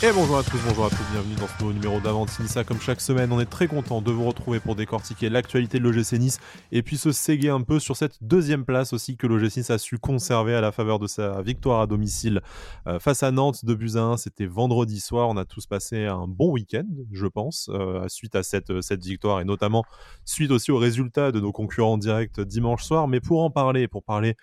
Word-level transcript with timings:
Et 0.00 0.12
bonjour 0.12 0.38
à 0.38 0.44
tous, 0.44 0.60
bonjour 0.64 0.84
à 0.84 0.90
tous, 0.90 1.02
bienvenue 1.10 1.34
dans 1.34 1.48
ce 1.48 1.60
nouveau 1.60 1.72
numéro 1.72 1.98
d'Avantinissa. 1.98 2.62
Comme 2.62 2.80
chaque 2.80 3.00
semaine, 3.00 3.32
on 3.32 3.40
est 3.40 3.50
très 3.50 3.66
content 3.66 4.00
de 4.00 4.12
vous 4.12 4.24
retrouver 4.24 4.60
pour 4.60 4.76
décortiquer 4.76 5.28
l'actualité 5.28 5.80
de 5.80 5.82
l'OGC 5.82 6.20
Nice 6.20 6.38
et 6.70 6.82
puis 6.84 6.96
se 6.96 7.10
séguer 7.10 7.48
un 7.48 7.62
peu 7.62 7.80
sur 7.80 7.96
cette 7.96 8.22
deuxième 8.22 8.64
place 8.64 8.92
aussi 8.92 9.16
que 9.16 9.26
l'OGC 9.26 9.56
Nice 9.56 9.70
a 9.70 9.78
su 9.78 9.98
conserver 9.98 10.54
à 10.54 10.60
la 10.60 10.70
faveur 10.70 11.00
de 11.00 11.08
sa 11.08 11.42
victoire 11.42 11.80
à 11.80 11.88
domicile 11.88 12.42
euh, 12.86 13.00
face 13.00 13.24
à 13.24 13.32
Nantes 13.32 13.64
de 13.64 13.74
buts 13.74 13.96
1. 13.96 14.18
C'était 14.18 14.46
vendredi 14.46 15.00
soir, 15.00 15.28
on 15.28 15.36
a 15.36 15.44
tous 15.44 15.66
passé 15.66 16.06
un 16.06 16.28
bon 16.28 16.52
week-end, 16.52 16.86
je 17.10 17.26
pense, 17.26 17.68
euh, 17.74 18.06
suite 18.06 18.36
à 18.36 18.44
cette, 18.44 18.80
cette 18.82 19.04
victoire 19.04 19.40
et 19.40 19.44
notamment 19.44 19.82
suite 20.24 20.52
aussi 20.52 20.70
aux 20.70 20.78
résultats 20.78 21.32
de 21.32 21.40
nos 21.40 21.50
concurrents 21.50 21.94
en 21.94 21.98
direct 21.98 22.40
dimanche 22.40 22.84
soir. 22.84 23.08
Mais 23.08 23.18
pour 23.18 23.42
en 23.42 23.50
parler, 23.50 23.88
pour 23.88 24.04
parler 24.04 24.36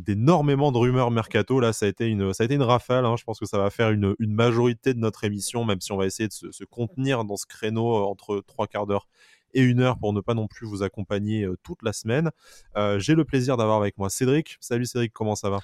d'énormément 0.00 0.72
de 0.72 0.78
rumeurs 0.78 1.10
mercato. 1.10 1.60
Là, 1.60 1.72
ça 1.72 1.86
a 1.86 1.88
été 1.88 2.06
une, 2.06 2.32
ça 2.32 2.42
a 2.42 2.46
été 2.46 2.54
une 2.54 2.62
rafale. 2.62 3.04
Hein. 3.04 3.16
Je 3.16 3.24
pense 3.24 3.38
que 3.38 3.46
ça 3.46 3.58
va 3.58 3.70
faire 3.70 3.90
une, 3.90 4.14
majorité 4.20 4.94
de 4.94 4.98
notre 4.98 5.24
émission, 5.24 5.64
même 5.64 5.80
si 5.80 5.92
on 5.92 5.96
va 5.96 6.06
essayer 6.06 6.28
de 6.28 6.32
se, 6.32 6.64
contenir 6.64 7.24
dans 7.24 7.36
ce 7.36 7.46
créneau 7.46 7.96
euh, 7.96 8.06
entre 8.06 8.42
trois 8.46 8.66
quarts 8.66 8.86
d'heure 8.86 9.06
et 9.52 9.62
une 9.62 9.80
heure 9.80 9.98
pour 9.98 10.12
ne 10.12 10.20
pas 10.20 10.34
non 10.34 10.46
plus 10.46 10.66
vous 10.66 10.82
accompagner 10.82 11.44
euh, 11.44 11.56
toute 11.62 11.82
la 11.82 11.92
semaine. 11.92 12.30
Euh, 12.76 12.98
J'ai 12.98 13.14
le 13.14 13.24
plaisir 13.24 13.56
d'avoir 13.56 13.78
avec 13.78 13.98
moi 13.98 14.10
Cédric. 14.10 14.56
Salut 14.60 14.86
Cédric, 14.86 15.12
comment 15.12 15.34
ça 15.34 15.50
va? 15.50 15.58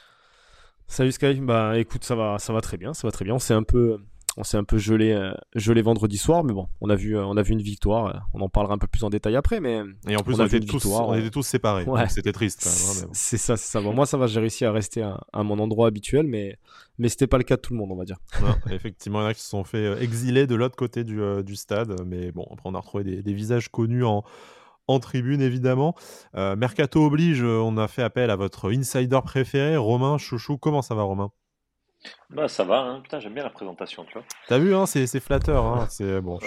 Salut 0.89 1.13
Sky. 1.13 1.35
Bah 1.41 1.79
écoute, 1.79 2.05
ça 2.05 2.15
va, 2.15 2.39
ça 2.39 2.53
va 2.53 2.61
très 2.61 2.77
bien, 2.77 2.95
ça 2.95 3.07
va 3.07 3.13
très 3.13 3.25
bien. 3.25 3.39
C'est 3.39 3.55
un 3.55 3.63
peu 3.63 4.01
on 4.37 4.45
s'est 4.45 4.59
un 4.59 4.65
peu 4.65 4.77
gelé, 4.77 5.13
euh, 5.13 5.33
gelé 5.55 5.81
vendredi 5.81 6.19
soir, 6.19 6.45
mais 6.45 6.53
bon, 6.53 6.69
on 6.81 6.91
a 6.91 6.95
vu, 6.95 7.17
euh, 7.17 7.25
on 7.25 7.37
a 7.37 7.43
vu 7.43 7.53
une 7.53 7.63
victoire. 7.63 8.07
Euh, 8.07 8.19
on 8.35 8.41
en 8.43 8.49
parlera 8.49 8.75
un 8.75 8.79
peu 8.79 8.87
plus 8.87 9.03
en 9.03 9.11
détail 9.11 9.35
après, 9.35 9.61
mais 9.61 9.83
et 10.09 10.17
en 10.17 10.23
plus 10.23 10.39
on, 10.41 10.45
était 10.45 10.61
tous, 10.61 10.85
on 10.87 11.15
était 11.15 11.31
tous 11.31 11.43
séparés. 11.43 11.87
C'était 12.09 12.33
triste. 12.33 12.67
Hein, 12.67 13.09
c'est 13.13 13.39
ça, 13.39 13.57
c'est 13.57 13.71
ça. 13.71 13.80
Bon, 13.80 13.95
moi 13.95 14.05
ça 14.05 14.19
va, 14.19 14.27
j'ai 14.27 14.41
réussi 14.41 14.65
à 14.65 14.73
rester 14.73 15.03
à, 15.03 15.43
mon 15.43 15.59
endroit 15.59 15.89
habituel, 15.89 16.27
mais 16.27 16.59
mais 16.99 17.09
c'était 17.09 17.27
pas 17.27 17.38
le 17.38 17.45
cas 17.45 17.57
de 17.57 17.63
tout 17.63 17.73
le 17.73 17.79
monde, 17.79 17.91
on 17.93 17.97
va 17.97 18.05
dire. 18.05 18.19
effectivement, 18.71 19.21
il 19.21 19.23
y 19.23 19.27
en 19.27 19.29
a 19.29 19.35
qui 19.35 19.43
se 19.43 19.49
sont 19.49 19.65
fait 19.65 20.02
exiler 20.02 20.47
de 20.47 20.55
l'autre 20.55 20.77
côté 20.77 21.03
du, 21.03 21.21
du, 21.43 21.57
stade, 21.57 21.95
mais 22.05 22.30
bon, 22.32 22.47
après 22.53 22.69
on 22.69 22.75
a 22.75 22.79
retrouvé 22.79 23.05
des, 23.05 23.23
des 23.23 23.32
visages 23.32 23.69
connus 23.69 24.05
en 24.05 24.23
en 24.88 25.01
tribune 25.01 25.41
évidemment. 25.41 25.97
Mercato 26.35 27.05
oblige, 27.05 27.43
on 27.43 27.77
a 27.77 27.88
fait 27.88 28.03
appel 28.03 28.30
à 28.30 28.37
votre 28.37 28.73
insider 28.73 29.19
préféré, 29.25 29.77
Romain 29.77 30.16
Chouchou. 30.16 30.59
Comment 30.59 30.80
ça 30.80 30.95
va 30.95 31.03
Romain? 31.03 31.32
Bah 32.30 32.49
ça 32.49 32.65
va, 32.65 32.80
hein. 32.80 33.01
putain 33.02 33.21
j'aime 33.21 33.35
bien 33.35 33.45
la 33.45 33.51
présentation, 33.51 34.05
tu 34.05 34.15
vois. 34.15 34.25
T'as 34.49 34.59
vu, 34.59 34.75
hein, 34.75 34.87
c'est, 34.87 35.07
flatteur. 35.21 35.65
Hein. 35.65 35.87
C'est 35.91 36.21
bon, 36.21 36.38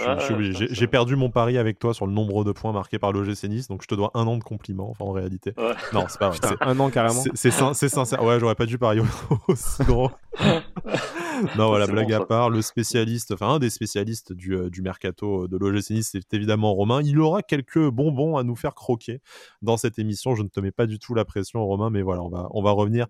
J'ai, 0.51 0.87
perdu 0.87 1.15
mon 1.15 1.29
pari 1.29 1.57
avec 1.57 1.79
toi 1.79 1.93
sur 1.93 2.05
le 2.05 2.13
nombre 2.13 2.43
de 2.43 2.51
points 2.51 2.71
marqués 2.71 2.99
par 2.99 3.11
l'OGC 3.11 3.45
Nice, 3.45 3.67
donc 3.67 3.81
je 3.81 3.87
te 3.87 3.95
dois 3.95 4.11
un 4.13 4.27
an 4.27 4.37
de 4.37 4.43
compliments. 4.43 4.89
Enfin 4.89 5.05
en 5.05 5.11
réalité, 5.11 5.53
non 5.93 6.05
c'est 6.07 6.19
pas 6.19 6.29
vrai. 6.29 6.39
Un 6.61 6.79
an 6.79 6.89
carrément. 6.89 7.23
C'est, 7.33 7.51
sincère. 7.51 8.23
Ouais, 8.23 8.39
j'aurais 8.39 8.55
pas 8.55 8.65
dû 8.65 8.77
parier 8.77 9.01
aussi 9.47 9.83
gros. 9.87 10.11
non 11.57 11.67
voilà, 11.67 11.87
blague 11.87 12.13
à 12.13 12.25
part, 12.25 12.49
le 12.49 12.61
spécialiste, 12.61 13.31
enfin 13.31 13.55
un 13.55 13.59
des 13.59 13.69
spécialistes 13.69 14.33
du, 14.33 14.55
euh, 14.55 14.69
du 14.69 14.81
mercato 14.81 15.47
de 15.47 15.57
l'OGC 15.57 15.91
Nice, 15.91 16.09
c'est 16.11 16.33
évidemment 16.33 16.73
Romain. 16.73 17.01
Il 17.01 17.19
aura 17.19 17.41
quelques 17.41 17.89
bonbons 17.89 18.37
à 18.37 18.43
nous 18.43 18.55
faire 18.55 18.75
croquer 18.75 19.21
dans 19.61 19.77
cette 19.77 19.99
émission. 19.99 20.35
Je 20.35 20.43
ne 20.43 20.49
te 20.49 20.59
mets 20.59 20.71
pas 20.71 20.85
du 20.85 20.99
tout 20.99 21.13
la 21.13 21.25
pression, 21.25 21.65
Romain, 21.65 21.89
mais 21.89 22.01
voilà, 22.01 22.21
on 22.21 22.29
va, 22.29 22.47
on 22.51 22.61
va 22.61 22.71
revenir 22.71 23.07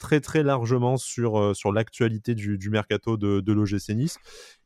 très 0.00 0.20
très 0.20 0.42
largement 0.42 0.96
sur, 0.96 1.38
euh, 1.38 1.54
sur 1.54 1.72
l'actualité 1.72 2.34
du, 2.34 2.58
du, 2.58 2.70
mercato 2.70 3.16
de, 3.16 3.38
de 3.40 3.52
l'OGC 3.52 3.90
Nice. 3.90 4.16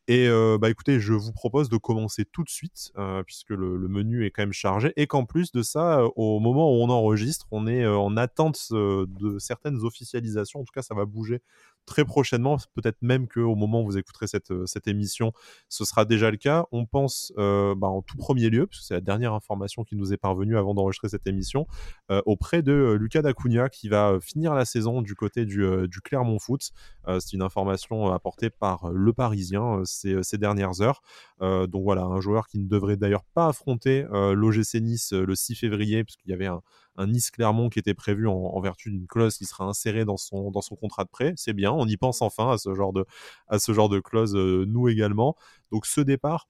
Et 0.06 0.28
euh, 0.28 0.58
bah 0.58 0.70
écoutez, 0.70 1.00
je 1.00 1.12
vous 1.14 1.32
propose 1.32 1.68
de 1.68 1.76
commencer 1.76 2.24
tout 2.24 2.44
de 2.44 2.50
suite, 2.50 2.92
euh, 2.98 3.22
puisque 3.22 3.50
le, 3.50 3.76
le, 3.76 3.88
menu 3.88 4.24
est 4.26 4.30
quand 4.30 4.42
même 4.42 4.52
chargé, 4.52 4.92
et 4.96 5.06
qu'en 5.06 5.24
plus 5.24 5.50
de 5.50 5.62
ça, 5.62 6.04
au 6.16 6.40
moment 6.40 6.70
où 6.70 6.82
on 6.82 6.90
enregistre, 6.90 7.46
on 7.50 7.66
est 7.66 7.86
en 7.86 8.16
attente 8.16 8.68
de 8.70 9.38
certaines 9.38 9.82
officialisations. 9.82 10.60
En 10.60 10.64
tout 10.64 10.72
cas, 10.74 10.82
ça 10.82 10.94
va 10.94 11.06
bouger 11.06 11.40
très 11.86 12.04
prochainement, 12.04 12.56
peut-être 12.74 12.98
même 13.02 13.28
qu'au 13.28 13.54
moment 13.54 13.82
où 13.82 13.86
vous 13.86 13.98
écouterez 13.98 14.26
cette, 14.26 14.50
euh, 14.50 14.66
cette 14.66 14.88
émission, 14.88 15.32
ce 15.68 15.84
sera 15.84 16.04
déjà 16.04 16.30
le 16.30 16.36
cas. 16.36 16.66
On 16.72 16.86
pense 16.86 17.32
euh, 17.38 17.74
bah, 17.74 17.88
en 17.88 18.02
tout 18.02 18.16
premier 18.16 18.50
lieu, 18.50 18.66
parce 18.66 18.80
que 18.80 18.86
c'est 18.86 18.94
la 18.94 19.00
dernière 19.00 19.32
information 19.32 19.84
qui 19.84 19.96
nous 19.96 20.12
est 20.12 20.16
parvenue 20.16 20.56
avant 20.56 20.74
d'enregistrer 20.74 21.08
cette 21.08 21.26
émission, 21.26 21.66
euh, 22.10 22.22
auprès 22.26 22.62
de 22.62 22.96
Lucas 22.98 23.22
Dacunia 23.22 23.68
qui 23.68 23.88
va 23.88 24.18
finir 24.20 24.54
la 24.54 24.64
saison 24.64 25.02
du 25.02 25.14
côté 25.14 25.44
du, 25.44 25.66
du 25.88 26.00
Clermont 26.00 26.38
Foot. 26.38 26.70
c'est 27.18 27.32
une 27.32 27.42
information 27.42 28.12
apportée 28.12 28.50
par 28.50 28.90
Le 28.90 29.12
Parisien 29.12 29.82
ces, 29.84 30.22
ces 30.22 30.38
dernières 30.38 30.80
heures. 30.80 31.02
donc 31.40 31.82
voilà, 31.82 32.02
un 32.02 32.20
joueur 32.20 32.46
qui 32.46 32.58
ne 32.58 32.68
devrait 32.68 32.96
d'ailleurs 32.96 33.24
pas 33.34 33.48
affronter 33.48 34.06
l'OGC 34.10 34.80
Nice 34.80 35.12
le 35.12 35.34
6 35.34 35.54
février, 35.54 36.04
puisqu'il 36.04 36.30
y 36.30 36.34
avait 36.34 36.46
un, 36.46 36.62
un 36.96 37.06
Nice 37.08 37.30
Clermont 37.30 37.68
qui 37.68 37.78
était 37.78 37.94
prévu 37.94 38.28
en, 38.28 38.60
vertu 38.60 38.90
d'une 38.90 39.06
clause 39.06 39.36
qui 39.36 39.44
sera 39.44 39.64
insérée 39.64 40.04
dans 40.04 40.16
son, 40.16 40.50
dans 40.50 40.62
son 40.62 40.76
contrat 40.76 41.04
de 41.04 41.10
prêt. 41.10 41.34
C'est 41.36 41.52
bien, 41.52 41.72
on 41.72 41.86
y 41.86 41.96
pense 41.96 42.22
enfin 42.22 42.52
à 42.52 42.58
ce 42.58 42.74
genre 42.74 42.92
de, 42.92 43.04
à 43.48 43.58
ce 43.58 43.72
genre 43.72 43.88
de 43.88 44.00
clause, 44.00 44.34
euh, 44.36 44.64
nous 44.66 44.88
également. 44.88 45.36
Donc 45.70 45.86
ce 45.86 46.00
départ, 46.00 46.48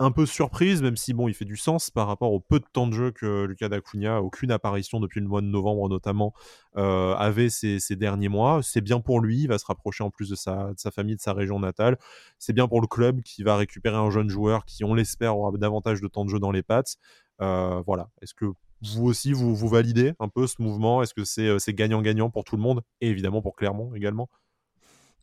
un 0.00 0.12
peu 0.12 0.24
surprise, 0.24 0.80
même 0.80 0.96
si 0.96 1.12
bon, 1.12 1.28
il 1.28 1.34
fait 1.34 1.44
du 1.44 1.58
sens 1.58 1.90
par 1.90 2.06
rapport 2.06 2.32
au 2.32 2.40
peu 2.40 2.58
de 2.58 2.64
temps 2.72 2.86
de 2.86 2.94
jeu 2.94 3.10
que 3.10 3.44
Lucas 3.44 3.68
Dacunia, 3.68 4.22
aucune 4.22 4.50
apparition 4.50 4.98
depuis 4.98 5.20
le 5.20 5.28
mois 5.28 5.42
de 5.42 5.46
novembre 5.46 5.90
notamment, 5.90 6.32
euh, 6.78 7.14
avait 7.16 7.50
ces, 7.50 7.78
derniers 7.96 8.30
mois. 8.30 8.60
C'est 8.62 8.80
bien 8.80 9.00
pour 9.00 9.20
lui, 9.20 9.42
il 9.42 9.48
va 9.48 9.58
se 9.58 9.66
rapprocher 9.66 10.02
en 10.02 10.10
plus 10.10 10.30
de 10.30 10.36
sa, 10.36 10.72
de 10.72 10.78
sa 10.78 10.90
famille, 10.90 11.16
de 11.16 11.20
sa 11.20 11.34
région 11.34 11.60
natale. 11.60 11.98
C'est 12.38 12.54
bien 12.54 12.66
pour 12.66 12.80
le 12.80 12.86
club 12.86 13.20
qui 13.20 13.42
va 13.42 13.56
récupérer 13.56 13.96
un 13.96 14.10
jeune 14.10 14.30
joueur 14.30 14.64
qui, 14.64 14.84
on 14.84 14.94
l'espère, 14.94 15.36
aura 15.36 15.52
davantage 15.58 16.00
de 16.00 16.08
temps 16.08 16.24
de 16.24 16.30
jeu 16.30 16.38
dans 16.38 16.50
les 16.50 16.62
pattes. 16.62 16.96
Euh, 17.42 17.82
voilà. 17.86 18.08
Est-ce 18.22 18.32
que 18.32 18.46
vous 18.82 19.06
aussi, 19.06 19.32
vous, 19.32 19.54
vous 19.54 19.68
validez 19.68 20.14
un 20.18 20.28
peu 20.28 20.46
ce 20.46 20.60
mouvement? 20.60 21.02
Est-ce 21.02 21.14
que 21.14 21.24
c'est 21.24 21.48
euh, 21.48 21.58
gagnant-gagnant 21.68 22.30
pour 22.30 22.44
tout 22.44 22.56
le 22.56 22.62
monde 22.62 22.82
Et 23.00 23.08
évidemment 23.08 23.42
pour 23.42 23.54
Clermont 23.56 23.94
également? 23.94 24.28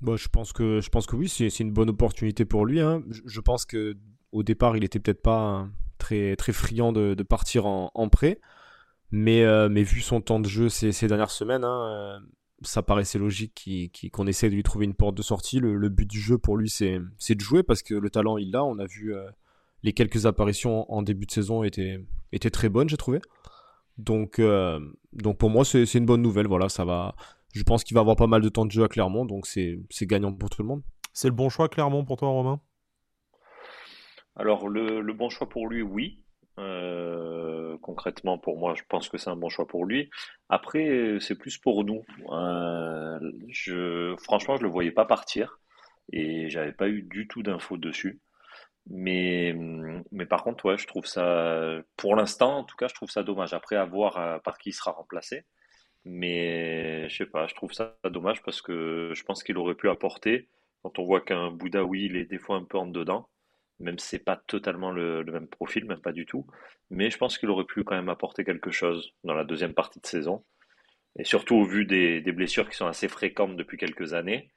Bah, 0.02 0.16
je, 0.16 0.28
pense 0.28 0.54
que, 0.54 0.80
je 0.80 0.90
pense 0.90 1.08
que 1.08 1.16
oui, 1.16 1.28
c'est 1.28 1.60
une 1.60 1.72
bonne 1.72 1.90
opportunité 1.90 2.46
pour 2.46 2.66
lui. 2.66 2.80
Hein. 2.80 3.04
Je, 3.26 3.40
pense 3.42 3.66
que 3.66 3.98
au 4.32 4.44
départ, 4.44 4.78
il 4.78 4.84
était 4.84 5.00
peut-être 5.00 5.24
pas 5.24 5.68
très, 5.98 6.36
très 6.36 6.54
friand 6.54 6.92
de, 6.92 7.16
partir 7.24 7.66
en, 7.66 8.10
prêt. 8.10 8.40
Mais, 9.10 9.44
euh, 9.44 9.70
mais 9.70 9.84
vu 9.84 10.02
son 10.02 10.22
temps 10.22 10.40
de 10.40 10.48
jeu 10.48 10.70
ces, 10.70 10.92
ces 10.92 11.08
dernières 11.08 11.32
semaines, 11.32 11.64
hein, 11.64 11.88
euh, 11.88 12.20
ça 12.62 12.84
paraissait 12.84 13.18
logique 13.18 13.92
qu'on 14.14 14.28
essaie 14.28 14.50
de 14.50 14.56
lui 14.56 14.64
trouver 14.64 14.86
une 14.86 14.94
porte 14.94 15.16
de 15.16 15.24
sortie. 15.24 15.60
Le, 15.60 15.76
le 15.76 15.90
but 15.90 16.08
du 16.08 16.20
jeu 16.20 16.38
pour 16.38 16.58
lui, 16.58 16.70
c'est 16.70 17.00
de 17.00 17.42
jouer 17.42 17.64
parce 17.64 17.82
que 17.82 17.96
le 17.96 18.10
talent, 18.12 18.38
il 18.38 18.52
l'a. 18.52 18.64
On 18.64 18.78
a 18.78 18.86
vu 18.86 19.16
les 19.82 19.94
quelques 19.94 20.28
apparitions 20.28 20.92
en 20.92 21.02
début 21.02 21.26
de 21.26 21.32
saison 21.32 21.64
étaient, 21.64 22.04
étaient 22.32 22.50
très 22.50 22.70
bonnes, 22.70 22.90
j'ai 22.90 22.98
trouvé. 22.98 23.20
Donc, 23.98 24.40
euh, 24.40 24.80
donc 25.14 25.38
pour 25.38 25.50
moi, 25.50 25.66
c'est 25.66 25.92
une 25.96 26.06
bonne 26.06 26.22
nouvelle. 26.22 26.48
Voilà, 26.48 26.70
ça 26.70 26.86
va. 26.86 27.16
Je 27.54 27.64
pense 27.64 27.84
qu'il 27.84 27.96
va 27.96 28.02
avoir 28.02 28.16
pas 28.16 28.28
mal 28.28 28.42
de 28.42 28.50
temps 28.50 28.66
de 28.66 28.72
jeu 28.72 28.84
à 28.84 28.88
Clermont, 28.88 29.26
donc 29.26 29.48
c'est 29.48 29.80
gagnant 30.02 30.34
pour 30.34 30.50
tout 30.50 30.62
le 30.62 30.68
monde. 30.68 30.84
C'est 31.14 31.28
le 31.28 31.34
bon 31.34 31.50
choix 31.50 31.70
Clermont 31.70 32.06
pour 32.06 32.18
toi, 32.18 32.30
Romain? 32.30 32.62
Alors 34.36 34.70
le, 34.70 35.02
le, 35.02 35.14
bon 35.14 35.30
choix 35.30 35.50
pour 35.50 35.68
lui, 35.68 35.82
oui. 35.82 36.24
Euh, 36.60 37.76
concrètement, 37.82 38.38
pour 38.38 38.60
moi, 38.60 38.76
je 38.76 38.84
pense 38.88 39.10
que 39.10 39.18
c'est 39.18 39.30
un 39.32 39.36
bon 39.36 39.50
choix 39.50 39.68
pour 39.68 39.86
lui. 39.86 40.10
Après, 40.50 41.18
c'est 41.20 41.38
plus 41.38 41.58
pour 41.58 41.84
nous. 41.84 42.04
Euh, 42.32 43.20
je, 43.50 44.16
franchement, 44.18 44.58
je 44.58 44.64
le 44.64 44.70
voyais 44.70 44.92
pas 44.92 45.06
partir 45.06 45.60
et 46.14 46.50
j'avais 46.50 46.72
pas 46.72 46.88
eu 46.90 47.02
du 47.02 47.28
tout 47.28 47.42
d'infos 47.42 47.78
dessus. 47.78 48.22
Mais, 48.90 49.54
mais 50.12 50.26
par 50.26 50.44
contre, 50.44 50.66
ouais, 50.66 50.78
je 50.78 50.88
trouve 50.88 51.06
ça, 51.06 51.82
pour 51.98 52.16
l'instant, 52.16 52.60
en 52.60 52.64
tout 52.64 52.78
cas, 52.78 52.88
je 52.88 52.94
trouve 52.94 53.10
ça 53.10 53.24
dommage. 53.24 53.54
Après, 53.54 53.76
à 53.76 53.86
voir 53.86 54.18
euh, 54.18 54.40
par 54.40 54.58
qui 54.58 54.70
il 54.70 54.74
sera 54.74 54.92
remplacé. 54.92 55.46
Mais 56.06 57.10
je 57.10 57.18
sais 57.18 57.26
pas, 57.26 57.48
je 57.48 57.56
trouve 57.56 57.74
ça 57.74 57.98
dommage 58.06 58.42
parce 58.44 58.62
que 58.62 59.12
je 59.14 59.24
pense 59.24 59.44
qu'il 59.44 59.58
aurait 59.58 59.76
pu 59.76 59.90
apporter. 59.90 60.48
Quand 60.84 61.00
on 61.00 61.06
voit 61.06 61.22
qu'un 61.22 61.52
Boudaoui, 61.52 62.06
il 62.06 62.16
est 62.16 62.26
des 62.26 62.38
fois 62.38 62.56
un 62.56 62.64
peu 62.64 62.78
en 62.78 62.86
dedans, 62.88 63.28
même 63.80 64.00
si 64.00 64.08
c'est 64.08 64.20
pas 64.20 64.38
totalement 64.48 64.92
le, 64.92 65.24
même 65.26 65.48
profil, 65.48 65.86
même 65.86 66.02
pas 66.02 66.14
du 66.14 66.26
tout. 66.26 66.48
Mais 66.90 67.12
je 67.12 67.18
pense 67.18 67.38
qu'il 67.38 67.50
aurait 67.50 67.66
pu 67.66 67.84
quand 67.84 67.96
même 67.96 68.10
apporter 68.10 68.46
quelque 68.46 68.72
chose 68.72 69.14
dans 69.26 69.34
la 69.34 69.44
deuxième 69.44 69.74
partie 69.74 70.00
de 70.00 70.06
saison. 70.08 70.46
Et 71.20 71.26
surtout 71.26 71.56
au 71.56 71.66
vu 71.66 71.86
des 71.86 72.22
blessures 72.32 72.70
qui 72.70 72.78
sont 72.78 72.88
assez 72.88 73.10
fréquentes 73.10 73.58
depuis 73.58 73.78
quelques 73.78 74.14
années. 74.14 74.52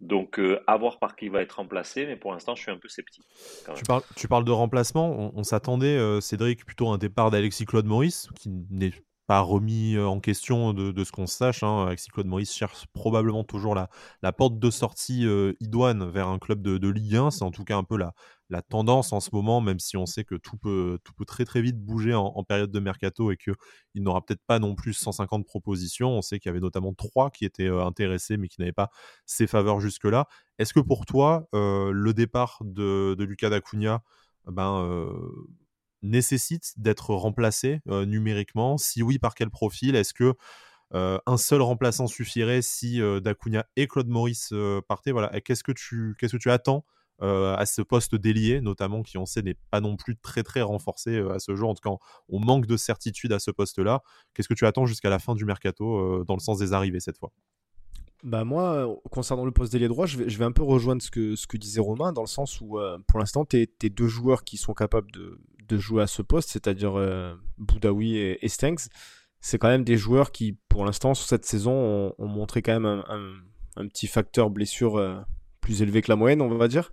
Donc, 0.00 0.38
euh, 0.38 0.60
à 0.68 0.76
voir 0.76 0.98
par 0.98 1.16
qui 1.16 1.28
va 1.28 1.42
être 1.42 1.54
remplacé, 1.54 2.06
mais 2.06 2.16
pour 2.16 2.32
l'instant, 2.32 2.54
je 2.54 2.62
suis 2.62 2.70
un 2.70 2.78
peu 2.78 2.88
sceptique. 2.88 3.26
Tu 3.74 3.82
parles, 3.84 4.02
tu 4.14 4.28
parles, 4.28 4.44
de 4.44 4.52
remplacement. 4.52 5.32
On, 5.34 5.42
s'attendait, 5.42 5.96
euh, 5.96 6.20
Cédric, 6.20 6.64
plutôt 6.64 6.88
à 6.90 6.94
un 6.94 6.98
départ 6.98 7.30
d'Alexis 7.30 7.66
Claude 7.66 7.86
Maurice, 7.86 8.28
qui 8.36 8.48
n'est 8.70 8.92
pas 9.26 9.40
remis 9.40 9.96
euh, 9.96 10.06
en 10.06 10.20
question 10.20 10.72
de, 10.72 11.04
ce 11.04 11.10
qu'on 11.10 11.26
sache. 11.26 11.64
Hein. 11.64 11.86
Alexis 11.86 12.10
Claude 12.10 12.26
Maurice 12.26 12.54
cherche 12.54 12.86
probablement 12.92 13.42
toujours 13.42 13.74
la, 13.74 13.90
la 14.22 14.32
porte 14.32 14.60
de 14.60 14.70
sortie 14.70 15.26
idoine 15.60 16.08
vers 16.08 16.28
un 16.28 16.38
club 16.38 16.62
de, 16.62 16.78
de 16.78 16.88
Ligue 16.88 17.16
1. 17.16 17.32
C'est 17.32 17.42
en 17.42 17.50
tout 17.50 17.64
cas 17.64 17.76
un 17.76 17.84
peu 17.84 17.96
la, 17.96 18.14
la 18.50 18.62
tendance 18.62 19.12
en 19.12 19.20
ce 19.20 19.30
moment, 19.32 19.60
même 19.60 19.78
si 19.78 19.96
on 19.96 20.06
sait 20.06 20.24
que 20.24 20.34
tout 20.34 20.56
peut, 20.56 20.98
tout 21.04 21.12
peut 21.12 21.24
très 21.24 21.44
très 21.44 21.60
vite 21.60 21.78
bouger 21.78 22.14
en, 22.14 22.42
période 22.44 22.70
de 22.70 22.80
mercato 22.80 23.30
et 23.30 23.36
qu'il 23.36 23.54
n'aura 23.96 24.24
peut-être 24.24 24.42
pas 24.46 24.58
non 24.58 24.74
plus 24.74 24.94
150 24.94 25.44
propositions. 25.44 26.10
On 26.10 26.22
sait 26.22 26.38
qu'il 26.38 26.48
y 26.48 26.50
avait 26.50 26.60
notamment 26.60 26.94
trois 26.94 27.30
qui 27.30 27.44
étaient 27.44 27.68
euh, 27.68 27.84
intéressés 27.84 28.36
mais 28.38 28.48
qui 28.48 28.60
n'avaient 28.60 28.72
pas 28.72 28.90
ses 29.26 29.46
faveurs 29.46 29.80
jusque-là. 29.80 30.26
Est-ce 30.58 30.72
que 30.72 30.80
pour 30.80 31.04
toi, 31.04 31.46
euh, 31.54 31.90
le 31.92 32.14
départ 32.14 32.58
de, 32.64 33.14
de 33.18 33.24
Lucas 33.24 33.50
Dacunia 33.50 34.02
ben, 34.46 34.82
euh, 34.82 35.12
nécessite 36.02 36.72
d'être 36.76 37.14
remplacé 37.14 37.80
numériquement? 37.86 38.78
Si 38.78 39.02
oui, 39.02 39.18
par 39.18 39.34
quel 39.34 39.50
profil? 39.50 39.94
Est-ce 39.94 40.14
que 40.14 40.34
un 40.92 41.36
seul 41.36 41.60
remplaçant 41.60 42.06
suffirait 42.06 42.62
si 42.62 43.00
Dacunia 43.22 43.66
et 43.76 43.86
Claude 43.86 44.08
Maurice 44.08 44.54
partaient? 44.88 45.12
Voilà. 45.12 45.28
Qu'est-ce 45.40 45.62
que 45.62 45.72
tu 45.72 46.16
qu'est-ce 46.18 46.32
que 46.36 46.42
tu 46.42 46.50
attends 46.50 46.86
à 47.20 47.66
ce 47.66 47.82
poste 47.82 48.14
délié, 48.14 48.60
notamment 48.60 49.02
qui 49.02 49.18
on 49.18 49.26
sait 49.26 49.42
n'est 49.42 49.56
pas 49.70 49.80
non 49.80 49.96
plus 49.96 50.16
très 50.16 50.42
très 50.42 50.62
renforcé 50.62 51.18
à 51.18 51.38
ce 51.38 51.54
jour. 51.54 51.70
En 51.70 51.74
tout 51.74 51.88
cas, 51.88 51.96
on 52.28 52.38
manque 52.38 52.66
de 52.66 52.76
certitude 52.76 53.32
à 53.32 53.38
ce 53.38 53.50
poste-là. 53.50 54.02
Qu'est-ce 54.34 54.48
que 54.48 54.54
tu 54.54 54.66
attends 54.66 54.86
jusqu'à 54.86 55.10
la 55.10 55.18
fin 55.18 55.34
du 55.34 55.44
mercato 55.44 56.24
dans 56.24 56.34
le 56.34 56.40
sens 56.40 56.58
des 56.58 56.72
arrivées 56.72 57.00
cette 57.00 57.18
fois? 57.18 57.32
Bah 58.24 58.44
moi, 58.44 58.88
concernant 59.10 59.44
le 59.44 59.52
poste 59.52 59.72
d'ailier 59.72 59.88
droit, 59.88 60.06
je 60.06 60.18
vais, 60.18 60.28
je 60.28 60.38
vais 60.38 60.44
un 60.44 60.52
peu 60.52 60.62
rejoindre 60.62 61.00
ce 61.02 61.10
que, 61.10 61.36
ce 61.36 61.46
que 61.46 61.56
disait 61.56 61.80
Romain, 61.80 62.12
dans 62.12 62.22
le 62.22 62.28
sens 62.28 62.60
où 62.60 62.78
pour 63.06 63.18
l'instant, 63.18 63.44
tu 63.44 63.58
es, 63.58 63.88
deux 63.88 64.08
joueurs 64.08 64.44
qui 64.44 64.56
sont 64.56 64.74
capables 64.74 65.10
de, 65.12 65.40
de 65.68 65.76
jouer 65.78 66.02
à 66.02 66.06
ce 66.06 66.22
poste, 66.22 66.50
c'est-à-dire 66.50 66.94
Boudaoui 67.58 68.16
et, 68.16 68.44
et 68.44 68.48
Stengs 68.48 68.88
c'est 69.40 69.58
quand 69.58 69.68
même 69.68 69.84
des 69.84 69.96
joueurs 69.96 70.32
qui, 70.32 70.56
pour 70.68 70.84
l'instant, 70.84 71.14
sur 71.14 71.26
cette 71.26 71.44
saison, 71.44 72.14
ont, 72.18 72.26
montré 72.26 72.62
quand 72.62 72.78
même 72.78 73.02
un, 73.76 73.86
petit 73.88 74.08
facteur 74.08 74.50
blessure 74.50 74.96
euh, 74.96 75.20
plus 75.60 75.82
élevé 75.82 76.02
que 76.02 76.10
la 76.10 76.16
moyenne, 76.16 76.42
on 76.42 76.48
va 76.48 76.68
dire. 76.68 76.92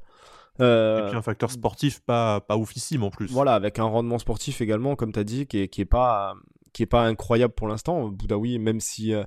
Euh, 0.61 1.05
et 1.05 1.09
puis 1.09 1.17
un 1.17 1.21
facteur 1.21 1.51
sportif 1.51 1.99
pas, 2.01 2.41
pas 2.41 2.57
oufissime 2.57 3.03
en 3.03 3.09
plus. 3.09 3.31
Voilà, 3.31 3.55
avec 3.55 3.79
un 3.79 3.83
rendement 3.85 4.19
sportif 4.19 4.61
également, 4.61 4.95
comme 4.95 5.11
tu 5.11 5.19
as 5.19 5.23
dit, 5.23 5.47
qui 5.47 5.59
est, 5.59 5.67
qui 5.67 5.81
est, 5.81 5.85
pas, 5.85 6.35
qui 6.73 6.83
est 6.83 6.87
pas 6.87 7.05
incroyable 7.05 7.53
pour 7.53 7.67
l'instant. 7.67 8.07
Boudaoui, 8.07 8.59
même 8.59 8.79
si 8.79 9.13
euh, 9.13 9.23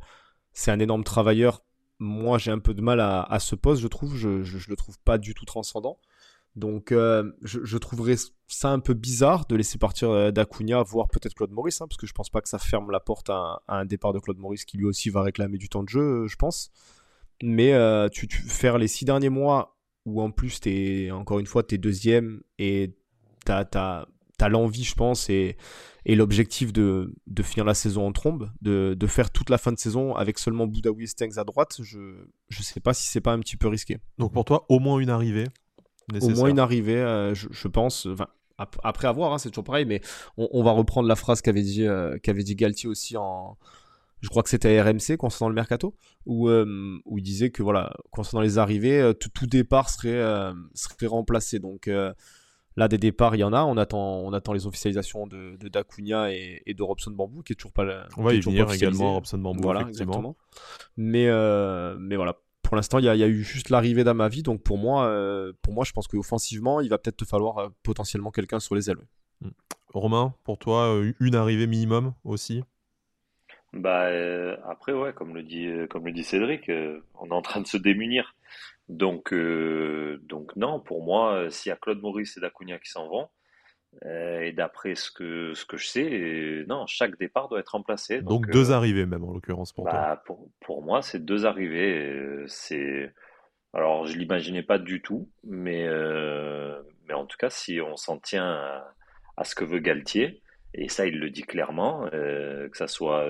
c'est 0.53 0.71
un 0.71 0.79
énorme 0.79 1.05
travailleur, 1.05 1.63
moi 1.99 2.39
j'ai 2.39 2.51
un 2.51 2.59
peu 2.59 2.75
de 2.75 2.81
mal 2.81 3.01
à, 3.01 3.23
à 3.23 3.39
ce 3.41 3.55
poste, 3.55 3.83
je 3.83 3.89
trouve. 3.89 4.17
Je, 4.17 4.43
je, 4.43 4.71
le 4.71 4.77
trouve 4.77 4.99
pas 5.01 5.19
du 5.19 5.35
tout 5.35 5.45
transcendant. 5.45 5.99
Donc 6.57 6.91
euh, 6.91 7.31
je, 7.43 7.77
trouverais 7.77 8.17
ça 8.49 8.71
un 8.71 8.81
peu 8.81 8.95
bizarre 8.95 9.47
de 9.47 9.55
laisser 9.55 9.79
partir 9.79 10.33
d'Acuna, 10.33 10.83
voire 10.83 11.09
peut-être 11.09 11.35
Claude 11.35 11.53
Maurice, 11.53 11.81
hein, 11.81 11.87
parce 11.89 11.99
que 11.99 12.07
je 12.07 12.13
pense 12.13 12.31
pas 12.31 12.41
que 12.41 12.49
ça 12.49 12.59
ferme 12.59 12.91
la 12.91 13.01
porte 13.01 13.31
à, 13.31 13.63
un 13.69 13.85
départ 13.85 14.13
de 14.13 14.19
Claude 14.19 14.39
Maurice 14.39 14.65
qui 14.65 14.77
lui 14.77 14.87
aussi 14.87 15.11
va 15.11 15.23
réclamer 15.23 15.59
du 15.59 15.69
temps 15.69 15.85
de 15.85 15.89
jeu, 15.89 16.27
je 16.27 16.37
pense. 16.37 16.73
Mais 17.43 17.75
euh, 17.75 18.09
tu, 18.09 18.27
faire 18.29 18.79
les 18.79 18.89
six 18.89 19.05
derniers 19.05 19.29
mois 19.29 19.78
où 20.05 20.23
en 20.23 20.31
plus 20.31 20.61
es 20.67 21.11
encore 21.11 21.39
une 21.39 21.47
fois 21.47 21.63
t'es 21.63 21.79
deuxième 21.79 22.43
et 22.59 22.95
t'as 23.45 23.65
as, 23.75 24.49
l'envie, 24.49 24.85
je 24.85 24.95
pense, 24.95 25.31
et, 25.31 25.57
et 26.05 26.15
l'objectif 26.15 26.73
de, 26.73 27.15
de, 27.27 27.43
finir 27.43 27.65
la 27.65 27.75
saison 27.75 28.07
en 28.07 28.13
trombe, 28.13 28.51
de, 28.61 28.95
de, 28.99 29.07
faire 29.07 29.31
toute 29.31 29.51
la 29.51 29.59
fin 29.59 29.73
de 29.73 29.79
saison 29.79 30.15
avec 30.15 30.39
seulement 30.39 30.67
Boudaoui 30.67 31.05
et 31.05 31.07
Stengs 31.07 31.39
à 31.39 31.45
droite, 31.45 31.79
je 31.83 31.99
ne 31.99 32.63
sais 32.63 32.81
pas 32.81 32.95
si 32.95 33.09
c'est 33.09 33.21
pas 33.21 33.33
un 33.33 33.41
petit 33.41 33.57
peu 33.57 33.69
risqué. 33.69 33.99
Donc 34.19 34.33
pour 34.33 34.45
toi, 34.45 34.65
au 34.69 34.79
moins 34.79 35.01
une 35.01 35.11
arrivée 35.11 35.47
au 36.21 36.29
moins 36.31 36.49
une 36.49 36.59
arrivée, 36.59 37.01
euh, 37.01 37.35
je, 37.35 37.69
pense. 37.69 38.09
après 38.57 39.09
avoir, 39.09 39.33
hein, 39.33 39.39
c'est 39.39 39.51
toujours 39.51 39.65
pareil, 39.65 39.85
mais 39.85 40.01
on, 40.37 40.63
va 40.63 40.73
reprendre 40.73 41.09
la 41.09 41.17
phrase 41.17 41.43
qu'avait 41.43 41.63
dit, 41.63 41.87
euh, 41.87 42.19
qu'avait 42.19 42.43
dit 42.43 42.57
Galtier 42.57 42.89
aussi 42.89 43.17
en. 43.17 43.59
Je 44.21 44.29
crois 44.29 44.43
que 44.43 44.49
c'était 44.49 44.81
RMC 44.81 45.17
concernant 45.17 45.49
le 45.49 45.55
mercato, 45.55 45.95
où, 46.27 46.49
euh, 46.49 46.99
où 47.05 47.19
il 47.19 47.23
disait 47.23 47.51
que 47.51 47.63
voilà, 47.63 47.93
concernant 48.11 48.43
les 48.43 48.59
arrivées, 48.59 49.13
tout, 49.19 49.47
départ 49.47 49.91
serait, 49.91 50.53
serait 50.75 51.07
remplacé. 51.07 51.59
Donc 51.59 51.89
là, 52.77 52.89
des 52.89 52.99
départs, 52.99 53.37
il 53.37 53.41
y 53.41 53.45
en 53.45 53.53
a. 53.53 53.63
On 53.63 53.77
attend, 53.77 54.21
on 54.21 54.33
attend 54.33 54.53
les 54.53 54.67
officialisations 54.67 55.27
de, 55.27 55.57
de 55.57 55.69
Dacunia 55.69 56.33
et, 56.33 56.75
de 56.75 56.83
Robson 56.83 57.13
Bambou, 57.13 57.43
qui 57.43 57.53
est 57.53 57.57
toujours 57.57 57.73
pas. 57.73 58.07
On 58.17 58.23
va 58.23 58.35
y 58.35 58.41
venir 58.41 58.71
également, 58.73 59.15
Robson 59.15 59.39
Bambou. 59.39 59.63
Voilà, 59.63 59.83
exactement. 59.83 60.37
Mais, 60.97 61.29
mais 61.99 62.17
voilà, 62.17 62.37
pour 62.69 62.77
l'instant, 62.77 62.99
il 62.99 63.07
y, 63.07 63.09
a 63.09 63.27
eu 63.27 63.43
juste 63.43 63.71
l'arrivée 63.71 64.05
d'Amavi. 64.05 64.43
Donc 64.43 64.63
pour 64.63 64.77
moi, 64.77 65.07
euh, 65.07 65.55
pour 65.63 65.73
moi, 65.73 65.87
je 65.87 65.93
pense 65.93 66.07
qu'offensivement, 66.07 66.83
il 66.83 66.91
va 66.91 66.99
peut-être 66.99 67.17
te 67.17 67.25
falloir 67.25 67.57
euh, 67.57 67.69
potentiellement 67.83 68.31
quelqu'un 68.31 68.61
sur 68.61 68.75
les 68.75 68.91
ailes. 68.91 68.99
Hmm. 69.41 69.49
Romain, 69.95 70.35
pour 70.45 70.59
toi, 70.59 70.95
euh, 70.95 71.15
une 71.19 71.35
arrivée 71.35 71.67
minimum 71.67 72.13
aussi? 72.25 72.63
Bah, 73.73 74.09
après, 74.65 74.93
ouais, 74.93 75.13
comme 75.13 75.35
le 75.35 75.43
dit, 75.43 75.69
comme 75.91 76.07
le 76.07 76.13
dit 76.13 76.25
Cédric, 76.25 76.71
on 77.15 77.27
est 77.27 77.33
en 77.33 77.43
train 77.43 77.61
de 77.61 77.67
se 77.67 77.77
démunir. 77.77 78.35
Donc, 78.89 79.35
donc 79.35 80.57
non, 80.57 80.81
pour 80.81 81.05
moi, 81.05 81.51
s'il 81.51 81.71
y 81.71 81.73
a 81.73 81.77
Claude 81.77 82.01
Maurice 82.01 82.37
et 82.37 82.41
Dacunia 82.41 82.79
qui 82.79 82.91
s'en 82.91 83.09
vont, 83.09 83.29
euh, 84.05 84.43
et 84.43 84.53
d'après 84.53 84.95
ce 84.95 85.11
que, 85.11 85.55
ce 85.55 85.65
que 85.65 85.77
je 85.77 85.87
sais, 85.87 86.65
non, 86.69 86.87
chaque 86.87 87.19
départ 87.19 87.49
doit 87.49 87.59
être 87.59 87.71
remplacé. 87.71 88.21
Donc, 88.21 88.49
deux 88.51 88.71
euh, 88.71 88.75
arrivées 88.75 89.07
même 89.07 89.25
en 89.25 89.33
l'occurrence 89.33 89.73
pour 89.73 89.85
bah, 89.85 89.91
toi. 89.91 90.23
Pour, 90.27 90.49
pour 90.61 90.83
moi, 90.83 91.03
c'est 91.03 91.25
deux 91.25 91.47
arrivées. 91.47 91.99
Euh, 91.99 92.45
c'est 92.47 93.13
alors 93.75 94.07
je 94.07 94.17
l'imaginais 94.17 94.63
pas 94.63 94.79
du 94.79 95.03
tout, 95.03 95.29
mais 95.43 95.87
mais 97.07 97.15
en 97.15 97.27
tout 97.27 97.37
cas, 97.39 97.51
si 97.51 97.81
on 97.81 97.97
s'en 97.97 98.19
tient 98.19 98.85
à, 99.37 99.45
ce 99.45 99.55
que 99.55 99.65
veut 99.65 99.79
Galtier, 99.79 100.43
et 100.81 100.89
ça 100.89 101.07
il 101.07 101.19
le 101.19 101.31
dit 101.31 101.43
clairement, 101.43 102.09
que 102.11 102.77
ça 102.77 102.87
soit 102.89 103.27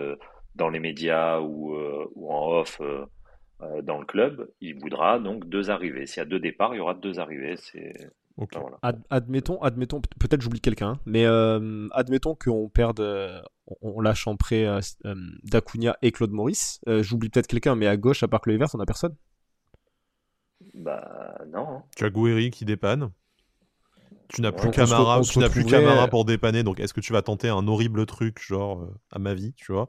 dans 0.55 0.69
les 0.69 0.81
médias 0.81 1.41
ou, 1.41 1.77
ou 2.15 2.33
en 2.33 2.61
off 2.61 2.81
dans 3.83 3.99
le 3.99 4.07
club, 4.07 4.49
il 4.61 4.79
voudra 4.79 5.19
donc 5.19 5.49
deux 5.49 5.71
arrivées. 5.71 6.07
S'il 6.07 6.21
y 6.21 6.27
a 6.27 6.29
deux 6.29 6.41
départs, 6.41 6.75
il 6.75 6.79
y 6.79 6.81
aura 6.81 6.95
deux 6.95 7.19
arrivées. 7.19 7.57
C'est 7.57 7.93
admettons, 9.11 9.61
admettons, 9.63 10.01
peut-être 10.01 10.41
j'oublie 10.41 10.61
quelqu'un, 10.61 10.91
hein, 10.91 11.01
mais 11.07 11.27
euh, 11.27 11.89
admettons 11.93 12.35
qu'on 12.35 12.69
perde, 12.69 13.01
euh, 13.01 13.41
on, 13.81 14.01
lâche 14.01 14.27
en 14.27 14.37
prêt 14.37 14.65
euh, 14.67 14.81
Dacunia 15.45 15.97
et 16.03 16.13
Claude 16.13 16.31
Maurice. 16.31 16.81
j'oublie 17.01 17.29
peut-être 17.29 17.47
quelqu'un, 17.47 17.75
mais 17.75 17.87
à 17.87 17.97
gauche, 17.97 18.23
à 18.23 18.29
part 18.29 18.43
le 18.47 18.59
on 18.75 18.81
a 18.81 18.87
personne. 18.87 19.17
Bah 20.75 21.39
non. 21.49 21.69
Hein. 21.69 21.83
Tu 21.97 22.05
as 22.05 22.11
Gouiri 22.11 22.51
qui 22.51 22.65
dépanne. 22.65 23.11
Tu 24.29 24.43
n'as 24.43 24.53
plus 24.53 24.71
Camara, 24.71 25.23
tu 25.23 25.39
n'as 25.39 25.49
plus 25.49 25.65
Camara 25.65 26.07
pour 26.09 26.25
dépanner, 26.25 26.63
donc 26.63 26.81
est-ce 26.81 26.93
que 26.93 27.01
tu 27.01 27.13
vas 27.13 27.23
tenter 27.23 27.49
un 27.49 27.67
horrible 27.67 28.05
truc 28.05 28.43
genre 28.43 28.83
euh, 28.83 28.95
à 29.11 29.19
ma 29.19 29.33
vie, 29.33 29.55
tu 29.55 29.73
vois? 29.73 29.89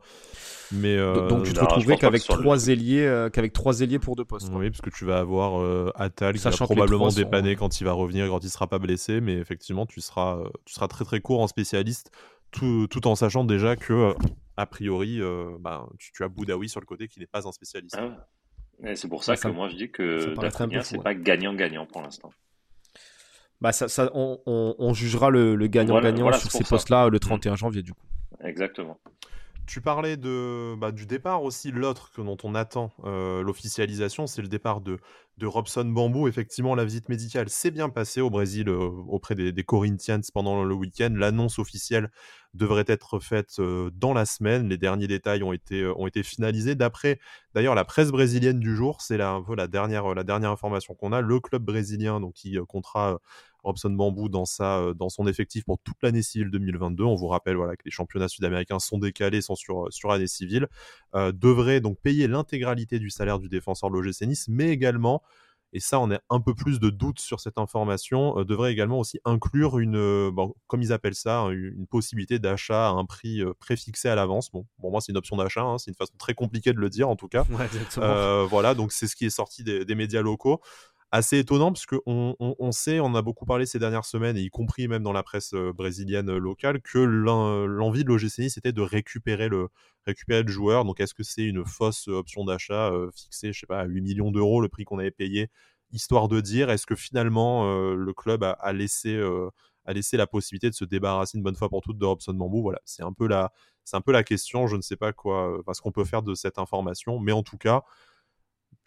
Mais 0.72 0.96
euh, 0.96 1.28
donc, 1.28 1.44
tu 1.44 1.54
te 1.54 1.60
retrouverais 1.60 1.98
qu'avec 1.98 2.24
trois 2.24 2.68
ailiers, 2.68 3.06
euh, 3.06 3.30
qu'avec 3.30 3.52
trois 3.52 3.82
ailiers 3.82 4.00
pour 4.00 4.16
deux 4.16 4.24
postes. 4.24 4.50
Oui, 4.54 4.70
parce 4.70 4.82
que 4.82 4.90
tu 4.90 5.04
vas 5.04 5.20
avoir 5.20 5.92
Atal 5.96 6.36
qui 6.36 6.44
va 6.44 6.52
probablement 6.52 7.10
dépanner 7.10 7.56
quand 7.56 7.82
il 7.82 7.84
va 7.84 7.92
revenir, 7.92 8.28
quand 8.28 8.44
il 8.44 8.50
sera 8.50 8.68
pas 8.68 8.80
blessé, 8.80 9.20
mais 9.20 9.34
effectivement 9.34 9.86
tu 9.86 10.00
seras, 10.00 10.40
tu 10.66 10.74
seras 10.74 10.88
très 10.88 11.04
très 11.04 11.20
court 11.20 11.42
en 11.42 11.48
spécialiste, 11.48 12.12
tout, 12.52 12.88
tout 12.90 13.08
en 13.08 13.16
sachant 13.16 13.44
déjà 13.44 13.76
que 13.76 14.14
a 14.56 14.66
priori, 14.66 15.20
bah, 15.60 15.86
tu, 15.98 16.24
as 16.24 16.30
Boudaoui 16.30 16.70
sur 16.70 16.80
le 16.80 16.86
côté 16.86 17.08
qui 17.08 17.20
n'est 17.20 17.28
pas 17.28 17.46
un 17.48 17.52
spécialiste. 17.52 17.98
Ah 18.00 18.26
c'est 18.96 19.10
pour 19.10 19.24
ça, 19.24 19.36
que 19.36 19.48
moi 19.50 19.70
je 19.70 19.76
dis 19.76 19.92
que 19.92 20.34
c'est 20.84 21.04
pas 21.04 21.14
gagnant-gagnant 21.14 21.86
pour 21.86 22.02
l'instant. 22.02 22.32
Bah 23.62 23.72
ça, 23.74 23.88
ça 23.90 24.10
on, 24.14 24.40
on, 24.46 24.94
jugera 24.94 25.30
le, 25.30 25.56
gagnant-gagnant 25.68 26.32
sur 26.34 26.52
ces 26.52 26.64
postes-là 26.64 27.10
le 27.10 27.20
31 27.20 27.54
mm. 27.54 27.58
janvier 27.58 27.82
du 27.84 27.94
coup. 27.94 28.06
Exactement. 28.42 28.98
Tu 29.70 29.82
parlais 29.82 30.18
de, 30.18 30.74
bah, 30.80 30.92
du 30.92 31.06
départ 31.06 31.44
aussi, 31.44 31.72
l'autre 31.72 32.10
dont 32.18 32.38
on 32.44 32.56
attend 32.56 32.92
euh, 33.04 33.44
l'officialisation, 33.44 34.26
c'est 34.26 34.42
le 34.42 34.48
départ 34.48 34.82
de, 34.82 34.98
de 35.38 35.46
Robson 35.46 35.86
Bambou. 35.86 36.28
Effectivement, 36.28 36.74
la 36.74 36.86
visite 36.86 37.08
médicale 37.08 37.50
s'est 37.50 37.70
bien 37.70 37.90
passée 37.90 38.20
au 38.20 38.32
Brésil 38.32 38.68
euh, 38.68 38.90
auprès 39.08 39.36
des, 39.36 39.52
des, 39.52 39.64
Corinthians 39.64 40.22
pendant 40.34 40.64
le 40.64 40.74
week-end. 40.74 41.12
L'annonce 41.14 41.60
officielle 41.60 42.10
devrait 42.56 42.86
être 42.88 43.20
faite 43.20 43.58
euh, 43.60 43.92
dans 43.94 44.16
la 44.16 44.26
semaine. 44.26 44.68
Les 44.70 44.78
derniers 44.78 45.08
détails 45.08 45.44
ont 45.44 45.54
été, 45.54 45.86
ont 45.86 46.08
été 46.08 46.24
finalisés. 46.24 46.74
D'après 46.74 47.20
d'ailleurs 47.54 47.76
la 47.76 47.86
presse 47.86 48.10
brésilienne 48.10 48.60
du 48.60 48.76
jour, 48.76 49.02
c'est 49.02 49.18
la, 49.18 49.40
la, 49.56 49.68
dernière, 49.68 50.16
la 50.16 50.24
dernière 50.24 50.50
information 50.50 50.96
qu'on 50.96 51.12
a. 51.12 51.22
Le 51.22 51.40
club 51.40 51.62
brésilien 51.62 52.20
donc, 52.20 52.34
qui 52.34 52.58
comptera 52.68 53.20
Robson 53.64 53.90
Bambou 53.90 54.30
dans, 54.30 54.46
sa, 54.46 54.80
euh, 54.80 54.94
dans 54.94 55.10
son 55.10 55.28
effectif 55.28 55.66
pour 55.66 55.80
toute 55.80 55.98
l'année 56.02 56.22
civile 56.22 56.50
2022. 56.52 57.04
On 57.04 57.16
vous 57.16 57.28
rappelle 57.28 57.56
voilà, 57.56 57.76
que 57.76 57.84
les 57.86 57.92
championnats 57.92 58.28
sud-américains 58.28 58.80
sont 58.80 58.98
décalés, 58.98 59.42
sont 59.42 59.56
sur, 59.56 59.86
euh, 59.86 59.92
sur 59.92 60.12
année 60.12 60.28
civile. 60.28 60.68
Euh, 61.16 61.32
devrait 61.32 61.82
donc 61.82 62.00
payer 62.02 62.28
l'intégralité 62.28 63.00
du 63.00 63.10
salaire 63.10 63.40
du 63.40 63.50
défenseur 63.50 63.90
de 63.90 63.96
l'OGC 63.96 64.22
Nice, 64.28 64.48
mais 64.48 64.70
également 64.70 65.22
et 65.72 65.80
ça, 65.80 66.00
on 66.00 66.10
a 66.10 66.20
un 66.32 66.42
peu 66.42 66.56
plus 66.56 66.80
de 66.80 66.90
doutes 66.90 67.20
sur 67.20 67.40
cette 67.40 67.60
information, 67.60 68.44
devrait 68.44 68.72
également 68.72 68.98
aussi 68.98 69.20
inclure 69.24 69.78
une, 69.78 70.32
comme 70.66 70.82
ils 70.82 70.92
appellent 70.92 71.14
ça, 71.14 71.42
hein, 71.42 71.52
une, 71.52 71.86
possibilité 71.86 72.40
d'achat 72.40 72.88
à 72.88 72.90
un 72.90 73.06
prix 73.06 73.44
préfixé 73.60 74.10
à 74.10 74.16
l'avance. 74.16 74.50
Bon, 74.50 74.66
pour 74.82 74.90
moi, 74.90 75.00
c'est 75.00 75.12
une 75.12 75.18
option 75.20 75.38
d'achat, 75.38 75.62
hein, 75.62 75.78
c'est 75.78 75.92
une 75.92 75.96
façon 75.96 76.16
très 76.18 76.34
compliquée 76.34 76.74
de 76.74 76.80
le 76.80 76.90
dire 76.90 77.08
en 77.08 77.16
tout 77.16 77.28
cas. 77.28 77.44
voilà, 78.50 78.74
donc 78.74 78.92
c'est 78.92 79.06
ce 79.06 79.16
qui 79.16 79.26
est 79.26 79.30
sorti 79.30 79.64
des, 79.64 79.86
des 79.86 79.94
médias 79.94 80.24
locaux 80.24 80.60
assez 81.12 81.40
étonnant 81.40 81.72
parce 81.72 81.86
qu'on 81.86 82.36
on, 82.40 82.72
sait, 82.72 83.00
on 83.00 83.16
a 83.16 83.22
beaucoup 83.22 83.46
parlé 83.46 83.66
ces 83.66 83.80
dernières 83.80 84.06
semaines, 84.06 84.38
et 84.38 84.42
y 84.42 84.50
compris 84.50 84.88
même 84.88 85.04
dans 85.04 85.12
la 85.12 85.24
presse 85.24 85.54
brésilienne 85.76 86.38
locale, 86.38 86.82
que 86.82 87.00
l'envie 87.00 88.04
de 88.04 88.10
l'OGC 88.10 88.40
Nice 88.40 88.58
était 88.58 88.72
de 88.72 88.82
récupérer 88.82 89.50
le, 89.50 89.70
récupérer 90.06 90.44
le 90.44 90.52
joueur. 90.52 90.86
Donc 90.86 91.00
est-ce 91.00 91.14
que 91.14 91.24
c'est 91.24 91.44
une 91.44 91.66
fausse 91.66 92.08
option 92.08 92.46
d'achat 92.46 92.92
fixée, 93.16 93.54
je 93.54 93.60
sais 93.62 93.68
pas, 93.68 93.80
à 93.80 93.86
8 93.86 94.02
millions 94.02 94.32
d'euros, 94.32 94.62
le 94.62 94.70
prix 94.70 94.86
qu'on 94.86 95.00
avait 95.00 95.10
payé, 95.10 95.50
histoire 95.92 96.28
de 96.28 96.42
dire, 96.42 96.70
est-ce 96.70 96.86
que 96.86 96.96
finalement 96.96 97.66
le 97.96 98.14
club 98.14 98.44
a, 98.44 98.74
laissé 98.74 99.20
a 99.86 99.94
laissé 99.94 100.18
la 100.18 100.28
possibilité 100.28 100.70
de 100.70 100.76
se 100.76 100.86
débarrasser 100.86 101.38
une 101.38 101.44
bonne 101.44 101.56
fois 101.56 101.70
pour 101.70 101.82
toutes 101.82 101.98
de 101.98 102.06
Robson 102.06 102.34
Bambou. 102.34 102.62
Voilà, 102.62 102.80
c'est 102.86 103.04
un 103.04 103.12
peu 103.12 103.28
la, 103.28 103.52
c'est 103.84 103.98
un 103.98 104.02
peu 104.02 104.12
la 104.12 104.24
question. 104.24 104.68
Je 104.68 104.76
ne 104.76 104.82
sais 104.82 104.96
pas 104.96 105.14
quoi, 105.14 105.62
ce 105.74 105.82
qu'on 105.82 105.92
peut 105.92 106.06
faire 106.06 106.22
de 106.22 106.36
cette 106.36 106.60
information, 106.60 107.20
mais 107.20 107.32
en 107.32 107.42
tout 107.44 107.58
cas, 107.58 107.84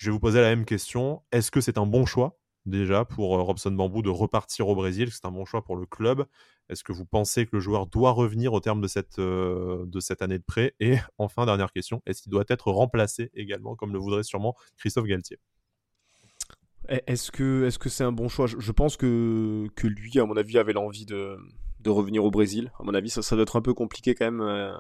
je 0.03 0.11
vais 0.11 0.13
vous 0.13 0.19
poser 0.19 0.41
la 0.41 0.49
même 0.49 0.65
question. 0.65 1.23
Est-ce 1.31 1.53
que 1.53 1.61
c'est 1.61 1.79
un 1.79 1.87
bon 1.87 2.07
choix 2.07 2.37
déjà 2.67 3.05
pour 3.05 3.37
euh, 3.37 3.43
Robson 3.43 3.71
Bambou 3.71 4.03
de 4.03 4.09
repartir 4.09 4.67
au 4.67 4.75
Brésil? 4.75 5.11
C'est 5.13 5.25
un 5.27 5.31
bon 5.31 5.45
choix 5.45 5.63
pour 5.63 5.77
le 5.77 5.87
club? 5.87 6.27
Est-ce 6.69 6.83
que 6.83 6.91
vous 6.91 7.05
pensez 7.05 7.47
que 7.47 7.51
le 7.53 7.61
joueur 7.61 7.87
doit 7.87 8.11
revenir 8.11 8.53
au 8.53 8.59
terme 8.59 8.81
de 8.81 8.89
cette, 8.89 9.21
euh, 9.21 9.85
de 9.87 10.01
cette 10.01 10.21
année 10.21 10.39
de 10.39 10.45
prêt? 10.45 10.75
Et 10.81 10.97
enfin, 11.19 11.47
dernière 11.47 11.73
question, 11.73 12.03
est-ce 12.05 12.21
qu'il 12.21 12.33
doit 12.33 12.43
être 12.49 12.73
remplacé 12.73 13.31
également, 13.35 13.77
comme 13.77 13.93
le 13.93 14.01
voudrait 14.01 14.25
sûrement 14.25 14.57
Christophe 14.77 15.07
Galtier? 15.07 15.39
Est-ce 16.89 17.31
que 17.31 17.67
est-ce 17.67 17.79
que 17.79 17.89
c'est 17.89 18.03
un 18.03 18.11
bon 18.11 18.29
choix? 18.29 18.49
Je, 18.49 18.73
pense 18.73 18.97
que, 18.97 19.69
que 19.77 19.87
lui, 19.87 20.19
à 20.19 20.27
mon 20.27 20.37
avis, 20.37 20.59
avait 20.59 20.73
l'envie 20.73 21.07
de, 21.07 21.37
de 21.79 21.91
revenir 21.91 22.25
au 22.25 22.33
Brésil. 22.33 22.73
À 22.81 22.83
mon 22.83 22.95
avis, 22.95 23.09
ça, 23.09 23.23
ça 23.23 23.37
doit 23.37 23.45
être 23.45 23.55
un 23.55 23.63
peu 23.63 23.73
compliqué 23.73 24.17
quand 24.17 24.25
même 24.25 24.41
euh, 24.41 24.73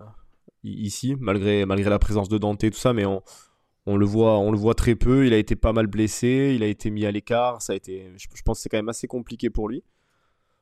ici, 0.64 1.14
malgré, 1.20 1.64
malgré 1.64 1.90
la 1.90 2.00
présence 2.00 2.28
de 2.28 2.38
Dante 2.38 2.64
et 2.64 2.72
tout 2.72 2.78
ça, 2.78 2.92
mais 2.92 3.06
on, 3.06 3.22
on, 3.86 3.96
le 3.96 4.06
voit, 4.06 4.38
on 4.38 4.50
le 4.50 4.58
voit 4.58 4.74
très 4.74 4.94
peu. 4.94 5.26
Il 5.26 5.32
a 5.32 5.38
été 5.38 5.56
pas 5.56 5.72
mal 5.72 5.86
blessé, 5.86 6.52
il 6.54 6.62
a 6.62 6.66
été 6.66 6.90
mis 6.90 7.06
à 7.06 7.10
l'écart. 7.10 7.62
Ça 7.62 7.72
a 7.72 7.76
été, 7.76 8.12
je, 8.16 8.42
pense 8.44 8.58
que 8.58 8.62
c'est 8.62 8.68
quand 8.68 8.78
même 8.78 8.88
assez 8.88 9.06
compliqué 9.06 9.50
pour 9.50 9.68
lui. 9.68 9.82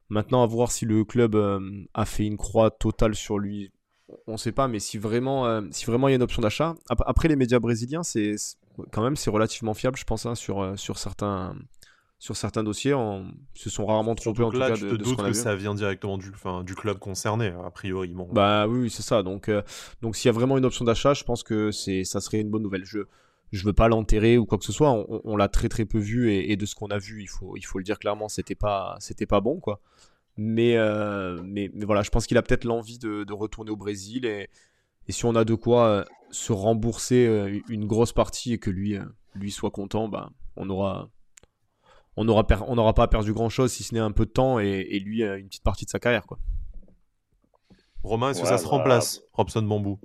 Maintenant, 0.08 0.42
à 0.42 0.46
voir 0.46 0.72
si 0.72 0.86
le 0.86 1.04
club 1.04 1.36
euh, 1.36 1.60
a 1.94 2.04
fait 2.04 2.26
une 2.26 2.36
croix 2.36 2.70
totale 2.70 3.14
sur 3.14 3.38
lui, 3.38 3.70
on 4.26 4.32
ne 4.32 4.36
sait 4.36 4.52
pas, 4.52 4.68
mais 4.68 4.80
si 4.80 4.98
vraiment, 4.98 5.46
euh, 5.46 5.62
si 5.70 5.86
vraiment 5.86 6.08
il 6.08 6.12
y 6.12 6.14
a 6.14 6.16
une 6.16 6.22
option 6.22 6.42
d'achat. 6.42 6.74
Après, 6.88 7.28
les 7.28 7.36
médias 7.36 7.60
brésiliens, 7.60 8.02
c'est 8.02 8.34
quand 8.90 9.02
même 9.02 9.16
c'est 9.16 9.30
relativement 9.30 9.74
fiable, 9.74 9.96
je 9.96 10.04
pense, 10.04 10.26
hein, 10.26 10.34
euh, 10.50 10.76
sur, 10.76 10.98
certains, 10.98 11.54
sur 12.20 12.36
certains 12.36 12.62
dossiers. 12.62 12.94
Se 13.54 13.70
sont 13.70 13.86
rarement 13.86 14.14
trompés 14.14 14.44
en 14.44 14.50
tout 14.52 14.58
cas. 14.58 14.70
de, 14.70 14.76
te 14.76 14.94
doutes 14.94 15.16
que 15.16 15.32
ça 15.32 15.56
vient 15.56 15.74
directement 15.74 16.18
du, 16.18 16.30
du 16.64 16.74
club 16.76 16.98
concerné, 16.98 17.52
a 17.64 17.70
priori. 17.70 18.08
Bon. 18.08 18.28
Bah 18.30 18.68
oui, 18.68 18.90
c'est 18.90 19.02
ça. 19.02 19.24
Donc, 19.24 19.48
euh, 19.48 19.62
donc 20.02 20.14
s'il 20.14 20.26
y 20.26 20.28
a 20.28 20.32
vraiment 20.32 20.58
une 20.58 20.66
option 20.66 20.84
d'achat, 20.84 21.14
je 21.14 21.24
pense 21.24 21.42
que 21.42 21.72
c'est 21.72 22.04
ça 22.04 22.20
serait 22.20 22.40
une 22.40 22.50
bonne 22.50 22.62
nouvelle. 22.62 22.84
Je 22.84 23.00
je 23.52 23.64
veux 23.64 23.72
pas 23.72 23.88
l'enterrer 23.88 24.38
ou 24.38 24.46
quoi 24.46 24.58
que 24.58 24.64
ce 24.64 24.72
soit. 24.72 24.92
On, 25.24 25.36
l'a 25.36 25.48
très 25.48 25.68
très 25.68 25.84
peu 25.84 25.98
vu 25.98 26.32
et, 26.32 26.56
de 26.56 26.66
ce 26.66 26.76
qu'on 26.76 26.86
a 26.88 26.98
vu, 26.98 27.22
il 27.22 27.26
faut 27.26 27.56
il 27.56 27.62
faut 27.62 27.78
le 27.78 27.84
dire 27.84 27.98
clairement, 27.98 28.28
c'était 28.28 28.54
pas 28.54 28.96
c'était 29.00 29.26
pas 29.26 29.40
bon 29.40 29.58
quoi. 29.58 29.80
Mais, 30.36 30.76
euh, 30.76 31.42
mais, 31.44 31.70
mais, 31.74 31.84
voilà, 31.84 32.02
je 32.02 32.08
pense 32.08 32.26
qu'il 32.26 32.38
a 32.38 32.42
peut-être 32.42 32.64
l'envie 32.64 32.98
de, 32.98 33.24
de, 33.24 33.32
retourner 33.32 33.70
au 33.72 33.76
Brésil 33.76 34.24
et, 34.24 34.48
et 35.06 35.12
si 35.12 35.26
on 35.26 35.34
a 35.34 35.44
de 35.44 35.54
quoi 35.54 35.86
euh, 35.86 36.04
se 36.30 36.52
rembourser 36.52 37.60
une 37.68 37.86
grosse 37.86 38.12
partie 38.12 38.54
et 38.54 38.58
que 38.58 38.70
lui, 38.70 38.96
lui 39.34 39.50
soit 39.50 39.70
content, 39.70 40.08
bah, 40.08 40.30
on 40.56 40.70
aura, 40.70 41.10
on 42.20 42.28
aura 42.28 42.46
on 42.68 42.74
n'aura 42.74 42.92
pas 42.92 43.08
perdu 43.08 43.32
grand 43.32 43.48
chose 43.48 43.72
si 43.72 43.82
ce 43.82 43.94
n'est 43.94 44.00
un 44.00 44.12
peu 44.12 44.26
de 44.26 44.30
temps 44.30 44.58
et, 44.58 44.98
lui 45.00 45.22
une 45.22 45.48
petite 45.48 45.64
partie 45.64 45.86
de 45.86 45.90
sa 45.90 45.98
carrière 45.98 46.26
quoi. 46.26 46.38
Romain, 48.02 48.30
est-ce 48.30 48.42
que 48.42 48.46
ça 48.46 48.58
se 48.58 48.64
bah, 48.64 48.70
remplace, 48.70 49.22
Robson 49.32 49.62
Bambou? 49.62 49.98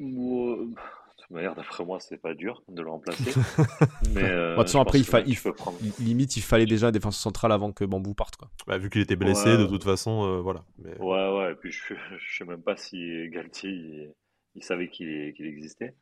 De 0.00 0.74
toute 1.18 1.30
manière, 1.30 1.54
d'après 1.54 1.84
moi, 1.84 2.00
c'est 2.00 2.16
pas 2.16 2.32
dur 2.32 2.62
de 2.68 2.80
le 2.80 2.88
remplacer. 2.88 3.24
mais 4.14 4.22
de 4.22 4.54
toute 4.54 4.64
façon, 4.64 4.80
après, 4.80 4.98
il, 4.98 5.04
fa... 5.04 5.20
il, 5.20 5.36
limite, 5.98 6.36
il 6.38 6.42
fallait 6.42 6.64
déjà 6.64 6.86
un 6.86 6.92
défenseur 6.92 7.20
central 7.20 7.52
avant 7.52 7.72
que 7.72 7.84
Bambou 7.84 8.14
parte. 8.14 8.36
Quoi. 8.36 8.48
Bah, 8.66 8.78
vu 8.78 8.88
qu'il 8.88 9.02
était 9.02 9.16
blessé, 9.16 9.58
de 9.58 9.66
toute 9.66 9.84
façon, 9.84 10.40
voilà. 10.40 10.64
Mais... 10.78 10.96
Ouais, 10.98 11.36
ouais, 11.36 11.52
et 11.52 11.54
puis 11.56 11.72
je, 11.72 11.94
je 12.18 12.38
sais 12.38 12.44
même 12.44 12.62
pas 12.62 12.76
si 12.76 13.28
Galtier 13.28 14.14
il 14.56 14.64
savait 14.64 14.88
qu'il 14.88 15.34
existait. 15.38 15.94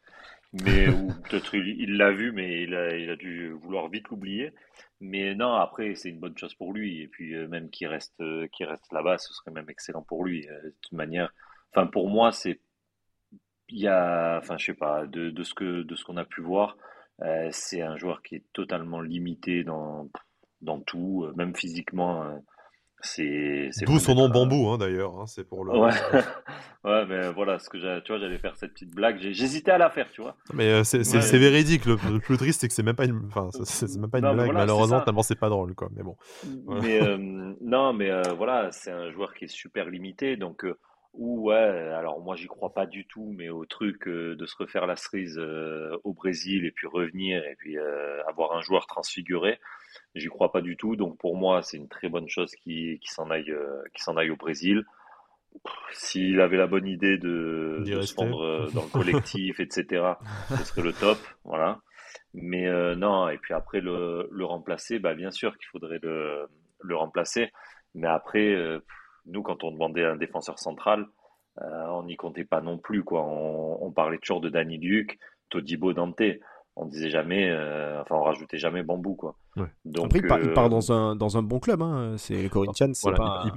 Mais 0.63 0.87
peut-être 1.29 1.55
il 1.55 1.97
l'a 1.97 2.13
vu, 2.13 2.33
mais 2.33 2.63
il 2.63 2.75
a, 2.75 2.97
il 2.97 3.11
a, 3.11 3.17
dû 3.17 3.51
vouloir 3.51 3.89
vite 3.89 4.09
l'oublier. 4.09 4.53
Mais 5.01 5.35
non, 5.35 5.55
après, 5.55 5.95
c'est 5.97 6.11
une 6.11 6.21
bonne 6.21 6.39
chose 6.39 6.55
pour 6.55 6.73
lui. 6.73 7.03
Et 7.03 7.09
puis, 7.09 7.35
euh, 7.35 7.49
même 7.49 7.71
qu'il 7.71 7.89
reste, 7.89 8.15
euh, 8.21 8.47
reste 8.61 8.93
là-bas, 8.93 9.19
ce 9.19 9.33
serait 9.35 9.51
même 9.51 9.69
excellent 9.69 10.03
pour 10.03 10.25
lui. 10.25 10.49
Euh, 10.49 10.63
de 10.63 10.75
toute 10.81 10.93
manière, 10.93 11.33
enfin, 11.73 11.87
pour 11.87 12.09
moi, 12.09 12.33
c'est. 12.33 12.61
Il 13.69 13.79
y 13.81 13.89
a, 13.89 14.39
enfin, 14.39 14.57
je 14.59 14.67
sais 14.67 14.75
pas, 14.75 15.07
de, 15.07 15.31
de 15.31 15.43
ce 15.43 15.55
que 15.55 15.83
de 15.83 15.95
ce 15.97 16.05
qu'on 16.05 16.17
a 16.19 16.25
pu 16.25 16.43
voir, 16.43 16.77
c'est 17.51 17.81
un 17.83 17.97
joueur 17.97 18.23
qui 18.23 18.37
est 18.37 18.45
totalement 18.53 19.01
limité 19.01 19.65
dans, 19.65 20.11
dans 20.61 20.81
tout, 20.81 21.27
même 21.37 21.57
physiquement. 21.57 22.43
C'est, 23.05 23.71
D'où 23.85 23.99
son 23.99 24.15
nom 24.15 24.31
bambou, 24.31 24.69
hein, 24.69 24.79
d'ailleurs. 24.79 25.19
Hein, 25.19 25.27
c'est 25.27 25.47
pour 25.47 25.65
le. 25.65 25.73
Ouais. 25.73 25.91
ouais, 26.85 27.05
mais 27.07 27.31
voilà, 27.33 27.59
ce 27.59 27.69
que 27.69 27.77
tu 28.01 28.13
vois, 28.13 28.19
j'allais 28.19 28.39
faire 28.39 28.57
cette 28.57 28.73
petite 28.73 28.95
blague. 28.95 29.19
J'hésitais 29.21 29.73
à 29.73 29.79
la 29.79 29.91
faire, 29.91 30.11
tu 30.11 30.23
vois. 30.23 30.37
Mais 30.55 30.71
euh, 30.71 30.85
c'est, 30.85 31.03
véridique. 31.39 31.85
Le, 31.85 32.19
plus 32.19 32.39
triste, 32.39 32.63
c'est 32.63 32.69
que 32.69 32.75
c'est 32.75 32.83
même 32.83 32.97
pas 32.97 33.05
une, 33.05 33.21
enfin, 33.27 33.51
c'est, 33.65 33.95
même 33.99 34.11
pas 34.11 34.21
une 34.21 34.33
blague. 34.33 34.53
Malheureusement, 34.53 35.03
tellement 35.03 35.23
c'est 35.23 35.39
pas 35.39 35.51
drôle, 35.51 35.75
quoi. 35.75 35.91
Mais 35.95 36.03
bon. 36.03 36.17
Mais 36.67 37.03
euh, 37.03 37.19
non, 37.61 37.93
mais 37.93 38.11
euh, 38.11 38.23
voilà, 38.37 38.73
c'est 38.73 38.91
un 38.91 39.11
joueur 39.11 39.35
qui 39.35 39.45
est 39.45 39.49
super 39.49 39.91
limité, 39.91 40.37
donc. 40.37 40.65
ou 41.13 41.51
ouais, 41.51 41.57
alors 41.57 42.21
moi 42.21 42.37
j'y 42.37 42.47
crois 42.47 42.73
pas 42.73 42.87
du 42.87 43.07
tout, 43.07 43.35
mais 43.37 43.51
au 43.51 43.67
truc 43.67 44.09
de 44.09 44.47
se 44.47 44.57
refaire 44.57 44.87
la 44.87 44.97
cerise 44.97 45.39
au 46.05 46.15
Brésil 46.15 46.65
et 46.65 46.71
puis 46.71 46.87
revenir 46.87 47.45
et 47.45 47.55
puis 47.59 47.77
avoir 48.27 48.57
un 48.57 48.63
joueur 48.63 48.87
transfiguré, 48.87 49.61
J'y 50.15 50.29
crois 50.29 50.53
pas 50.53 50.61
du 50.61 50.77
tout. 50.77 50.97
Donc 50.97 51.19
pour 51.19 51.37
moi, 51.37 51.63
c'est 51.63 51.77
une 51.77 51.89
très 51.89 52.09
bonne 52.09 52.29
chose 52.29 52.55
qu'il 52.63 52.99
s'en 53.05 53.31
aille, 53.31 53.51
euh, 53.51 53.83
s'en 53.97 54.17
aille 54.17 54.31
au 54.31 54.37
Brésil. 54.37 54.85
S'il 55.93 56.41
avait 56.41 56.57
la 56.57 56.67
bonne 56.67 56.87
idée 56.87 57.17
de, 57.17 57.83
se 58.03 58.15
rendre 58.17 58.43
euh, 58.43 58.71
dans 58.75 58.85
le 58.85 58.89
collectif, 58.93 59.61
etc., 59.61 60.15
ce 60.51 60.65
serait 60.65 60.83
le 60.83 60.93
top. 60.93 61.19
Voilà. 61.45 61.81
Mais 62.33 62.67
euh, 62.67 62.95
non, 62.95 63.29
et 63.29 63.39
puis 63.39 63.55
après 63.55 63.81
le, 63.81 64.29
le 64.31 64.45
remplacer, 64.45 64.99
bah, 64.99 65.15
bien 65.15 65.31
sûr 65.31 65.57
qu'il 65.57 65.67
faudrait 65.67 66.01
le, 66.03 66.49
le, 66.81 66.97
remplacer. 66.97 67.51
Mais 67.95 68.09
après, 68.09 68.57
nous, 69.27 69.43
quand 69.43 69.63
on 69.63 69.71
demandait 69.71 70.05
un 70.05 70.17
défenseur 70.17 70.59
central, 70.59 71.07
on 71.61 72.03
n'y 72.05 72.17
comptait 72.17 72.45
pas 72.45 72.61
non 72.61 72.79
plus. 72.79 73.05
Quoi. 73.05 73.25
On, 73.25 73.85
on 73.85 73.93
parlait 73.93 74.19
toujours 74.19 74.41
de 74.41 74.49
Danny 74.49 74.79
Duke, 74.79 75.17
Todibo 75.51 75.93
Dante 75.93 76.23
on 76.77 76.87
disait 76.87 77.09
jamais, 77.09 77.49
euh, 77.49 78.01
enfin 78.01 78.17
on 78.17 78.23
rajoutait 78.23 78.59
jamais 78.59 78.83
bambou 78.83 79.15
quoi. 79.15 79.37
Donc, 79.85 80.07
Après, 80.07 80.19
il, 80.19 80.27
part, 80.53 80.67
euh, 80.67 80.69
dans 80.69 80.91
un, 80.93 81.15
dans 81.15 81.37
un 81.37 81.43
bon 81.43 81.61
club, 81.61 81.81
hein. 81.81 82.17
c'est 82.19 82.35
les 82.35 82.49
Corinthians. 82.49 82.91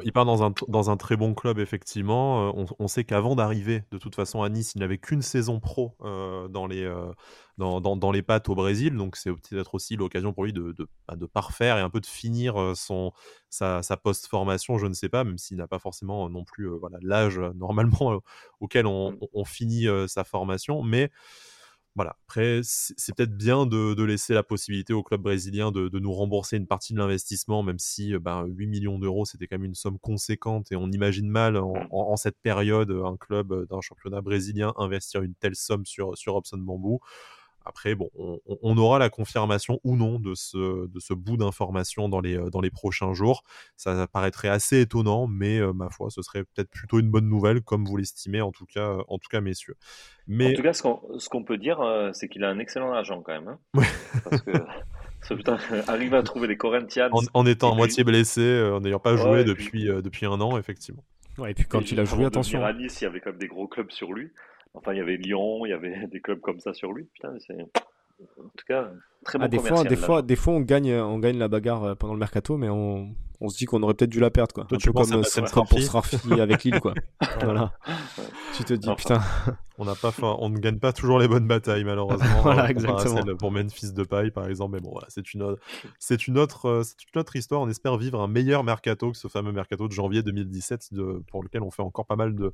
il, 0.04 0.14
part 0.14 0.26
dans 0.26 0.44
un, 0.44 0.54
dans 0.68 0.92
un 0.92 0.98
très 0.98 1.18
bon 1.18 1.34
club 1.34 1.58
effectivement. 1.58 2.50
Euh, 2.50 2.66
on, 2.78 2.88
sait 2.88 3.04
qu'avant 3.04 3.36
d'arriver 3.36 3.84
de 3.92 3.98
toute 3.98 4.14
façon 4.14 4.44
à 4.44 4.50
Nice, 4.50 4.74
il 4.76 4.80
n'avait 4.80 5.00
qu'une 5.00 5.24
saison 5.24 5.60
pro 5.60 5.96
dans, 6.00 6.68
les, 6.68 6.88
dans, 7.58 7.82
dans, 7.82 8.12
les 8.12 8.22
pattes 8.22 8.50
au 8.50 8.56
Brésil, 8.56 8.96
donc 8.96 9.16
c'est 9.16 9.32
peut-être 9.32 9.74
aussi 9.74 9.96
l'occasion 9.96 10.34
pour 10.34 10.44
lui 10.44 10.54
de, 10.54 10.74
de, 10.74 10.88
bah, 11.08 11.16
de, 11.16 11.26
parfaire 11.26 11.80
et 11.80 11.82
un 11.82 11.90
peu 11.90 12.00
de 12.00 12.06
finir 12.06 12.74
son, 12.76 13.12
sa, 13.50 13.82
sa 13.82 13.98
post-formation, 13.98 14.78
je 14.78 14.86
ne 14.86 14.94
sais 14.94 15.10
pas, 15.10 15.24
même 15.24 15.40
s'il 15.40 15.58
n'a 15.58 15.68
pas 15.68 15.80
forcément 15.80 16.30
non 16.30 16.44
plus 16.44 16.68
voilà 16.68 17.00
l'âge 17.02 17.40
normalement 17.56 18.22
auquel 18.60 18.86
on, 18.86 19.14
mm. 19.14 19.18
on 19.34 19.46
finit 19.46 19.88
sa 20.08 20.24
formation, 20.24 20.84
mais 20.84 21.10
voilà. 21.98 22.16
Après, 22.28 22.60
c'est 22.62 23.16
peut-être 23.16 23.36
bien 23.36 23.66
de, 23.66 24.04
laisser 24.04 24.36
la 24.36 24.44
possibilité 24.44 24.94
au 24.94 25.02
club 25.02 25.22
brésilien 25.24 25.72
de, 25.72 25.98
nous 25.98 26.14
rembourser 26.14 26.56
une 26.56 26.68
partie 26.68 26.94
de 26.94 27.00
l'investissement, 27.00 27.64
même 27.64 27.80
si 27.80 28.10
8 28.10 28.20
ben, 28.20 28.46
millions 28.48 29.00
d'euros, 29.00 29.26
c'était 29.26 29.48
quand 29.48 29.56
même 29.56 29.66
une 29.66 29.74
somme 29.74 29.98
conséquente 29.98 30.72
et 30.72 30.76
on 30.76 30.92
imagine 30.92 31.28
mal 31.28 31.58
en, 31.58 32.16
cette 32.16 32.38
période 32.40 32.92
un 32.92 33.18
club 33.18 33.68
d'un 33.68 33.82
championnat 33.82 34.22
brésilien 34.22 34.74
investir 34.78 35.24
une 35.24 35.34
telle 35.34 35.56
somme 35.56 35.88
sur, 35.88 36.16
sur 36.16 36.34
Robson 36.34 36.60
Bambou. 36.60 37.00
Après, 37.68 37.96
bon, 37.96 38.10
on, 38.16 38.78
aura 38.78 38.98
la 38.98 39.10
confirmation 39.10 39.80
ou 39.84 39.98
non 39.98 40.20
de 40.20 40.36
ce, 40.36 40.88
de 40.88 41.00
ce 41.00 41.14
bout 41.14 41.36
d'information 41.36 42.08
dans 42.08 42.22
les, 42.22 42.38
dans 42.52 42.62
les 42.62 42.72
prochains 42.72 43.14
jours. 43.14 43.44
Ça 43.76 44.08
paraîtrait 44.08 44.48
assez 44.48 44.82
étonnant, 44.82 45.28
mais 45.28 45.60
euh, 45.60 45.74
ma 45.74 45.90
foi, 45.90 46.10
ce 46.10 46.22
serait 46.22 46.44
peut-être 46.44 46.70
plutôt 46.70 47.00
une 47.00 47.10
bonne 47.10 47.28
nouvelle, 47.28 47.62
comme 47.62 47.84
vous 47.86 47.98
l'estimez, 47.98 48.40
en 48.40 48.52
tout 48.52 48.66
cas, 48.66 48.98
en 49.08 49.18
tout 49.18 49.28
cas, 49.30 49.42
messieurs. 49.42 49.76
Mais... 50.28 50.54
En 50.54 50.56
tout 50.56 50.64
cas, 50.64 50.74
ce 50.74 51.30
qu'on 51.30 51.44
peut 51.44 51.58
dire, 51.58 51.82
euh, 51.82 52.12
c'est 52.14 52.30
qu'il 52.30 52.44
a 52.46 52.50
un 52.50 52.60
excellent 52.60 52.94
agent 52.94 53.22
quand 53.22 53.34
même. 53.34 53.48
Hein. 53.50 53.84
Parce 54.24 54.42
que 54.42 54.52
ce 55.22 55.34
putain, 55.34 55.58
à 55.88 56.24
trouver 56.24 56.48
les 56.48 56.58
Corinthians. 56.58 57.10
En, 57.34 57.46
étant 57.46 57.74
à 57.74 57.76
moitié 57.76 58.06
blessé, 58.06 58.42
euh, 58.42 58.78
en 58.78 58.80
n'ayant 58.80 59.00
pas 59.00 59.18
joué 59.18 59.44
depuis, 59.44 59.86
depuis 59.86 60.26
un 60.26 60.40
an, 60.40 60.58
effectivement. 60.58 61.04
Ouais, 61.38 61.52
et 61.52 61.54
puis 61.54 61.66
quand 61.66 61.92
il 61.92 62.00
a 62.00 62.06
joué, 62.06 62.26
attention. 62.26 62.64
À 62.64 62.74
Nice, 62.74 63.02
il 63.02 63.04
y 63.04 63.08
avait 63.08 63.20
quand 63.20 63.32
même 63.32 63.40
des 63.40 63.48
gros 63.48 63.68
clubs 63.68 63.92
sur 63.92 64.14
lui. 64.14 64.32
Enfin, 64.78 64.94
il 64.94 64.98
y 64.98 65.02
avait 65.02 65.18
Lyon, 65.18 65.66
il 65.66 65.70
y 65.70 65.74
avait 65.74 66.08
des 66.08 66.22
clubs 66.22 66.40
comme 66.40 66.60
ça 66.60 66.74
sur 66.74 66.94
lui. 66.94 67.06
Putain, 67.14 67.36
c'est. 67.40 67.58
En 68.20 68.50
tout 68.56 68.66
cas, 68.68 68.90
très 69.24 69.38
bon 69.38 69.46
ah, 69.46 69.48
des 69.48 69.60
fois, 69.60 69.84
des 69.84 69.96
fois, 69.96 70.22
des 70.22 70.36
fois, 70.36 70.54
on 70.54 70.62
gagne, 70.62 70.94
on 70.94 71.20
gagne 71.20 71.38
la 71.38 71.48
bagarre 71.48 71.84
euh, 71.84 71.96
pendant 71.96 72.14
le 72.14 72.20
mercato, 72.20 72.58
mais 72.58 72.70
on, 72.70 73.16
on 73.40 73.50
se 73.50 73.58
dit 73.58 73.66
qu'on 73.66 73.84
aurait 73.84 73.94
peut-être 73.94 74.10
dû 74.10 74.20
la 74.20 74.32
perdre, 74.32 74.54
quoi. 74.54 74.66
Toi, 74.66 74.80
tu 74.80 74.92
comme 74.92 75.14
euh, 75.14 75.22
pour 75.52 76.42
avec 76.42 76.64
Lille, 76.64 76.80
quoi. 76.80 76.96
voilà. 77.42 77.74
Tu 78.56 78.64
te 78.64 78.74
dis, 78.74 78.90
putain. 78.96 79.22
On 79.78 79.86
n'a 79.86 79.94
pas, 79.94 80.12
on 80.22 80.50
ne 80.50 80.58
gagne 80.58 80.80
pas 80.80 80.92
toujours 80.92 81.20
les 81.20 81.28
bonnes 81.28 81.48
batailles, 81.48 81.84
malheureusement. 81.84 82.26
voilà, 82.42 82.72
exactement. 82.72 83.22
Pour 83.38 83.52
Memphis 83.52 83.94
de 83.94 84.04
paille, 84.04 84.32
par 84.32 84.48
exemple. 84.48 84.74
Mais 84.74 84.82
bon, 84.82 84.92
voilà, 84.92 85.08
c'est 85.10 85.34
une, 85.36 85.56
c'est 86.00 86.28
une 86.28 86.40
autre, 86.40 86.66
euh, 86.66 86.84
c'est 86.84 86.98
une 87.14 87.20
autre 87.20 87.36
histoire. 87.36 87.62
On 87.62 87.70
espère 87.70 87.98
vivre 87.98 88.20
un 88.20 88.28
meilleur 88.28 88.64
mercato 88.64 89.12
que 89.12 89.18
ce 89.18 89.28
fameux 89.28 89.52
mercato 89.52 89.88
de 89.88 89.94
janvier 89.94 90.24
2017, 90.24 90.94
de, 90.94 91.24
pour 91.30 91.44
lequel 91.44 91.62
on 91.62 91.70
fait 91.70 91.84
encore 91.84 92.08
pas 92.08 92.16
mal 92.16 92.34
de, 92.34 92.52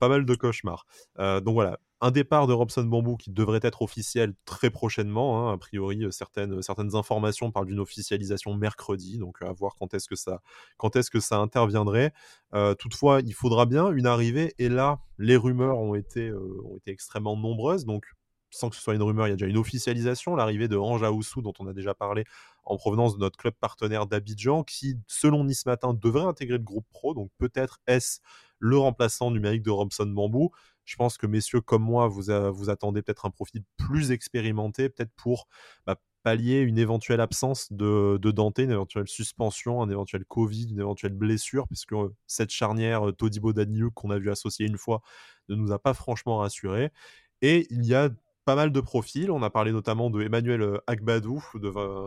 pas 0.00 0.08
mal 0.08 0.24
de 0.24 0.34
cauchemars. 0.34 0.86
donc 1.16 1.54
voilà, 1.54 1.78
un 2.04 2.10
départ 2.10 2.46
de 2.46 2.52
Robson 2.52 2.84
Bambou 2.84 3.16
qui 3.16 3.30
devrait 3.30 3.60
être 3.62 3.80
officiel 3.80 4.34
très 4.44 4.68
prochainement. 4.68 5.48
Hein. 5.48 5.54
A 5.54 5.56
priori, 5.56 6.04
euh, 6.04 6.10
certaines, 6.10 6.60
informations 6.94 7.50
parlent 7.50 7.64
d'une 7.64 7.80
officialisation 7.80 8.52
mercredi, 8.52 9.16
donc 9.16 9.40
à 9.40 9.50
voir 9.52 9.74
quand 9.76 9.94
est-ce 9.94 10.06
que 10.06 10.14
ça, 10.14 10.42
quand 10.76 10.96
est-ce 10.96 11.10
que 11.10 11.18
ça 11.18 11.38
interviendrait. 11.38 12.12
Euh, 12.52 12.74
toutefois, 12.74 13.22
il 13.24 13.32
faudra 13.32 13.64
bien 13.64 13.90
une 13.90 14.06
arrivée, 14.06 14.52
et 14.58 14.68
là, 14.68 15.00
les 15.16 15.38
rumeurs 15.38 15.78
ont 15.78 15.94
été, 15.94 16.28
euh, 16.28 16.60
ont 16.66 16.76
été 16.76 16.90
extrêmement 16.90 17.38
nombreuses, 17.38 17.86
donc 17.86 18.04
sans 18.50 18.68
que 18.68 18.76
ce 18.76 18.82
soit 18.82 18.94
une 18.94 19.02
rumeur, 19.02 19.26
il 19.26 19.30
y 19.30 19.32
a 19.32 19.36
déjà 19.36 19.46
une 19.46 19.56
officialisation, 19.56 20.36
l'arrivée 20.36 20.68
de 20.68 20.76
Ange 20.76 21.02
Aoussou, 21.02 21.40
dont 21.40 21.54
on 21.58 21.66
a 21.66 21.72
déjà 21.72 21.94
parlé, 21.94 22.24
en 22.64 22.76
provenance 22.76 23.14
de 23.14 23.20
notre 23.20 23.38
club 23.38 23.54
partenaire 23.58 24.06
d'Abidjan, 24.06 24.62
qui, 24.62 24.96
selon 25.06 25.44
Nice 25.44 25.64
Matin, 25.64 25.94
devrait 25.94 26.24
intégrer 26.24 26.58
le 26.58 26.64
groupe 26.64 26.86
pro, 26.90 27.14
donc 27.14 27.30
peut-être 27.38 27.80
est-ce 27.86 28.20
le 28.64 28.78
remplaçant 28.78 29.30
numérique 29.30 29.62
de 29.62 29.70
Robson 29.70 30.06
Bambou 30.06 30.50
Je 30.86 30.96
pense 30.96 31.18
que 31.18 31.26
messieurs 31.26 31.60
comme 31.60 31.82
moi, 31.82 32.08
vous, 32.08 32.24
vous 32.54 32.70
attendez 32.70 33.02
peut-être 33.02 33.26
un 33.26 33.30
profil 33.30 33.62
plus 33.76 34.10
expérimenté, 34.10 34.88
peut-être 34.88 35.12
pour 35.16 35.48
bah, 35.86 36.00
pallier 36.22 36.60
une 36.60 36.78
éventuelle 36.78 37.20
absence 37.20 37.70
de, 37.70 38.18
Dante, 38.18 38.58
une 38.58 38.70
éventuelle 38.70 39.06
suspension, 39.06 39.82
un 39.82 39.90
éventuel 39.90 40.24
Covid, 40.24 40.68
une 40.70 40.80
éventuelle 40.80 41.12
blessure, 41.12 41.68
puisque 41.68 41.92
euh, 41.92 42.08
cette 42.26 42.50
charnière 42.50 43.06
euh, 43.10 43.12
Todibo 43.12 43.52
Daniluk 43.52 43.92
qu'on 43.92 44.08
a 44.08 44.18
vu 44.18 44.30
associer 44.30 44.66
une 44.66 44.78
fois 44.78 45.02
ne 45.50 45.56
nous 45.56 45.70
a 45.70 45.78
pas 45.78 45.92
franchement 45.92 46.38
rassuré. 46.38 46.90
Et 47.42 47.66
il 47.68 47.84
y 47.84 47.94
a 47.94 48.08
pas 48.44 48.54
mal 48.54 48.72
de 48.72 48.80
profils. 48.80 49.30
On 49.30 49.42
a 49.42 49.50
parlé 49.50 49.72
notamment 49.72 50.10
de 50.10 50.22
Emmanuel 50.22 50.62
euh, 50.62 50.78
Agbadou, 50.86 51.42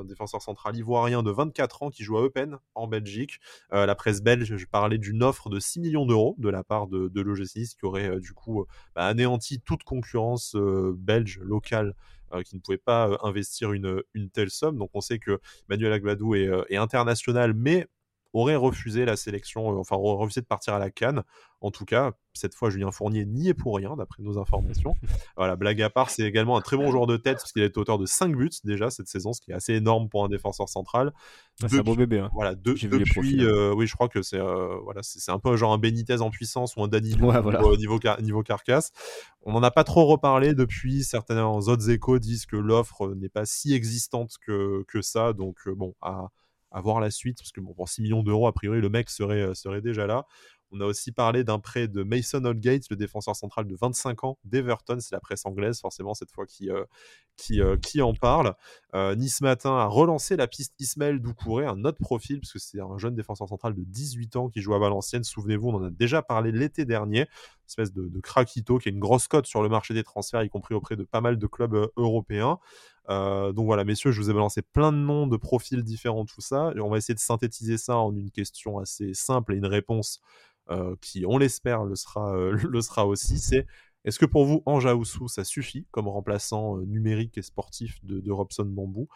défenseur 0.06 0.42
central 0.42 0.76
ivoirien 0.76 1.24
de 1.24 1.32
24 1.32 1.84
ans 1.84 1.90
qui 1.90 2.04
joue 2.04 2.18
à 2.18 2.24
Eupen 2.24 2.58
en 2.76 2.88
Belgique. 2.88 3.40
la 3.72 3.96
presse 3.96 4.22
belge, 4.22 4.56
je 4.56 4.66
parlais 4.66 4.98
d'une 4.98 5.24
offre 5.24 5.50
de 5.50 5.60
6 5.60 5.80
millions 5.80 6.06
d'euros 6.06 6.36
de 6.38 6.50
la 6.50 6.64
part 6.64 6.88
de, 6.88 7.08
de 7.08 7.22
l'OGC 7.22 7.78
qui 7.78 7.86
aurait 7.86 8.20
du 8.20 8.34
coup 8.34 8.66
bah, 8.96 9.06
anéanti 9.06 9.60
toute 9.60 9.84
concurrence 9.84 10.56
belge 10.56 11.40
locale 11.40 11.94
euh, 12.34 12.44
qui 12.44 12.58
ne 12.58 12.60
pouvait 12.60 12.78
pas 12.78 13.08
euh, 13.08 13.18
investir 13.24 13.72
une, 13.72 14.04
telle 14.34 14.50
somme. 14.50 14.78
Donc 14.78 14.90
on 14.94 15.00
sait 15.00 15.18
que 15.18 15.40
Manuel 15.70 15.94
Agbadou 15.94 16.36
est, 16.36 16.48
euh, 16.48 16.66
est 16.70 16.76
international, 16.76 17.54
mais 17.54 17.88
aurait 18.34 18.56
refusé 18.56 19.06
la 19.06 19.16
sélection, 19.16 19.68
enfin 19.80 19.96
aurait 19.96 20.24
refusé 20.24 20.42
de 20.42 20.46
partir 20.46 20.74
à 20.74 20.80
la 20.80 20.90
Cannes. 20.90 21.24
En 21.60 21.72
tout 21.72 21.86
cas, 21.86 22.12
cette 22.34 22.54
fois, 22.54 22.70
Julien 22.70 22.92
Fournier 22.92 23.26
n'y 23.26 23.50
est 23.50 23.56
pour 23.56 23.76
rien, 23.76 23.96
d'après 23.96 24.22
nos 24.22 24.38
informations. 24.38 24.94
voilà, 25.38 25.56
blague 25.56 25.82
à 25.82 25.90
part, 25.90 26.12
c'est 26.12 26.22
également 26.22 26.56
un 26.56 26.62
très 26.62 26.78
bon 26.78 26.92
joueur 26.92 27.08
de 27.08 27.18
tête, 27.18 27.38
parce 27.38 27.52
qu'il 27.52 27.64
est 27.64 27.76
auteur 27.78 27.98
de 27.98 28.06
5 28.06 28.36
buts 28.36 28.52
déjà 28.64 28.92
cette 28.92 29.08
saison, 29.08 29.34
ce 29.34 29.42
qui 29.42 29.52
est 29.52 29.56
assez 29.56 29.74
énorme 29.74 30.08
pour 30.08 30.24
un 30.24 30.30
défenseur 30.30 30.70
central. 30.70 31.14
Ah, 31.64 31.68
c'est 31.68 31.80
un 31.80 31.84
beau 31.84 31.96
bébé. 31.96 32.20
Hein. 32.20 32.30
Voilà, 32.34 32.54
depuis, 32.54 33.42
hein. 33.42 33.46
euh, 33.46 33.74
oui, 33.74 33.88
je 33.88 33.96
crois 33.96 34.08
que 34.08 34.22
c'est 34.22 34.40
euh, 34.40 34.78
voilà, 34.84 35.02
c'est 35.02 35.32
un 35.32 35.40
peu 35.40 35.56
genre 35.58 35.74
un 35.74 35.80
Benitez 35.80 36.22
en 36.22 36.30
puissance 36.30 36.76
ou 36.76 36.84
un 36.84 36.88
Dani 36.88 37.16
niveau, 37.16 37.32
niveau, 38.22 38.44
carcasse. 38.44 38.92
On 39.42 39.54
n'en 39.54 39.64
a 39.64 39.72
pas 39.72 39.84
trop 39.84 40.06
reparlé 40.06 40.54
depuis. 40.54 41.04
Certains 41.04 41.44
autres 41.44 41.90
échos 41.90 42.20
disent 42.20 42.46
que 42.46 42.56
l'offre 42.56 43.16
n'est 43.16 43.30
pas 43.30 43.46
si 43.46 43.74
existante 43.74 44.36
que, 44.46 44.84
que 44.88 45.02
ça. 45.02 45.34
Donc, 45.34 45.58
euh, 45.66 45.74
bon, 45.74 45.96
à, 46.02 46.28
à 46.72 46.82
voir 46.82 47.00
la 47.00 47.12
suite, 47.12 47.38
parce 47.40 47.52
que 47.52 47.62
bon, 47.62 47.74
pour 47.74 47.90
6 47.90 48.02
millions 48.02 48.24
d'euros, 48.24 48.48
a 48.48 48.54
priori, 48.54 48.82
le 48.82 48.90
mec 48.90 49.10
serait, 49.10 49.54
serait 49.56 49.82
déjà 49.82 50.08
là. 50.08 50.26
On 50.72 50.82
a 50.82 50.86
aussi 50.86 51.12
parlé 51.14 51.44
d'un 51.46 51.60
prêt 51.60 51.88
de 51.88 52.04
Mason 52.04 52.44
Holgate, 52.44 52.90
le 52.90 52.98
défenseur 52.98 53.36
central 53.36 53.68
de 53.68 53.76
25 53.76 54.26
ans 54.26 54.38
d'Everton. 54.44 54.98
C'est 55.00 55.16
la 55.16 55.22
presse 55.22 55.46
anglaise, 55.46 55.80
forcément, 55.80 56.14
cette 56.14 56.32
fois 56.32 56.46
qui, 56.46 56.70
euh, 56.70 56.84
qui, 57.38 57.62
euh, 57.62 57.78
qui, 57.78 58.02
en 58.02 58.14
parle. 58.14 58.54
Euh, 58.94 59.16
nice 59.16 59.40
Matin 59.40 59.78
a 59.78 59.86
relancé 59.86 60.36
la 60.36 60.48
piste 60.48 60.74
Ismaël 60.80 61.22
Doucouré, 61.22 61.66
un 61.66 61.86
autre 61.86 62.00
profil, 62.00 62.42
parce 62.42 62.52
que 62.52 62.60
c'est 62.60 62.82
un 62.82 62.98
jeune 62.98 63.16
défenseur 63.16 63.48
central 63.48 63.76
de 63.76 63.84
18 63.84 64.36
ans 64.36 64.50
qui 64.50 64.60
joue 64.60 64.74
à 64.74 64.80
Valenciennes. 64.80 65.24
Souvenez-vous, 65.24 65.70
on 65.70 65.76
en 65.76 65.84
a 65.84 65.90
déjà 65.90 66.22
parlé 66.22 66.52
l'été 66.52 66.84
dernier. 66.84 67.28
Espèce 67.66 67.94
de, 67.94 68.08
de 68.08 68.20
craquito 68.20 68.78
qui 68.78 68.90
a 68.90 68.92
une 68.92 69.00
grosse 69.00 69.28
cote 69.28 69.46
sur 69.46 69.62
le 69.62 69.70
marché 69.70 69.94
des 69.94 70.04
transferts, 70.04 70.44
y 70.44 70.50
compris 70.50 70.76
auprès 70.76 70.98
de 70.98 71.04
pas 71.04 71.22
mal 71.22 71.38
de 71.38 71.48
clubs 71.48 71.90
européens. 71.96 72.60
Donc 73.08 73.66
voilà, 73.66 73.84
messieurs, 73.84 74.12
je 74.12 74.22
vous 74.22 74.30
ai 74.30 74.34
balancé 74.34 74.62
plein 74.62 74.92
de 74.92 74.98
noms, 74.98 75.28
de 75.28 75.38
profils 75.38 75.84
différents, 75.84 76.26
tout 76.26 76.42
ça. 76.42 76.74
Et 76.76 76.80
on 76.80 76.90
va 76.90 76.98
essayer 76.98 77.16
de 77.16 77.20
synthétiser 77.20 77.78
ça 77.78 77.98
en 77.98 78.16
une 78.16 78.32
question 78.32 78.80
assez 78.80 79.14
simple 79.14 79.54
et 79.54 79.58
une 79.58 79.66
réponse 79.66 80.22
euh, 80.70 80.96
qui, 81.02 81.26
on 81.26 81.38
l'espère, 81.38 81.84
le 81.86 81.96
sera, 81.96 82.36
euh, 82.36 82.52
le 82.70 82.82
sera 82.82 83.06
aussi, 83.08 83.40
c'est 83.40 83.66
est-ce 84.06 84.20
que 84.20 84.26
pour 84.26 84.46
vous, 84.46 84.64
Anja 84.66 84.96
Oussou, 84.96 85.28
ça 85.28 85.44
suffit 85.44 85.86
comme 85.92 86.08
remplaçant 86.08 86.78
euh, 86.78 86.86
numérique 86.86 87.38
et 87.38 87.42
sportif 87.42 88.04
de, 88.04 88.32
Robson 88.32 88.66
Bambou? 88.66 89.08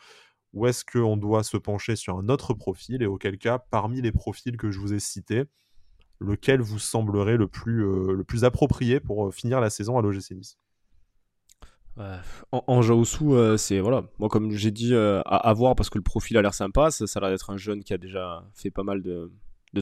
Ou 0.54 0.68
est-ce 0.68 0.84
qu'on 0.84 1.18
doit 1.18 1.44
se 1.44 1.58
pencher 1.58 1.96
sur 1.96 2.18
un 2.18 2.28
autre 2.30 2.54
profil 2.54 3.02
Et 3.02 3.06
auquel 3.06 3.38
cas, 3.38 3.60
parmi 3.60 4.02
les 4.02 4.12
profils 4.12 4.58
que 4.58 4.70
je 4.70 4.80
vous 4.80 4.94
ai 4.94 5.00
cités, 5.00 5.44
lequel 6.20 6.62
vous 6.62 6.80
semblerait 6.80 7.38
le 7.38 7.48
plus, 7.48 8.44
approprié 8.44 9.00
pour 9.00 9.34
finir 9.34 9.62
la 9.62 9.70
saison 9.70 9.98
à 9.98 10.02
l'OGC 10.02 10.36
Anja 12.52 12.94
Oussou, 12.94 13.36
c'est 13.58 13.80
voilà, 13.80 14.04
moi 14.20 14.30
comme 14.30 14.52
j'ai 14.52 14.72
dit, 14.72 14.96
à, 14.96 15.54
voir 15.54 15.76
parce 15.76 15.90
que 15.90 15.98
le 15.98 16.04
profil 16.04 16.38
a 16.38 16.42
l'air 16.42 16.54
sympa, 16.54 16.92
ça, 16.92 17.06
a 17.06 17.20
l'air 17.20 17.30
d'être 17.30 17.50
un 17.50 17.58
jeune 17.58 17.84
qui 17.84 17.94
a 17.94 17.98
déjà 17.98 18.46
fait 18.54 18.72
pas 18.72 18.84
mal 18.84 19.02
de, 19.02 19.32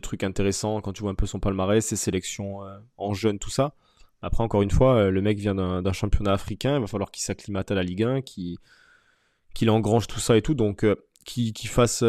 trucs 0.02 0.24
intéressants 0.24 0.82
quand 0.82 0.94
tu 0.94 1.02
vois 1.02 1.12
un 1.12 1.16
peu 1.16 1.26
son 1.26 1.40
palmarès, 1.40 1.86
ses 1.86 1.96
sélections 1.96 2.64
euh, 2.64 2.78
en 2.98 3.14
jeune, 3.14 3.40
tout 3.40 3.50
ça. 3.50 3.74
Après, 4.22 4.44
encore 4.44 4.62
une 4.62 4.72
fois, 4.72 4.96
euh, 4.96 5.12
le 5.12 5.22
mec 5.22 5.40
vient 5.40 5.56
d'un 5.56 5.94
championnat 5.94 6.34
africain, 6.34 6.76
il 6.76 6.82
va 6.82 6.88
falloir 6.88 7.12
qu'il 7.12 7.24
s'acclimate 7.24 7.72
à 7.72 7.76
la 7.76 7.84
Ligue 7.84 8.04
1, 8.04 8.22
qu'il 8.22 9.70
engrange 9.70 10.08
tout 10.08 10.20
ça 10.20 10.36
et 10.36 10.42
tout. 10.42 10.56
Donc, 10.56 10.84
euh, 10.84 10.96
qu'il 11.26 11.54
fasse, 11.70 12.04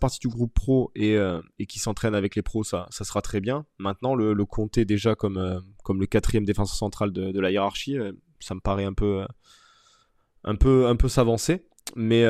partie 0.00 0.18
du 0.20 0.28
groupe 0.28 0.54
pro 0.54 0.90
et, 0.94 1.16
et 1.58 1.66
qu'il 1.66 1.82
s'entraîne 1.82 2.14
avec 2.14 2.34
les 2.34 2.40
pros, 2.40 2.64
ça, 2.64 2.86
sera 2.90 3.20
très 3.20 3.40
bien. 3.40 3.66
Maintenant, 3.78 4.14
le, 4.14 4.44
compter 4.46 4.86
déjà 4.86 5.14
comme, 5.14 5.36
le 5.38 6.06
quatrième 6.06 6.46
défenseur 6.46 6.76
central 6.76 7.12
de 7.12 7.40
la 7.40 7.50
hiérarchie, 7.50 7.98
ça 8.40 8.54
me 8.54 8.60
paraît 8.60 8.84
un 8.84 8.92
peu, 8.92 9.24
un 10.44 10.56
peu, 10.56 10.86
un 10.86 10.96
peu 10.96 11.08
s'avancer. 11.08 11.66
Mais, 11.94 12.24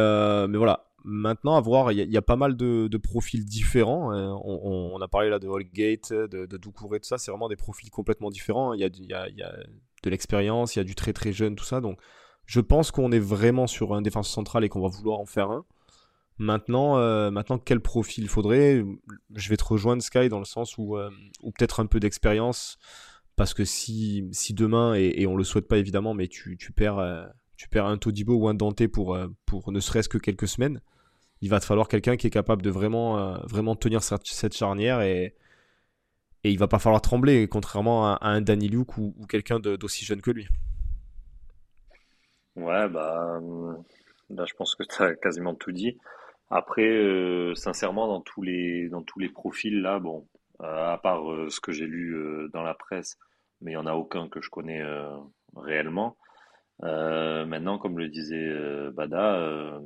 mais 0.49 0.59
voilà, 0.59 0.87
Maintenant, 1.09 1.55
à 1.55 1.61
voir, 1.61 1.93
il 1.93 1.99
y, 1.99 2.17
a 2.17 2.23
pas 2.23 2.35
mal 2.35 2.57
de, 2.57 2.97
profils 2.97 3.45
différents. 3.45 4.13
Euh, 4.13 4.27
on, 4.43 5.01
a 5.01 5.07
parlé 5.07 5.31
là 5.31 5.39
de 5.39 5.47
Holgate, 5.47 6.13
de, 6.13 6.47
de 6.47 6.57
Doucouré, 6.57 6.99
tout 6.99 7.07
ça. 7.07 7.17
C'est 7.17 7.31
vraiment 7.31 7.49
des 7.49 7.55
profils 7.55 7.93
complètement 7.93 8.29
différents. 8.29 8.73
Il 8.73 8.81
y 8.81 8.85
a, 8.85 8.89
de 8.89 10.11
l'expérience, 10.11 10.75
il 10.75 10.81
y 10.81 10.83
a 10.83 10.85
du 10.85 10.97
très 10.97 11.13
très 11.13 11.33
jeune, 11.33 11.55
tout 11.55 11.65
ça. 11.65 11.81
Donc, 11.81 12.01
je 12.45 12.59
pense 12.59 12.91
qu'on 12.91 13.13
est 13.13 13.21
vraiment 13.21 13.69
sur 13.69 13.95
un 13.95 14.03
défenseur 14.03 14.35
central 14.35 14.65
et 14.65 14.69
qu'on 14.69 14.81
va 14.81 14.89
vouloir 14.89 15.21
en 15.21 15.27
faire 15.27 15.49
un. 15.49 15.65
Maintenant, 16.39 16.99
euh, 16.99 17.31
maintenant, 17.31 17.59
quel 17.61 17.79
profil 17.79 18.25
il 18.25 18.29
faudrait? 18.29 18.85
Je 19.33 19.49
vais 19.49 19.57
te 19.57 19.65
rejoindre, 19.65 20.03
Sky, 20.03 20.29
dans 20.29 20.41
le 20.41 20.45
sens 20.45 20.77
où, 20.77 20.97
euh, 20.97 21.09
peut-être 21.57 21.79
un 21.79 21.87
peu 21.87 22.01
d'expérience. 22.01 22.79
Parce 23.37 23.55
que 23.55 23.65
si, 23.65 24.29
si 24.33 24.55
demain, 24.55 24.95
et, 24.95 25.13
et 25.17 25.27
on 25.27 25.37
le 25.37 25.45
souhaite 25.45 25.69
pas 25.69 25.79
évidemment, 25.79 26.15
mais 26.15 26.27
tu, 26.27 26.57
tu 26.57 26.73
perds, 26.73 27.31
tu 27.57 27.69
perds 27.69 27.87
un 27.87 27.99
Todibo 27.99 28.35
ou 28.35 28.49
un 28.49 28.55
Dante 28.55 28.87
pour, 28.87 29.19
pour 29.45 29.73
ne 29.73 29.81
serait-ce 29.81 30.09
que 30.09 30.19
quelques 30.19 30.49
semaines, 30.49 30.81
il 31.43 31.51
va 31.51 31.61
te 31.61 31.65
falloir 31.65 31.89
quelqu'un 31.89 32.17
qui 32.17 32.27
est 32.27 32.31
capable 32.31 32.63
de 32.63 32.71
vraiment, 32.71 33.19
euh, 33.19 33.39
vraiment 33.45 33.77
tenir 33.77 34.03
cette, 34.03 34.55
charnière 34.55 35.03
et, 35.03 35.35
et 36.45 36.51
il 36.51 36.59
va 36.59 36.69
pas 36.69 36.79
falloir 36.79 37.03
trembler, 37.03 37.47
contrairement 37.49 38.15
à, 38.15 38.19
un 38.23 38.41
Danny 38.41 38.69
Luke 38.69 38.97
ou, 38.97 39.15
quelqu'un 39.29 39.61
d'aussi 39.61 40.05
jeune 40.05 40.23
que 40.23 40.31
lui. 40.31 40.49
Ouais, 42.57 42.89
bah 42.89 43.41
je 44.31 44.55
pense 44.55 44.75
que 44.75 44.83
tu 44.83 45.03
as 45.03 45.15
quasiment 45.15 45.55
tout 45.55 45.73
dit. 45.73 45.99
Après, 46.49 46.89
euh, 46.89 47.55
sincèrement, 47.55 48.09
dans 48.09 48.21
tous 48.21 48.43
les 48.43 48.89
dans 48.89 49.03
tous 49.03 49.19
les 49.19 49.29
profils 49.29 49.81
là, 49.81 49.99
bon, 49.99 50.19
euh, 50.19 50.36
à 50.61 50.99
part 51.03 51.23
ce 51.51 51.61
que 51.61 51.73
j'ai 51.73 51.87
lu 51.87 52.49
dans 52.53 52.63
la 52.63 52.75
presse, 52.75 53.19
mais 53.61 53.73
il 53.73 53.75
y 53.75 53.79
en 53.79 53.87
a 53.87 53.95
aucun 53.95 54.29
que 54.29 54.41
je 54.41 54.51
connais 54.51 54.83
réellement. 55.55 56.17
maintenant, 56.81 57.79
comme 57.79 57.99
le 57.99 58.09
disait 58.09 58.91
Bada, 58.93 59.81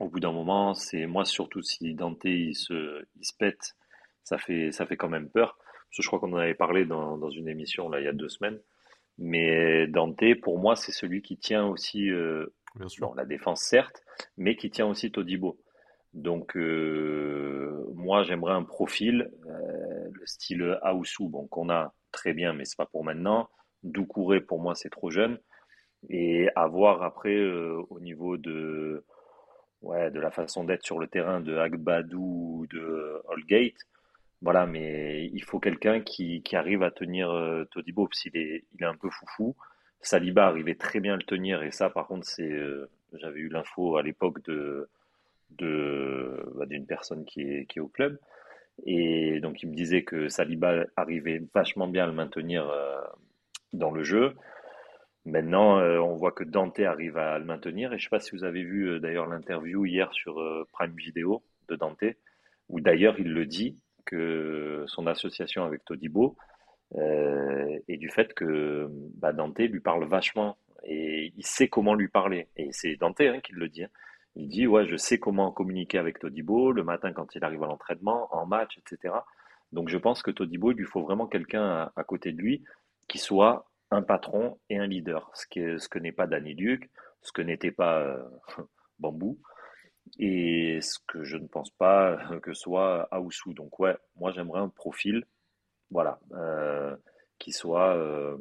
au 0.00 0.08
bout 0.08 0.20
d'un 0.20 0.32
moment, 0.32 0.74
c'est 0.74 1.06
moi 1.06 1.24
surtout 1.24 1.62
si 1.62 1.94
Dante 1.94 2.24
il 2.24 2.54
se, 2.54 3.04
il 3.16 3.24
se 3.24 3.34
pète, 3.36 3.76
ça 4.24 4.38
fait, 4.38 4.72
ça 4.72 4.86
fait 4.86 4.96
quand 4.96 5.10
même 5.10 5.28
peur. 5.28 5.56
Parce 5.58 5.98
que 5.98 6.02
je 6.02 6.06
crois 6.06 6.20
qu'on 6.20 6.32
en 6.32 6.38
avait 6.38 6.54
parlé 6.54 6.84
dans, 6.86 7.18
dans, 7.18 7.30
une 7.30 7.48
émission 7.48 7.88
là 7.88 8.00
il 8.00 8.04
y 8.04 8.08
a 8.08 8.12
deux 8.12 8.28
semaines. 8.28 8.58
Mais 9.18 9.86
Dante, 9.88 10.40
pour 10.40 10.58
moi, 10.58 10.76
c'est 10.76 10.92
celui 10.92 11.20
qui 11.20 11.36
tient 11.36 11.66
aussi 11.66 12.10
euh, 12.10 12.46
Bien 12.74 12.88
sûr. 12.88 13.14
la 13.14 13.26
défense 13.26 13.60
certes, 13.60 14.02
mais 14.38 14.56
qui 14.56 14.70
tient 14.70 14.86
aussi 14.86 15.12
Todibo. 15.12 15.60
Donc 16.14 16.56
euh, 16.56 17.86
moi 17.94 18.22
j'aimerais 18.24 18.52
un 18.52 18.64
profil, 18.64 19.30
euh, 19.46 20.08
le 20.12 20.26
style 20.26 20.78
Aoussou, 20.82 21.28
bon 21.28 21.46
qu'on 21.46 21.70
a 21.70 21.94
très 22.12 22.32
bien, 22.32 22.52
mais 22.52 22.64
c'est 22.64 22.76
pas 22.76 22.86
pour 22.86 23.04
maintenant. 23.04 23.48
Doucouré 23.82 24.40
pour 24.40 24.60
moi 24.60 24.74
c'est 24.74 24.90
trop 24.90 25.10
jeune. 25.10 25.38
Et 26.08 26.48
à 26.56 26.66
voir 26.66 27.02
après 27.02 27.40
au 27.44 28.00
niveau 28.00 28.36
de 28.38 29.04
ouais, 29.82 30.10
de 30.10 30.20
la 30.20 30.30
façon 30.30 30.64
d'être 30.64 30.84
sur 30.84 30.98
le 30.98 31.06
terrain 31.06 31.40
de 31.40 31.56
Agbadou 31.56 32.60
ou 32.60 32.66
de 32.66 33.22
Holgate. 33.28 33.86
Voilà, 34.42 34.66
mais 34.66 35.26
il 35.32 35.44
faut 35.44 35.60
quelqu'un 35.60 36.00
qui, 36.00 36.42
qui, 36.42 36.56
arrive 36.56 36.82
à 36.82 36.90
tenir 36.90 37.30
euh, 37.30 37.64
Todibo, 37.72 38.06
parce 38.06 38.20
qu'il 38.20 38.36
est, 38.36 38.64
il 38.74 38.82
est 38.82 38.86
un 38.86 38.96
peu 38.96 39.10
foufou. 39.10 39.54
Saliba 40.00 40.46
arrivait 40.46 40.76
très 40.76 41.00
bien 41.00 41.14
à 41.14 41.16
le 41.16 41.24
tenir, 41.24 41.62
et 41.62 41.70
ça, 41.70 41.90
par 41.90 42.06
contre, 42.06 42.26
c'est, 42.26 42.50
euh, 42.50 42.88
j'avais 43.14 43.40
eu 43.40 43.48
l'info 43.50 43.96
à 43.98 44.02
l'époque 44.02 44.42
de, 44.44 44.88
bah, 45.58 46.66
d'une 46.66 46.86
personne 46.86 47.24
qui 47.24 47.42
est, 47.42 47.66
qui 47.66 47.80
au 47.80 47.88
club. 47.88 48.18
Et 48.86 49.40
donc, 49.40 49.62
il 49.62 49.70
me 49.70 49.74
disait 49.74 50.04
que 50.04 50.28
Saliba 50.28 50.86
arrivait 50.96 51.42
vachement 51.54 51.88
bien 51.88 52.04
à 52.04 52.06
le 52.06 52.12
maintenir 52.12 52.68
euh, 52.68 53.00
dans 53.72 53.90
le 53.90 54.02
jeu. 54.02 54.34
Maintenant, 55.26 55.78
euh, 55.78 55.98
on 55.98 56.14
voit 56.14 56.32
que 56.32 56.44
Dante 56.44 56.80
arrive 56.80 57.18
à 57.18 57.38
le 57.38 57.44
maintenir. 57.44 57.92
Et 57.92 57.98
je 57.98 58.04
ne 58.04 58.04
sais 58.04 58.10
pas 58.10 58.20
si 58.20 58.32
vous 58.32 58.44
avez 58.44 58.62
vu 58.62 58.88
euh, 58.88 59.00
d'ailleurs 59.00 59.26
l'interview 59.26 59.84
hier 59.84 60.12
sur 60.12 60.40
euh, 60.40 60.66
Prime 60.72 60.94
Video 60.96 61.42
de 61.68 61.76
Dante, 61.76 62.04
où 62.68 62.80
d'ailleurs 62.80 63.18
il 63.20 63.32
le 63.32 63.46
dit 63.46 63.78
que 64.06 64.84
son 64.86 65.06
association 65.06 65.64
avec 65.64 65.84
Todibo 65.84 66.36
est 66.96 67.96
du 67.98 68.08
fait 68.08 68.34
que 68.34 68.88
bah, 69.14 69.32
Dante 69.32 69.60
lui 69.60 69.78
parle 69.78 70.04
vachement 70.04 70.56
et 70.82 71.32
il 71.36 71.46
sait 71.46 71.68
comment 71.68 71.94
lui 71.94 72.08
parler. 72.08 72.48
Et 72.56 72.70
c'est 72.72 72.96
Dante 72.96 73.20
hein, 73.20 73.38
qui 73.40 73.52
le 73.52 73.68
dit. 73.68 73.84
Hein. 73.84 73.90
Il 74.36 74.48
dit 74.48 74.66
ouais, 74.66 74.86
je 74.86 74.96
sais 74.96 75.18
comment 75.18 75.50
communiquer 75.52 75.98
avec 75.98 76.18
Todibo 76.18 76.72
le 76.72 76.84
matin 76.84 77.12
quand 77.12 77.34
il 77.34 77.44
arrive 77.44 77.62
à 77.62 77.66
l'entraînement, 77.66 78.34
en 78.34 78.46
match, 78.46 78.78
etc. 78.78 79.14
Donc 79.72 79.88
je 79.88 79.98
pense 79.98 80.22
que 80.22 80.30
Todibo, 80.30 80.72
il 80.72 80.78
lui 80.78 80.84
faut 80.84 81.02
vraiment 81.02 81.26
quelqu'un 81.26 81.90
à 81.94 82.04
côté 82.04 82.32
de 82.32 82.40
lui 82.40 82.64
qui 83.08 83.18
soit 83.18 83.70
un 83.90 84.02
patron 84.02 84.58
et 84.68 84.78
un 84.78 84.86
leader, 84.86 85.30
ce, 85.34 85.78
ce 85.78 85.88
que 85.88 85.98
n'est 85.98 86.12
pas 86.12 86.26
Danny 86.26 86.54
Duke, 86.54 86.88
ce 87.22 87.32
que 87.32 87.42
n'était 87.42 87.72
pas 87.72 88.00
euh, 88.00 88.22
Bambou, 88.98 89.38
et 90.18 90.80
ce 90.80 90.98
que 91.06 91.24
je 91.24 91.36
ne 91.36 91.46
pense 91.46 91.70
pas 91.70 92.18
que 92.42 92.52
soit 92.54 93.08
Aoussou. 93.10 93.52
Donc 93.54 93.78
ouais, 93.80 93.96
moi 94.16 94.32
j'aimerais 94.32 94.60
un 94.60 94.68
profil, 94.68 95.24
voilà, 95.90 96.20
euh, 96.32 96.96
qui 97.38 97.52
soit 97.52 97.96
euh, 97.96 98.36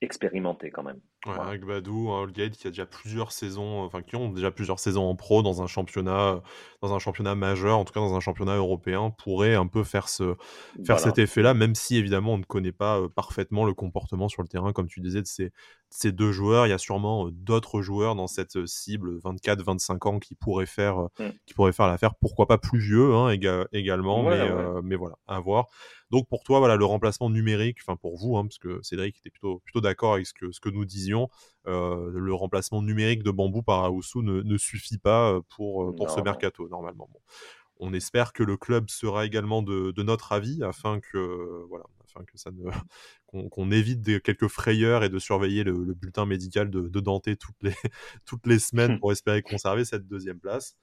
expérimenté 0.00 0.70
quand 0.70 0.82
même. 0.82 1.00
Ouais, 1.26 1.34
avec 1.34 1.64
Badou, 1.64 2.10
un 2.12 2.20
Holgate 2.22 2.52
qui 2.52 2.68
a 2.68 2.70
déjà 2.70 2.86
plusieurs 2.86 3.32
saisons, 3.32 3.82
enfin 3.82 4.02
qui 4.02 4.14
ont 4.14 4.30
déjà 4.30 4.52
plusieurs 4.52 4.78
saisons 4.78 5.02
en 5.10 5.16
pro 5.16 5.42
dans 5.42 5.62
un 5.62 5.66
championnat, 5.66 6.42
dans 6.80 6.94
un 6.94 6.98
championnat 6.98 7.34
majeur, 7.34 7.78
en 7.78 7.84
tout 7.84 7.92
cas 7.92 8.00
dans 8.00 8.14
un 8.14 8.20
championnat 8.20 8.56
européen, 8.56 9.12
pourrait 9.18 9.54
un 9.54 9.66
peu 9.66 9.84
faire 9.84 10.08
ce, 10.08 10.36
faire 10.84 11.00
cet 11.00 11.18
effet-là, 11.18 11.54
même 11.54 11.74
si 11.74 11.96
évidemment 11.96 12.34
on 12.34 12.38
ne 12.38 12.44
connaît 12.44 12.72
pas 12.72 13.08
parfaitement 13.08 13.64
le 13.64 13.74
comportement 13.74 14.28
sur 14.28 14.42
le 14.42 14.48
terrain, 14.48 14.72
comme 14.72 14.86
tu 14.86 15.00
disais, 15.00 15.22
de 15.22 15.26
ces, 15.26 15.50
ces 15.90 16.12
deux 16.12 16.30
joueurs. 16.30 16.66
Il 16.66 16.70
y 16.70 16.72
a 16.72 16.78
sûrement 16.78 17.28
d'autres 17.32 17.82
joueurs 17.82 18.14
dans 18.14 18.26
cette 18.28 18.66
cible 18.66 19.18
24-25 19.18 20.08
ans 20.08 20.18
qui 20.18 20.34
pourraient 20.34 20.66
faire, 20.66 21.08
mmh. 21.18 21.24
qui 21.46 21.54
pourraient 21.54 21.72
faire 21.72 21.88
l'affaire. 21.88 22.14
Pourquoi 22.14 22.46
pas 22.46 22.58
plus 22.58 22.78
vieux 22.78 23.14
hein, 23.14 23.30
également, 23.72 24.22
mais, 24.22 24.48
mais 24.82 24.96
voilà, 24.96 25.16
à 25.26 25.40
voir. 25.40 25.66
Donc 26.10 26.26
pour 26.28 26.42
toi, 26.42 26.58
voilà, 26.58 26.76
le 26.76 26.84
remplacement 26.84 27.28
numérique, 27.28 27.78
enfin 27.82 27.96
pour 27.96 28.16
vous, 28.16 28.36
hein, 28.36 28.44
parce 28.44 28.58
que 28.58 28.80
Cédric 28.82 29.18
était 29.18 29.30
plutôt, 29.30 29.60
plutôt 29.60 29.80
d'accord 29.80 30.14
avec 30.14 30.26
ce 30.26 30.32
que, 30.32 30.50
ce 30.52 30.60
que 30.60 30.70
nous 30.70 30.84
disions, 30.84 31.28
le 31.68 32.34
remplacement 32.34 32.82
numérique 32.82 33.22
de 33.22 33.30
Bambou 33.30 33.62
par 33.62 33.84
Aoussou 33.84 34.22
ne, 34.22 34.42
ne 34.42 34.58
suffit 34.58 34.98
pas 34.98 35.32
euh, 35.32 35.40
pour, 35.56 35.84
euh, 35.84 35.94
pour 35.94 36.10
ce 36.10 36.20
mercato 36.20 36.68
normalement. 36.68 37.08
On 37.80 37.92
espère 37.94 38.32
que 38.32 38.42
le 38.42 38.56
club 38.56 38.90
sera 38.90 39.24
également 39.24 39.62
de, 39.62 39.92
de 39.92 40.02
notre 40.02 40.32
avis 40.32 40.62
afin 40.64 41.00
que 41.00 41.64
voilà, 41.68 41.84
afin 42.04 42.24
que 42.24 42.36
ça 42.36 42.50
ne 42.50 42.70
qu'on 43.28 43.70
évite 43.70 44.00
des, 44.00 44.20
quelques 44.20 44.48
frayeurs 44.48 45.04
et 45.04 45.10
de 45.10 45.18
surveiller 45.18 45.62
le, 45.62 45.84
le 45.84 45.94
bulletin 45.94 46.24
médical 46.24 46.70
de, 46.70 46.88
de 46.88 47.00
Dante 47.00 47.28
toutes 47.38 47.62
les 47.62 47.74
toutes 48.24 48.46
les 48.46 48.58
semaines 48.58 48.98
pour 48.98 49.12
espérer 49.12 49.42
conserver 49.42 49.84
cette 49.84 50.06
deuxième 50.08 50.38
place. 50.38 50.76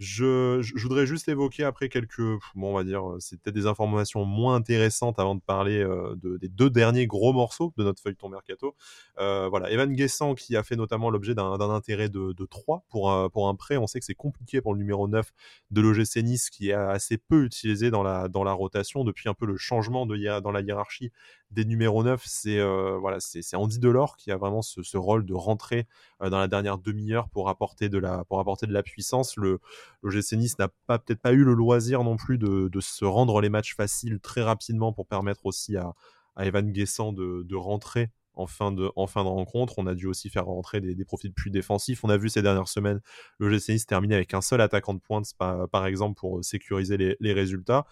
Je, 0.00 0.62
je, 0.62 0.82
voudrais 0.82 1.04
juste 1.04 1.28
évoquer 1.28 1.62
après 1.62 1.90
quelques, 1.90 2.22
bon, 2.54 2.70
on 2.70 2.74
va 2.74 2.84
dire, 2.84 3.04
c'était 3.18 3.52
des 3.52 3.66
informations 3.66 4.24
moins 4.24 4.54
intéressantes 4.54 5.18
avant 5.18 5.34
de 5.34 5.42
parler 5.42 5.78
euh, 5.82 6.16
de, 6.16 6.38
des 6.38 6.48
deux 6.48 6.70
derniers 6.70 7.06
gros 7.06 7.34
morceaux 7.34 7.74
de 7.76 7.84
notre 7.84 8.00
feuilleton 8.00 8.30
mercato. 8.30 8.74
Euh, 9.18 9.50
voilà, 9.50 9.70
Evan 9.70 9.92
Guessant 9.92 10.34
qui 10.34 10.56
a 10.56 10.62
fait 10.62 10.76
notamment 10.76 11.10
l'objet 11.10 11.34
d'un 11.34 11.60
intérêt 11.60 12.08
de, 12.08 12.32
de 12.32 12.44
3 12.46 12.86
pour 12.88 13.12
un, 13.12 13.28
pour 13.28 13.48
un 13.48 13.54
prêt. 13.54 13.76
On 13.76 13.86
sait 13.86 13.98
que 13.98 14.06
c'est 14.06 14.14
compliqué 14.14 14.62
pour 14.62 14.72
le 14.72 14.78
numéro 14.78 15.06
9 15.06 15.30
de 15.70 15.80
l'OGC 15.82 16.22
Nice 16.22 16.48
qui 16.48 16.70
est 16.70 16.72
assez 16.72 17.18
peu 17.18 17.44
utilisé 17.44 17.90
dans 17.90 18.02
la, 18.02 18.28
dans 18.28 18.42
la 18.42 18.54
rotation 18.54 19.04
depuis 19.04 19.28
un 19.28 19.34
peu 19.34 19.44
le 19.44 19.58
changement 19.58 20.06
de, 20.06 20.40
dans 20.40 20.50
la 20.50 20.62
hiérarchie 20.62 21.12
des 21.50 21.66
numéros 21.66 21.79
9, 21.88 22.22
c'est 22.24 22.58
euh, 22.58 22.98
voilà, 22.98 23.18
c'est 23.20 23.56
Andy 23.56 23.78
Delors 23.78 24.16
qui 24.16 24.30
a 24.30 24.36
vraiment 24.36 24.62
ce, 24.62 24.96
rôle 24.96 25.24
de 25.24 25.34
rentrer 25.34 25.86
euh, 26.22 26.30
dans 26.30 26.38
la 26.38 26.48
dernière 26.48 26.78
demi-heure 26.78 27.28
pour 27.28 27.48
apporter 27.48 27.88
de 27.88 27.98
la 27.98 28.24
pour 28.24 28.40
apporter 28.40 28.66
de 28.66 28.72
la 28.72 28.82
puissance. 28.82 29.36
Le, 29.36 29.60
le 30.02 30.36
Nice 30.36 30.58
n'a 30.58 30.68
peut-être 30.68 31.20
pas 31.20 31.32
eu 31.32 31.44
le 31.44 31.54
loisir 31.54 32.04
non 32.04 32.16
plus 32.16 32.38
de, 32.38 32.70
se 32.80 33.04
rendre 33.04 33.40
les 33.40 33.48
matchs 33.48 33.74
faciles 33.74 34.20
très 34.20 34.42
rapidement 34.42 34.92
pour 34.92 35.06
permettre 35.06 35.46
aussi 35.46 35.76
à, 35.76 35.94
Evan 36.38 36.70
Guessant 36.70 37.12
de, 37.12 37.54
rentrer 37.54 38.10
en 38.34 38.46
fin 38.46 38.72
de, 38.72 38.90
en 38.96 39.06
fin 39.06 39.24
de 39.24 39.28
rencontre. 39.28 39.74
On 39.78 39.86
a 39.86 39.94
dû 39.94 40.06
aussi 40.06 40.30
faire 40.30 40.46
rentrer 40.46 40.80
des, 40.80 40.94
des 40.94 41.04
profils 41.04 41.32
plus 41.32 41.50
défensifs. 41.50 42.04
On 42.04 42.08
a 42.08 42.16
vu 42.16 42.28
ces 42.28 42.42
dernières 42.42 42.68
semaines 42.68 43.00
le 43.38 43.50
GC 43.50 43.74
Nice 43.74 43.86
terminer 43.86 44.14
avec 44.14 44.32
un 44.32 44.40
seul 44.40 44.60
attaquant 44.60 44.94
de 44.94 45.00
pointe, 45.00 45.26
par, 45.38 45.68
par 45.68 45.86
exemple, 45.86 46.18
pour 46.18 46.42
sécuriser 46.44 46.96
les, 46.96 47.16
les 47.20 47.32
résultats. 47.32 47.86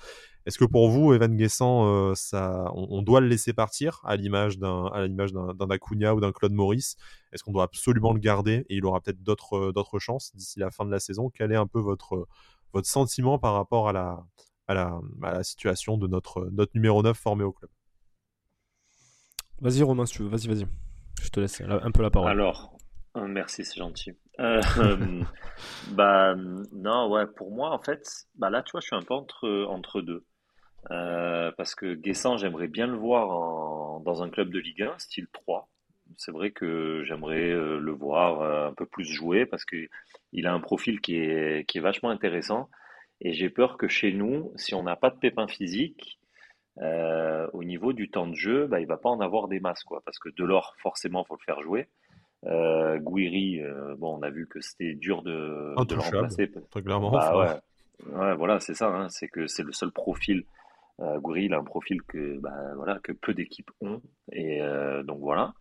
Est-ce 0.48 0.56
que 0.56 0.64
pour 0.64 0.88
vous, 0.88 1.12
Evan 1.12 1.36
Guessant, 1.36 1.84
euh, 1.84 2.14
ça, 2.14 2.70
on, 2.72 3.02
doit 3.02 3.20
le 3.20 3.28
laisser 3.28 3.52
partir 3.52 4.00
à 4.02 4.16
l'image 4.16 4.58
d'un, 4.58 4.86
à 4.86 5.06
l'image 5.06 5.34
d'un, 5.34 5.52
d'un 5.52 5.68
Acuna 5.68 6.14
ou 6.14 6.20
d'un 6.20 6.32
Claude 6.32 6.54
Maurice? 6.54 6.96
Est-ce 7.32 7.44
qu'on 7.44 7.52
doit 7.52 7.64
absolument 7.64 8.14
le 8.14 8.18
garder 8.18 8.64
et 8.70 8.76
il 8.76 8.86
aura 8.86 9.02
peut-être 9.02 9.22
d'autres, 9.22 9.58
euh, 9.58 9.72
d'autres 9.74 9.98
chances 9.98 10.34
d'ici 10.34 10.58
la 10.58 10.70
fin 10.70 10.86
de 10.86 10.90
la 10.90 11.00
saison? 11.00 11.28
Quel 11.28 11.52
est 11.52 11.56
un 11.56 11.66
peu 11.66 11.80
votre, 11.80 12.26
votre 12.72 12.88
sentiment 12.88 13.38
par 13.38 13.52
rapport 13.52 13.90
à 13.90 13.92
la, 13.92 14.24
à 14.68 14.72
la, 14.72 14.98
à 15.22 15.34
la 15.34 15.44
situation 15.44 15.98
de 15.98 16.06
notre, 16.06 16.48
notre 16.50 16.72
numéro 16.74 17.02
9 17.02 17.14
formé 17.14 17.44
au 17.44 17.52
club? 17.52 17.70
Vas-y 19.60 19.82
Romain, 19.82 20.06
si 20.06 20.14
tu 20.14 20.22
veux, 20.22 20.30
vas-y, 20.30 20.48
vas-y. 20.48 20.66
Je 21.20 21.28
te 21.28 21.40
laisse 21.40 21.60
un 21.60 21.90
peu 21.90 22.00
la 22.00 22.10
parole. 22.10 22.30
Alors, 22.30 22.74
euh, 23.18 23.26
merci, 23.26 23.66
c'est 23.66 23.78
gentil. 23.78 24.12
Euh, 24.40 25.24
bah 25.90 26.36
non, 26.36 27.10
ouais, 27.10 27.26
pour 27.26 27.50
moi 27.50 27.70
en 27.70 27.80
fait, 27.80 28.08
bah 28.36 28.50
là 28.50 28.62
tu 28.62 28.70
vois, 28.70 28.80
je 28.80 28.86
suis 28.86 28.94
un 28.94 29.02
peu 29.02 29.14
entre 29.14 29.66
entre 29.68 30.00
deux. 30.00 30.24
Euh, 30.90 31.50
parce 31.56 31.74
que 31.74 31.94
Guessant, 31.94 32.36
j'aimerais 32.36 32.68
bien 32.68 32.86
le 32.86 32.96
voir 32.96 33.30
en, 33.30 34.00
dans 34.00 34.22
un 34.22 34.30
club 34.30 34.50
de 34.50 34.58
Ligue 34.58 34.82
1, 34.82 34.98
style 34.98 35.26
3. 35.32 35.68
C'est 36.16 36.32
vrai 36.32 36.50
que 36.50 37.02
j'aimerais 37.04 37.50
le 37.50 37.90
voir 37.90 38.66
un 38.68 38.72
peu 38.72 38.86
plus 38.86 39.04
jouer 39.04 39.44
parce 39.44 39.66
que 39.66 39.88
il 40.32 40.46
a 40.46 40.54
un 40.54 40.60
profil 40.60 41.02
qui 41.02 41.16
est, 41.16 41.68
qui 41.68 41.76
est 41.76 41.82
vachement 41.82 42.08
intéressant. 42.08 42.70
Et 43.20 43.32
j'ai 43.32 43.50
peur 43.50 43.76
que 43.76 43.88
chez 43.88 44.12
nous, 44.12 44.52
si 44.56 44.74
on 44.74 44.82
n'a 44.82 44.96
pas 44.96 45.10
de 45.10 45.16
pépins 45.16 45.48
physiques, 45.48 46.18
euh, 46.80 47.48
au 47.52 47.64
niveau 47.64 47.92
du 47.92 48.10
temps 48.10 48.26
de 48.26 48.34
jeu, 48.34 48.66
bah, 48.66 48.80
il 48.80 48.86
va 48.86 48.96
pas 48.96 49.08
en 49.08 49.20
avoir 49.20 49.48
des 49.48 49.58
masses, 49.58 49.82
quoi, 49.82 50.00
parce 50.04 50.18
que 50.18 50.28
Delors, 50.36 50.74
forcément, 50.78 51.24
faut 51.24 51.34
le 51.34 51.44
faire 51.44 51.60
jouer. 51.62 51.88
Euh, 52.46 52.98
Guiri, 52.98 53.60
euh, 53.60 53.96
bon, 53.96 54.16
on 54.18 54.22
a 54.22 54.30
vu 54.30 54.46
que 54.46 54.60
c'était 54.60 54.94
dur 54.94 55.22
de, 55.22 55.74
de 55.84 55.94
le 55.94 56.00
remplacer. 56.00 56.50
Très 56.70 56.82
clairement. 56.82 57.10
Bah, 57.10 57.36
ouais. 58.06 58.14
ouais. 58.14 58.34
voilà, 58.36 58.60
c'est 58.60 58.74
ça. 58.74 58.88
Hein, 58.88 59.08
c'est 59.08 59.26
que 59.26 59.48
c'est 59.48 59.64
le 59.64 59.72
seul 59.72 59.90
profil. 59.90 60.44
Euh, 61.00 61.20
Guiri, 61.20 61.44
il 61.44 61.54
a 61.54 61.58
un 61.58 61.64
profil 61.64 62.02
que, 62.02 62.38
bah, 62.38 62.98
que 63.02 63.12
peu 63.12 63.32
d'équipes 63.34 63.70
ont, 63.80 64.02
et 64.32 64.60
euh, 64.62 65.02
donc 65.04 65.20
voilà. 65.20 65.54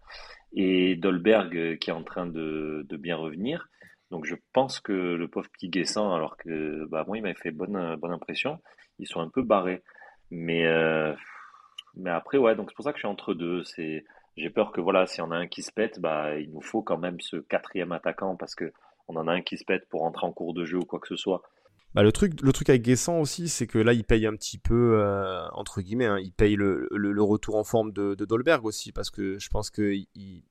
Et 0.54 0.96
Dolberg 0.96 1.56
euh, 1.56 1.76
qui 1.76 1.90
est 1.92 1.94
en 1.94 2.04
train 2.04 2.26
de, 2.26 2.86
de 2.88 2.98
bien 2.98 3.16
revenir. 3.16 3.70
Donc 4.10 4.26
je 4.26 4.36
pense 4.54 4.80
que 4.80 4.94
le 4.94 5.28
pauvre 5.28 5.50
petit 5.52 5.70
Guessant, 5.70 6.14
alors 6.14 6.38
que 6.38 6.86
bah, 6.86 7.04
moi 7.08 7.18
il 7.18 7.22
m'avait 7.22 7.36
fait 7.36 7.52
bonne, 7.52 7.96
bonne 7.98 8.14
impression, 8.14 8.60
ils 9.00 9.08
sont 9.08 9.22
un 9.22 9.30
peu 9.30 9.44
barrés. 9.44 9.84
Mais, 10.32 10.66
euh, 10.66 11.14
mais 11.96 12.10
après, 12.10 12.38
ouais, 12.38 12.56
donc 12.56 12.70
c'est 12.70 12.76
pour 12.76 12.86
ça 12.86 12.92
que 12.92 12.98
je 12.98 13.02
suis 13.02 13.08
entre 13.08 13.34
deux. 13.34 13.64
C'est, 13.64 14.06
j'ai 14.38 14.50
peur 14.50 14.72
que 14.72 14.82
voilà, 14.82 15.08
si 15.08 15.22
on 15.22 15.32
a 15.32 15.36
un 15.36 15.48
qui 15.48 15.62
se 15.62 15.72
pète, 15.72 16.00
bah, 16.00 16.40
il 16.40 16.52
nous 16.52 16.62
faut 16.62 16.82
quand 16.82 16.98
même 16.98 17.20
ce 17.20 17.38
quatrième 17.38 17.92
attaquant 17.92 18.36
parce 18.36 18.56
que 18.56 18.72
on 19.08 19.16
en 19.16 19.28
a 19.28 19.34
un 19.34 19.42
qui 19.42 19.58
se 19.58 19.66
pète 19.66 19.88
pour 19.90 20.04
entrer 20.04 20.26
en 20.26 20.32
cours 20.34 20.54
de 20.54 20.66
jeu 20.66 20.78
ou 20.78 20.86
quoi 20.86 21.00
que 21.00 21.08
ce 21.08 21.16
soit. 21.16 21.42
Bah, 21.94 22.04
le, 22.04 22.12
truc, 22.12 22.42
le 22.42 22.54
truc 22.54 22.70
avec 22.70 22.84
Guessant 22.84 23.20
aussi, 23.20 23.50
c'est 23.50 23.66
que 23.66 23.80
là, 23.80 23.94
il 23.94 24.04
paye 24.04 24.28
un 24.28 24.36
petit 24.36 24.58
peu, 24.58 25.00
euh, 25.00 25.48
entre 25.54 25.82
guillemets, 25.82 26.06
hein, 26.06 26.20
il 26.20 26.32
paye 26.32 26.56
le, 26.56 26.88
retour 27.24 27.56
en 27.56 27.64
forme 27.64 27.92
de, 27.92 28.14
Dolberg 28.14 28.66
aussi, 28.66 28.92
parce 28.92 29.10
que 29.10 29.40
je 29.40 29.50
pense 29.50 29.70
que 29.72 29.94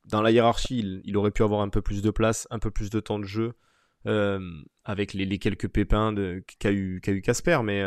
dans 0.07 0.23
la 0.23 0.31
hiérarchie, 0.31 1.03
il, 1.05 1.17
aurait 1.17 1.31
pu 1.31 1.43
avoir 1.43 1.61
un 1.61 1.69
peu 1.69 1.83
plus 1.83 2.03
de 2.03 2.11
place, 2.11 2.49
un 2.51 2.59
peu 2.59 2.71
plus 2.71 2.91
de 2.91 3.01
temps 3.01 3.19
de 3.19 3.27
jeu, 3.27 3.53
euh, 4.07 4.41
avec 4.85 5.13
les, 5.13 5.25
les, 5.25 5.39
quelques 5.39 5.69
pépins 5.69 6.15
qu'a 6.59 6.73
eu 6.73 7.01
Casper, 7.23 7.61
mais 7.63 7.83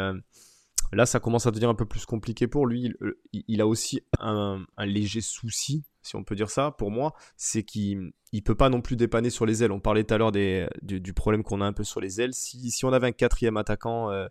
Là, 0.92 1.06
ça 1.06 1.20
commence 1.20 1.46
à 1.46 1.52
devenir 1.52 1.70
un 1.70 1.76
peu 1.76 1.86
plus 1.86 2.06
compliqué 2.06 2.48
pour 2.48 2.66
lui. 2.66 2.94
Il, 3.32 3.62
a 3.62 3.68
aussi 3.68 4.02
un, 4.20 4.66
léger 4.80 5.22
souci, 5.22 5.84
si 6.02 6.16
on 6.16 6.24
peut 6.24 6.36
dire 6.36 6.50
ça, 6.50 6.72
pour 6.72 6.92
moi, 6.92 7.14
c'est 7.38 7.64
qu'il 7.64 8.12
ne 8.34 8.40
peut 8.40 8.56
pas 8.56 8.70
non 8.70 8.82
plus 8.82 8.96
dépanner 8.96 9.30
sur 9.30 9.46
les 9.46 9.64
ailes. 9.64 9.72
On 9.72 9.80
parlait 9.80 10.04
tout 10.04 10.14
à 10.14 10.18
l'heure 10.18 10.32
du, 10.32 11.14
problème 11.14 11.44
qu'on 11.44 11.62
a 11.62 11.66
un 11.66 11.74
peu 11.74 11.84
sur 11.84 12.02
les 12.02 12.22
ailes. 12.22 12.34
Si, 12.34 12.84
on 12.84 12.94
avait 12.94 13.08
un 13.08 13.12
quatrième 13.12 13.58
attaquant 13.58 14.10
euh, 14.12 14.28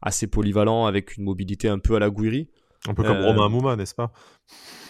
assez 0.00 0.26
polyvalent, 0.26 0.86
avec 0.86 1.16
une 1.16 1.24
mobilité 1.24 1.68
un 1.68 1.78
peu 1.78 1.96
à 1.96 1.98
la 1.98 2.10
Guiri, 2.10 2.48
un 2.86 2.94
peu 2.94 3.02
comme 3.02 3.18
euh, 3.18 3.26
Romain 3.26 3.48
Mouma, 3.48 3.76
n'est-ce 3.76 3.94
pas? 3.94 4.12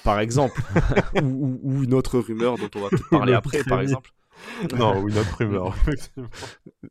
Par 0.05 0.21
exemple. 0.21 0.61
ou, 1.23 1.83
une 1.83 1.95
autre 1.95 2.19
rumeur 2.19 2.59
dont 2.59 2.71
on 2.77 2.81
va 2.81 2.89
parler 3.11 3.33
après, 3.33 3.65
par 3.65 3.81
exemple. 3.81 4.13
Non, 4.77 4.99
oui, 5.03 5.13
notre 5.13 5.37
rumeur. 5.39 5.75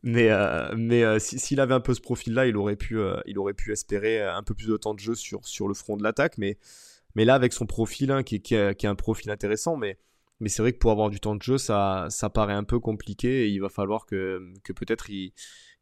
mais 0.03 0.29
euh, 0.29 0.73
mais 0.75 1.03
euh, 1.03 1.19
s'il 1.19 1.59
avait 1.59 1.73
un 1.73 1.79
peu 1.79 1.93
ce 1.93 2.01
profil-là, 2.01 2.47
il 2.47 2.57
aurait 2.57 2.75
pu 2.75 2.99
euh, 2.99 3.19
il 3.25 3.37
aurait 3.39 3.53
pu 3.53 3.71
espérer 3.71 4.21
un 4.21 4.43
peu 4.43 4.53
plus 4.53 4.67
de 4.67 4.77
temps 4.77 4.93
de 4.93 4.99
jeu 4.99 5.15
sur 5.15 5.45
sur 5.45 5.67
le 5.67 5.73
front 5.73 5.97
de 5.97 6.03
l'attaque. 6.03 6.37
Mais 6.37 6.57
mais 7.15 7.25
là, 7.25 7.35
avec 7.35 7.53
son 7.53 7.65
profil, 7.65 8.11
hein, 8.11 8.23
qui, 8.23 8.41
qui, 8.41 8.55
a, 8.55 8.73
qui, 8.75 8.85
a, 8.85 8.89
un 8.89 8.95
profil 8.95 9.31
intéressant, 9.31 9.77
mais 9.77 9.97
mais 10.39 10.49
c'est 10.49 10.61
vrai 10.61 10.73
que 10.73 10.77
pour 10.77 10.91
avoir 10.91 11.09
du 11.09 11.19
temps 11.19 11.35
de 11.35 11.41
jeu, 11.41 11.57
ça 11.57 12.07
ça 12.09 12.29
paraît 12.29 12.53
un 12.53 12.63
peu 12.63 12.79
compliqué 12.79 13.45
et 13.45 13.49
il 13.49 13.59
va 13.59 13.69
falloir 13.69 14.05
que 14.05 14.41
que 14.63 14.73
peut-être 14.73 15.09
il 15.09 15.33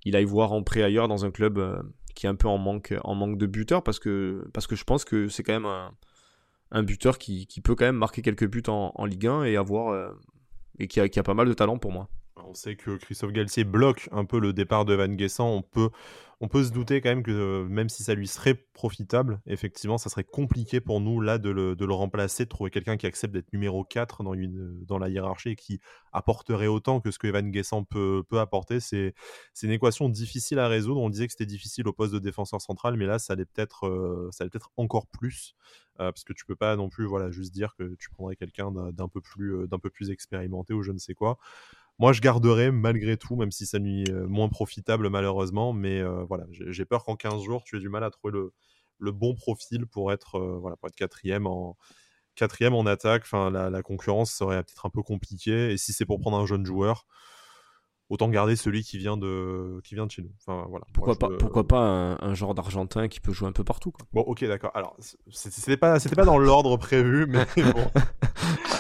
il 0.06 0.16
aille 0.16 0.26
voir 0.26 0.52
en 0.54 0.64
prêt 0.64 0.84
ailleurs 0.84 1.08
dans 1.08 1.26
un 1.26 1.32
club 1.32 1.84
qui 2.16 2.26
est 2.28 2.30
un 2.30 2.36
peu 2.36 2.48
en 2.48 2.58
manque 2.58 2.94
en 3.04 3.16
manque 3.16 3.38
de 3.38 3.48
buteurs 3.48 3.84
parce 3.84 4.00
que 4.00 4.48
parce 4.54 4.68
que 4.68 4.76
je 4.76 4.84
pense 4.84 5.04
que 5.06 5.28
c'est 5.28 5.44
quand 5.44 5.54
même 5.54 5.66
un 5.66 5.92
un 6.72 6.84
buteur 6.84 7.20
qui, 7.20 7.46
qui, 7.48 7.62
peut 7.62 7.76
quand 7.76 7.86
même 7.86 7.96
marquer 7.96 8.22
quelques 8.22 8.48
buts 8.50 8.64
en, 8.68 8.92
en 8.96 9.06
Ligue 9.06 9.28
1 9.28 9.44
et 9.44 9.56
avoir 9.56 10.14
et 10.80 10.88
qui 10.88 11.00
a, 11.00 11.10
qui 11.10 11.20
a, 11.20 11.24
pas 11.24 11.34
mal 11.34 11.48
de 11.48 11.54
talent 11.54 11.78
pour 11.78 11.92
moi. 11.92 12.10
sait 12.54 12.76
que 12.76 12.98
Christophe 12.98 13.32
Galtier 13.32 13.64
bloque 13.64 14.10
un 14.12 14.26
peu 14.26 14.40
le 14.40 14.54
départ 14.54 14.86
de 14.86 14.94
Van 14.94 15.08
Guessant. 15.08 15.50
On 15.50 15.62
peut, 15.62 15.90
on 16.42 16.48
peut 16.48 16.64
se 16.64 16.72
douter 16.72 17.02
quand 17.02 17.10
même 17.10 17.24
que 17.24 17.66
même 17.70 17.90
si 17.90 18.04
ça 18.04 18.14
lui 18.14 18.28
serait 18.28 18.56
profitable, 18.56 19.42
effectivement, 19.48 19.98
ça 19.98 20.10
serait 20.10 20.24
compliqué 20.24 20.82
pour 20.82 21.02
nous 21.02 21.22
là 21.22 21.38
de 21.38 21.50
le, 21.50 21.76
de 21.76 21.86
le 21.86 21.94
remplacer, 21.94 22.46
de 22.46 22.50
trouver 22.50 22.72
quelqu'un 22.72 22.98
qui 22.98 23.06
accepte 23.06 23.34
d'être 23.34 23.54
numéro 23.54 23.84
4 23.84 24.24
dans, 24.24 24.34
une, 24.34 24.84
dans 24.86 24.98
la 24.98 25.10
hiérarchie 25.10 25.50
et 25.50 25.56
qui 25.56 25.80
apporterait 26.12 26.68
autant 26.68 27.00
que 27.00 27.12
ce 27.12 27.20
que 27.20 27.28
Evan 27.28 27.50
Guessant 27.52 27.84
peut, 27.84 28.24
peut 28.28 28.40
apporter. 28.40 28.80
C'est 28.80 29.14
une 29.64 29.72
équation 29.72 30.10
difficile 30.10 30.60
à 30.60 30.68
résoudre. 30.68 31.02
On 31.02 31.10
disait 31.10 31.28
que 31.28 31.32
c'était 31.32 31.46
difficile 31.46 31.88
au 31.88 31.94
poste 31.94 32.14
de 32.14 32.20
défenseur 32.20 32.62
central, 32.62 32.96
mais 32.98 33.06
là, 33.06 33.20
ça 33.20 33.34
allait 33.34 33.46
peut-être 33.46 33.88
euh, 33.88 34.30
peut-être 34.40 34.72
encore 34.78 35.08
plus. 35.08 35.56
Euh, 36.02 36.12
parce 36.12 36.26
que 36.26 36.34
tu 36.34 36.46
peux 36.46 36.58
pas 36.58 36.76
non 36.76 36.90
plus 36.90 37.06
voilà 37.06 37.32
juste 37.32 37.54
dire 37.54 37.74
que 37.78 37.96
tu 37.96 38.10
prendrais 38.10 38.36
quelqu'un 38.36 38.70
d'un 38.92 39.08
peu 39.08 39.22
plus 39.22 39.56
euh, 39.56 39.66
d'un 39.68 39.80
peu 39.80 39.90
plus 39.90 40.10
expérimenté 40.10 40.74
ou 40.74 40.84
je 40.84 40.92
ne 40.92 40.98
sais 40.98 41.14
quoi 41.14 41.38
moi, 41.98 42.12
je 42.12 42.22
garderai 42.22 42.72
malgré 42.72 43.18
tout, 43.18 43.36
même 43.36 43.52
si 43.52 43.66
ça 43.66 43.80
nuit 43.80 44.04
euh, 44.10 44.28
moins 44.28 44.50
profitable 44.50 45.10
malheureusement. 45.10 45.74
Mais 45.74 46.00
euh, 46.02 46.26
voilà, 46.26 46.46
j'ai 46.52 46.86
peur 46.86 47.04
qu'en 47.04 47.16
15 47.16 47.44
jours, 47.44 47.64
tu 47.64 47.78
aies 47.78 47.80
du 47.80 47.90
mal 47.90 48.04
à 48.04 48.10
trouver 48.10 48.34
le, 48.34 48.54
le 49.00 49.12
bon 49.12 49.34
profil 49.34 49.86
pour 49.88 50.12
être, 50.12 50.36
euh, 50.36 50.58
voilà, 50.60 50.76
pour 50.76 50.90
être 50.90 50.96
quatrième 50.96 51.48
en, 51.48 51.78
quatrième 52.36 52.74
en 52.74 52.86
attaque. 52.86 53.24
Enfin, 53.24 53.50
la, 53.50 53.70
la 53.70 53.82
concurrence 53.82 54.32
serait 54.32 54.64
peut-être 54.64 54.86
un 54.86 54.90
peu 54.90 55.04
compliquée. 55.04 55.72
Et 55.72 55.78
si 55.78 55.94
c'est 55.94 56.06
pour 56.06 56.20
prendre 56.20 56.38
un 56.38 56.46
jeune 56.46 56.66
joueur, 56.66 57.06
autant 58.10 58.30
garder 58.30 58.56
celui 58.56 58.84
qui 58.84 58.98
vient 58.98 59.18
de, 59.18 59.80
qui 59.84 59.96
vient 59.96 60.06
de 60.06 60.12
chez 60.12 60.22
nous. 60.22 60.32
Enfin, 60.40 60.66
voilà. 60.70 60.86
Pourquoi, 60.94 61.16
pas, 61.16 61.30
pourquoi 61.38 61.68
pas 61.68 62.18
un, 62.20 62.34
genre 62.34 62.54
d'Argentin 62.54 63.08
qui 63.08 63.20
peut 63.20 63.32
jouer 63.32 63.48
un 63.48 63.52
peu 63.52 63.64
partout 63.64 63.92
quoi. 63.92 64.06
Bon, 64.14 64.22
ok, 64.22 64.44
d'accord. 64.46 64.72
Alors, 64.76 64.96
c'était 65.30 65.78
pas, 65.78 66.00
c'était 66.00 66.16
pas 66.16 66.26
dans 66.26 66.38
l'ordre 66.38 66.78
prévu, 66.78 67.26
mais 67.28 67.46
bon. 67.74 67.90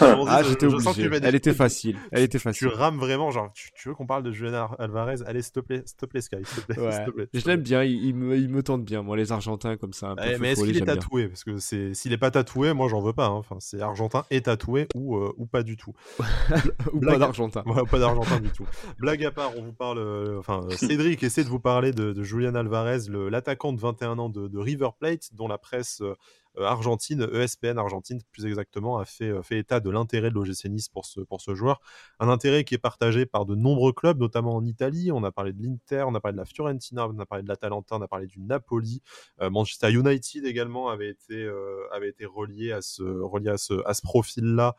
ah, 0.27 0.43
j'étais 0.43 0.65
obligé. 0.65 1.09
Elle 1.23 1.35
était 1.35 1.53
facile. 1.53 1.97
Elle 2.11 2.23
était 2.23 2.39
facile. 2.39 2.67
Tu 2.67 2.73
rames 2.73 2.97
vraiment, 2.97 3.31
genre, 3.31 3.51
tu, 3.53 3.89
veux 3.89 3.95
qu'on 3.95 4.05
parle 4.05 4.23
de 4.23 4.31
Julian 4.31 4.69
Alvarez? 4.79 5.17
Allez, 5.25 5.41
s'il 5.41 5.53
te 5.53 5.59
plaît, 5.59 5.83
s'il 5.85 5.97
te 5.97 6.05
plaît, 6.05 6.21
Sky, 6.21 6.37
s'il 6.43 6.63
te 6.63 7.11
plaît. 7.11 7.27
Je 7.33 7.45
l'aime 7.45 7.61
bien, 7.61 7.83
il, 7.83 8.15
me, 8.15 8.37
il 8.37 8.49
me 8.49 8.63
tente 8.63 8.83
bien, 8.83 9.01
moi, 9.01 9.17
les 9.17 9.31
Argentins 9.31 9.77
comme 9.77 9.93
ça. 9.93 10.09
Un 10.09 10.15
peu 10.15 10.37
mais 10.39 10.51
est-ce 10.51 10.63
qu'il 10.63 10.77
est 10.77 10.85
tatoué? 10.85 11.27
Parce 11.27 11.43
que 11.43 11.57
c'est, 11.57 11.93
s'il 11.93 12.13
est 12.13 12.17
pas 12.17 12.31
tatoué, 12.31 12.73
moi, 12.73 12.87
j'en 12.87 13.01
veux 13.01 13.13
pas. 13.13 13.27
Hein. 13.27 13.35
Enfin, 13.35 13.57
c'est 13.59 13.81
Argentin 13.81 14.25
et 14.31 14.41
tatoué 14.41 14.87
ou, 14.95 15.17
euh, 15.17 15.33
ou 15.37 15.45
pas 15.45 15.63
du 15.63 15.77
tout. 15.77 15.93
ou 16.93 16.99
pas 16.99 17.17
d'Argentin. 17.17 17.63
pas 17.89 17.99
d'Argentin 17.99 18.39
du 18.39 18.49
tout. 18.49 18.65
Blague 18.99 19.25
à 19.25 19.31
part, 19.31 19.51
on 19.57 19.61
vous 19.61 19.73
parle. 19.73 19.99
Euh, 19.99 20.39
enfin, 20.39 20.61
euh, 20.65 20.75
Cédric 20.75 21.23
essaie 21.23 21.43
de 21.43 21.49
vous 21.49 21.59
parler 21.59 21.91
de, 21.91 22.23
Julian 22.23 22.55
Alvarez, 22.55 23.09
l'attaquant 23.09 23.73
de 23.73 23.79
21 23.79 24.19
ans 24.19 24.29
de, 24.29 24.57
River 24.57 24.89
Plate, 24.97 25.33
dont 25.33 25.47
la 25.47 25.57
presse 25.57 26.01
euh, 26.01 26.15
Argentine, 26.59 27.27
ESPN 27.33 27.77
Argentine 27.77 28.21
plus 28.31 28.45
exactement, 28.45 28.97
a 28.97 29.05
fait, 29.05 29.31
fait 29.43 29.59
état 29.59 29.79
de 29.79 29.89
l'intérêt 29.89 30.29
de 30.29 30.35
l'OGC 30.35 30.65
Nice 30.65 30.89
pour 30.89 31.05
ce, 31.05 31.21
pour 31.21 31.41
ce 31.41 31.55
joueur. 31.55 31.81
Un 32.19 32.29
intérêt 32.29 32.63
qui 32.63 32.75
est 32.75 32.79
partagé 32.79 33.25
par 33.25 33.45
de 33.45 33.55
nombreux 33.55 33.93
clubs, 33.93 34.19
notamment 34.19 34.55
en 34.55 34.65
Italie. 34.65 35.11
On 35.11 35.23
a 35.23 35.31
parlé 35.31 35.53
de 35.53 35.63
l'Inter, 35.63 36.03
on 36.07 36.15
a 36.15 36.19
parlé 36.19 36.33
de 36.33 36.39
la 36.39 36.45
Fiorentina, 36.45 37.07
on 37.07 37.19
a 37.19 37.25
parlé 37.25 37.43
de 37.43 37.49
l'Atalanta, 37.49 37.95
on 37.95 38.01
a 38.01 38.07
parlé 38.07 38.27
du 38.27 38.39
Napoli. 38.39 39.01
Manchester 39.41 39.91
United 39.91 40.45
également 40.45 40.89
avait 40.89 41.09
été, 41.09 41.49
avait 41.91 42.09
été 42.09 42.25
relié 42.25 42.71
à 42.71 42.81
ce, 42.81 43.03
relié 43.03 43.49
à 43.49 43.57
ce, 43.57 43.73
à 43.85 43.93
ce 43.93 44.01
profil-là 44.01 44.75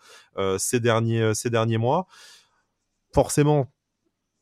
ces, 0.59 0.81
derniers, 0.81 1.35
ces 1.35 1.51
derniers 1.51 1.79
mois 1.79 2.07
forcément, 3.17 3.73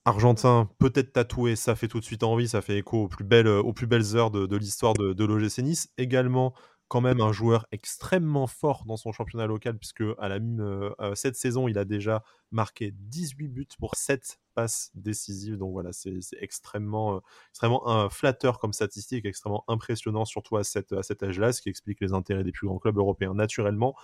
argentin, 0.04 0.68
peut-être 0.80 1.12
tatoué, 1.12 1.54
ça 1.54 1.76
fait 1.76 1.86
tout 1.86 2.00
de 2.00 2.04
suite 2.04 2.24
envie, 2.24 2.48
ça 2.48 2.60
fait 2.60 2.78
écho 2.78 3.04
aux 3.04 3.08
plus 3.08 3.22
belles, 3.22 3.46
aux 3.46 3.72
plus 3.72 3.86
belles 3.86 4.16
heures 4.16 4.32
de, 4.32 4.56
l'histoire 4.56 4.94
de, 4.94 5.12
de 5.12 5.24
l'OGC 5.24 5.58
Nice. 5.58 5.88
Également, 5.96 6.54
quand 6.88 7.00
même 7.00 7.20
un 7.20 7.32
joueur 7.32 7.66
extrêmement 7.72 8.46
fort 8.46 8.84
dans 8.86 8.96
son 8.96 9.12
championnat 9.12 9.46
local, 9.46 9.78
puisque 9.78 10.02
à 10.18 10.28
euh, 10.28 10.90
euh, 11.00 11.14
cette 11.14 11.36
saison, 11.36 11.66
il 11.66 11.78
a 11.78 11.84
déjà 11.84 12.22
marqué 12.50 12.92
18 12.92 13.48
buts 13.48 13.68
pour 13.78 13.96
7 13.96 14.38
passes 14.54 14.90
décisives. 14.94 15.56
Donc 15.56 15.72
voilà, 15.72 15.92
c'est 15.92 16.18
extrêmement, 16.40 17.16
euh, 17.16 17.18
extrêmement 17.50 18.08
flatteur 18.10 18.58
comme 18.58 18.72
statistique, 18.72 19.24
extrêmement 19.24 19.64
impressionnant, 19.66 20.24
surtout 20.24 20.56
à, 20.56 20.64
cette, 20.64 20.92
à 20.92 21.02
cet 21.02 21.22
âge-là, 21.22 21.52
ce 21.52 21.62
qui 21.62 21.68
explique 21.68 22.00
les 22.00 22.12
intérêts 22.12 22.44
des 22.44 22.52
plus 22.52 22.66
grands 22.66 22.78
clubs 22.78 22.98
européens 22.98 23.34
naturellement. 23.34 23.96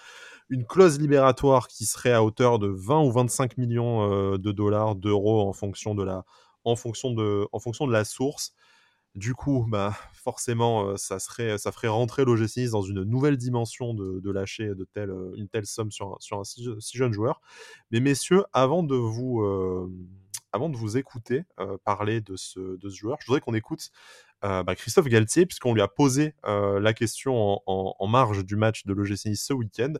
Une 0.48 0.66
clause 0.66 0.98
libératoire 0.98 1.68
qui 1.68 1.86
serait 1.86 2.12
à 2.12 2.24
hauteur 2.24 2.58
de 2.58 2.68
20 2.68 3.02
ou 3.02 3.12
25 3.12 3.58
millions 3.58 4.36
de 4.36 4.52
dollars, 4.52 4.96
d'euros 4.96 5.48
en 5.48 5.52
fonction 5.52 5.94
de 5.94 6.02
la 6.02 6.24
en 6.64 6.76
fonction 6.76 7.12
de, 7.12 7.48
en 7.52 7.58
fonction 7.58 7.86
de 7.86 7.92
la 7.92 8.04
source. 8.04 8.54
Du 9.14 9.34
coup, 9.34 9.66
bah, 9.68 9.96
forcément, 10.12 10.96
ça, 10.96 11.18
serait, 11.18 11.58
ça 11.58 11.72
ferait 11.72 11.88
rentrer 11.88 12.24
l'OGC 12.24 12.70
dans 12.70 12.82
une 12.82 13.02
nouvelle 13.02 13.36
dimension 13.36 13.94
de, 13.94 14.30
lâcher 14.30 14.74
de 14.74 14.84
telle, 14.84 15.12
une 15.36 15.48
telle 15.48 15.66
somme 15.66 15.90
sur, 15.90 16.16
sur 16.20 16.38
un 16.38 16.44
si, 16.44 16.64
jeune 16.92 17.12
joueur. 17.12 17.40
Mais 17.90 18.00
messieurs, 18.00 18.44
avant 18.52 18.82
de 18.82 18.94
vous, 18.94 19.42
avant 20.52 20.68
de 20.68 20.76
vous 20.76 20.96
écouter 20.96 21.44
parler 21.84 22.20
de 22.20 22.36
ce, 22.36 22.76
de 22.76 22.88
ce 22.88 22.96
joueur, 22.96 23.18
je 23.20 23.26
voudrais 23.26 23.40
qu'on 23.40 23.54
écoute 23.54 23.90
bah, 24.42 24.74
Christophe 24.74 25.06
Galtier, 25.06 25.46
puisqu'on 25.46 25.74
lui 25.74 25.82
a 25.82 25.88
posé 25.88 26.34
la 26.44 26.92
question 26.92 27.60
en, 27.66 28.06
marge 28.06 28.44
du 28.44 28.56
match 28.56 28.84
de 28.86 28.92
l'OGC 28.92 29.36
ce 29.36 29.52
week-end. 29.52 29.92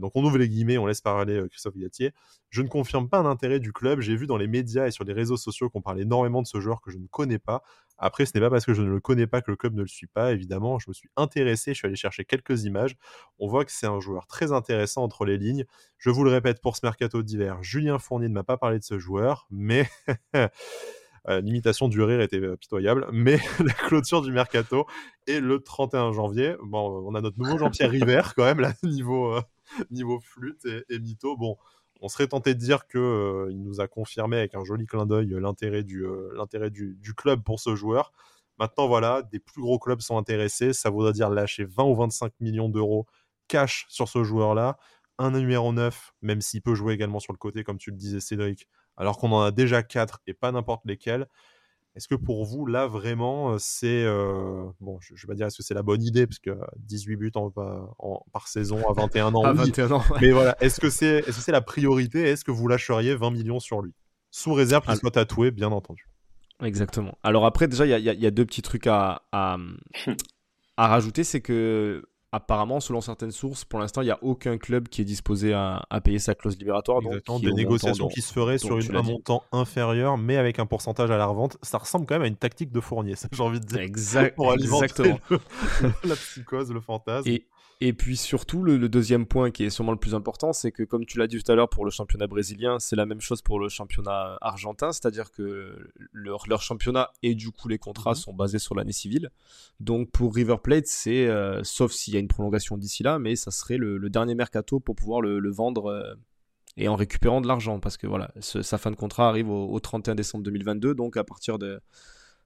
donc 0.00 0.12
on 0.14 0.24
ouvre 0.24 0.38
les 0.38 0.48
guillemets, 0.48 0.78
on 0.78 0.86
laisse 0.86 1.00
parler 1.00 1.42
Christophe 1.50 1.76
Galtier. 1.76 2.12
Je 2.54 2.62
ne 2.62 2.68
confirme 2.68 3.08
pas 3.08 3.18
un 3.18 3.26
intérêt 3.26 3.58
du 3.58 3.72
club. 3.72 4.00
J'ai 4.00 4.14
vu 4.14 4.28
dans 4.28 4.36
les 4.36 4.46
médias 4.46 4.86
et 4.86 4.92
sur 4.92 5.02
les 5.02 5.12
réseaux 5.12 5.36
sociaux 5.36 5.70
qu'on 5.70 5.82
parle 5.82 6.00
énormément 6.00 6.40
de 6.40 6.46
ce 6.46 6.60
joueur 6.60 6.80
que 6.80 6.92
je 6.92 6.98
ne 6.98 7.06
connais 7.08 7.40
pas. 7.40 7.64
Après, 7.98 8.26
ce 8.26 8.32
n'est 8.34 8.40
pas 8.40 8.48
parce 8.50 8.64
que 8.64 8.74
je 8.74 8.82
ne 8.82 8.88
le 8.88 9.00
connais 9.00 9.26
pas 9.26 9.40
que 9.40 9.50
le 9.50 9.56
club 9.56 9.74
ne 9.74 9.82
le 9.82 9.88
suit 9.88 10.06
pas. 10.06 10.32
Évidemment, 10.32 10.78
je 10.78 10.88
me 10.88 10.94
suis 10.94 11.08
intéressé, 11.16 11.72
je 11.72 11.78
suis 11.78 11.86
allé 11.86 11.96
chercher 11.96 12.24
quelques 12.24 12.62
images. 12.62 12.96
On 13.40 13.48
voit 13.48 13.64
que 13.64 13.72
c'est 13.72 13.86
un 13.86 13.98
joueur 13.98 14.26
très 14.26 14.52
intéressant 14.52 15.02
entre 15.02 15.24
les 15.24 15.36
lignes. 15.36 15.64
Je 15.98 16.10
vous 16.10 16.22
le 16.22 16.30
répète 16.30 16.60
pour 16.60 16.76
ce 16.76 16.84
mercato 16.84 17.22
d'hiver, 17.22 17.62
Julien 17.62 17.98
Fournier 17.98 18.28
ne 18.28 18.34
m'a 18.34 18.44
pas 18.44 18.56
parlé 18.56 18.78
de 18.78 18.84
ce 18.84 18.98
joueur, 18.98 19.46
mais 19.50 19.88
Euh, 21.28 21.40
l'imitation 21.40 21.88
du 21.88 22.02
rire 22.02 22.20
était 22.20 22.40
euh, 22.40 22.56
pitoyable, 22.56 23.06
mais 23.12 23.38
la 23.64 23.72
clôture 23.72 24.20
du 24.20 24.30
mercato 24.30 24.86
est 25.26 25.40
le 25.40 25.60
31 25.60 26.12
janvier. 26.12 26.56
Bon, 26.62 27.02
on 27.06 27.14
a 27.14 27.20
notre 27.20 27.38
nouveau 27.38 27.58
Jean-Pierre 27.58 27.90
River 27.90 28.22
quand 28.36 28.44
même, 28.44 28.60
là, 28.60 28.74
niveau, 28.82 29.34
euh, 29.34 29.42
niveau 29.90 30.20
flûte 30.20 30.64
et, 30.66 30.84
et, 30.90 30.98
mytho. 30.98 31.36
Bon, 31.36 31.56
on 32.00 32.08
serait 32.08 32.26
tenté 32.26 32.54
de 32.54 32.58
dire 32.58 32.86
qu'il 32.86 33.00
il 33.50 33.62
nous 33.62 33.80
a 33.80 33.88
confirmé 33.88 34.36
avec 34.36 34.54
un 34.54 34.64
joli 34.64 34.86
clin 34.86 35.06
d'œil 35.06 35.28
l'intérêt 35.40 35.82
du, 35.82 36.04
l'intérêt 36.34 36.70
du, 36.70 36.96
du, 37.00 37.14
club 37.14 37.42
pour 37.42 37.58
ce 37.58 37.74
joueur. 37.74 38.12
Maintenant, 38.58 38.86
voilà, 38.86 39.22
des 39.22 39.38
plus 39.38 39.62
gros 39.62 39.78
clubs 39.78 40.00
sont 40.00 40.18
intéressés. 40.18 40.74
Ça 40.74 40.90
voudrait 40.90 41.12
dire 41.12 41.30
lâcher 41.30 41.64
20 41.64 41.84
ou 41.84 41.96
25 41.96 42.32
millions 42.40 42.68
d'euros 42.68 43.06
cash 43.48 43.86
sur 43.88 44.08
ce 44.08 44.24
joueur-là. 44.24 44.76
Un 45.18 45.30
numéro 45.30 45.72
9, 45.72 46.12
même 46.22 46.40
s'il 46.40 46.60
peut 46.60 46.74
jouer 46.74 46.92
également 46.94 47.20
sur 47.20 47.32
le 47.32 47.38
côté, 47.38 47.64
comme 47.64 47.78
tu 47.78 47.90
le 47.90 47.96
disais, 47.96 48.20
Cédric, 48.20 48.68
alors 48.96 49.18
qu'on 49.18 49.32
en 49.32 49.42
a 49.42 49.50
déjà 49.50 49.82
4 49.82 50.20
et 50.26 50.34
pas 50.34 50.52
n'importe 50.52 50.84
lesquels. 50.84 51.26
Est-ce 51.96 52.08
que 52.08 52.16
pour 52.16 52.44
vous, 52.44 52.66
là, 52.66 52.88
vraiment, 52.88 53.52
euh, 53.52 53.56
c'est. 53.60 54.04
Euh, 54.04 54.64
bon, 54.80 54.98
je, 55.00 55.14
ne 55.14 55.18
vais 55.18 55.26
pas 55.28 55.34
dire 55.34 55.46
est-ce 55.46 55.58
que 55.58 55.62
c'est 55.62 55.74
la 55.74 55.84
bonne 55.84 56.02
idée, 56.02 56.26
parce 56.26 56.40
que 56.40 56.50
18 56.78 57.16
buts 57.16 57.32
en, 57.36 57.52
par 58.32 58.48
saison 58.48 58.82
à 58.88 58.92
21 58.94 59.32
ans. 59.34 59.44
à 59.44 59.52
21 59.52 59.92
ans. 59.92 60.02
Mais 60.20 60.32
voilà, 60.32 60.56
est-ce 60.60 60.80
que 60.80 60.90
c'est 60.90 61.18
est 61.18 61.30
-ce 61.30 61.40
c'est 61.40 61.52
la 61.52 61.60
priorité? 61.60 62.22
Est-ce 62.22 62.44
que 62.44 62.50
vous 62.50 62.66
lâcheriez 62.66 63.14
20 63.14 63.30
millions 63.30 63.60
sur 63.60 63.80
lui? 63.80 63.92
Sous 64.32 64.54
réserve 64.54 64.84
qu'il 64.84 64.96
soit 64.96 65.12
tatoué, 65.12 65.52
bien 65.52 65.70
entendu. 65.70 66.08
Exactement. 66.60 67.16
Alors 67.22 67.46
après, 67.46 67.68
déjà, 67.68 67.86
il 67.86 67.96
y, 67.96 68.22
y, 68.22 68.26
a 68.26 68.30
deux 68.32 68.44
petits 68.44 68.62
trucs 68.62 68.88
à, 68.88 69.22
à, 69.30 69.56
à 70.76 70.88
rajouter. 70.88 71.22
C'est 71.22 71.40
que 71.40 72.04
apparemment, 72.34 72.80
selon 72.80 73.00
certaines 73.00 73.30
sources, 73.30 73.64
pour 73.64 73.78
l'instant, 73.78 74.02
il 74.02 74.06
n'y 74.06 74.10
a 74.10 74.18
aucun 74.22 74.58
club 74.58 74.88
qui 74.88 75.02
est 75.02 75.04
disposé 75.04 75.52
à, 75.52 75.86
payer 76.02 76.18
sa 76.18 76.34
clause 76.34 76.58
libératoire. 76.58 77.00
Exactement, 77.04 77.38
des 77.38 77.52
négociations 77.52 78.08
qui 78.08 78.22
se 78.22 78.32
feraient 78.32 78.58
sur 78.58 78.76
un 78.76 79.02
montant 79.02 79.44
inférieur, 79.52 80.18
mais 80.18 80.36
avec 80.36 80.58
un 80.58 80.66
pourcentage 80.66 81.10
à 81.10 81.16
la 81.16 81.26
revente. 81.26 81.56
Ça 81.62 81.78
ressemble 81.78 82.06
quand 82.06 82.16
même 82.16 82.22
à 82.22 82.26
une 82.26 82.36
tactique 82.36 82.72
de 82.72 82.80
Fournier, 82.80 83.14
j'ai 83.32 83.42
envie 83.42 83.60
de 83.60 83.64
dire. 83.64 83.80
Exact, 83.80 84.34
pour 84.34 84.52
exactement. 84.52 85.18
la 86.04 86.16
psychose, 86.16 86.72
le 86.72 86.80
fantasme. 86.80 87.28
Et, 87.28 87.44
et 87.86 87.92
puis 87.92 88.16
surtout, 88.16 88.62
le, 88.62 88.88
deuxième 88.88 89.26
point 89.26 89.50
qui 89.50 89.62
est 89.62 89.68
sûrement 89.68 89.92
le 89.92 89.98
plus 89.98 90.14
important, 90.14 90.54
c'est 90.54 90.72
que 90.72 90.84
comme 90.84 91.04
tu 91.04 91.18
l'as 91.18 91.26
dit 91.26 91.42
tout 91.42 91.52
à 91.52 91.54
l'heure 91.54 91.68
pour 91.68 91.84
le 91.84 91.90
championnat 91.90 92.26
brésilien, 92.26 92.78
c'est 92.78 92.96
la 92.96 93.04
même 93.04 93.20
chose 93.20 93.42
pour 93.42 93.60
le 93.60 93.68
championnat 93.68 94.38
argentin, 94.40 94.90
c'est-à-dire 94.90 95.30
que 95.30 95.90
leur, 96.10 96.44
leur, 96.48 96.62
championnat 96.62 97.10
et 97.22 97.34
du 97.34 97.50
coup 97.50 97.68
les 97.68 97.76
contrats 97.76 98.12
mhm. 98.12 98.16
sont 98.16 98.32
basés 98.32 98.58
sur 98.58 98.74
l'année 98.74 98.94
civile. 98.94 99.28
Donc 99.80 100.10
pour 100.12 100.34
River 100.34 100.56
Plate, 100.62 100.86
c'est, 100.86 101.28
euh, 101.28 101.62
sauf 101.62 101.92
s'il 101.92 102.14
y 102.14 102.16
a 102.16 102.20
une 102.20 102.28
prolongation 102.28 102.78
d'ici 102.78 103.02
là, 103.02 103.18
mais 103.18 103.36
ça 103.36 103.50
serait 103.50 103.76
le, 103.76 103.98
dernier 104.08 104.34
mercato 104.34 104.80
pour 104.80 104.96
pouvoir 104.96 105.20
le, 105.20 105.50
vendre 105.50 105.90
euh, 105.90 106.14
et 106.78 106.88
en 106.88 106.96
récupérant 106.96 107.42
de 107.42 107.48
l'argent, 107.48 107.80
parce 107.80 107.98
que 107.98 108.06
voilà, 108.06 108.32
sa 108.40 108.78
fin 108.78 108.92
de 108.92 108.96
contrat 108.96 109.28
arrive 109.28 109.50
au, 109.50 109.78
31 109.78 110.14
décembre 110.14 110.42
2022, 110.44 110.94
donc 110.94 111.18
à 111.18 111.24
partir 111.24 111.58
de, 111.58 111.82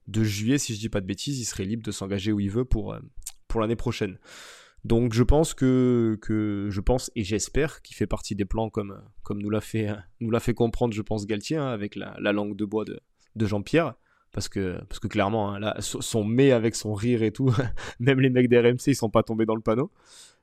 de 0.09 0.25
juillet, 0.25 0.59
si 0.59 0.75
je 0.75 0.81
dis 0.81 0.89
pas 0.89 1.01
de 1.01 1.07
bêtises, 1.07 1.39
il 1.39 1.45
serait 1.45 1.65
libre 1.65 1.85
de 1.85 1.93
s'engager 1.93 2.33
où 2.33 2.41
il 2.41 2.51
veut 2.51 2.65
pour, 2.65 2.93
euh, 2.93 2.99
pour 3.47 3.61
l'année 3.61 3.77
prochaine. 3.77 4.19
Donc 4.85 5.13
je 5.13 5.23
pense 5.23 5.55
que, 5.55 6.19
je 6.29 6.81
pense 6.81 7.11
et 7.17 7.25
j'espère 7.25 7.83
qu'il 7.83 7.97
fait 7.97 8.07
partie 8.07 8.35
des 8.35 8.45
plans 8.45 8.71
comme, 8.71 9.03
comme 9.23 9.43
nous 9.43 9.51
l'a 9.51 9.61
fait, 9.61 9.89
nous 10.21 10.31
l'a 10.31 10.41
fait 10.41 10.55
comprendre, 10.55 10.95
je 10.95 11.03
pense, 11.03 11.27
Galtier, 11.27 11.57
hein, 11.57 11.69
avec 11.69 11.97
la, 11.97 12.33
langue 12.33 12.57
de 12.57 12.65
bois 12.65 12.85
de, 12.85 13.01
Jean-Pierre. 13.47 13.95
Parce 14.31 14.49
que, 14.51 14.79
parce 14.85 14.99
que 15.01 15.09
clairement, 15.09 15.55
hein, 15.55 15.75
son 15.81 16.23
mais 16.23 16.53
avec 16.53 16.77
son 16.77 16.93
rire 16.93 17.23
et 17.23 17.33
tout, 17.33 17.51
même 17.99 18.21
les 18.21 18.29
mecs 18.29 18.49
des 18.49 18.61
RMC, 18.61 18.89
ils 18.89 18.95
sont 18.95 19.09
pas 19.09 19.23
tombés 19.23 19.47
dans 19.47 19.55
le 19.55 19.63
panneau. 19.63 19.91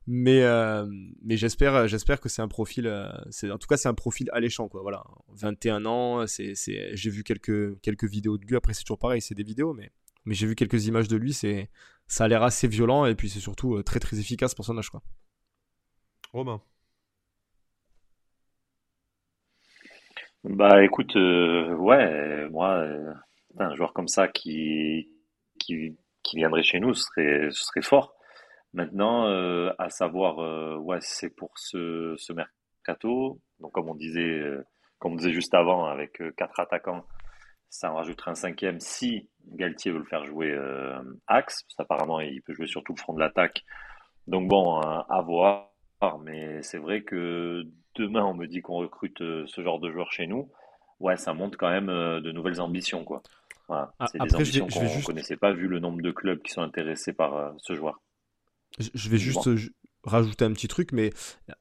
mais 0.08 0.42
euh, 0.42 0.86
mais 1.24 1.38
j'espère 1.38 1.88
j'espère 1.88 2.20
que 2.20 2.28
c'est 2.28 2.42
un 2.42 2.48
profil 2.48 2.92
c'est 3.30 3.50
en 3.50 3.58
tout 3.58 3.68
cas 3.68 3.78
c'est 3.78 3.90
un 3.90 3.96
profil 3.96 4.30
alléchant 4.34 4.68
quoi 4.68 4.82
voilà 4.84 5.04
21 5.34 5.86
ans 5.86 6.28
c'est 6.28 6.54
j'ai 6.56 7.10
vu 7.10 7.24
quelques 7.24 7.80
quelques 7.82 8.06
vidéos 8.06 8.38
de 8.38 8.46
lui 8.46 8.56
après 8.56 8.74
c'est 8.74 8.84
toujours 8.84 9.00
pareil 9.00 9.20
c'est 9.20 9.34
des 9.34 9.44
vidéos 9.44 9.74
mais 9.74 9.92
mais 10.26 10.36
j'ai 10.36 10.46
vu 10.46 10.54
quelques 10.54 10.86
images 10.86 11.08
de 11.08 11.18
lui 11.18 11.34
c'est 11.34 11.70
ça 12.08 12.26
a 12.26 12.28
l'air 12.28 12.44
assez 12.44 12.68
violent 12.68 13.06
et 13.06 13.16
puis 13.16 13.30
c'est 13.30 13.40
surtout 13.40 13.82
très 13.84 14.00
très 14.00 14.20
efficace 14.20 14.54
pour 14.56 14.66
son 14.66 14.78
âge 14.78 14.90
quoi 14.90 15.02
Romain 16.34 16.62
bah 20.44 20.84
écoute 20.84 21.16
ouais 21.16 22.48
moi 22.50 22.86
un 23.58 23.76
joueur 23.76 23.94
comme 23.94 24.08
ça 24.08 24.28
qui 24.28 25.10
qui 25.60 25.98
qui 26.26 26.38
viendrait 26.38 26.64
chez 26.64 26.80
nous, 26.80 26.94
ce 26.94 27.04
serait, 27.04 27.48
ce 27.52 27.64
serait 27.64 27.82
fort. 27.82 28.16
Maintenant, 28.74 29.28
euh, 29.28 29.72
à 29.78 29.90
savoir, 29.90 30.40
euh, 30.40 30.76
ouais, 30.78 30.98
c'est 31.00 31.30
pour 31.30 31.52
ce, 31.56 32.16
ce 32.18 32.34
mercato. 32.34 33.40
Donc, 33.60 33.72
comme 33.72 33.90
on 33.90 33.96
disait, 33.96 34.40
euh, 34.40 34.66
comme 35.00 35.14
on 35.14 35.16
disait 35.16 35.32
juste 35.32 35.54
avant, 35.54 35.86
avec 35.86 36.22
quatre 36.36 36.60
attaquants, 36.60 37.06
ça 37.70 37.92
en 37.92 37.96
rajouterait 37.96 38.32
un 38.32 38.36
cinquième 38.36 38.80
si 38.80 39.28
Galtier 39.48 39.92
veut 39.92 40.00
le 40.00 40.06
faire 40.06 40.26
jouer 40.26 40.58
axe. 41.28 41.64
Parce 41.64 41.80
apparemment, 41.80 42.20
il 42.20 42.42
peut 42.42 42.54
jouer 42.54 42.68
sur 42.68 42.84
tout 42.84 42.94
le 42.94 43.00
front 43.00 43.14
de 43.14 43.20
l'attaque. 43.20 43.64
Donc 44.28 44.48
bon, 44.48 44.80
à 44.80 45.22
voir. 45.22 45.72
Mais 46.24 46.62
c'est 46.62 46.78
vrai 46.78 47.02
que 47.02 47.64
demain, 47.96 48.24
on 48.24 48.34
me 48.34 48.48
dit 48.48 48.62
qu'on 48.62 48.78
recrute 48.78 49.20
ce 49.20 49.62
genre 49.62 49.80
de 49.80 49.92
joueur 49.92 50.12
chez 50.12 50.28
nous. 50.28 50.50
Ouais, 51.00 51.18
ça 51.18 51.34
montre 51.34 51.58
quand 51.58 51.70
même 51.70 51.88
de 51.88 52.32
nouvelles 52.32 52.62
ambitions, 52.62 53.04
quoi. 53.04 53.22
Voilà, 53.68 53.94
ah, 54.00 54.06
c'est 54.12 54.20
des 54.20 54.36
ambitions 54.36 54.68
qu'on 54.68 54.84
ne 54.84 55.04
connaissait 55.04 55.38
pas 55.38 55.52
vu 55.52 55.68
le 55.68 55.80
nombre 55.80 56.02
de 56.02 56.12
clubs 56.12 56.42
qui 56.42 56.52
sont 56.52 56.62
intéressés 56.62 57.14
par 57.14 57.36
euh, 57.36 57.52
ce 57.58 57.74
joueur. 57.74 58.00
Je 58.78 59.10
vais 59.10 59.18
juste 59.18 59.50
rajouter 60.04 60.46
un 60.46 60.54
petit 60.54 60.68
truc, 60.68 60.92
mais 60.92 61.12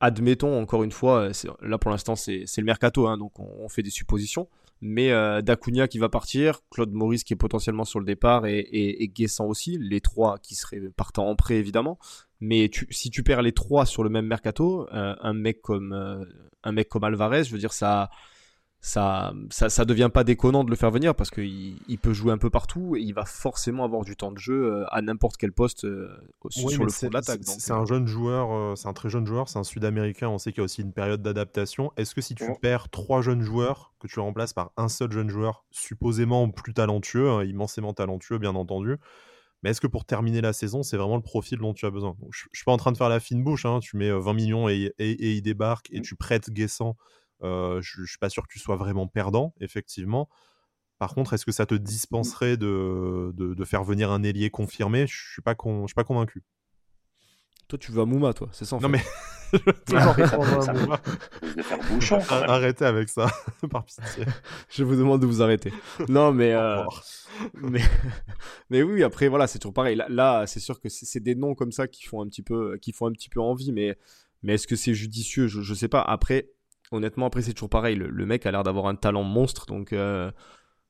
admettons 0.00 0.60
encore 0.60 0.84
une 0.84 0.92
fois, 0.92 1.30
là 1.62 1.78
pour 1.78 1.90
l'instant 1.90 2.16
c'est 2.16 2.44
le 2.58 2.64
mercato, 2.64 3.06
hein, 3.06 3.16
donc 3.16 3.38
on, 3.38 3.68
fait 3.68 3.82
des 3.82 3.90
suppositions. 3.90 4.48
Mais 4.80 5.10
euh, 5.12 5.40
Dacunia 5.40 5.88
qui 5.88 5.98
va 5.98 6.08
partir, 6.08 6.60
Claude 6.70 6.92
Maurice 6.92 7.24
qui 7.24 7.32
est 7.32 7.36
potentiellement 7.36 7.84
sur 7.84 8.00
le 8.00 8.04
départ 8.04 8.46
et, 8.46 8.58
et, 8.58 9.08
Guessant 9.08 9.46
aussi, 9.46 9.78
les 9.80 10.00
trois 10.00 10.38
qui 10.38 10.54
seraient 10.54 10.80
partant 10.96 11.28
en 11.28 11.36
prêt 11.36 11.56
évidemment. 11.56 11.98
Mais 12.40 12.70
si 12.90 13.10
tu 13.10 13.22
perds 13.22 13.42
les 13.42 13.52
trois 13.52 13.86
sur 13.86 14.04
le 14.04 14.10
même 14.10 14.26
mercato, 14.26 14.86
euh, 14.92 15.14
un 15.20 15.32
mec 15.32 15.62
comme 15.62 15.92
un 16.62 16.72
mec 16.72 16.88
comme 16.88 17.04
Alvarez, 17.04 17.44
je 17.44 17.52
veux 17.52 17.58
dire 17.58 17.72
ça 17.72 18.10
ça, 18.84 19.32
ça, 19.48 19.70
ça, 19.70 19.86
devient 19.86 20.10
pas 20.12 20.24
déconnant 20.24 20.62
de 20.62 20.68
le 20.68 20.76
faire 20.76 20.90
venir 20.90 21.14
parce 21.14 21.30
qu'il 21.30 21.78
il 21.88 21.98
peut 21.98 22.12
jouer 22.12 22.34
un 22.34 22.38
peu 22.38 22.50
partout 22.50 22.96
et 22.96 23.00
il 23.00 23.14
va 23.14 23.24
forcément 23.24 23.82
avoir 23.82 24.04
du 24.04 24.14
temps 24.14 24.30
de 24.30 24.36
jeu 24.36 24.66
euh, 24.66 24.84
à 24.90 25.00
n'importe 25.00 25.38
quel 25.38 25.52
poste 25.52 25.86
euh, 25.86 26.10
sur 26.50 26.84
le 26.84 26.90
front 26.90 27.08
de 27.08 27.14
l'attaque. 27.14 27.40
C'est 27.44 27.72
un 27.72 27.86
jeune 27.86 28.06
joueur, 28.06 28.52
euh, 28.52 28.74
c'est 28.76 28.86
un 28.86 28.92
très 28.92 29.08
jeune 29.08 29.26
joueur, 29.26 29.48
c'est 29.48 29.58
un 29.58 29.64
Sud-Américain. 29.64 30.28
On 30.28 30.36
sait 30.36 30.52
qu'il 30.52 30.58
y 30.58 30.60
a 30.60 30.64
aussi 30.64 30.82
une 30.82 30.92
période 30.92 31.22
d'adaptation. 31.22 31.92
Est-ce 31.96 32.14
que 32.14 32.20
si 32.20 32.34
tu 32.34 32.44
perds 32.60 32.90
trois 32.90 33.22
jeunes 33.22 33.40
joueurs, 33.40 33.94
que 34.00 34.06
tu 34.06 34.20
remplaces 34.20 34.52
par 34.52 34.70
un 34.76 34.90
seul 34.90 35.10
jeune 35.10 35.30
joueur, 35.30 35.64
supposément 35.70 36.50
plus 36.50 36.74
talentueux, 36.74 37.30
hein, 37.30 37.42
immensément 37.42 37.94
talentueux, 37.94 38.36
bien 38.36 38.54
entendu, 38.54 38.98
mais 39.62 39.70
est-ce 39.70 39.80
que 39.80 39.86
pour 39.86 40.04
terminer 40.04 40.42
la 40.42 40.52
saison, 40.52 40.82
c'est 40.82 40.98
vraiment 40.98 41.16
le 41.16 41.22
profil 41.22 41.56
dont 41.56 41.72
tu 41.72 41.86
as 41.86 41.90
besoin? 41.90 42.18
Je 42.30 42.44
ne 42.44 42.48
suis 42.52 42.64
pas 42.66 42.72
en 42.72 42.76
train 42.76 42.92
de 42.92 42.98
faire 42.98 43.08
la 43.08 43.18
fine 43.18 43.42
bouche. 43.42 43.64
Hein. 43.64 43.78
tu 43.80 43.96
mets 43.96 44.10
20 44.10 44.34
millions 44.34 44.68
et, 44.68 44.92
et, 44.98 45.32
il 45.32 45.40
débarque 45.40 45.88
et 45.90 46.00
mmh. 46.00 46.02
tu 46.02 46.16
prêtes 46.16 46.50
Guessant 46.50 46.98
euh, 47.42 47.80
je 47.82 48.02
ne 48.02 48.06
suis 48.06 48.18
pas 48.18 48.28
sûr 48.28 48.42
que 48.46 48.52
tu 48.52 48.58
sois 48.58 48.76
vraiment 48.76 49.06
perdant, 49.06 49.54
effectivement. 49.60 50.28
Par 50.98 51.14
contre, 51.14 51.34
est-ce 51.34 51.44
que 51.44 51.52
ça 51.52 51.66
te 51.66 51.74
dispenserait 51.74 52.56
de, 52.56 53.32
de, 53.34 53.64
faire 53.64 53.82
venir 53.84 54.10
un 54.10 54.22
ailier 54.22 54.50
confirmé? 54.50 55.06
Je 55.06 55.32
suis 55.32 55.42
pas 55.42 55.54
con, 55.54 55.82
je 55.82 55.88
suis 55.88 55.94
pas 55.94 56.04
convaincu. 56.04 56.42
Toi, 57.68 57.78
tu 57.78 57.92
veux 57.92 58.02
à 58.02 58.04
Mouma, 58.04 58.32
toi, 58.32 58.48
c'est 58.52 58.64
ça 58.64 58.78
Non, 58.78 58.88
mais. 58.88 59.00
Arrêtez 62.28 62.84
avec 62.84 63.08
ça, 63.08 63.26
par 63.70 63.84
pitié. 63.84 64.24
Je 64.68 64.84
vous 64.84 64.96
demande 64.96 65.20
de 65.20 65.26
vous 65.26 65.42
arrêter. 65.42 65.72
Non, 66.08 66.32
mais. 66.32 66.52
Euh, 66.52 66.82
mais... 67.54 67.80
mais 68.70 68.82
oui, 68.82 69.02
après, 69.02 69.28
voilà, 69.28 69.46
c'est 69.46 69.58
toujours 69.58 69.74
pareil. 69.74 70.00
Là, 70.08 70.46
c'est 70.46 70.60
sûr 70.60 70.80
que 70.80 70.88
c'est 70.88 71.20
des 71.20 71.34
noms 71.34 71.54
comme 71.54 71.72
ça 71.72 71.88
qui 71.88 72.04
font 72.04 72.22
un 72.22 72.28
petit 72.28 72.42
peu, 72.42 72.76
qui 72.78 72.92
font 72.92 73.06
un 73.06 73.12
petit 73.12 73.28
peu 73.28 73.40
envie, 73.40 73.72
mais, 73.72 73.96
mais 74.42 74.54
est-ce 74.54 74.66
que 74.66 74.76
c'est 74.76 74.94
judicieux? 74.94 75.48
Je, 75.48 75.62
je 75.62 75.74
sais 75.74 75.88
pas. 75.88 76.02
Après, 76.02 76.50
honnêtement, 76.92 77.26
après, 77.26 77.42
c'est 77.42 77.52
toujours 77.52 77.70
pareil. 77.70 77.96
Le, 77.96 78.26
mec 78.26 78.46
a 78.46 78.50
l'air 78.50 78.62
d'avoir 78.62 78.86
un 78.86 78.94
talent 78.94 79.22
monstre. 79.22 79.66
Donc, 79.66 79.92
euh, 79.92 80.30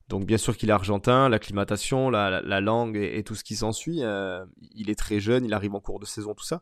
donc 0.09 0.25
bien 0.25 0.37
sûr 0.37 0.55
qu'il 0.57 0.69
est 0.69 0.73
argentin, 0.73 1.29
l'acclimatation, 1.29 2.09
la, 2.09 2.41
la, 2.41 2.61
langue 2.61 2.97
et, 2.97 3.23
tout 3.23 3.35
ce 3.35 3.43
qui 3.43 3.55
s'ensuit. 3.55 4.03
Euh, 4.03 4.45
il 4.73 4.89
est 4.89 4.95
très 4.95 5.19
jeune, 5.19 5.45
il 5.45 5.53
arrive 5.53 5.75
en 5.75 5.79
cours 5.79 5.99
de 5.99 6.05
saison, 6.05 6.33
tout 6.33 6.45
ça. 6.45 6.61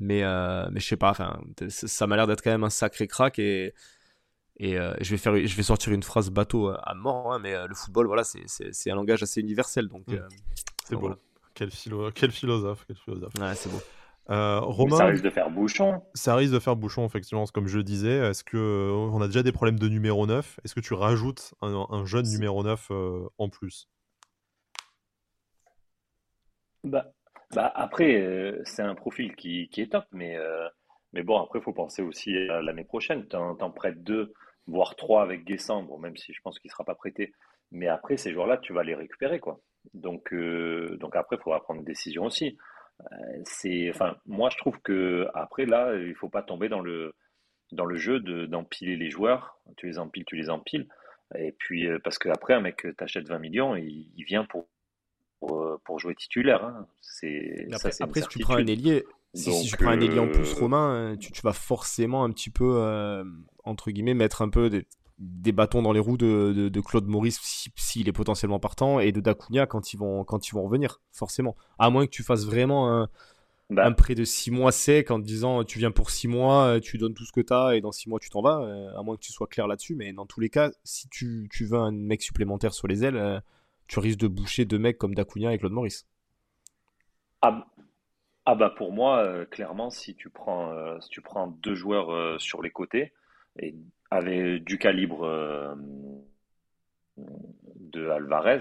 Mais, 0.00 0.24
euh, 0.24 0.68
mais 0.72 0.80
je 0.80 0.88
sais 0.88 0.96
pas, 0.96 1.10
enfin, 1.10 1.40
ça 1.68 2.06
m'a 2.06 2.16
l'air 2.16 2.26
d'être 2.26 2.42
quand 2.42 2.50
même 2.50 2.64
un 2.64 2.70
sacré 2.70 3.06
crack. 3.06 3.38
Et, 3.38 3.74
et 4.58 4.76
je, 5.00 5.10
vais 5.10 5.16
faire, 5.16 5.34
je 5.34 5.56
vais 5.56 5.62
sortir 5.62 5.92
une 5.92 6.02
phrase 6.02 6.30
bateau 6.30 6.68
à 6.68 6.94
mort, 6.94 7.32
hein, 7.32 7.38
mais 7.40 7.66
le 7.66 7.74
football, 7.74 8.06
voilà, 8.06 8.22
c'est 8.24 8.90
un 8.90 8.94
langage 8.94 9.22
assez 9.22 9.40
universel. 9.40 9.88
Donc, 9.88 10.06
mmh. 10.08 10.18
c'est 10.84 10.96
beau. 10.96 11.14
Quel, 11.54 11.70
philo 11.70 12.10
quel 12.12 12.32
philosophe. 12.32 12.84
Quel 12.86 12.96
philosophe. 12.96 13.32
Ouais, 13.40 13.54
c'est 13.54 13.70
beau. 13.70 13.80
Euh, 14.30 14.60
Romain, 14.60 14.96
ça 14.96 15.06
risque 15.06 15.24
de 15.24 15.30
faire 15.30 15.50
bouchon. 15.50 16.02
Ça 16.14 16.34
risque 16.34 16.52
de 16.52 16.58
faire 16.58 16.76
bouchon, 16.76 17.04
effectivement, 17.04 17.44
comme 17.46 17.66
je 17.66 17.78
disais. 17.80 18.30
Est-ce 18.30 18.42
que 18.42 18.56
euh, 18.56 18.92
on 18.92 19.20
a 19.20 19.26
déjà 19.26 19.42
des 19.42 19.52
problèmes 19.52 19.78
de 19.78 19.88
numéro 19.88 20.26
9 20.26 20.60
Est-ce 20.64 20.74
que 20.74 20.80
tu 20.80 20.94
rajoutes 20.94 21.54
un, 21.60 22.04
jeune 22.06 22.26
numéro 22.26 22.62
9 22.62 22.88
euh, 22.90 23.28
en 23.36 23.48
plus? 23.50 23.88
Bah, 26.84 27.12
bah 27.54 27.70
après, 27.74 28.60
c'est 28.64 28.82
un 28.82 28.94
profil 28.94 29.36
qui, 29.36 29.68
qui, 29.68 29.82
est 29.82 29.92
top, 29.92 30.04
mais, 30.12 30.36
mais 31.12 31.22
bon, 31.22 31.38
après, 31.38 31.58
il 31.58 31.62
faut 31.62 31.72
penser 31.72 32.02
aussi 32.02 32.36
à 32.36 32.62
l'année 32.62 32.84
prochaine. 32.84 33.26
Tu 33.28 33.36
en, 33.36 33.70
prêtes 33.70 34.02
deux, 34.02 34.32
voire 34.66 34.96
trois 34.96 35.22
avec 35.22 35.44
bon, 35.68 35.98
même 35.98 36.16
si 36.16 36.32
je 36.32 36.40
pense 36.42 36.58
qu'il 36.58 36.68
ne 36.68 36.72
sera 36.72 36.84
pas 36.84 36.94
prêté. 36.94 37.32
Mais 37.72 37.88
après, 37.88 38.16
ces 38.16 38.32
joueurs-là, 38.32 38.58
tu 38.58 38.72
vas 38.72 38.84
les 38.84 38.94
récupérer. 38.94 39.40
quoi. 39.40 39.60
Donc, 39.92 40.34
donc 40.34 41.16
après, 41.16 41.36
il 41.36 41.42
faudra 41.42 41.62
prendre 41.62 41.80
une 41.80 41.86
décision 41.86 42.24
aussi 42.24 42.56
c'est, 43.44 43.90
enfin, 43.90 44.16
moi 44.26 44.50
je 44.50 44.56
trouve 44.58 44.80
que 44.80 45.26
après 45.34 45.66
là, 45.66 45.94
il 45.94 46.14
faut 46.14 46.28
pas 46.28 46.42
tomber 46.42 46.68
dans 46.68 46.80
le 46.80 47.14
dans 47.72 47.84
le 47.84 47.96
jeu 47.96 48.20
de, 48.20 48.46
d'empiler 48.46 48.96
les 48.96 49.10
joueurs. 49.10 49.58
Tu 49.76 49.86
les 49.86 49.98
empiles, 49.98 50.24
tu 50.24 50.36
les 50.36 50.50
empiles. 50.50 50.88
Et 51.36 51.52
puis 51.52 51.86
euh, 51.86 51.98
parce 52.02 52.18
qu'après 52.18 52.54
un 52.54 52.60
mec 52.60 52.86
t'achète 52.96 53.28
20 53.28 53.38
millions, 53.38 53.76
il, 53.76 54.24
vient 54.26 54.44
pour, 54.44 54.68
pour, 55.40 55.98
jouer 55.98 56.14
titulaire. 56.14 56.64
Hein. 56.64 56.86
C'est 57.00 57.66
après, 57.72 57.90
ça, 57.90 58.04
après 58.04 58.20
si 58.22 58.28
tu 58.28 58.38
prends 58.40 58.56
un 58.56 58.66
ailier, 58.66 59.04
si, 59.34 59.68
tu 59.68 59.76
prends 59.76 59.90
un 59.90 60.00
ailier 60.00 60.18
en 60.18 60.28
plus 60.28 60.52
euh, 60.52 60.60
Romain, 60.60 61.16
tu, 61.18 61.32
tu, 61.32 61.42
vas 61.42 61.52
forcément 61.52 62.24
un 62.24 62.30
petit 62.30 62.50
peu 62.50 62.76
euh, 62.76 63.24
entre 63.64 63.90
guillemets 63.90 64.14
mettre 64.14 64.42
un 64.42 64.48
peu 64.48 64.70
des, 64.70 64.86
des 65.18 65.52
bâtons 65.52 65.82
dans 65.82 65.92
les 65.92 66.00
roues 66.00 66.16
de, 66.16 66.68
de, 66.68 66.80
Claude 66.80 67.06
Maurice 67.06 67.38
s'il 67.76 68.08
est 68.08 68.12
potentiellement 68.12 68.58
partant 68.58 68.98
et 68.98 69.12
de 69.12 69.20
Dacunia 69.20 69.66
quand 69.66 69.92
ils 69.92 69.96
vont 69.96 70.24
quand 70.24 70.48
ils 70.48 70.52
vont 70.52 70.64
revenir 70.64 71.00
forcément. 71.12 71.56
À 71.78 71.90
moins 71.90 72.06
que 72.06 72.10
tu 72.10 72.24
fasses 72.24 72.44
vraiment 72.44 72.92
un, 72.92 73.08
bah. 73.70 73.86
un 73.86 73.92
prêt 73.92 74.16
de 74.16 74.24
6 74.24 74.50
mois 74.50 74.72
sec 74.72 75.10
en 75.12 75.20
te 75.20 75.26
disant 75.26 75.62
tu 75.62 75.78
viens 75.78 75.92
pour 75.92 76.10
6 76.10 76.26
mois 76.28 76.80
tu 76.80 76.98
donnes 76.98 77.14
tout 77.14 77.24
ce 77.24 77.32
que 77.32 77.40
tu 77.40 77.52
as 77.52 77.76
et 77.76 77.80
dans 77.80 77.92
6 77.92 78.08
mois 78.08 78.18
tu 78.18 78.28
t'en 78.28 78.42
vas 78.42 78.60
euh, 78.60 78.98
à 78.98 79.02
moins 79.02 79.14
que 79.14 79.20
tu 79.20 79.32
sois 79.32 79.46
clair 79.46 79.68
là-dessus. 79.68 79.94
Mais 79.94 80.12
dans 80.12 80.26
tous 80.26 80.40
les 80.40 80.50
cas 80.50 80.70
si 80.82 81.08
tu, 81.08 81.48
tu 81.50 81.64
veux 81.64 81.78
un 81.78 81.92
mec 81.92 82.20
supplémentaire 82.20 82.74
sur 82.74 82.88
les 82.88 83.04
ailes 83.04 83.16
euh, 83.16 83.38
tu 83.86 84.00
risques 84.00 84.18
de 84.18 84.28
boucher 84.28 84.64
deux 84.64 84.78
mecs 84.78 84.98
comme 84.98 85.14
Dacunia 85.14 85.52
et 85.52 85.58
Claude 85.58 85.72
Maurice. 85.72 86.08
Ah, 87.40 87.66
ah 88.46 88.54
bah 88.56 88.70
pour 88.76 88.90
moi 88.90 89.18
euh, 89.18 89.44
clairement 89.44 89.90
si 89.90 90.16
tu 90.16 90.28
prends 90.28 91.00
si 91.00 91.08
tu 91.08 91.20
prends 91.20 91.46
deux 91.46 91.76
joueurs 91.76 92.40
sur 92.40 92.62
les 92.62 92.70
côtés 92.70 93.12
et 93.60 93.76
avec 94.14 94.62
du 94.64 94.78
calibre 94.78 95.24
euh, 95.24 95.74
de 97.16 98.08
Alvarez, 98.08 98.60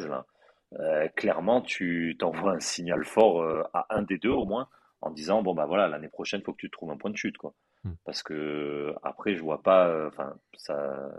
euh, 0.79 1.07
clairement, 1.09 1.61
tu 1.61 2.15
t'envoies 2.17 2.53
un 2.53 2.59
signal 2.59 3.05
fort 3.05 3.43
euh, 3.43 3.61
à 3.73 3.85
un 3.91 4.01
des 4.01 4.17
deux 4.17 4.31
au 4.31 4.45
moins, 4.45 4.67
en 5.01 5.11
disant 5.11 5.43
bon 5.43 5.53
bah 5.53 5.67
voilà, 5.67 5.87
l'année 5.87 6.09
prochaine, 6.09 6.39
il 6.41 6.43
faut 6.43 6.53
que 6.53 6.57
tu 6.57 6.71
trouves 6.71 6.89
un 6.89 6.97
point 6.97 7.11
de 7.11 7.17
chute, 7.17 7.37
quoi. 7.37 7.53
Hmm. 7.83 7.93
Parce 8.03 8.23
que 8.23 8.95
après, 9.03 9.35
je 9.35 9.43
vois 9.43 9.61
pas, 9.61 10.07
enfin 10.07 10.33
ça. 10.57 11.11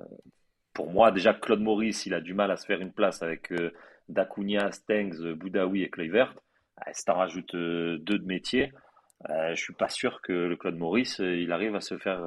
Pour 0.73 0.91
moi, 0.91 1.13
déjà 1.13 1.33
Claude 1.33 1.61
Maurice, 1.61 2.05
il 2.05 2.15
a 2.15 2.21
du 2.21 2.35
mal 2.35 2.51
à 2.51 2.57
se 2.57 2.67
faire 2.67 2.81
une 2.81 2.93
place 2.93 3.23
avec 3.23 3.53
Dacunia, 4.09 4.73
Stengs, 4.73 5.35
Boudaoui 5.35 5.85
et 5.85 5.91
Kluivert. 5.91 6.35
Si 6.91 7.05
t'en 7.05 7.15
rajoutes 7.15 7.55
deux 7.55 8.19
de 8.19 8.27
métier, 8.27 8.73
je 9.29 9.55
suis 9.55 9.75
pas 9.75 9.89
sûr 9.89 10.21
que 10.21 10.33
le 10.33 10.57
Claude 10.57 10.77
Maurice, 10.77 11.21
il 11.21 11.53
arrive 11.53 11.77
à 11.77 11.81
se 11.81 11.97
faire 11.97 12.27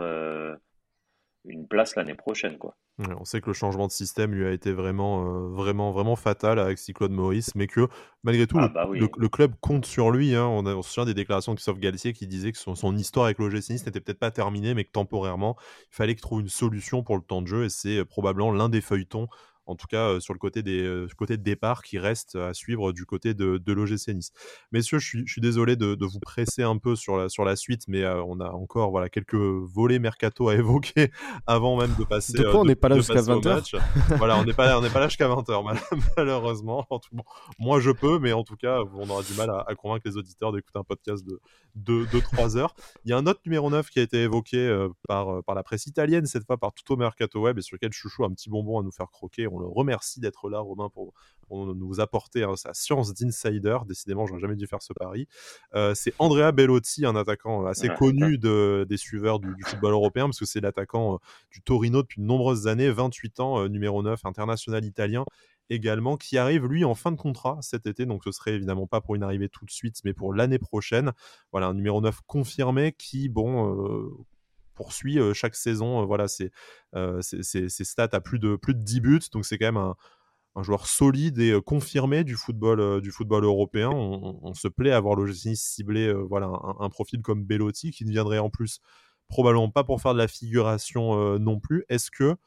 une 1.47 1.67
place 1.67 1.95
l'année 1.95 2.13
prochaine. 2.13 2.57
Quoi. 2.57 2.75
on 2.97 3.25
sait 3.25 3.41
que 3.41 3.47
le 3.47 3.53
changement 3.53 3.87
de 3.87 3.91
système 3.91 4.33
lui 4.33 4.45
a 4.45 4.51
été 4.51 4.71
vraiment, 4.71 5.25
euh, 5.25 5.49
vraiment, 5.49 5.91
vraiment 5.91 6.15
fatal 6.15 6.59
avec 6.59 6.79
Claude 6.93 7.11
Maurice, 7.11 7.55
mais 7.55 7.67
que 7.67 7.87
malgré 8.23 8.47
tout, 8.47 8.57
ah, 8.59 8.69
bah 8.69 8.87
le, 8.91 9.29
club 9.29 9.53
compte 9.61 9.85
sur 9.85 10.11
lui. 10.11 10.35
Hein. 10.35 10.45
On, 10.45 10.65
a, 10.65 10.75
on 10.75 10.81
se 10.81 10.91
souvient 10.91 11.05
des 11.05 11.13
déclarations 11.13 11.53
de 11.53 11.57
Christophe 11.57 11.79
Galtier 11.79 12.13
qui 12.13 12.27
disait 12.27 12.51
que 12.51 12.57
son, 12.57 12.95
histoire 12.95 13.25
avec 13.25 13.39
l'OGC 13.39 13.69
Nice 13.69 13.85
n'était 13.85 14.01
peut-être 14.01 14.19
pas 14.19 14.31
terminée, 14.31 14.73
mais 14.73 14.83
que 14.83 14.91
temporairement, 14.91 15.55
il 15.91 15.95
fallait 15.95 16.13
qu'il 16.13 16.21
trouve 16.21 16.41
une 16.41 16.49
solution 16.49 17.03
pour 17.03 17.15
le 17.15 17.23
temps 17.23 17.41
de 17.41 17.47
jeu, 17.47 17.65
et 17.65 17.69
c'est 17.69 17.97
euh, 17.97 18.05
probablement 18.05 18.51
l'un 18.51 18.69
des 18.69 18.81
feuilletons 18.81 19.27
en 19.67 19.75
tout 19.75 19.87
cas 19.87 20.19
sur 20.19 20.33
le 20.33 20.39
côté, 20.39 20.63
des, 20.63 21.05
côté 21.17 21.37
de 21.37 21.43
départ 21.43 21.83
qui 21.83 21.99
reste 21.99 22.35
à 22.35 22.53
suivre 22.53 22.91
du 22.93 23.05
côté 23.05 23.33
de, 23.33 23.57
de 23.57 23.73
l'OGC 23.73 24.09
Nice. 24.13 24.31
Messieurs, 24.71 24.99
je 24.99 25.23
suis, 25.25 25.41
désolé 25.41 25.75
de, 25.75 26.05
vous 26.05 26.19
presser 26.19 26.63
un 26.63 26.77
peu 26.77 26.95
sur 26.95 27.17
la, 27.17 27.29
sur 27.29 27.43
la 27.43 27.55
suite, 27.55 27.83
mais 27.87 28.05
on 28.05 28.39
a 28.39 28.49
encore 28.49 28.91
voilà, 28.91 29.09
quelques 29.09 29.35
volets 29.35 29.99
mercato 29.99 30.49
à 30.49 30.55
évoquer 30.55 31.11
avant 31.45 31.77
même 31.77 31.93
de 31.97 32.03
passer. 32.03 32.37
De 32.37 32.43
quoi 32.43 32.61
on 32.61 32.65
n'est 32.65 32.75
pas 32.75 32.89
là 32.89 32.97
jusqu'à 32.97 33.21
20h 33.21 33.79
Voilà, 34.17 34.39
on 34.39 34.45
n'est 34.45 34.53
pas, 34.53 34.79
pas 34.89 34.99
là 34.99 35.07
jusqu'à 35.07 35.27
20h, 35.27 35.79
malheureusement. 36.17 36.87
moi, 37.59 37.79
je 37.79 37.91
peux, 37.91 38.19
mais 38.19 38.33
en 38.33 38.43
tout 38.43 38.55
cas, 38.55 38.81
on 38.93 39.09
aura 39.09 39.23
du 39.23 39.33
mal 39.33 39.49
à, 39.49 39.75
convaincre 39.75 40.07
les 40.07 40.17
auditeurs 40.17 40.51
d'écouter 40.51 40.79
un 40.79 40.83
podcast 40.83 41.25
de 41.25 42.05
2-3 42.05 42.57
heures. 42.57 42.75
Il 43.05 43.11
y 43.11 43.13
a 43.13 43.17
un 43.17 43.27
autre 43.27 43.41
numéro 43.45 43.69
9 43.69 43.89
qui 43.89 43.99
a 43.99 44.01
été 44.01 44.23
évoqué 44.23 44.87
par, 45.07 45.43
par 45.43 45.55
la 45.55 45.63
presse 45.63 45.85
italienne, 45.87 46.25
cette 46.25 46.45
fois 46.45 46.57
par 46.57 46.73
Tutto 46.73 46.95
Mercato 46.95 47.41
Web, 47.41 47.57
et 47.57 47.61
sur 47.61 47.75
lequel 47.75 47.91
Chouchou 47.91 48.23
a 48.23 48.27
un 48.27 48.31
petit 48.31 48.49
bonbon 48.49 48.79
à 48.79 48.83
nous 48.83 48.91
faire 48.91 49.09
croquer. 49.09 49.47
On 49.47 49.56
le 49.59 49.67
remercie 49.67 50.19
d'être 50.19 50.49
là, 50.49 50.59
Romain, 50.59 50.89
pour, 50.89 51.13
nous 51.49 52.01
apporter 52.01 52.43
hein, 52.43 52.57
sa 52.57 52.73
science 52.73 53.13
d'insider. 53.13 53.77
Décidément, 53.87 54.25
j'aurais 54.25 54.41
jamais 54.41 54.57
dû 54.57 54.67
faire 54.67 54.81
ce 54.81 54.91
pari. 54.91 55.27
Euh, 55.75 55.93
c'est 55.95 56.13
Andrea 56.19 56.51
Bellotti, 56.51 57.05
un 57.05 57.15
attaquant 57.15 57.65
assez 57.65 57.87
connu 57.87 58.37
de, 58.37 58.85
des 58.89 58.97
suiveurs 58.97 59.39
du, 59.39 59.55
football 59.65 59.93
européen, 59.93 60.25
parce 60.25 60.39
que 60.39 60.45
c'est 60.45 60.59
l'attaquant 60.59 61.15
euh, 61.15 61.17
du 61.51 61.61
Torino 61.61 62.01
depuis 62.01 62.21
de 62.21 62.25
nombreuses 62.25 62.67
années, 62.67 62.89
28 62.89 63.39
ans, 63.39 63.61
euh, 63.61 63.67
numéro 63.69 64.03
9, 64.03 64.25
international 64.25 64.83
italien 64.83 65.23
également, 65.69 66.17
qui 66.17 66.37
arrive 66.37 66.65
lui 66.65 66.85
en 66.85 66.95
fin 66.95 67.11
de 67.11 67.17
contrat 67.17 67.57
cet 67.61 67.85
été. 67.85 68.05
Donc 68.05 68.23
ce 68.25 68.31
serait 68.31 68.53
évidemment 68.53 68.87
pas 68.87 68.99
pour 68.99 69.15
une 69.15 69.23
arrivée 69.23 69.49
tout 69.49 69.65
de 69.65 69.71
suite, 69.71 70.01
mais 70.03 70.13
pour 70.13 70.33
l'année 70.33 70.59
prochaine. 70.59 71.13
Voilà, 71.51 71.67
un 71.67 71.73
numéro 71.73 72.01
9 72.01 72.21
confirmé 72.25 72.93
qui, 72.93 73.29
bon, 73.29 74.25
poursuit 74.77 75.19
chaque 75.33 75.55
saison. 75.55 76.05
voilà, 76.05 76.27
c'est 76.27 76.51
ses 77.21 77.69
stats 77.69 78.09
à 78.13 78.21
plus 78.21 78.39
de, 78.39 78.55
plus 78.55 78.73
de 78.73 78.81
10 78.81 79.01
buts. 79.01 79.21
Donc 79.31 79.45
c'est 79.45 79.57
quand 79.57 79.65
même 79.65 79.77
un, 79.77 79.95
joueur 80.63 80.87
solide 80.87 81.37
et 81.39 81.59
confirmé 81.63 82.23
du 82.23 82.35
football, 82.35 83.01
du 83.01 83.11
football 83.11 83.43
européen. 83.43 83.89
On, 83.91 84.53
se 84.53 84.67
plaît 84.67 84.91
à 84.91 84.99
voir 84.99 85.15
l'OGC 85.15 85.55
cibler 85.55 86.13
voilà, 86.13 86.51
un, 86.79 86.89
profil 86.89 87.21
comme 87.21 87.43
Bellotti 87.43 87.91
qui 87.91 88.05
ne 88.05 88.11
viendrait 88.11 88.39
en 88.39 88.49
plus 88.49 88.79
probablement 89.27 89.69
pas 89.69 89.83
pour 89.83 90.01
faire 90.01 90.13
de 90.13 90.19
la 90.19 90.27
figuration 90.27 91.37
non 91.37 91.59
plus. 91.59 91.85
Est-ce 91.89 92.09
que 92.09 92.37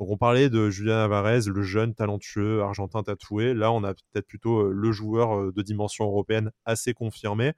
donc 0.00 0.08
on 0.08 0.16
parlait 0.16 0.48
de 0.48 0.70
Julien 0.70 1.04
Alvarez, 1.04 1.40
le 1.46 1.62
jeune 1.62 1.94
talentueux 1.94 2.62
argentin 2.62 3.02
tatoué. 3.02 3.52
Là, 3.52 3.70
on 3.70 3.84
a 3.84 3.92
peut-être 3.92 4.26
plutôt 4.26 4.72
le 4.72 4.92
joueur 4.92 5.52
de 5.52 5.62
dimension 5.62 6.06
européenne 6.06 6.52
assez 6.64 6.94
confirmé. 6.94 7.52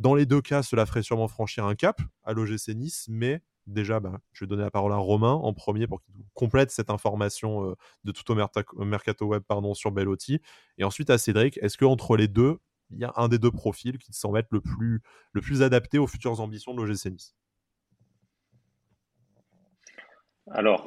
Dans 0.00 0.14
les 0.14 0.24
deux 0.24 0.40
cas, 0.40 0.62
cela 0.62 0.86
ferait 0.86 1.02
sûrement 1.02 1.28
franchir 1.28 1.66
un 1.66 1.74
cap 1.74 2.00
à 2.24 2.32
l'OGC 2.32 2.68
Nice, 2.74 3.04
mais 3.10 3.42
déjà, 3.66 4.00
bah, 4.00 4.18
je 4.32 4.42
vais 4.42 4.48
donner 4.48 4.62
la 4.62 4.70
parole 4.70 4.94
à 4.94 4.96
Romain 4.96 5.32
en 5.32 5.52
premier 5.52 5.86
pour 5.86 6.00
qu'il 6.00 6.14
complète 6.32 6.70
cette 6.70 6.88
information 6.88 7.76
de 8.04 8.12
tout 8.12 8.32
au 8.32 8.84
Mercato 8.86 9.26
Web 9.26 9.42
pardon, 9.46 9.74
sur 9.74 9.92
Bellotti. 9.92 10.40
Et 10.78 10.84
ensuite 10.84 11.10
à 11.10 11.18
Cédric, 11.18 11.58
est-ce 11.58 11.76
qu'entre 11.76 12.16
les 12.16 12.28
deux, 12.28 12.56
il 12.88 12.98
y 12.98 13.04
a 13.04 13.12
un 13.16 13.28
des 13.28 13.38
deux 13.38 13.50
profils 13.50 13.98
qui 13.98 14.14
semble 14.14 14.38
être 14.38 14.48
le 14.52 14.62
plus, 14.62 15.62
adapté 15.62 15.98
aux 15.98 16.06
futures 16.06 16.40
ambitions 16.40 16.72
de 16.72 16.82
l'OGC 16.82 17.10
Nice? 17.10 17.36
Alors, 20.50 20.86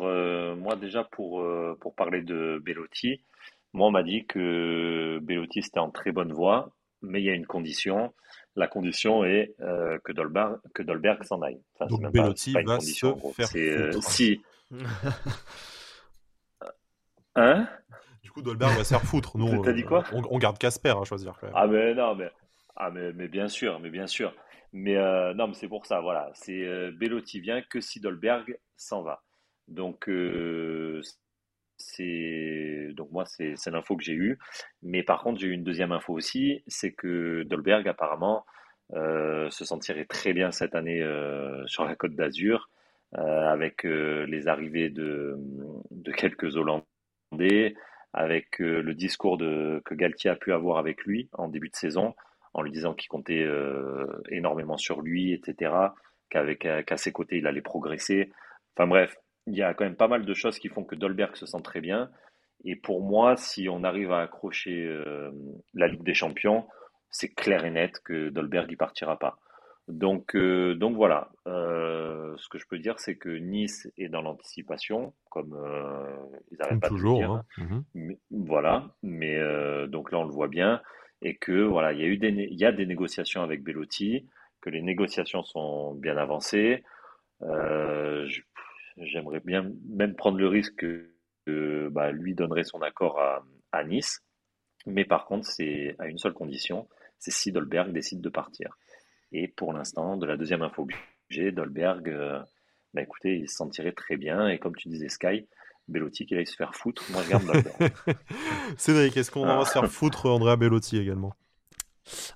moi 0.57 0.75
déjà, 0.75 1.03
pour, 1.03 1.45
pour 1.79 1.93
parler 1.93 2.23
de 2.23 2.59
Bellotti, 2.65 3.23
moi 3.73 3.89
on 3.89 3.91
m'a 3.91 4.01
dit 4.01 4.25
que 4.25 5.19
Bellotti 5.21 5.61
c'était 5.61 5.77
en 5.77 5.91
très 5.91 6.11
bonne 6.11 6.33
voie, 6.33 6.75
mais 7.03 7.21
il 7.21 7.25
y 7.25 7.29
a 7.29 7.35
une 7.35 7.45
condition, 7.45 8.11
la 8.55 8.67
condition 8.67 9.25
est 9.25 9.55
euh, 9.61 9.97
que, 10.03 10.11
Dolberg, 10.11 10.59
que 10.73 10.83
Dolberg 10.83 11.23
s'en 11.23 11.41
aille. 11.41 11.61
Donc 11.89 12.11
Bellotti 12.11 12.53
va 12.65 12.79
se 12.79 13.15
faire 13.33 13.49
euh, 13.55 13.91
foutre. 13.91 14.09
si... 14.09 14.41
hein? 17.35 17.67
Du 18.21 18.31
coup, 18.31 18.41
Dolberg 18.41 18.77
va 18.77 18.83
se 18.83 18.89
faire 18.89 19.01
foutre. 19.01 19.37
Nous, 19.37 19.61
T'as 19.63 19.73
dit 19.73 19.83
quoi? 19.83 20.03
on, 20.11 20.37
garde 20.37 20.57
Casper 20.57 20.93
à 20.99 21.03
choisir. 21.03 21.35
Quand 21.39 21.47
même. 21.47 21.55
Ah 21.55 21.67
mais 21.67 21.93
non, 21.95 22.15
mais, 22.15 22.31
ah, 22.75 22.91
mais, 22.91 23.11
mais 23.13 23.27
bien 23.27 23.47
sûr, 23.47 23.79
mais 23.79 23.89
bien 23.89 24.07
sûr. 24.07 24.33
Mais 24.71 24.97
euh, 24.97 25.33
non, 25.33 25.47
mais 25.47 25.53
c'est 25.53 25.67
pour 25.67 25.85
ça, 25.85 25.99
voilà. 26.01 26.31
C'est 26.33 26.91
Bellotti 26.91 27.39
vient 27.39 27.61
que 27.61 27.81
si 27.81 27.99
Dolberg 27.99 28.57
s'en 28.77 29.01
va. 29.01 29.23
Donc 29.67 30.09
c'est 31.83 32.89
donc 32.93 33.11
moi 33.11 33.25
c'est 33.25 33.67
l'info 33.67 33.95
que 33.95 34.03
j'ai 34.03 34.13
eue. 34.13 34.39
Mais 34.81 35.03
par 35.03 35.21
contre 35.23 35.39
j'ai 35.39 35.47
eu 35.47 35.51
une 35.51 35.63
deuxième 35.63 35.91
info 35.91 36.13
aussi, 36.13 36.63
c'est 36.67 36.93
que 36.93 37.43
Dolberg 37.43 37.87
apparemment 37.87 38.45
euh, 38.95 39.49
se 39.49 39.65
sentirait 39.65 40.05
très 40.05 40.33
bien 40.33 40.51
cette 40.51 40.75
année 40.75 41.01
euh, 41.01 41.65
sur 41.65 41.83
la 41.85 41.95
Côte 41.95 42.15
d'Azur 42.15 42.69
euh, 43.17 43.47
avec 43.47 43.83
les 43.83 44.47
arrivées 44.47 44.89
de, 44.89 45.37
quelques 46.15 46.55
Hollandais, 46.57 47.75
avec 48.13 48.59
le 48.59 48.93
discours 48.93 49.37
de, 49.37 49.81
que 49.85 49.95
Galtier 49.95 50.29
a 50.29 50.35
pu 50.35 50.53
avoir 50.53 50.77
avec 50.77 51.03
lui 51.03 51.29
en 51.33 51.47
début 51.47 51.69
de 51.69 51.75
saison, 51.75 52.13
en 52.53 52.61
lui 52.61 52.71
disant 52.71 52.93
qu'il 52.93 53.09
comptait 53.09 53.47
énormément 54.29 54.77
sur 54.77 55.01
lui, 55.01 55.33
etc. 55.33 55.71
Qu'à 56.29 56.97
ses 56.97 57.11
côtés 57.11 57.37
il 57.37 57.47
allait 57.47 57.61
progresser. 57.61 58.31
Enfin 58.75 58.87
bref, 58.87 59.15
il 59.47 59.55
y 59.55 59.61
a 59.61 59.73
quand 59.73 59.83
même 59.83 59.95
pas 59.95 60.07
mal 60.07 60.25
de 60.25 60.33
choses 60.33 60.59
qui 60.59 60.69
font 60.69 60.83
que 60.83 60.95
Dolberg 60.95 61.35
se 61.35 61.45
sent 61.45 61.61
très 61.63 61.81
bien. 61.81 62.09
Et 62.65 62.75
pour 62.75 63.01
moi, 63.01 63.35
si 63.35 63.67
on 63.69 63.83
arrive 63.83 64.11
à 64.11 64.21
accrocher 64.21 64.85
euh, 64.85 65.31
la 65.73 65.87
Ligue 65.87 66.03
des 66.03 66.13
Champions, 66.13 66.65
c'est 67.09 67.29
clair 67.29 67.65
et 67.65 67.71
net 67.71 67.99
que 68.03 68.29
Dolberg 68.29 68.71
y 68.71 68.75
partira 68.75 69.19
pas. 69.19 69.37
Donc, 69.89 70.35
euh, 70.35 70.75
donc 70.75 70.95
voilà. 70.95 71.29
Euh, 71.45 72.33
ce 72.37 72.47
que 72.47 72.57
je 72.57 72.65
peux 72.69 72.79
dire, 72.79 72.99
c'est 72.99 73.17
que 73.17 73.29
Nice 73.29 73.91
est 73.97 74.07
dans 74.07 74.21
l'anticipation, 74.21 75.13
comme 75.29 75.57
ils 76.51 76.57
n'arrêtent 76.57 76.79
pas 76.79 76.87
toujours, 76.87 77.19
de 77.19 77.25
dire. 77.25 77.31
Hein. 77.31 77.83
Mhm. 77.93 78.15
voilà. 78.31 78.95
Mais 79.03 79.37
donc 79.87 80.11
là, 80.11 80.19
on 80.19 80.25
le 80.25 80.31
voit 80.31 80.47
bien, 80.47 80.81
et 81.21 81.35
que 81.35 81.63
voilà, 81.63 81.91
il 81.91 81.99
y 81.99 82.03
a 82.03 82.07
eu 82.07 82.17
des, 82.17 82.31
y 82.31 82.65
a 82.65 82.71
des 82.71 82.85
négociations 82.85 83.43
avec 83.43 83.61
Bellotti, 83.61 84.25
que 84.61 84.69
les 84.69 84.81
négociations 84.81 85.43
sont 85.43 85.93
bien 85.95 86.15
avancées. 86.17 86.83
Je, 87.41 88.41
J'aimerais 88.97 89.39
bien 89.39 89.71
même 89.89 90.15
prendre 90.15 90.37
le 90.37 90.47
risque 90.47 90.85
que 91.45 91.89
bah, 91.91 92.11
lui 92.11 92.35
donnerait 92.35 92.63
son 92.63 92.81
accord 92.81 93.19
à, 93.71 93.83
Nice. 93.83 94.21
Mais 94.85 95.05
par 95.05 95.25
contre, 95.25 95.47
c'est 95.47 95.95
à 95.99 96.07
une 96.07 96.17
seule 96.17 96.33
condition, 96.33 96.87
c'est 97.17 97.31
si 97.31 97.51
Dolberg 97.51 97.91
décide 97.91 98.21
de 98.21 98.29
partir. 98.29 98.77
Et 99.31 99.47
pour 99.47 99.73
l'instant, 99.73 100.17
de 100.17 100.25
la 100.25 100.37
deuxième 100.37 100.61
info 100.61 100.85
que 100.85 100.93
j'ai, 101.29 101.51
Dolberg, 101.51 102.07
euh, 102.09 102.39
bah, 102.93 103.01
écoutez, 103.01 103.37
il 103.37 103.49
se 103.49 103.55
sentirait 103.55 103.93
très 103.93 104.17
bien. 104.17 104.47
Et 104.47 104.59
comme 104.59 104.75
tu 104.75 104.89
disais, 104.89 105.09
Sky, 105.09 105.47
Bellotti 105.87 106.25
qui 106.25 106.35
allait 106.35 106.45
se 106.45 106.55
faire 106.55 106.75
foutre. 106.75 107.03
Moi, 107.11 107.23
je 107.23 107.29
garde 107.29 107.45
Dolberg. 107.45 107.93
Cédric, 108.77 109.17
est-ce 109.17 109.31
qu'on 109.31 109.45
va 109.45 109.65
se 109.65 109.71
faire 109.71 109.89
foutre 109.89 110.27
Andrea 110.27 110.55
Bellotti 110.55 110.97
également? 110.97 111.33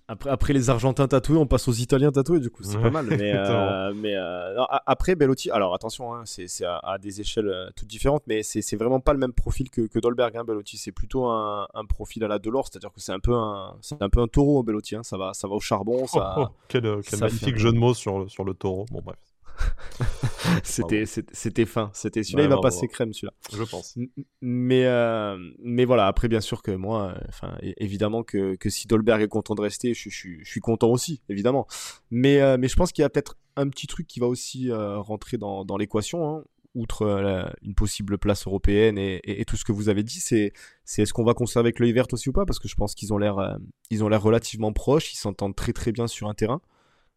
Après, 0.08 0.30
après 0.30 0.54
les 0.54 0.70
Argentins 0.70 1.08
tatoués, 1.08 1.38
on 1.38 1.46
passe 1.46 1.68
aux 1.68 1.74
Italiens 1.74 2.12
tatoués, 2.12 2.40
du 2.40 2.50
coup, 2.50 2.64
c'est 2.64 2.80
pas 2.80 2.90
mal. 2.90 3.06
Mais, 3.18 3.34
euh, 3.34 3.94
mais 3.96 4.16
euh, 4.16 4.64
après, 4.86 5.16
Bellotti, 5.16 5.50
alors 5.52 5.74
attention, 5.74 6.14
hein, 6.14 6.24
c'est 6.26 6.48
à, 6.66 6.98
des 7.00 7.22
échelles 7.22 7.48
euh, 7.48 7.70
toutes 7.76 7.88
différentes, 7.88 8.24
mais 8.28 8.44
c'est 8.44 8.76
vraiment 8.76 9.00
pas 9.00 9.14
le 9.14 9.20
même 9.20 9.34
profil 9.34 9.70
que, 9.70 9.82
que 9.82 10.00
Dolberg. 10.00 10.36
Hein, 10.38 10.44
Bellotti, 10.44 10.78
c'est 10.78 10.92
plutôt 10.92 11.26
un, 11.26 11.68
un, 11.74 11.86
profil 11.86 12.24
à 12.24 12.28
la 12.28 12.40
Delors, 12.40 12.68
c'est-à-dire 12.68 12.92
que 12.92 13.00
c'est 13.00 13.12
un 13.12 13.20
peu 13.20 13.34
un, 13.34 13.76
un 14.00 14.10
peu 14.10 14.22
un 14.22 14.28
taureau, 14.28 14.64
Bellotti. 14.64 14.96
Hein, 14.96 15.04
ça 15.04 15.18
va, 15.18 15.34
ça 15.34 15.48
va 15.48 15.56
au 15.56 15.60
charbon. 15.60 16.08
Ça, 16.08 16.36
oh, 16.38 16.48
quel, 16.68 16.84
magnifique 17.20 17.58
jeu 17.58 17.72
de 17.72 17.78
mots 17.78 17.94
sur, 17.94 18.30
sur 18.30 18.44
le 18.44 18.54
taureau. 18.54 18.86
Bon 18.92 19.02
bref. 19.04 19.18
c'était 20.64 21.06
c'était 21.06 21.66
fin. 21.66 21.90
C'était 21.94 22.24
celui-là 22.24 22.44
il 22.44 22.50
va 22.50 22.60
passer 22.60 22.88
crème 22.88 23.14
celui-là. 23.14 23.34
Je 23.52 23.64
pense. 23.64 23.98
Mais 24.42 24.86
euh, 24.86 25.38
mais 25.60 25.86
voilà 25.86 26.08
après 26.08 26.28
bien 26.28 26.42
sûr 26.42 26.62
que 26.62 26.72
moi 26.72 27.16
enfin 27.28 27.58
évidemment 27.62 28.24
que, 28.24 28.56
que 28.56 28.70
si 28.70 28.88
Dolberg 28.88 29.22
est 29.22 29.28
content 29.28 29.56
de 29.56 29.62
rester 29.62 29.94
je, 29.94 30.10
je, 30.10 30.30
je 30.42 30.50
suis 30.50 30.60
content 30.60 30.90
aussi 30.90 31.22
évidemment. 31.30 31.68
Mais 32.12 32.42
euh, 32.42 32.58
mais 32.60 32.68
je 32.68 32.76
pense 32.76 32.92
qu'il 32.92 33.02
y 33.02 33.06
a 33.06 33.10
peut-être 33.10 33.38
un 33.56 33.70
petit 33.70 33.88
truc 33.88 34.08
qui 34.08 34.20
va 34.20 34.28
aussi 34.28 34.70
euh, 34.70 35.00
rentrer 35.00 35.38
dans, 35.38 35.66
dans 35.66 35.78
l'équation 35.78 36.30
hein, 36.30 36.44
outre 36.76 37.50
une 37.64 37.74
possible 37.74 38.20
place 38.20 38.46
européenne 38.46 39.00
et, 39.00 39.20
et, 39.24 39.46
tout 39.46 39.58
ce 39.58 39.66
que 39.66 39.72
vous 39.72 39.90
avez 39.90 40.04
dit 40.04 40.20
c'est 40.20 40.54
c'est 40.86 41.02
est-ce 41.02 41.14
qu'on 41.14 41.24
va 41.24 41.34
conserver 41.34 41.68
avec 41.68 41.80
l'œil 41.80 41.92
vert 41.92 42.06
aussi 42.12 42.30
ou 42.30 42.34
pas? 42.34 42.46
Parce 42.46 42.60
que 42.60 42.68
je 42.68 42.76
pense 42.76 42.94
qu'ils 42.94 43.14
ont 43.14 43.18
l'air 43.18 43.58
ils 43.90 44.04
ont 44.04 44.10
l'air 44.10 44.22
relativement 44.22 44.74
proches 44.74 45.12
ils 45.14 45.18
s'entendent 45.18 45.56
très 45.56 45.74
très 45.74 45.92
bien 45.92 46.08
sur 46.08 46.28
un 46.30 46.36
terrain. 46.36 46.62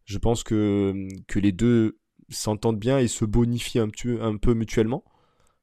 Je 0.05 0.17
pense 0.17 0.43
que, 0.43 1.07
que 1.27 1.39
les 1.39 1.51
deux 1.51 1.97
s'entendent 2.31 2.79
bien 2.79 2.99
et 2.99 3.07
se 3.07 3.25
bonifient 3.25 3.79
un, 3.79 3.89
petit, 3.89 4.17
un 4.21 4.37
peu 4.37 4.53
mutuellement. 4.53 5.03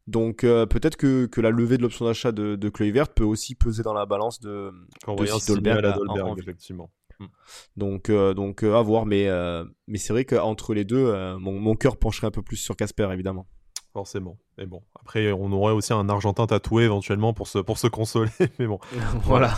Donc 0.06 0.42
euh, 0.42 0.64
peut-être 0.64 0.96
que, 0.96 1.26
que, 1.26 1.40
la 1.40 1.50
levée 1.50 1.76
de 1.76 1.82
l'option 1.82 2.06
d'achat 2.06 2.32
de, 2.32 2.56
de 2.56 2.90
verte 2.90 3.12
peut 3.14 3.24
aussi 3.24 3.54
peser 3.54 3.82
dans 3.82 3.92
la 3.92 4.06
balance 4.06 4.40
de, 4.40 4.72
de 5.06 5.86
à 5.86 5.92
Dolberg, 5.92 6.38
effectivement. 6.38 6.90
Hmm. 7.20 7.26
Donc, 7.76 8.08
euh, 8.08 8.32
donc 8.32 8.62
euh, 8.62 8.76
à 8.76 8.82
voir, 8.82 9.04
mais, 9.04 9.28
mais 9.86 9.98
c'est 9.98 10.12
vrai 10.12 10.24
qu'entre 10.24 10.72
les 10.72 10.84
deux, 10.84 11.12
mon, 11.38 11.60
mon 11.60 11.74
cœur 11.74 11.98
pencherait 11.98 12.26
un 12.26 12.30
peu 12.32 12.42
plus 12.42 12.56
sur 12.56 12.74
Casper, 12.74 13.08
évidemment. 13.12 13.46
Forcément. 13.92 14.38
Mais 14.58 14.66
bon, 14.66 14.82
après, 15.00 15.30
on 15.30 15.52
aurait 15.52 15.72
aussi 15.72 15.92
un 15.92 16.08
Argentin 16.08 16.46
tatoué 16.46 16.82
éventuellement 16.82 17.32
pour 17.32 17.46
se, 17.46 17.58
pour 17.58 17.78
se 17.78 17.86
consoler. 17.86 18.30
Mais 18.58 18.66
bon, 18.66 18.80
voilà. 19.22 19.54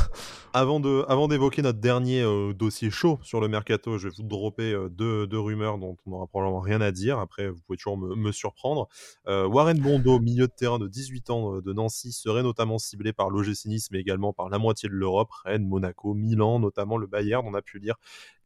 Avant, 0.53 0.79
de, 0.79 1.05
avant 1.09 1.27
d'évoquer 1.27 1.63
notre 1.63 1.79
dernier 1.79 2.21
euh, 2.23 2.53
dossier 2.53 2.91
chaud 2.91 3.19
sur 3.23 3.41
le 3.41 3.49
mercato, 3.49 3.97
je 3.97 4.09
vais 4.09 4.15
vous 4.15 4.25
dropper 4.25 4.73
euh, 4.73 4.89
deux, 4.91 5.27
deux, 5.27 5.39
rumeurs 5.39 5.79
dont 5.79 5.97
on 6.05 6.11
n'aura 6.11 6.27
probablement 6.27 6.61
rien 6.61 6.81
à 6.81 6.91
dire. 6.91 7.19
Après, 7.19 7.49
vous 7.49 7.61
pouvez 7.67 7.79
toujours 7.79 7.97
me, 7.97 8.15
me 8.15 8.31
surprendre. 8.31 8.89
Euh, 9.27 9.47
Warren 9.47 9.79
Bondo, 9.79 10.21
milieu 10.21 10.49
de 10.49 10.53
terrain 10.53 10.79
de 10.79 10.87
18 10.87 11.31
ans 11.31 11.61
de 11.61 11.73
Nancy, 11.73 12.13
serait 12.13 12.43
notamment 12.43 12.79
ciblé 12.79 13.13
par 13.15 13.31
l'OGC 13.31 13.67
Nice, 13.67 13.89
mais 13.91 14.01
également 14.01 14.33
par 14.35 14.51
la 14.51 14.59
moitié 14.59 14.89
de 14.89 14.95
l'Europe, 14.95 15.31
Rennes, 15.45 15.67
Monaco, 15.67 16.13
Milan, 16.13 16.59
notamment 16.59 16.99
le 16.99 17.07
Bayern, 17.07 17.47
on 17.47 17.55
a 17.55 17.63
pu 17.63 17.79
lire 17.79 17.95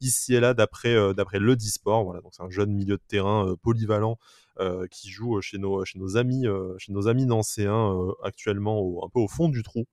ici 0.01 0.35
et 0.35 0.41
là 0.41 0.55
d'après, 0.55 1.14
d'après 1.14 1.39
le 1.41 1.57
Disport. 1.57 2.05
Voilà, 2.05 2.20
donc 2.20 2.32
c'est 2.35 2.43
un 2.43 2.51
jeune 2.51 2.72
milieu 2.72 2.97
de 2.97 3.03
terrain 3.09 3.55
polyvalent 3.62 4.18
qui 4.91 5.11
joue 5.11 5.41
chez 5.41 5.59
nos, 5.59 5.85
chez 5.85 5.99
nos 5.99 6.17
amis, 6.17 6.47
euh, 6.47 6.75
chez 6.79 6.93
nos 6.93 7.09
amis 7.09 7.27
nancéens 7.27 7.93
euh, 7.95 8.13
actuellement 8.23 9.05
un 9.05 9.09
peu 9.09 9.21
au 9.21 9.29
fond 9.29 9.49
du 9.49 9.63
trou 9.63 9.87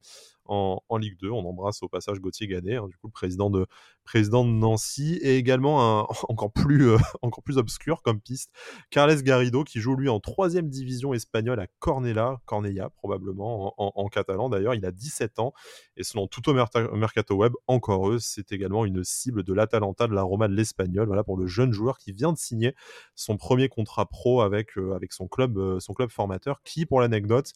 en, 0.46 0.98
Ligue 0.98 1.18
2. 1.20 1.30
On 1.30 1.46
embrasse 1.46 1.82
au 1.82 1.88
passage 1.88 2.20
Gauthier 2.20 2.48
Gadet, 2.48 2.76
hein, 2.76 2.88
du 2.88 2.98
coup 2.98 3.08
le 3.08 3.12
président 3.12 3.50
de, 3.50 3.66
président 4.04 4.44
de 4.44 4.50
Nancy, 4.50 5.20
et 5.22 5.38
également 5.38 6.02
un, 6.02 6.08
encore, 6.30 6.52
plus, 6.52 6.90
euh, 6.90 6.98
encore 7.22 7.44
plus 7.44 7.58
obscur 7.58 8.02
comme 8.02 8.20
piste, 8.20 8.52
Carles 8.90 9.22
Garrido, 9.22 9.64
qui 9.64 9.80
joue 9.80 9.96
lui 9.96 10.10
en 10.10 10.20
troisième 10.20 10.70
division 10.70 11.14
espagnole 11.14 11.60
à 11.60 11.68
Cornella, 11.80 12.42
Cornella 12.46 12.90
probablement, 12.90 13.74
en, 13.78 14.08
catalan 14.10 14.50
d'ailleurs. 14.50 14.76
Il 14.76 14.86
a 14.86 14.92
17 14.92 15.40
ans, 15.40 15.54
et 15.96 16.04
selon 16.04 16.28
tout 16.28 16.50
au 16.50 16.54
Mercato 16.54 17.36
Web, 17.36 17.54
encore 17.68 18.10
eux, 18.10 18.20
c'est 18.20 18.52
également 18.52 18.86
une 18.86 19.04
cible 19.04 19.44
de 19.44 19.54
l'Atalanta, 19.54 20.08
de 20.08 20.14
la 20.14 20.24
Roma, 20.24 20.48
de 20.48 20.54
l'Espagnol, 20.54 21.08
voilà 21.08 21.24
pour 21.24 21.38
le 21.38 21.48
jeune 21.48 21.72
joueur 21.72 21.98
qui 21.98 22.12
vient 22.12 22.34
de 22.34 22.38
signer 22.38 22.76
son 23.16 23.38
premier 23.38 23.70
contrat 23.70 24.06
pro 24.06 24.42
avec, 24.42 24.78
euh, 24.78 24.94
avec 24.94 25.14
son, 25.14 25.28
club, 25.28 25.58
euh, 25.58 25.80
son 25.80 25.94
club 25.94 26.10
formateur, 26.10 26.62
qui, 26.64 26.86
pour 26.86 27.02
l'anecdote, 27.02 27.54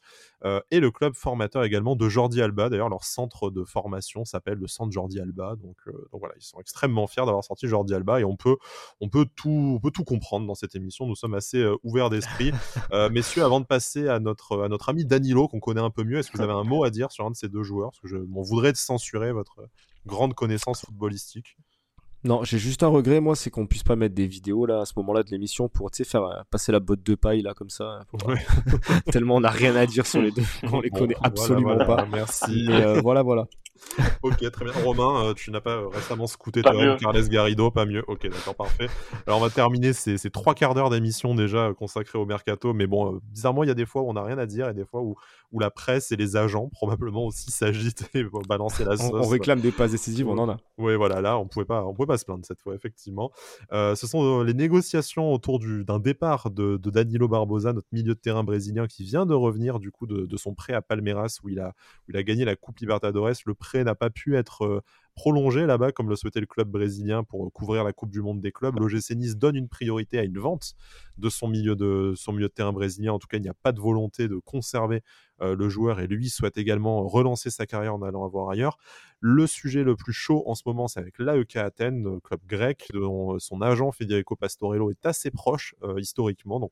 est 0.70 0.80
le 0.80 0.92
club 0.92 1.16
formateur 1.16 1.64
également 1.64 1.96
de 1.96 2.08
Jordi 2.08 2.40
Alba. 2.40 2.70
D'ailleurs, 2.70 2.90
leur 2.90 3.04
centre 3.04 3.50
de 3.50 3.64
formation 3.64 4.26
s'appelle 4.26 4.60
le 4.60 4.68
centre 4.68 4.92
Jordi 4.92 5.20
Alba, 5.20 5.56
donc 5.56 5.76
voilà, 6.12 6.35
ils 6.38 6.44
sont 6.44 6.60
extrêmement 6.60 7.08
fiers 7.08 7.26
d'avoir 7.26 7.44
sorti 7.44 7.68
Jordi 7.68 7.94
Alba 7.94 8.20
et 8.20 8.24
on 8.24 8.36
peut, 8.36 8.58
on 9.02 9.10
peut, 9.10 9.26
tout, 9.36 9.74
on 9.76 9.80
peut 9.80 9.92
tout 9.92 10.04
comprendre 10.04 10.48
dans 10.48 10.56
cette 10.56 10.76
émission. 10.76 11.06
Nous 11.06 11.16
sommes 11.16 11.34
assez 11.34 11.60
euh, 11.60 11.76
ouverts 11.84 12.10
d'esprit. 12.10 12.52
Euh, 12.92 13.10
messieurs, 13.10 13.44
avant 13.44 13.60
de 13.60 13.66
passer 13.66 14.08
à 14.08 14.20
notre, 14.20 14.64
à 14.64 14.70
notre 14.70 14.90
ami 14.90 15.06
Danilo, 15.06 15.48
qu'on 15.48 15.60
connaît 15.60 15.82
un 15.82 15.90
peu 15.90 16.04
mieux, 16.04 16.20
est-ce 16.20 16.30
que 16.30 16.38
vous 16.38 16.44
avez 16.44 16.54
un 16.54 16.64
mot 16.64 16.84
à 16.84 16.90
dire 16.90 17.12
sur 17.12 17.26
un 17.26 17.32
de 17.32 17.36
ces 17.36 17.48
deux 17.50 17.64
joueurs? 17.64 17.92
Parce 17.92 18.00
que 18.00 18.08
je 18.08 18.18
m'en 18.18 18.42
voudrais 18.42 18.72
de 18.72 18.78
censurer 18.78 19.32
votre 19.32 19.68
grande 20.06 20.34
connaissance 20.34 20.82
footballistique. 20.82 21.58
Non, 22.24 22.44
j'ai 22.44 22.58
juste 22.58 22.84
un 22.84 22.88
regret, 22.88 23.22
moi, 23.22 23.36
c'est 23.36 23.50
qu'on 23.50 23.66
puisse 23.66 23.84
pas 23.84 23.96
mettre 23.96 24.16
des 24.16 24.28
vidéos 24.28 24.66
là 24.66 24.82
à 24.82 24.86
ce 24.86 24.94
moment-là 24.98 25.24
de 25.24 25.32
l'émission 25.32 25.68
pour 25.68 25.90
faire 25.94 26.24
euh, 26.24 26.42
passer 26.50 26.72
la 26.72 26.80
botte 26.80 27.04
de 27.04 27.16
paille 27.16 27.42
là 27.42 27.54
comme 27.54 27.70
ça. 27.70 28.06
Tellement 29.12 29.36
on 29.36 29.42
n'a 29.42 29.50
rien 29.50 29.76
à 29.76 29.86
dire 29.86 30.06
sur 30.06 30.22
les 30.22 30.32
deux, 30.32 30.44
on 30.72 30.82
les 30.82 30.90
connaît 30.90 31.18
absolument 31.24 31.78
pas. 31.78 32.06
Merci. 32.12 32.68
voilà, 33.02 33.24
voilà 33.24 33.48
ok, 34.24 34.52
très 34.52 34.66
bien. 34.66 34.74
Romain, 34.84 35.26
euh, 35.26 35.34
tu 35.34 35.52
n'as 35.52 35.62
pas 35.62 35.78
euh, 35.78 35.88
récemment 35.88 36.28
scouté 36.28 36.62
toi 36.62 36.98
Carles 36.98 37.30
Garrido, 37.30 37.72
pas 37.72 37.86
mieux. 37.86 38.04
Ok, 38.08 38.28
d'accord, 38.28 38.56
parfait. 38.56 38.88
Alors, 39.28 39.40
on 39.40 39.44
va 39.44 39.50
terminer 39.50 39.94
ces, 39.94 40.18
trois 40.30 40.56
quarts 40.56 40.74
d'heure 40.74 40.90
d'émission 40.90 41.36
déjà 41.36 41.74
consacrés 41.74 42.18
au 42.18 42.26
mercato. 42.26 42.74
Mais 42.74 42.88
bon, 42.88 43.16
euh, 43.16 43.20
bizarrement, 43.32 43.64
il 43.64 43.68
y 43.68 43.72
a 43.72 43.76
des 43.76 43.86
fois 43.86 44.02
où 44.02 44.10
on 44.10 44.14
n'a 44.14 44.24
rien 44.24 44.38
à 44.38 44.46
dire 44.46 44.70
et 44.70 44.74
des 44.74 44.86
fois 44.86 45.02
où, 45.02 45.16
où 45.52 45.60
la 45.60 45.70
presse 45.70 46.12
et 46.12 46.16
les 46.16 46.36
agents 46.36 46.70
probablement 46.70 47.26
aussi 47.26 47.52
s'agitent 47.52 48.10
et 48.14 48.26
balancer 48.48 48.86
la 48.86 48.98
sauce. 48.98 49.12
On, 49.14 49.28
réclame 49.28 49.60
des 49.60 49.72
passes 49.72 49.92
décisives, 49.92 50.28
on 50.28 50.38
en 50.38 50.50
a. 50.50 50.58
Oui, 50.78 50.96
voilà, 50.96 51.22
là, 51.22 51.38
on 51.38 51.48
pouvait 51.48 51.66
pas, 51.66 51.86
on 51.86 51.94
pouvait 51.94 52.08
pas 52.08 52.18
se 52.18 52.26
plaindre 52.26 52.46
cette 52.46 52.62
fois, 52.62 52.76
effectivement. 52.76 53.32
ce 53.72 53.96
sont 54.08 54.44
les 54.44 54.54
négociations 54.54 55.34
autour 55.34 55.60
d'un 55.60 56.00
départ 56.00 56.50
de, 56.52 56.78
Danilo 56.78 57.28
Barbosa, 57.28 57.74
notre 57.74 57.88
milieu 57.92 58.14
de 58.16 58.20
terrain 58.20 58.44
brésilien 58.44 58.88
qui 58.88 59.04
vient 59.04 59.26
de 59.26 59.34
revenir 59.34 59.80
du 59.80 59.92
coup 59.92 60.08
de, 60.08 60.26
de 60.26 60.38
son 60.38 60.54
prêt 60.54 60.74
à 60.74 60.82
Palmeiras 60.82 61.40
où 61.44 61.50
il 61.50 61.60
a, 61.60 61.70
où 61.70 62.12
il 62.12 62.18
a 62.18 62.24
gagné 62.24 62.46
la 62.46 62.56
Coupe 62.56 62.80
Libertadores. 62.80 63.26
Le 63.46 63.56
n'a 63.74 63.96
pas 63.96 64.10
pu 64.10 64.36
être 64.36 64.84
prolongé 65.16 65.66
là-bas, 65.66 65.92
comme 65.92 66.10
le 66.10 66.16
souhaitait 66.16 66.42
le 66.42 66.46
club 66.46 66.70
brésilien 66.70 67.24
pour 67.24 67.52
couvrir 67.54 67.84
la 67.84 67.94
Coupe 67.94 68.12
du 68.12 68.22
Monde 68.22 68.42
des 68.42 68.52
clubs. 68.52 68.78
L'OGC 68.78 69.12
Nice 69.12 69.38
donne 69.38 69.56
une 69.56 69.70
priorité 69.70 70.20
à 70.20 70.24
une 70.24 70.38
vente 70.38 70.76
de 71.18 71.30
son 71.30 71.48
milieu 71.48 71.76
de, 71.76 72.14
son 72.16 72.34
milieu 72.34 72.48
de 72.48 72.54
terrain 72.54 72.74
brésilien. 72.74 73.14
En 73.14 73.20
tout 73.20 73.28
cas, 73.28 73.38
il 73.38 73.42
n'y 73.42 73.50
a 73.50 73.54
pas 73.54 73.72
de 73.72 73.80
volonté 73.80 74.28
de 74.28 74.36
conserver 74.38 75.02
le 75.42 75.70
joueur 75.70 76.00
et 76.00 76.08
lui 76.08 76.30
souhaite 76.30 76.58
également 76.58 77.08
relancer 77.08 77.50
sa 77.50 77.66
carrière 77.66 77.96
en 77.96 78.02
allant 78.02 78.28
voir 78.28 78.50
ailleurs. 78.50 78.78
Le 79.22 79.48
sujet 79.48 79.84
le 79.84 79.96
plus 79.96 80.14
chaud 80.14 80.44
en 80.46 80.56
ce 80.56 80.64
moment, 80.66 80.88
c'est 80.88 81.00
avec 81.00 81.18
l'AEK 81.20 81.56
Athènes, 81.56 82.20
club 82.22 82.42
grec, 82.46 82.90
dont 82.94 83.40
son 83.40 83.62
agent 83.62 83.92
Federico 83.92 84.36
Pastorello 84.36 84.92
est 84.92 85.06
assez 85.06 85.32
proche 85.32 85.74
historiquement. 85.98 86.60
Donc 86.60 86.72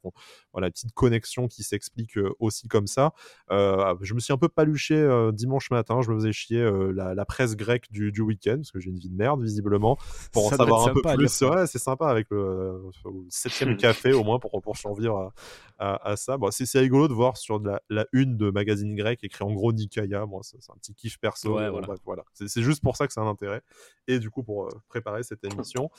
voilà, 0.51 0.70
petite 0.70 0.93
connexion 0.93 1.47
qui 1.47 1.64
s'explique 1.64 2.18
aussi 2.39 2.68
comme 2.68 2.86
ça. 2.88 3.14
je 3.49 4.14
me 4.14 4.20
suis 4.20 4.34
un 4.34 4.38
peu 4.38 4.49
paluché 4.49 5.30
dimanche 5.34 5.72
matin, 5.72 6.01
je 6.01 6.11
me 6.11 6.18
faisais 6.18 6.32
chier 6.32 6.70
la, 6.93 7.26
presse 7.26 7.55
grecque 7.55 7.91
du, 7.91 8.11
du 8.11 8.22
week-end, 8.22 8.57
parce 8.57 8.72
que 8.72 8.80
j'ai 8.80 8.89
une 8.89 8.99
vie 8.99 9.09
de 9.09 9.16
merde 9.16 9.41
visiblement, 9.41 9.97
pour 10.32 10.47
en 10.47 10.49
savoir 10.49 10.88
un 10.88 10.93
peu 10.93 11.01
plus. 11.01 11.41
Ouais, 11.41 11.66
c'est 11.68 11.80
sympa 11.80 12.07
avec 12.07 12.28
le, 12.30 12.82
septième 13.30 13.78
café 13.78 14.14
au 14.14 14.24
moins 14.24 14.39
pour, 14.39 14.61
pour 14.61 14.78
survivre 14.78 15.34
à, 15.80 16.11
à, 16.11 16.16
ça. 16.16 16.38
Bon, 16.38 16.49
c'est 16.51 16.80
rigolo 16.80 17.07
de 17.07 17.14
voir 17.14 17.38
sur 17.38 17.59
la, 17.59 17.82
la, 17.89 18.05
une 18.11 18.38
de 18.38 18.51
magazine 18.54 18.95
grec 18.95 19.20
écrit 19.24 19.43
en 19.43 19.51
gros 19.51 19.74
Nikaya. 19.74 20.26
Moi, 20.26 20.41
c'est 20.43 20.58
un 20.70 20.76
petit 20.76 20.93
kiff 20.93 21.20
perso. 21.20 21.58
Ouais, 21.58 21.70
voilà. 21.70 21.88
voilà. 22.06 22.24
C'est 22.34 22.62
juste 22.62 22.82
pour 22.82 22.95
ça 22.95 23.08
que 23.08 23.14
c'est 23.14 23.20
un 23.20 23.28
intérêt. 23.28 23.62
Et 24.08 24.20
du 24.20 24.30
coup, 24.30 24.43
pour 24.43 24.66
euh, 24.66 24.70
préparer 24.88 25.24
cette 25.24 25.43
émission. 25.43 25.89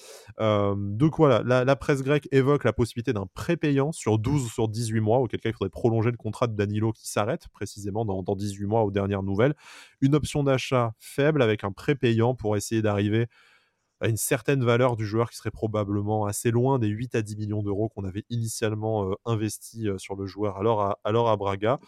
Euh, 0.41 0.75
donc 0.77 1.17
voilà, 1.17 1.43
la, 1.45 1.65
la, 1.65 1.77
presse 1.77 2.03
grecque 2.03 2.29
évoque 2.33 2.65
la 2.65 2.73
possibilité 2.73 3.13
d'un 3.13 3.27
prépayant 3.27 3.93
sur 3.93 4.19
12 4.19 4.45
ou 4.45 4.49
sur 4.49 4.69
18 4.69 5.01
mois, 5.01 5.19
auquel 5.19 5.41
cas 5.41 5.51
il 5.51 5.55
faudrait 5.55 5.71
prolonger 5.71 6.11
le 6.11 6.17
contrat 6.17 6.47
de 6.47 6.55
Danilo 6.55 6.93
qui 6.93 7.09
s'arrête 7.09 7.49
précisément 7.49 8.05
dans, 8.05 8.23
dans 8.23 8.37
18 8.37 8.67
mois 8.67 8.85
aux 8.85 8.91
dernières 8.91 9.23
nouvelles. 9.23 9.55
Une 10.01 10.15
option 10.15 10.43
d'achat 10.43 10.95
faible 10.99 11.43
avec 11.43 11.65
un 11.65 11.73
prépayant 11.73 12.35
pour 12.35 12.57
essayer 12.57 12.83
d'arriver 12.83 13.27
à 14.01 14.09
une 14.09 14.17
certaine 14.17 14.65
valeur 14.65 14.97
du 14.97 15.07
joueur 15.07 15.31
qui 15.31 15.37
serait 15.37 15.51
probablement 15.51 16.27
assez 16.27 16.51
loin 16.51 16.79
des 16.79 16.89
8 16.89 17.15
à 17.15 17.23
10 17.23 17.37
millions 17.37 17.63
d'euros 17.63 17.89
qu'on 17.89 18.05
avait 18.05 18.25
initialement 18.29 19.11
euh, 19.11 19.15
investi 19.25 19.89
sur 19.99 20.17
le 20.17 20.27
joueur 20.27 20.59
alors 20.59 20.83
à, 20.83 20.99
alors 21.05 21.31
à 21.31 21.37
Braga. 21.37 21.79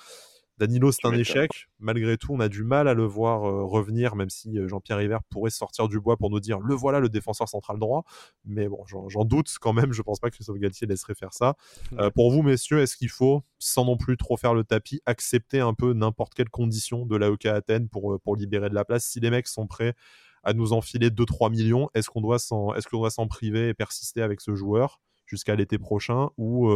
Danilo, 0.58 0.90
c'est 0.90 1.06
un 1.06 1.12
échec. 1.12 1.68
Malgré 1.78 2.16
tout, 2.16 2.32
on 2.32 2.40
a 2.40 2.48
du 2.48 2.64
mal 2.64 2.88
à 2.88 2.94
le 2.94 3.04
voir 3.04 3.44
euh, 3.44 3.64
revenir, 3.64 4.16
même 4.16 4.30
si 4.30 4.58
euh, 4.58 4.68
Jean-Pierre 4.68 4.98
River 4.98 5.18
pourrait 5.28 5.50
sortir 5.50 5.88
du 5.88 6.00
bois 6.00 6.16
pour 6.16 6.30
nous 6.30 6.40
dire 6.40 6.60
le 6.60 6.74
voilà 6.74 6.98
le 6.98 7.10
défenseur 7.10 7.48
central 7.48 7.78
droit. 7.78 8.04
Mais 8.44 8.66
bon, 8.68 8.82
j'en 8.86 9.24
doute 9.24 9.54
quand 9.60 9.74
même. 9.74 9.92
Je 9.92 10.00
pense 10.00 10.18
pas 10.18 10.30
que 10.30 10.34
Christophe 10.34 10.58
Galtier 10.58 10.86
laisserait 10.86 11.14
faire 11.14 11.34
ça. 11.34 11.56
Euh, 11.98 12.10
pour 12.10 12.30
vous, 12.30 12.42
messieurs, 12.42 12.80
est-ce 12.80 12.96
qu'il 12.96 13.10
faut, 13.10 13.42
sans 13.58 13.84
non 13.84 13.98
plus 13.98 14.16
trop 14.16 14.38
faire 14.38 14.54
le 14.54 14.64
tapis, 14.64 15.02
accepter 15.04 15.60
un 15.60 15.74
peu 15.74 15.92
n'importe 15.92 16.32
quelle 16.34 16.48
condition 16.48 17.04
de 17.04 17.16
l'AEK 17.16 17.46
Athènes 17.46 17.88
pour, 17.88 18.18
pour 18.20 18.36
libérer 18.36 18.70
de 18.70 18.74
la 18.74 18.86
place? 18.86 19.04
Si 19.04 19.20
les 19.20 19.30
mecs 19.30 19.48
sont 19.48 19.66
prêts 19.66 19.94
à 20.42 20.54
nous 20.54 20.72
enfiler 20.72 21.10
2-3 21.10 21.50
millions, 21.50 21.90
est-ce 21.92 22.08
qu'on 22.08 22.22
doit 22.22 22.38
s'en 22.38 23.26
priver 23.26 23.68
et 23.68 23.74
persister 23.74 24.22
avec 24.22 24.40
ce 24.40 24.54
joueur 24.54 25.00
jusqu'à 25.26 25.54
l'été 25.54 25.76
prochain 25.76 26.30
ou 26.38 26.70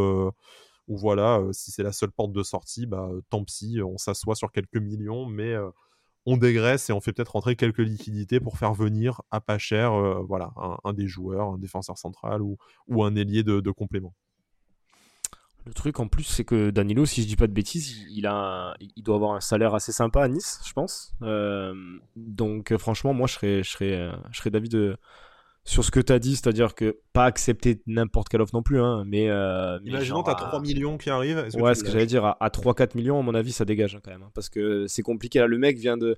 ou 0.90 0.96
voilà, 0.96 1.40
si 1.52 1.70
c'est 1.70 1.84
la 1.84 1.92
seule 1.92 2.10
porte 2.10 2.32
de 2.32 2.42
sortie, 2.42 2.84
bah, 2.84 3.08
tant 3.30 3.44
pis, 3.44 3.80
on 3.80 3.96
s'assoit 3.96 4.34
sur 4.34 4.50
quelques 4.50 4.76
millions, 4.76 5.24
mais 5.24 5.54
on 6.26 6.36
dégraisse 6.36 6.90
et 6.90 6.92
on 6.92 7.00
fait 7.00 7.12
peut-être 7.12 7.30
rentrer 7.34 7.54
quelques 7.54 7.78
liquidités 7.78 8.40
pour 8.40 8.58
faire 8.58 8.74
venir 8.74 9.22
à 9.30 9.40
pas 9.40 9.56
cher 9.56 9.92
voilà, 10.24 10.52
un, 10.82 10.92
des 10.92 11.06
joueurs, 11.06 11.52
un 11.52 11.58
défenseur 11.58 11.96
central 11.96 12.42
ou, 12.42 12.58
un 13.04 13.14
ailier 13.14 13.44
de, 13.44 13.70
complément. 13.70 14.12
Le 15.64 15.74
truc 15.74 16.00
en 16.00 16.08
plus, 16.08 16.24
c'est 16.24 16.44
que 16.44 16.70
Danilo, 16.70 17.06
si 17.06 17.22
je 17.22 17.28
dis 17.28 17.36
pas 17.36 17.46
de 17.46 17.52
bêtises, 17.52 18.04
il, 18.10 18.22
doit 18.22 19.14
avoir 19.14 19.34
un 19.34 19.40
salaire 19.40 19.76
assez 19.76 19.92
sympa 19.92 20.24
à 20.24 20.28
Nice, 20.28 20.60
je 20.66 20.72
pense. 20.72 21.14
donc 22.16 22.76
franchement, 22.78 23.14
moi, 23.14 23.28
je 23.28 23.34
serais, 23.34 23.62
je 23.62 24.38
serais 24.38 24.50
d'avis 24.50 24.68
de, 24.68 24.96
sur 25.70 25.84
ce 25.84 25.92
que 25.92 26.00
tu 26.00 26.12
as 26.12 26.18
dit, 26.18 26.34
c'est-à-dire 26.34 26.74
que 26.74 26.98
pas 27.12 27.26
accepter 27.26 27.80
n'importe 27.86 28.28
quelle 28.28 28.40
offre 28.40 28.54
non 28.54 28.62
plus, 28.62 28.80
hein, 28.80 29.04
mais. 29.06 29.30
Euh, 29.30 29.78
Imaginons, 29.84 30.24
tu 30.24 30.30
as 30.30 30.34
3 30.34 30.60
millions 30.60 30.98
qui 30.98 31.10
arrivent. 31.10 31.46
ouais, 31.54 31.74
ce 31.76 31.84
que 31.84 31.90
j'allais 31.90 32.06
dire, 32.06 32.24
à, 32.24 32.48
3-4 32.48 32.96
millions, 32.96 33.20
à 33.20 33.22
mon 33.22 33.34
avis, 33.34 33.52
ça 33.52 33.64
dégage 33.64 33.94
hein, 33.94 34.00
quand 34.02 34.10
même. 34.10 34.24
Hein, 34.24 34.30
parce 34.34 34.48
que 34.48 34.86
c'est 34.88 35.02
compliqué. 35.02 35.38
Là, 35.38 35.46
le 35.46 35.58
mec 35.58 35.78
vient 35.78 35.96
de. 35.96 36.16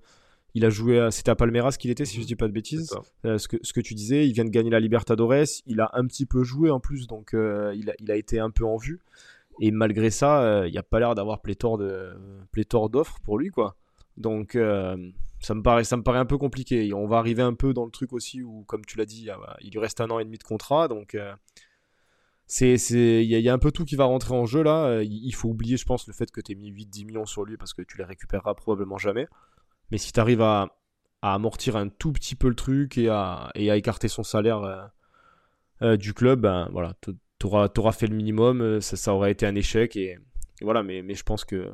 Il 0.55 0.64
a 0.64 0.70
joué, 0.70 1.07
c'était 1.11 1.30
à 1.30 1.34
Palmeiras 1.34 1.72
qu'il 1.78 1.90
était, 1.90 2.07
si 2.07 2.20
je 2.20 2.26
dis 2.26 2.36
pas 2.36 2.46
de 2.46 2.53
bêtises. 2.53 2.94
Euh, 3.26 3.36
ce, 3.36 3.46
que, 3.46 3.59
ce 3.62 3.74
que 3.74 3.80
tu 3.80 3.94
disais, 3.94 4.26
il 4.26 4.32
vient 4.32 4.44
de 4.44 4.50
gagner 4.50 4.70
la 4.70 4.80
Libertadores, 4.80 5.46
il 5.66 5.80
a 5.80 5.90
un 5.94 6.07
petit 6.07 6.26
peu 6.26 6.44
joué 6.44 6.70
en 6.70 6.80
plus, 6.80 7.07
donc 7.07 7.32
euh, 7.32 7.72
il, 7.74 7.90
a, 7.90 7.94
il, 8.00 8.11
a, 8.11 8.16
été 8.16 8.38
un 8.38 8.50
peu 8.50 8.64
en 8.64 8.76
vue. 8.76 9.00
Et 9.61 9.70
malgré 9.70 10.11
ça, 10.11 10.62
il 10.66 10.72
n'y 10.72 10.78
a 10.78 10.82
pas 10.82 10.98
l'air 10.98 11.14
d'avoir 11.14 11.40
pléthore 11.40 11.78
d'offres 11.78 13.18
pour 13.22 13.38
lui, 13.38 13.50
quoi. 13.50 13.76
Donc, 14.16 14.57
ça 15.43 15.55
me 15.55 15.62
paraît 15.62 15.84
ça 15.84 15.97
me 15.97 16.03
paraît 16.03 16.18
un 16.18 16.24
peu 16.24 16.38
compliqué. 16.38 16.93
On 16.95 17.07
va 17.07 17.18
arriver 17.18 17.43
un 17.43 17.55
peu 17.55 17.74
dans 17.74 17.84
le 17.84 17.90
truc 17.90 18.12
aussi 18.12 18.43
où 18.43 18.64
comme 18.64 18.84
tu 18.84 18.97
l'as 18.97 19.05
dit 19.05 19.28
il 19.61 19.70
lui 19.70 19.78
reste 19.78 20.01
un 20.01 20.11
an 20.11 20.18
et 20.18 20.24
demi 20.24 20.38
de 20.38 20.43
contrat 20.45 20.88
donc 20.88 21.14
euh, 21.14 21.34
c'est 22.47 22.74
il 22.74 23.24
y, 23.24 23.49
a 23.49 23.53
un 23.53 23.59
peu 23.59 23.72
tout 23.72 23.84
qui 23.84 23.97
va 23.97 24.05
rentrer 24.05 24.34
en 24.34 24.47
jeu 24.47 24.62
là. 24.62 24.84
Euh, 24.84 25.05
il 25.05 25.34
faut 25.34 25.49
oublier 25.49 25.76
je 25.76 25.84
pense 25.84 26.07
le 26.07 26.12
fait 26.12 26.30
que 26.30 26.40
tu 26.40 26.53
aies 26.53 26.55
mis 26.55 26.68
8 26.68 26.86
10 26.86 27.05
millions 27.07 27.26
sur 27.26 27.45
lui 27.45 27.57
parce 27.57 27.74
que 27.74 27.82
tu 27.82 27.99
les 27.99 28.05
récupéreras 28.05 28.55
probablement 28.55 28.99
jamais. 28.99 29.26
Mais 29.90 29.99
si 29.99 30.12
tu 30.12 30.20
arrives 30.20 30.43
à, 30.43 30.68
amortir 31.22 31.76
un 31.76 31.88
tout 31.88 32.12
petit 32.12 32.34
peu 32.34 32.49
le 32.49 32.57
truc 32.57 32.99
et 32.99 33.09
à, 33.09 33.51
et 33.55 33.70
à 33.70 33.76
écarter 33.76 34.09
son 34.09 34.24
salaire 34.24 34.90
euh, 35.80 35.97
du 35.97 36.14
club 36.14 36.40
ben 36.40 36.68
voilà 36.72 36.95
tu 37.01 37.47
auras, 37.47 37.93
fait 37.93 38.09
le 38.09 38.16
minimum 38.16 38.80
ça, 38.80 39.14
aurait 39.14 39.30
été 39.30 39.47
un 39.47 39.55
échec 39.55 39.97
et 39.97 40.18
voilà, 40.62 40.82
mais, 40.82 41.03
mais 41.03 41.14
je 41.14 41.22
pense 41.22 41.45
que 41.45 41.70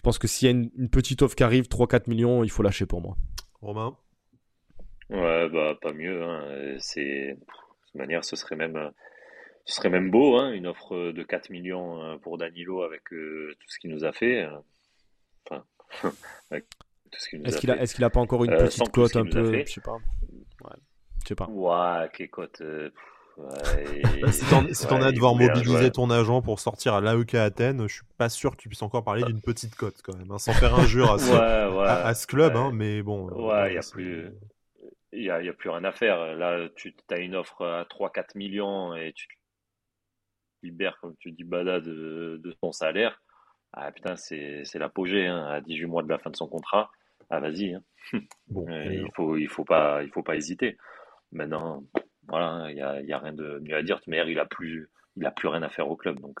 je 0.00 0.02
pense 0.02 0.18
que 0.18 0.26
s'il 0.26 0.46
y 0.46 0.48
a 0.48 0.52
une, 0.52 0.88
petite 0.88 1.20
offre 1.20 1.34
qui 1.34 1.42
arrive, 1.42 1.64
3-4 1.64 2.08
millions, 2.08 2.42
il 2.42 2.50
faut 2.50 2.62
lâcher 2.62 2.86
pour 2.86 3.02
moi. 3.02 3.18
Romain 3.60 3.98
Ouais, 5.10 5.46
bah 5.50 5.76
pas 5.78 5.92
mieux. 5.92 6.22
Hein. 6.22 6.76
C'est 6.78 7.34
de 7.34 7.34
toute 7.34 7.94
manière, 7.96 8.24
ce 8.24 8.34
serait 8.34 8.56
même 8.56 8.92
ce 9.66 9.74
serait 9.74 9.90
même 9.90 10.10
beau, 10.10 10.38
hein, 10.38 10.52
une 10.52 10.66
offre 10.66 11.12
de 11.12 11.22
4 11.22 11.50
millions 11.50 12.02
euh, 12.02 12.16
pour 12.16 12.38
Danilo 12.38 12.82
avec 12.82 13.12
euh, 13.12 13.54
tout 13.60 13.68
ce 13.68 13.78
qu'il 13.78 13.90
nous 13.90 14.06
a 14.06 14.12
fait. 14.12 14.48
Enfin, 15.44 15.66
Est-ce 17.12 17.58
qu'il 17.58 17.70
a, 17.70 17.82
est 17.82 17.94
qu'il 17.94 18.02
a 18.02 18.08
pas 18.08 18.20
encore 18.20 18.42
une 18.44 18.56
petite 18.56 18.90
cote 18.90 19.16
un 19.16 19.26
peu, 19.26 19.52
je 19.66 19.70
sais 19.70 19.82
pas. 19.82 19.98
Ouais, 20.64 20.76
je 21.24 21.28
sais 21.28 21.34
pas. 21.34 21.46
Ouais, 21.50 22.08
quelle 22.14 22.30
cote 22.30 22.62
si 24.32 24.86
t'en 24.86 25.02
as 25.02 25.12
devoir 25.12 25.34
mobiliser 25.34 25.90
ton 25.90 26.10
agent 26.10 26.42
pour 26.42 26.60
sortir 26.60 26.94
à 26.94 27.00
l'AEK 27.00 27.34
Athènes, 27.34 27.88
je 27.88 27.94
suis 27.94 28.04
pas 28.18 28.28
sûr 28.28 28.52
que 28.52 28.56
tu 28.56 28.68
puisses 28.68 28.82
encore 28.82 29.04
parler 29.04 29.22
d'une 29.24 29.40
petite 29.40 29.74
cote 29.74 30.00
quand 30.02 30.16
même, 30.16 30.30
hein, 30.30 30.38
sans 30.38 30.52
faire 30.52 30.74
injure 30.74 31.12
à 31.12 31.18
ce, 31.18 31.32
à, 31.32 32.14
ce 32.14 32.26
club, 32.26 32.56
hein, 32.56 32.70
mais 32.72 33.02
bon. 33.02 33.28
Euh, 33.28 33.48
ouais, 33.48 33.72
il 33.72 33.74
y 33.74 33.78
a 33.78 33.90
plus. 33.90 34.30
Il 35.12 35.24
y 35.24 35.30
a, 35.30 35.52
plus 35.52 35.70
rien 35.70 35.82
à 35.84 35.92
faire. 35.92 36.36
Là, 36.36 36.68
tu 36.76 36.94
as 37.10 37.18
une 37.18 37.34
offre 37.34 37.64
à 37.64 37.82
3-4 37.84 38.38
millions 38.38 38.94
et 38.94 39.12
tu 39.12 39.26
libères, 40.62 40.98
comme 41.00 41.16
tu 41.18 41.32
dis, 41.32 41.42
Bada 41.42 41.80
de, 41.80 42.40
de 42.42 42.52
ton 42.52 42.70
salaire. 42.70 43.20
Ah 43.72 43.90
putain, 43.92 44.16
c'est 44.16 44.64
l'apogée, 44.74 45.26
hein, 45.26 45.44
à 45.46 45.60
18 45.60 45.86
mois 45.86 46.02
de 46.02 46.08
la 46.08 46.18
fin 46.18 46.30
de 46.30 46.36
son 46.36 46.46
contrat. 46.46 46.90
Ah 47.28 47.40
vas-y. 47.40 47.76
Bon, 48.48 48.66
il 48.68 49.08
faut, 49.14 49.36
il 49.36 49.48
faut 49.48 49.64
pas, 49.64 50.02
il 50.02 50.10
faut 50.10 50.22
pas 50.22 50.36
hésiter. 50.36 50.76
Maintenant, 51.32 51.84
voilà, 52.28 52.70
il 52.70 52.74
n'y 52.74 52.82
a, 52.82 53.16
a, 53.16 53.18
rien 53.18 53.32
de 53.32 53.58
mieux 53.60 53.76
à 53.76 53.82
dire. 53.82 54.00
Mais 54.06 54.22
il 54.30 54.38
a 54.38 54.46
plus, 54.46 54.88
il 55.16 55.26
a 55.26 55.30
plus 55.30 55.48
rien 55.48 55.62
à 55.62 55.68
faire 55.68 55.88
au 55.88 55.96
club. 55.96 56.20
Donc, 56.20 56.40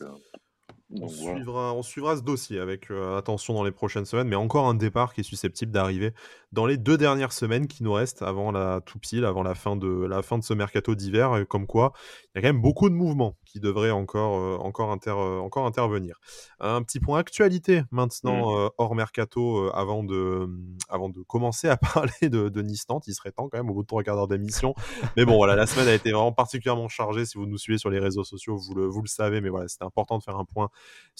on, 0.92 1.08
suivra, 1.08 1.74
on 1.74 1.82
suivra 1.82 2.16
ce 2.16 2.22
dossier 2.22 2.58
avec 2.58 2.90
euh, 2.90 3.16
attention 3.16 3.54
dans 3.54 3.62
les 3.62 3.70
prochaines 3.70 4.04
semaines, 4.04 4.28
mais 4.28 4.36
encore 4.36 4.66
un 4.66 4.74
départ 4.74 5.14
qui 5.14 5.20
est 5.20 5.24
susceptible 5.24 5.70
d'arriver 5.70 6.12
dans 6.52 6.66
les 6.66 6.76
deux 6.76 6.98
dernières 6.98 7.32
semaines 7.32 7.68
qui 7.68 7.84
nous 7.84 7.92
restent 7.92 8.22
avant 8.22 8.50
la 8.50 8.80
tout 8.80 8.98
pile, 8.98 9.24
avant 9.24 9.42
la 9.42 9.54
fin 9.54 9.76
de 9.76 9.88
la 9.88 10.22
fin 10.22 10.36
de 10.36 10.42
ce 10.42 10.52
mercato 10.52 10.94
d'hiver. 10.94 11.44
Comme 11.48 11.66
quoi, 11.66 11.92
il 12.24 12.28
y 12.34 12.38
a 12.38 12.42
quand 12.42 12.52
même 12.52 12.62
beaucoup 12.62 12.88
de 12.88 12.94
mouvements 12.94 13.36
qui 13.44 13.60
devraient 13.60 13.92
encore 13.92 14.38
euh, 14.38 14.56
encore, 14.56 14.90
inter, 14.90 15.10
euh, 15.10 15.38
encore 15.38 15.66
intervenir. 15.66 16.18
Un 16.58 16.82
petit 16.82 16.98
point 16.98 17.18
actualité 17.18 17.82
maintenant 17.92 18.66
mmh. 18.66 18.70
hors 18.78 18.94
mercato 18.94 19.70
avant 19.72 20.02
de 20.02 20.48
avant 20.88 21.08
de 21.08 21.22
commencer 21.22 21.68
à 21.68 21.76
parler 21.94 22.28
de, 22.28 22.48
de 22.48 22.64
Il 23.06 23.14
serait 23.14 23.32
temps 23.32 23.48
quand 23.48 23.58
même 23.58 23.70
au 23.70 23.74
bout 23.74 23.82
de 23.82 23.86
trois 23.86 24.02
quarts 24.02 24.16
d'heure 24.16 24.28
d'émission. 24.28 24.74
mais 25.16 25.24
bon 25.24 25.36
voilà, 25.36 25.54
la 25.54 25.66
semaine 25.66 25.88
a 25.88 25.94
été 25.94 26.10
vraiment 26.10 26.32
particulièrement 26.32 26.88
chargée. 26.88 27.24
Si 27.24 27.38
vous 27.38 27.46
nous 27.46 27.58
suivez 27.58 27.78
sur 27.78 27.90
les 27.90 27.98
réseaux 27.98 28.24
sociaux, 28.24 28.56
vous 28.56 28.74
le 28.74 28.86
vous 28.86 29.02
le 29.02 29.08
savez. 29.08 29.40
Mais 29.40 29.50
voilà, 29.50 29.68
c'était 29.68 29.84
important 29.84 30.18
de 30.18 30.22
faire 30.22 30.36
un 30.36 30.44
point 30.44 30.68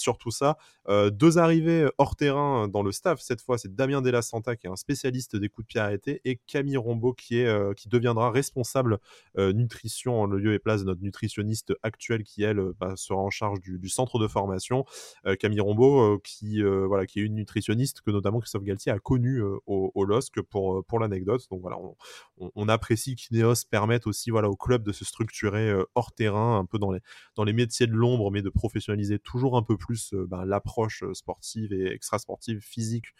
sur 0.00 0.18
tout 0.18 0.30
ça. 0.30 0.56
Euh, 0.88 1.10
deux 1.10 1.38
arrivées 1.38 1.88
hors 1.98 2.16
terrain 2.16 2.66
dans 2.68 2.82
le 2.82 2.90
staff, 2.90 3.20
cette 3.20 3.42
fois, 3.42 3.58
c'est 3.58 3.74
Damien 3.74 4.02
Della 4.02 4.22
Santa 4.22 4.56
qui 4.56 4.66
est 4.66 4.70
un 4.70 4.76
spécialiste 4.76 5.36
des 5.36 5.48
coups 5.48 5.66
de 5.66 5.68
pied 5.68 5.80
arrêtés 5.80 6.20
et 6.24 6.36
Camille 6.46 6.78
Rombaud 6.78 7.12
qui, 7.12 7.38
est, 7.38 7.46
euh, 7.46 7.74
qui 7.74 7.88
deviendra 7.88 8.30
responsable 8.30 8.98
euh, 9.38 9.52
nutrition 9.52 10.20
en 10.20 10.26
lieu 10.26 10.54
et 10.54 10.58
place 10.58 10.80
de 10.80 10.86
notre 10.86 11.02
nutritionniste 11.02 11.74
actuel 11.82 12.24
qui, 12.24 12.42
elle, 12.42 12.60
bah, 12.78 12.94
sera 12.96 13.20
en 13.20 13.30
charge 13.30 13.60
du, 13.60 13.88
centre 13.88 14.18
de 14.18 14.28
formation. 14.28 14.84
Camille 15.40 15.60
Rombaud, 15.60 16.18
qui, 16.20 16.62
voilà, 16.62 17.06
qui 17.06 17.20
est 17.20 17.22
une 17.22 17.34
nutritionniste 17.34 18.00
que 18.02 18.10
notamment 18.10 18.38
Christophe 18.38 18.62
Galtier 18.62 18.92
a 18.92 18.98
connue 18.98 19.42
au, 19.66 20.04
LOSC 20.04 20.40
pour, 20.42 20.84
pour 20.84 21.00
l'anecdote. 21.00 21.44
Donc 21.50 21.60
voilà, 21.60 21.76
on, 21.78 22.50
on, 22.54 22.68
apprécie 22.68 23.16
qu'Ineos 23.16 23.66
permette 23.68 24.06
aussi 24.06 24.30
voilà, 24.30 24.48
au 24.48 24.56
club 24.56 24.84
de 24.84 24.92
se 24.92 25.04
structurer 25.04 25.72
hors 25.94 26.12
terrain, 26.12 26.58
un 26.58 26.64
peu 26.64 26.78
dans 26.78 26.92
les, 26.92 27.00
dans 27.34 27.44
les 27.44 27.52
métiers 27.52 27.86
de 27.86 27.92
l'ombre, 27.92 28.30
mais 28.30 28.42
de 28.42 28.50
professionnaliser 28.50 29.18
toujours 29.18 29.49
un 29.54 29.62
peu 29.62 29.76
plus 29.76 30.14
ben, 30.14 30.44
l'approche 30.44 31.04
sportive 31.12 31.72
et 31.72 31.92
extra-sportive 31.92 32.60
physique 32.60 33.14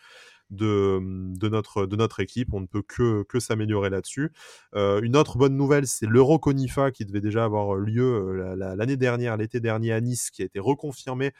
de, 0.50 0.98
de, 1.36 1.48
notre, 1.48 1.86
de 1.86 1.96
notre 1.96 2.20
équipe. 2.20 2.52
On 2.52 2.60
ne 2.60 2.66
peut 2.66 2.82
que, 2.82 3.22
que 3.24 3.38
s'améliorer 3.40 3.90
là-dessus. 3.90 4.32
Euh, 4.74 5.00
une 5.00 5.16
autre 5.16 5.38
bonne 5.38 5.56
nouvelle, 5.56 5.86
c'est 5.86 6.06
l'Euroconifa 6.06 6.90
qui 6.90 7.04
devait 7.04 7.20
déjà 7.20 7.44
avoir 7.44 7.74
lieu 7.76 8.54
l'année 8.56 8.96
dernière, 8.96 9.36
l'été 9.36 9.60
dernier 9.60 9.92
à 9.92 10.00
Nice, 10.00 10.30
qui 10.30 10.42
a 10.42 10.44
été 10.44 10.58
reconfirmé 10.58 11.32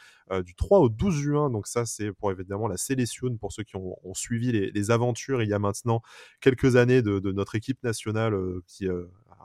du 0.45 0.55
3 0.55 0.79
au 0.79 0.89
12 0.89 1.15
juin. 1.15 1.51
Donc 1.51 1.67
ça, 1.67 1.87
c'est 1.87 2.13
pour 2.13 2.31
évidemment 2.31 2.69
la 2.69 2.77
sélection 2.77 3.37
pour 3.37 3.53
ceux 3.53 3.65
qui 3.65 3.77
ont, 3.77 3.97
suivi 4.15 4.53
les, 4.53 4.91
aventures 4.91 5.43
il 5.43 5.49
y 5.49 5.53
a 5.53 5.59
maintenant 5.59 6.03
quelques 6.41 6.77
années 6.77 7.03
de, 7.03 7.19
de 7.19 7.33
notre 7.33 7.55
équipe 7.55 7.83
nationale 7.83 8.35
qui 8.67 8.89
a 8.89 8.93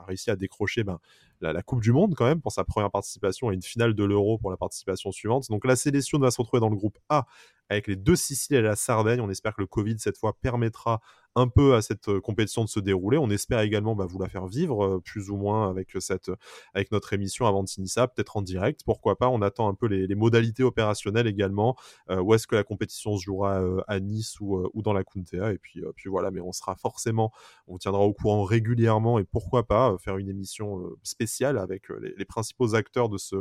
réussi 0.06 0.30
à 0.30 0.36
décrocher 0.36 0.84
ben, 0.84 0.98
la, 1.40 1.62
Coupe 1.62 1.80
du 1.80 1.92
Monde 1.92 2.14
quand 2.14 2.24
même 2.24 2.40
pour 2.40 2.52
sa 2.52 2.64
première 2.64 2.90
participation 2.90 3.50
et 3.50 3.54
une 3.54 3.62
finale 3.62 3.94
de 3.94 4.04
l'Euro 4.04 4.38
pour 4.38 4.50
la 4.50 4.56
participation 4.56 5.12
suivante. 5.12 5.48
Donc 5.50 5.64
la 5.64 5.76
sélection 5.76 6.18
va 6.18 6.30
se 6.30 6.40
retrouver 6.40 6.60
dans 6.60 6.68
le 6.68 6.76
groupe 6.76 6.98
A 7.08 7.26
avec 7.68 7.86
les 7.86 7.96
deux 7.96 8.16
Siciles 8.16 8.56
et 8.56 8.62
la 8.62 8.76
Sardaigne. 8.76 9.20
On 9.20 9.30
espère 9.30 9.54
que 9.54 9.60
le 9.60 9.66
Covid 9.66 9.96
cette 9.98 10.18
fois 10.18 10.36
permettra 10.40 11.00
un 11.36 11.48
peu 11.48 11.74
à 11.74 11.82
cette 11.82 12.08
euh, 12.08 12.20
compétition 12.20 12.64
de 12.64 12.68
se 12.68 12.80
dérouler. 12.80 13.18
On 13.18 13.28
espère 13.28 13.60
également 13.60 13.94
bah, 13.94 14.06
vous 14.08 14.18
la 14.18 14.28
faire 14.28 14.46
vivre 14.46 14.84
euh, 14.84 15.00
plus 15.00 15.30
ou 15.30 15.36
moins 15.36 15.68
avec 15.68 15.94
euh, 15.94 16.00
cette, 16.00 16.30
avec 16.74 16.90
notre 16.90 17.12
émission 17.12 17.46
avant 17.46 17.62
de 17.62 17.68
ça, 17.84 18.08
peut-être 18.08 18.38
en 18.38 18.42
direct. 18.42 18.80
Pourquoi 18.86 19.16
pas 19.16 19.28
On 19.28 19.42
attend 19.42 19.68
un 19.68 19.74
peu 19.74 19.86
les, 19.86 20.14
modalités 20.16 20.62
opérationnelles 20.62 21.26
également. 21.26 21.76
où 22.08 22.32
est-ce 22.32 22.46
que 22.46 22.54
la 22.54 22.64
compétition 22.64 23.18
se 23.18 23.22
jouera 23.22 23.60
à 23.86 24.00
Nice 24.00 24.40
ou, 24.40 24.70
dans 24.76 24.94
la 24.94 25.04
Kuntea 25.04 25.52
Et 25.52 25.58
puis, 25.58 25.82
puis 25.94 26.08
voilà. 26.08 26.30
Mais 26.30 26.40
on 26.40 26.52
sera 26.52 26.74
forcément, 26.74 27.32
on 27.66 27.76
tiendra 27.76 28.00
au 28.00 28.14
courant 28.14 28.44
régulièrement 28.44 29.18
et 29.18 29.24
pourquoi 29.24 29.66
pas 29.66 29.94
faire 29.98 30.16
une 30.16 30.30
émission 30.30 30.82
spéciale 31.02 31.58
avec 31.58 31.90
les, 32.00 32.24
principaux 32.24 32.74
acteurs 32.74 33.10
de 33.10 33.18
ce, 33.18 33.36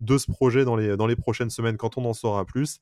de 0.00 0.16
ce 0.16 0.30
projet 0.30 0.64
dans 0.64 0.76
les, 0.76 0.96
dans 0.96 1.06
les 1.06 1.16
prochaines 1.16 1.50
semaines 1.50 1.76
quand 1.76 1.98
on 1.98 2.06
en 2.06 2.14
saura 2.14 2.46
plus. 2.46 2.80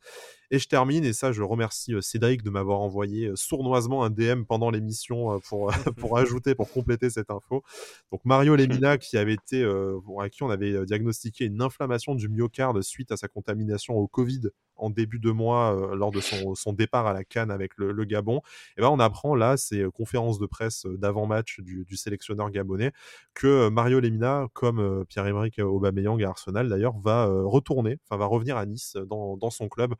Et 0.53 0.61
je 0.61 0.69
termine, 0.69 1.05
et 1.05 1.13
ça, 1.13 1.33
je 1.33 1.43
remercie 1.43 1.95
Cédric 2.01 2.43
de 2.43 2.51
m'avoir 2.51 2.81
envoyé 2.81 3.33
sournoisement 3.35 4.05
un 4.05 4.11
DM 4.11 4.45
pendant 4.45 4.71
l'émission 4.71 5.41
pour, 5.49 5.73
pour 5.97 6.19
ajouter, 6.19 6.55
pour 6.55 6.71
compléter 6.71 7.11
cette 7.11 7.31
info. 7.31 7.65
Donc 8.13 8.21
Mario 8.25 8.55
Lemina, 8.55 8.99
qui 8.99 9.17
avait 9.17 9.35
été, 9.35 9.65
à 9.65 10.29
qui 10.29 10.45
on 10.45 10.51
avait 10.51 10.85
diagnostiqué 10.85 11.47
une 11.47 11.63
inflammation 11.63 12.15
du 12.15 12.29
myocarde 12.29 12.81
suite 12.83 13.11
à 13.11 13.17
sa 13.17 13.27
contamination 13.27 13.95
au 13.97 14.07
Covid 14.07 14.51
en 14.83 14.91
début 14.91 15.19
de 15.19 15.31
mois 15.31 15.75
euh, 15.75 15.95
lors 15.95 16.11
de 16.11 16.21
son, 16.21 16.73
départ 16.73 17.07
à 17.07 17.13
la 17.13 17.25
Cannes 17.25 17.51
avec 17.51 17.73
le, 17.77 18.05
Gabon. 18.05 18.41
Et 18.77 18.81
ben 18.81 18.89
on 18.89 18.99
apprend 18.99 19.35
là, 19.35 19.57
ces 19.57 19.83
euh, 19.83 19.91
conférences 19.91 20.39
de 20.39 20.47
presse 20.47 20.87
euh, 20.87 20.97
d'avant-match 20.99 21.61
du, 21.61 21.97
sélectionneur 21.97 22.51
gabonais, 22.51 22.91
que 23.35 23.69
Mario 23.69 24.01
Lemina, 24.01 24.49
comme 24.55 25.05
Pierre-Emerick 25.09 25.59
Aubameyang 25.61 26.21
à 26.25 26.31
Arsenal 26.31 26.69
d'ailleurs, 26.69 26.99
va 26.99 27.27
retourner, 27.27 27.99
enfin 28.05 28.17
va 28.17 28.27
revenir 28.27 28.57
à 28.57 28.67
Nice 28.67 28.97
dans, 29.07 29.51
son 29.51 29.69
club 29.69 29.95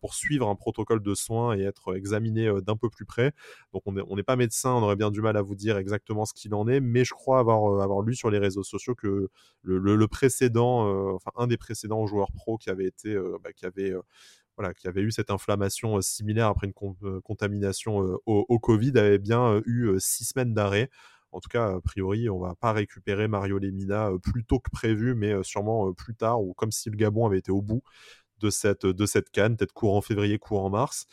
pour 0.00 0.14
suivre 0.14 0.48
un 0.48 0.54
protocole 0.54 1.02
de 1.02 1.14
soins 1.14 1.56
et 1.56 1.62
être 1.62 1.96
examiné 1.96 2.50
d'un 2.62 2.76
peu 2.76 2.90
plus 2.90 3.04
près. 3.04 3.32
Donc 3.72 3.82
on 3.86 4.16
n'est 4.16 4.22
pas 4.22 4.36
médecin, 4.36 4.70
on 4.70 4.82
aurait 4.82 4.96
bien 4.96 5.10
du 5.10 5.20
mal 5.20 5.36
à 5.36 5.42
vous 5.42 5.54
dire 5.54 5.76
exactement 5.76 6.24
ce 6.24 6.34
qu'il 6.34 6.54
en 6.54 6.68
est, 6.68 6.80
mais 6.80 7.04
je 7.04 7.14
crois 7.14 7.38
avoir, 7.38 8.02
lu 8.02 8.14
sur 8.14 8.30
les 8.30 8.38
réseaux 8.38 8.62
sociaux 8.62 8.94
que 8.94 9.28
le, 9.62 10.06
précédent, 10.08 11.14
enfin 11.14 11.30
un 11.36 11.46
des 11.46 11.56
précédents 11.56 12.06
joueurs 12.06 12.32
pro 12.32 12.58
qui 12.58 12.70
avait 12.70 12.86
été, 12.86 13.16
bah, 13.42 13.52
qui 13.52 13.66
avait 13.66 13.94
voilà, 14.56 14.74
qui 14.74 14.86
avait 14.88 15.00
eu 15.02 15.10
cette 15.10 15.30
inflammation 15.30 16.00
similaire 16.00 16.48
après 16.48 16.66
une 16.66 17.20
contamination 17.22 18.18
au, 18.26 18.58
Covid, 18.58 18.92
avait 18.98 19.18
bien 19.18 19.62
eu 19.66 19.94
six 19.98 20.24
semaines 20.24 20.54
d'arrêt. 20.54 20.90
En 21.32 21.40
tout 21.40 21.48
cas, 21.48 21.76
a 21.76 21.80
priori, 21.80 22.28
on 22.28 22.38
va 22.38 22.54
pas 22.54 22.72
récupérer 22.72 23.26
Mario 23.26 23.58
Lemina 23.58 24.10
plus 24.22 24.44
tôt 24.44 24.58
que 24.60 24.70
prévu, 24.70 25.14
mais 25.14 25.42
sûrement 25.42 25.92
plus 25.94 26.14
tard, 26.14 26.42
ou 26.42 26.52
comme 26.52 26.70
si 26.70 26.90
le 26.90 26.96
Gabon 26.96 27.26
avait 27.26 27.38
été 27.38 27.50
au 27.50 27.62
bout 27.62 27.82
de 28.42 28.50
cette, 28.50 28.84
de 28.84 29.06
cette 29.06 29.30
canne, 29.30 29.56
peut-être 29.56 29.72
courant 29.72 30.00
février, 30.00 30.38
courant 30.38 30.68
mars. 30.68 31.06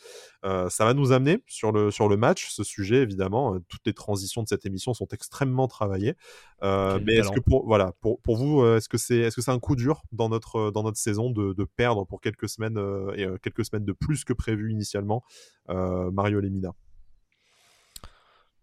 Euh, 0.44 0.68
ça 0.68 0.84
va 0.84 0.94
nous 0.94 1.12
amener 1.12 1.42
sur 1.46 1.72
le, 1.72 1.90
sur 1.90 2.08
le 2.08 2.16
match, 2.16 2.50
ce 2.50 2.64
sujet 2.64 2.96
évidemment. 2.96 3.54
Euh, 3.54 3.58
toutes 3.68 3.86
les 3.86 3.94
transitions 3.94 4.42
de 4.42 4.48
cette 4.48 4.66
émission 4.66 4.92
sont 4.94 5.08
extrêmement 5.12 5.68
travaillées. 5.68 6.14
Euh, 6.62 6.98
mais 7.04 7.14
est-ce 7.14 7.30
que 7.30 7.40
pour, 7.40 7.66
voilà, 7.66 7.92
pour, 8.00 8.20
pour 8.20 8.36
vous, 8.36 8.64
est-ce 8.66 8.88
que 8.88 8.98
c'est 8.98 9.18
est 9.18 9.28
-ce 9.28 9.40
c'est 9.40 9.50
un 9.50 9.58
coup 9.58 9.76
dur 9.76 10.02
dans 10.12 10.28
notre, 10.28 10.70
dans 10.70 10.82
notre 10.82 10.98
saison 10.98 11.30
de, 11.30 11.52
de 11.52 11.64
perdre 11.64 12.04
pour 12.04 12.20
quelques 12.20 12.48
semaines, 12.48 12.78
et 13.16 13.26
quelques 13.42 13.64
semaines 13.64 13.84
de 13.84 13.92
plus 13.92 14.24
que 14.24 14.32
prévu 14.34 14.70
initialement 14.70 15.22
Mario 15.68 16.40
Lemina? 16.40 16.74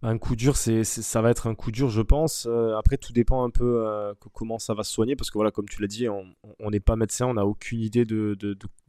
Un 0.03 0.19
coup 0.19 0.35
dur, 0.35 0.57
c'est, 0.57 0.83
ça 0.83 1.21
va 1.21 1.31
être 1.31 1.47
un 1.47 1.55
coup 1.55 1.71
dur, 1.71 1.89
je 1.89 2.01
pense. 2.01 2.45
Euh, 2.47 2.75
après, 2.77 2.97
tout 2.97 3.13
dépend 3.13 3.43
un 3.43 3.49
peu 3.49 3.83
euh, 3.83 4.13
comment 4.33 4.59
ça 4.59 4.75
va 4.75 4.83
se 4.83 4.93
soigner, 4.93 5.15
parce 5.15 5.31
que 5.31 5.37
voilà, 5.39 5.49
comme 5.49 5.67
tu 5.67 5.81
l'as 5.81 5.87
dit, 5.87 6.07
on 6.07 6.69
n'est 6.69 6.79
pas 6.79 6.95
médecin, 6.95 7.25
on 7.25 7.33
n'a 7.33 7.45
aucune 7.47 7.81
idée 7.81 8.05
de, 8.05 8.37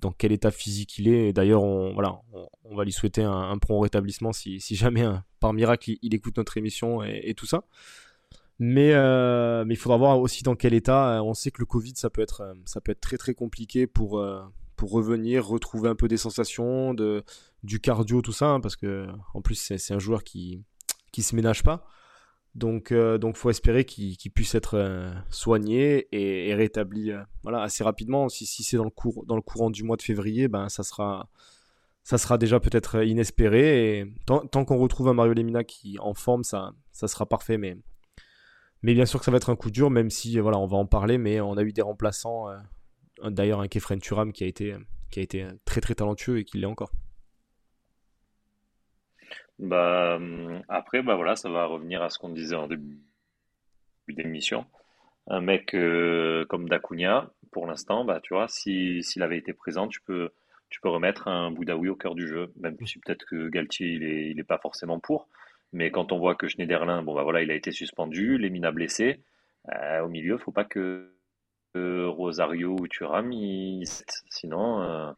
dans 0.00 0.12
quel 0.12 0.32
état 0.32 0.50
physique 0.50 0.98
il 0.98 1.08
est. 1.08 1.28
Et 1.28 1.32
d'ailleurs, 1.32 1.62
on, 1.62 1.94
voilà, 1.94 2.20
on, 2.64 2.76
va 2.76 2.84
lui 2.84 2.92
souhaiter 2.92 3.22
un, 3.22 3.56
prompt 3.56 3.80
rétablissement 3.80 4.32
si, 4.32 4.60
jamais, 4.60 5.02
hein, 5.02 5.24
par 5.40 5.54
miracle, 5.54 5.92
il, 6.02 6.14
écoute 6.14 6.36
notre 6.36 6.58
émission 6.58 7.02
et, 7.02 7.32
tout 7.34 7.46
ça. 7.46 7.64
Mais, 8.58 8.92
euh, 8.92 9.64
mais 9.64 9.74
il 9.74 9.78
faudra 9.78 9.96
voir 9.96 10.20
aussi 10.20 10.42
dans 10.42 10.56
quel 10.56 10.74
état. 10.74 11.22
On 11.24 11.32
sait 11.32 11.50
que 11.50 11.60
le 11.60 11.66
Covid, 11.66 11.92
ça 11.94 12.10
peut 12.10 12.20
être, 12.20 12.54
très 13.00 13.16
très 13.16 13.32
compliqué 13.32 13.86
pour, 13.86 14.22
revenir, 14.82 15.46
retrouver 15.46 15.88
un 15.88 15.94
peu 15.94 16.06
des 16.06 16.18
sensations, 16.18 16.94
du 17.62 17.80
cardio, 17.80 18.20
tout 18.20 18.32
ça, 18.32 18.50
hein, 18.50 18.60
parce 18.60 18.76
que 18.76 19.06
en 19.32 19.40
plus, 19.40 19.54
c'est 19.54 19.94
un 19.94 19.98
joueur 19.98 20.22
qui 20.22 20.62
qui 21.18 21.24
se 21.24 21.34
ménage 21.34 21.64
pas. 21.64 21.84
Donc, 22.54 22.92
euh, 22.92 23.18
donc 23.18 23.36
faut 23.36 23.50
espérer 23.50 23.84
qu'il 23.84 24.16
puisse 24.32 24.54
être 24.54 24.74
euh, 24.74 25.10
soigné 25.30 26.06
et, 26.12 26.54
rétabli 26.54 27.10
euh, 27.10 27.20
voilà, 27.42 27.60
assez 27.62 27.82
rapidement. 27.82 28.28
Si, 28.28 28.46
si 28.46 28.62
c'est 28.62 28.76
dans, 28.76 28.84
le 28.84 29.26
dans 29.26 29.34
le 29.34 29.42
courant 29.42 29.68
du 29.68 29.82
mois 29.82 29.96
de 29.96 30.02
février, 30.02 30.46
ben, 30.46 30.68
ça, 30.68 30.84
sera, 30.84 31.28
ça 32.04 32.18
sera 32.18 32.38
déjà 32.38 32.60
peut-être 32.60 33.04
inespéré. 33.04 33.98
Et 33.98 34.14
tant, 34.26 34.46
tant 34.46 34.64
qu'on 34.64 34.78
retrouve 34.78 35.08
un 35.08 35.12
Mario 35.12 35.34
Lemina 35.34 35.64
qui 35.64 35.98
en 35.98 36.14
forme, 36.14 36.44
ça, 36.44 36.70
ça 36.92 37.08
sera 37.08 37.26
parfait. 37.26 37.58
Mais, 37.58 37.76
mais 38.82 38.94
bien 38.94 39.04
sûr 39.04 39.18
que 39.18 39.24
ça 39.24 39.32
va 39.32 39.38
être 39.38 39.50
un 39.50 39.56
coup 39.56 39.72
dur, 39.72 39.90
même 39.90 40.10
si 40.10 40.38
voilà, 40.38 40.58
on 40.58 40.66
va 40.66 40.76
en 40.76 40.86
parler. 40.86 41.18
Mais 41.18 41.40
on 41.40 41.56
a 41.56 41.64
eu 41.64 41.72
des 41.72 41.82
remplaçants. 41.82 42.46
D'ailleurs, 43.24 43.60
un 43.60 43.66
Kefren 43.66 43.98
Turam 43.98 44.32
qui 44.32 44.44
a 44.44 44.46
été, 44.46 44.76
qui 45.10 45.18
a 45.18 45.22
été 45.24 45.48
très 45.64 45.80
très 45.80 45.96
talentueux 45.96 46.38
et 46.38 46.44
qui 46.44 46.58
l'est 46.58 46.66
encore. 46.66 46.92
Bah, 49.58 50.16
hum, 50.16 50.62
après, 50.68 51.02
bah 51.02 51.16
voilà, 51.16 51.36
ça 51.36 51.50
va 51.50 51.66
revenir 51.66 52.02
à 52.02 52.10
ce 52.10 52.18
qu'on 52.18 52.28
disait 52.30 52.56
en 52.56 52.68
début 52.68 52.98
d'émission. 54.08 54.66
Un 55.28 55.40
mec 55.40 55.74
euh, 55.74 56.44
comme 56.46 56.68
Dacunia, 56.68 57.30
pour 57.52 57.66
l'instant, 57.66 58.04
bah, 58.04 58.20
tu 58.22 58.34
vois, 58.34 58.48
si, 58.48 59.02
s'il 59.02 59.22
avait 59.22 59.38
été 59.38 59.52
présent, 59.52 59.88
tu 59.88 60.00
peux, 60.00 60.30
tu 60.70 60.80
peux 60.80 60.88
remettre 60.88 61.28
un 61.28 61.50
Boudaoui 61.50 61.88
au 61.88 61.96
cœur 61.96 62.14
du 62.14 62.26
jeu. 62.28 62.52
Même 62.56 62.76
si 62.86 62.98
peut-être 63.00 63.24
que 63.26 63.48
Galtier, 63.48 63.88
il 63.88 64.04
est, 64.04 64.30
il 64.30 64.38
est 64.40 64.44
pas 64.44 64.58
forcément 64.58 65.00
pour. 65.00 65.28
Mais 65.72 65.90
quand 65.90 66.12
on 66.12 66.18
voit 66.18 66.34
que 66.34 66.48
Schneiderlin, 66.48 67.02
bon, 67.02 67.14
bah 67.14 67.24
voilà, 67.24 67.42
il 67.42 67.50
a 67.50 67.54
été 67.54 67.72
suspendu, 67.72 68.38
Lemina 68.38 68.72
blessé, 68.72 69.20
euh, 69.74 70.00
au 70.02 70.08
milieu, 70.08 70.38
faut 70.38 70.52
pas 70.52 70.64
que 70.64 71.12
Rosario 71.74 72.76
ou 72.80 72.88
Thuram, 72.88 73.30
sinon, 74.30 74.82
euh, 74.82 75.12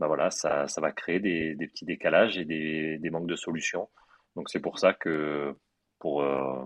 bah 0.00 0.06
voilà, 0.06 0.30
ça, 0.30 0.66
va 0.78 0.92
créer 0.92 1.20
des, 1.20 1.54
petits 1.66 1.84
décalages 1.84 2.38
et 2.38 2.46
des, 2.46 3.10
manques 3.10 3.28
de 3.28 3.36
solutions. 3.36 3.90
Donc 4.34 4.48
c'est 4.48 4.58
pour 4.58 4.78
ça 4.78 4.94
que, 4.94 5.54
pour, 5.98 6.22
euh, 6.22 6.64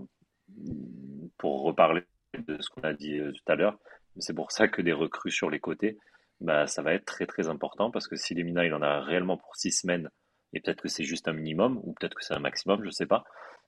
reparler 1.42 2.04
de 2.38 2.60
ce 2.62 2.70
qu'on 2.70 2.82
a 2.82 2.94
dit 2.94 3.18
euh, 3.18 3.32
tout 3.32 3.52
à 3.52 3.56
l'heure, 3.56 3.78
c'est 4.18 4.34
pour 4.34 4.52
ça 4.52 4.68
que 4.68 4.80
des 4.80 4.92
recrues 4.92 5.32
sur 5.32 5.50
les 5.50 5.58
côtés, 5.58 5.98
bah, 6.40 6.68
ça 6.68 6.80
va 6.80 6.94
être 6.94 7.04
très 7.04 7.26
très 7.26 7.48
important 7.48 7.90
parce 7.90 8.06
que 8.06 8.16
si 8.16 8.34
Lemina 8.34 8.64
il 8.64 8.72
en 8.72 8.82
a 8.82 9.00
réellement 9.00 9.36
pour 9.36 9.56
six 9.56 9.72
semaines, 9.72 10.08
et 10.52 10.60
peut-être 10.60 10.82
que 10.82 10.88
c'est 10.88 11.04
juste 11.04 11.26
un 11.26 11.32
minimum, 11.32 11.80
ou 11.82 11.92
peut-être 11.94 12.14
que 12.14 12.24
c'est 12.24 12.34
un 12.34 12.40
maximum, 12.40 12.84
je 12.84 12.90
sais 12.90 13.06
pas, 13.06 13.24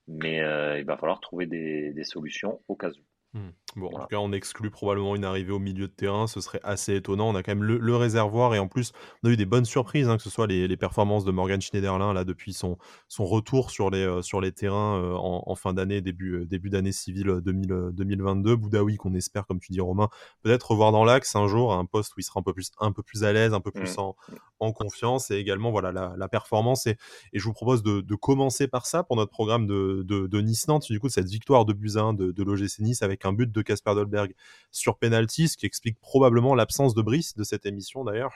mais 0.06 0.40
euh, 0.42 0.78
il 0.78 0.84
va 0.84 0.96
falloir 0.96 1.20
trouver 1.20 1.46
des, 1.46 2.04
solutions 2.04 2.62
au 2.68 2.76
cas 2.76 2.90
où. 2.90 3.38
Mmh. 3.38 3.50
Bon, 3.76 3.88
en 3.88 4.00
tout 4.00 4.06
cas, 4.06 4.16
on 4.16 4.32
exclut 4.32 4.70
probablement 4.70 5.14
une 5.16 5.24
arrivée 5.24 5.52
au 5.52 5.58
milieu 5.58 5.86
de 5.86 5.92
terrain, 5.92 6.26
ce 6.26 6.40
serait 6.40 6.60
assez 6.62 6.96
étonnant. 6.96 7.28
On 7.28 7.34
a 7.34 7.42
quand 7.42 7.54
même 7.54 7.62
le, 7.62 7.96
réservoir 7.96 8.54
et 8.54 8.58
en 8.58 8.68
plus, 8.68 8.92
on 9.22 9.28
a 9.28 9.30
eu 9.32 9.36
des 9.36 9.44
bonnes 9.44 9.66
surprises, 9.66 10.08
hein, 10.08 10.16
que 10.16 10.22
ce 10.22 10.30
soit 10.30 10.46
les, 10.46 10.76
performances 10.78 11.24
de 11.24 11.30
Morgan 11.30 11.60
Schneiderlin 11.60 12.14
là 12.14 12.24
depuis 12.24 12.54
son, 12.54 12.78
son 13.08 13.26
retour 13.26 13.70
sur 13.70 13.90
les, 13.90 14.02
euh, 14.02 14.22
sur 14.22 14.40
les 14.40 14.52
terrains 14.52 14.96
euh, 14.96 15.14
en, 15.14 15.54
fin 15.56 15.74
d'année, 15.74 16.00
début, 16.00 16.40
euh, 16.40 16.46
début 16.46 16.70
d'année 16.70 16.92
civile 16.92 17.40
2022. 17.42 18.56
Boudaoui, 18.56 18.96
qu'on 18.96 19.14
espère, 19.14 19.46
comme 19.46 19.60
tu 19.60 19.72
dis, 19.72 19.80
Romain, 19.80 20.08
peut-être 20.42 20.70
revoir 20.70 20.90
dans 20.90 21.04
l'axe 21.04 21.36
un 21.36 21.46
jour 21.46 21.74
à 21.74 21.76
un 21.76 21.84
poste 21.84 22.16
où 22.16 22.20
il 22.20 22.22
sera 22.22 22.40
un 22.40 22.42
peu 22.42 22.54
plus, 22.54 22.70
un 22.80 22.92
peu 22.92 23.02
plus 23.02 23.24
à 23.24 23.32
l'aise, 23.34 23.52
un 23.52 23.60
peu 23.60 23.70
plus 23.70 23.96
mmh. 23.96 24.00
en, 24.00 24.16
en, 24.60 24.72
confiance 24.72 25.30
et 25.30 25.36
également 25.36 25.70
voilà 25.70 25.92
la, 25.92 26.28
performance. 26.28 26.86
Et, 26.86 26.96
et, 27.34 27.38
je 27.38 27.44
vous 27.44 27.52
propose 27.52 27.82
de, 27.82 28.14
commencer 28.14 28.68
par 28.68 28.86
ça 28.86 29.02
pour 29.02 29.16
notre 29.16 29.30
programme 29.30 29.66
de, 29.66 30.02
de, 30.02 30.40
Nice-Nantes. 30.40 30.86
Du 30.90 30.98
coup, 30.98 31.10
cette 31.10 31.28
victoire 31.28 31.66
de 31.66 31.74
Buzyn 31.74 32.14
de, 32.14 32.32
de 32.32 32.42
l'OGC 32.42 32.80
Nice 32.80 33.02
avec 33.02 33.26
un 33.26 33.32
but 33.32 33.52
de 33.52 33.62
Casper 33.66 33.94
Dolberg 33.94 34.34
sur 34.70 34.98
penalty, 34.98 35.48
ce 35.48 35.56
qui 35.56 35.66
explique 35.66 35.98
probablement 36.00 36.54
l'absence 36.54 36.94
de 36.94 37.02
Brice 37.02 37.34
de 37.36 37.44
cette 37.44 37.66
émission 37.66 38.04
d'ailleurs, 38.04 38.34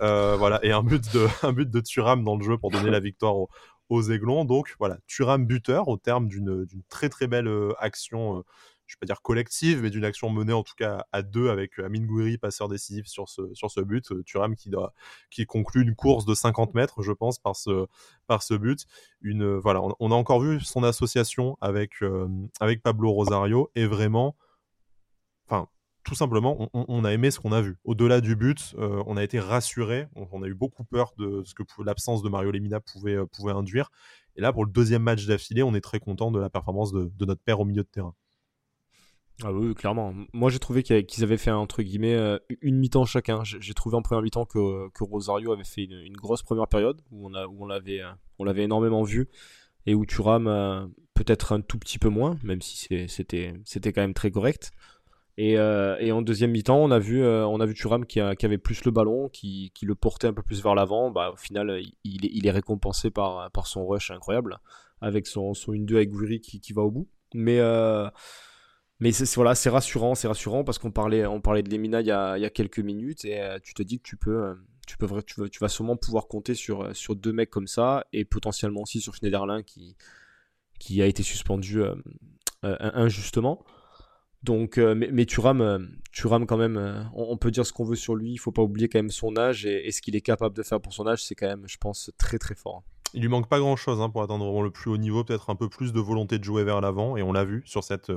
euh, 0.00 0.36
voilà, 0.36 0.64
et 0.64 0.72
un 0.72 0.82
but 0.82 1.12
de 1.12 1.26
un 1.42 1.52
but 1.52 1.70
de 1.70 1.80
Thuram 1.80 2.24
dans 2.24 2.36
le 2.36 2.44
jeu 2.44 2.58
pour 2.58 2.70
donner 2.70 2.90
la 2.90 3.00
victoire 3.00 3.34
aux, 3.36 3.48
Aiglons. 4.10 4.46
Donc 4.46 4.74
voilà, 4.78 4.96
Thuram 5.06 5.44
buteur 5.44 5.88
au 5.88 5.98
terme 5.98 6.26
d'une 6.26 6.66
très 6.88 7.10
très 7.10 7.26
belle 7.26 7.48
euh, 7.48 7.74
action. 7.78 8.38
Euh, 8.38 8.42
je 8.86 8.96
vais 8.96 9.00
pas 9.00 9.06
dire 9.06 9.22
collective, 9.22 9.82
mais 9.82 9.90
d'une 9.90 10.04
action 10.04 10.28
menée 10.28 10.52
en 10.52 10.62
tout 10.62 10.74
cas 10.76 11.06
à 11.12 11.22
deux 11.22 11.48
avec 11.48 11.78
Amin 11.78 12.04
Gouiri, 12.04 12.36
passeur 12.36 12.68
décisif 12.68 13.06
sur 13.06 13.28
ce, 13.28 13.52
sur 13.54 13.70
ce 13.70 13.80
but. 13.80 14.12
Thuram 14.24 14.54
qui, 14.54 14.68
doit, 14.68 14.92
qui 15.30 15.46
conclut 15.46 15.82
une 15.82 15.94
course 15.94 16.26
de 16.26 16.34
50 16.34 16.74
mètres, 16.74 17.02
je 17.02 17.12
pense, 17.12 17.38
par 17.38 17.56
ce, 17.56 17.86
par 18.26 18.42
ce 18.42 18.52
but. 18.54 18.86
Une, 19.22 19.56
voilà, 19.56 19.80
on, 19.98 20.10
a 20.10 20.14
encore 20.14 20.40
vu 20.40 20.60
son 20.60 20.82
association 20.84 21.56
avec, 21.62 22.00
avec 22.60 22.82
Pablo 22.82 23.12
Rosario 23.12 23.70
et 23.74 23.86
vraiment 23.86 24.36
enfin, 25.48 25.68
tout 26.04 26.14
simplement, 26.16 26.68
on, 26.72 27.04
a 27.04 27.12
aimé 27.12 27.30
ce 27.30 27.38
qu'on 27.38 27.52
a 27.52 27.60
vu. 27.60 27.76
Au-delà 27.84 28.20
du 28.20 28.34
but, 28.34 28.74
euh, 28.76 29.02
on 29.06 29.16
a 29.16 29.22
été 29.22 29.38
rassuré. 29.38 30.08
On, 30.16 30.42
a 30.42 30.48
eu 30.48 30.54
beaucoup 30.54 30.84
peur 30.84 31.12
de 31.16 31.42
ce 31.44 31.54
que 31.54 31.62
l'absence 31.84 32.22
de 32.22 32.28
Mario 32.28 32.50
Lemina 32.50 32.80
pouvait, 32.80 33.14
euh, 33.14 33.26
pouvait 33.26 33.52
induire. 33.52 33.90
Et 34.34 34.40
là, 34.40 34.52
pour 34.52 34.64
le 34.64 34.72
deuxième 34.72 35.02
match 35.02 35.26
d'affilée, 35.26 35.62
on 35.62 35.74
est 35.74 35.80
très 35.80 36.00
content 36.00 36.32
de 36.32 36.40
la 36.40 36.50
performance 36.50 36.92
de, 36.92 37.24
notre 37.24 37.42
père 37.42 37.60
au 37.60 37.64
milieu 37.64 37.82
de 37.82 37.88
terrain. 37.88 38.14
Ah 39.44 39.52
oui, 39.52 39.74
clairement. 39.74 40.12
Moi, 40.32 40.50
j'ai 40.50 40.58
trouvé 40.58 40.82
qu'ils 40.82 41.22
avaient 41.22 41.36
fait, 41.36 41.52
entre 41.52 41.82
guillemets, 41.82 42.14
euh, 42.14 42.38
une 42.62 42.78
mi-temps 42.78 43.04
chacun. 43.04 43.44
J'ai 43.44 43.74
trouvé 43.74 43.96
en 43.96 44.02
première 44.02 44.22
mi-temps 44.22 44.44
que, 44.44 44.90
Rosario 45.00 45.52
avait 45.52 45.64
fait 45.64 45.84
une, 45.84 46.16
grosse 46.16 46.42
première 46.42 46.66
période 46.66 47.00
où 47.12 47.28
on, 47.28 47.68
on 48.38 48.44
l'avait 48.44 48.64
énormément 48.64 49.04
vu 49.04 49.28
et 49.86 49.94
où 49.94 50.04
Thuram 50.04 50.90
peut-être 51.14 51.52
un 51.52 51.60
tout 51.60 51.78
petit 51.78 51.98
peu 51.98 52.08
moins, 52.08 52.36
même 52.42 52.60
si 52.60 52.76
c'était 53.16 53.92
quand 53.92 54.02
même 54.02 54.14
très 54.14 54.30
correct. 54.30 54.72
Euh, 55.40 55.96
et, 55.98 56.12
en 56.12 56.22
deuxième 56.22 56.50
mi-temps, 56.50 56.78
on 56.78 56.90
a 56.90 56.98
vu, 56.98 57.22
euh, 57.22 57.46
on 57.46 57.60
a 57.60 57.66
vu 57.66 57.74
qui, 57.74 58.20
avait 58.20 58.58
plus 58.58 58.84
le 58.84 58.90
ballon, 58.90 59.28
qui, 59.28 59.72
le 59.82 59.94
portait 59.94 60.26
un 60.26 60.32
peu 60.32 60.42
plus 60.42 60.62
vers 60.62 60.74
l'avant. 60.74 61.10
Bah, 61.10 61.30
au 61.32 61.36
final, 61.36 61.82
il, 62.04 62.46
est, 62.46 62.50
récompensé 62.50 63.10
par, 63.10 63.66
son 63.66 63.86
rush 63.86 64.10
incroyable, 64.10 64.58
avec 65.00 65.26
son, 65.26 65.54
son 65.54 65.72
1-2 65.72 65.96
avec 65.96 66.10
Gouiri 66.10 66.40
qui, 66.40 66.72
va 66.72 66.82
au 66.82 66.90
bout. 66.90 67.08
Mais, 67.34 67.58
euh, 67.60 68.08
mais 69.00 69.12
c'est, 69.12 69.32
voilà, 69.34 69.54
c'est 69.54 69.70
rassurant, 69.70 70.14
c'est 70.14 70.28
rassurant 70.28 70.64
parce 70.64 70.78
qu'on 70.78 70.90
parlait, 70.90 71.24
on 71.26 71.40
parlait 71.40 71.62
de 71.62 71.70
Lemina 71.70 72.00
il 72.02 72.06
y, 72.06 72.10
a, 72.10 72.50
quelques 72.50 72.80
minutes 72.80 73.24
et 73.24 73.40
tu 73.62 73.74
te 73.74 73.82
dis 73.82 73.98
que 73.98 74.04
tu 74.04 74.16
peux, 74.16 74.54
tu, 74.86 74.98
peux, 74.98 75.22
tu 75.24 75.58
vas 75.60 75.68
sûrement 75.68 75.96
pouvoir 75.96 76.28
compter 76.28 76.54
sur, 76.54 76.94
sur 76.94 77.16
deux 77.16 77.32
mecs 77.32 77.50
comme 77.50 77.66
ça 77.66 78.04
et 78.12 78.26
potentiellement 78.26 78.82
aussi 78.82 79.00
sur 79.00 79.14
Schneiderlin 79.14 79.62
qui, 79.62 79.96
qui 80.78 81.00
a 81.00 81.06
été 81.06 81.22
suspendu 81.22 81.82
injustement. 82.62 83.64
Donc, 84.42 84.78
euh, 84.78 84.94
mais, 84.94 85.08
mais 85.12 85.24
Thuram, 85.24 85.60
euh, 85.60 85.78
quand 86.46 86.56
même, 86.56 86.76
euh, 86.76 87.02
on, 87.14 87.36
peut 87.36 87.50
dire 87.50 87.64
ce 87.64 87.72
qu'on 87.72 87.84
veut 87.84 87.96
sur 87.96 88.14
lui. 88.14 88.32
Il 88.32 88.38
faut 88.38 88.52
pas 88.52 88.62
oublier 88.62 88.88
quand 88.88 88.98
même 88.98 89.10
son 89.10 89.36
âge 89.36 89.66
et, 89.66 89.90
ce 89.92 90.02
qu'il 90.02 90.16
est 90.16 90.20
capable 90.20 90.56
de 90.56 90.62
faire 90.62 90.80
pour 90.80 90.92
son 90.92 91.06
âge, 91.06 91.24
c'est 91.24 91.34
quand 91.34 91.46
même, 91.46 91.64
je 91.66 91.76
pense, 91.78 92.10
très 92.18 92.38
très 92.38 92.54
fort. 92.54 92.82
Il 93.14 93.20
lui 93.20 93.28
manque 93.28 93.48
pas 93.48 93.60
grand 93.60 93.76
chose 93.76 94.00
hein, 94.00 94.08
pour 94.08 94.22
atteindre 94.22 94.44
vraiment 94.44 94.62
le 94.62 94.70
plus 94.70 94.90
haut 94.90 94.96
niveau, 94.96 95.22
peut-être 95.22 95.50
un 95.50 95.54
peu 95.54 95.68
plus 95.68 95.92
de 95.92 96.00
volonté 96.00 96.38
de 96.38 96.44
jouer 96.44 96.64
vers 96.64 96.80
l'avant, 96.80 97.16
et 97.16 97.22
on 97.22 97.32
l'a 97.32 97.44
vu 97.44 97.62
sur 97.66 97.84
cette 97.84 98.10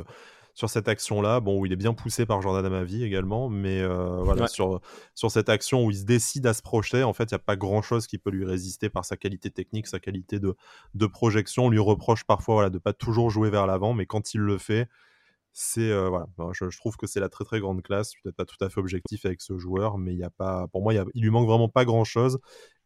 sur 0.54 0.70
cette 0.70 0.88
action-là, 0.88 1.42
bon, 1.42 1.60
où 1.60 1.66
il 1.66 1.74
est 1.74 1.76
bien 1.76 1.94
poussé 1.94 2.26
par 2.26 2.42
Jordan 2.42 2.66
Amavi 2.66 3.04
également, 3.04 3.50
mais 3.50 3.86
voilà, 3.86 4.48
sur, 4.48 4.80
sur 5.14 5.30
cette 5.30 5.50
action 5.50 5.84
où 5.84 5.92
il 5.92 5.98
se 5.98 6.06
décide 6.06 6.48
à 6.48 6.54
se 6.54 6.62
projeter, 6.62 7.04
en 7.04 7.12
fait, 7.12 7.26
il 7.26 7.34
n'y 7.34 7.36
a 7.36 7.40
pas 7.40 7.58
grand-chose 7.58 8.08
qui 8.08 8.18
peut 8.18 8.30
lui 8.30 8.46
résister 8.46 8.88
par 8.88 9.04
sa 9.04 9.18
qualité 9.18 9.50
technique, 9.50 9.86
sa 9.86 10.00
qualité 10.00 10.40
de, 10.40 10.56
de 10.94 11.06
projection. 11.08 11.66
On 11.66 11.70
lui 11.70 11.80
reproche 11.80 12.24
parfois 12.24 12.56
voilà, 12.56 12.70
de 12.70 12.78
pas 12.78 12.94
toujours 12.94 13.30
jouer 13.30 13.50
vers 13.50 13.68
l'avant, 13.68 13.94
mais 13.94 14.06
quand 14.06 14.34
il 14.34 14.40
le 14.40 14.58
fait, 14.58 14.88
c'est 15.58 15.90
euh, 15.90 16.10
voilà, 16.10 16.28
je, 16.52 16.78
trouve 16.78 16.98
que 16.98 17.08
c'est 17.08 17.22
la 17.22 17.30
très 17.30 17.46
très 17.46 17.62
grande 17.62 17.82
classe. 17.82 18.08
Je 18.08 18.12
suis 18.12 18.22
peut-être 18.24 18.36
pas 18.36 18.46
tout 18.46 18.58
à 18.60 18.70
fait 18.70 18.82
objectif 18.82 19.26
avec 19.26 19.42
ce 19.42 19.58
joueur, 19.58 19.98
mais 19.98 20.12
il 20.12 20.20
y 20.20 20.24
a 20.26 20.30
pas, 20.30 20.68
pour 20.68 20.82
moi, 20.82 20.94
il, 20.94 21.06
lui 21.16 21.30
manque 21.30 21.48
vraiment 21.48 21.70
pas 21.70 21.86
grand 21.86 22.04
chose. 22.04 22.40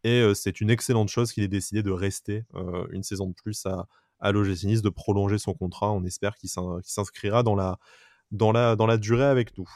Et 0.04 0.22
euh, 0.22 0.36
c'est 0.36 0.62
une 0.62 0.70
excellente 0.70 1.10
chose 1.10 1.34
qu'il 1.34 1.44
ait 1.44 1.48
décidé 1.48 1.82
de 1.82 1.90
rester 1.90 2.44
euh, 2.54 2.86
une 2.92 3.02
saison 3.02 3.28
de 3.30 3.34
plus 3.34 3.66
à, 3.66 3.88
à 4.20 4.32
l'OGC 4.32 4.66
Nice, 4.66 4.82
de 4.84 4.90
prolonger 4.90 5.40
son 5.40 5.56
contrat. 5.56 5.92
On 5.92 6.04
espère 6.04 6.36
qu'il 6.36 6.52
s'inscrira 6.84 7.42
dans 7.42 7.56
la, 7.56 7.80
dans, 8.30 8.52
la, 8.52 8.76
dans 8.76 8.86
la 8.86 8.98
durée 8.98 9.26
avec 9.26 9.58
nous. 9.58 9.68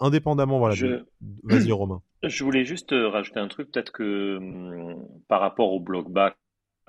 indépendamment, 0.00 0.58
voilà. 0.58 0.76
Vas-y, 1.42 1.72
Romain. 1.72 2.00
Je 2.22 2.42
voulais 2.42 2.64
juste 2.64 2.92
rajouter 2.92 3.38
un 3.38 3.48
truc, 3.48 3.70
peut-être 3.70 3.92
que 3.92 4.38
hum, 4.38 5.06
par 5.28 5.42
rapport 5.42 5.74
au 5.74 5.78
bloc 5.78 6.10
back 6.10 6.38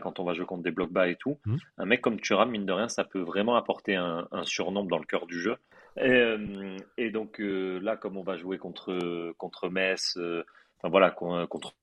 quand 0.02 0.20
on 0.20 0.24
va 0.24 0.34
jouer 0.34 0.46
contre 0.46 0.64
des 0.64 0.72
blocs 0.72 0.92
bas 0.92 1.08
et 1.08 1.16
tout. 1.16 1.38
Mmh. 1.46 1.56
Un 1.78 1.86
mec 1.86 2.02
comme 2.02 2.20
Thuram, 2.20 2.50
mine 2.50 2.66
de 2.66 2.72
rien, 2.72 2.90
ça 2.90 3.04
peut 3.04 3.22
vraiment 3.22 3.56
apporter 3.56 3.96
un, 3.96 4.28
surnombre 4.44 4.90
dans 4.90 4.98
le 4.98 5.06
cœur 5.06 5.26
du 5.26 5.40
jeu. 5.40 5.58
Et, 5.98 6.10
euh, 6.10 6.78
donc 7.12 7.40
euh, 7.40 7.80
là, 7.80 7.96
comme 7.96 8.18
on 8.18 8.24
va 8.24 8.38
jouer 8.38 8.58
contre, 8.58 9.34
contre 9.38 9.70
Metz, 9.70 10.18
euh, 10.18 10.44
enfin 10.78 10.90
voilà, 10.90 11.12
contre 11.12 11.76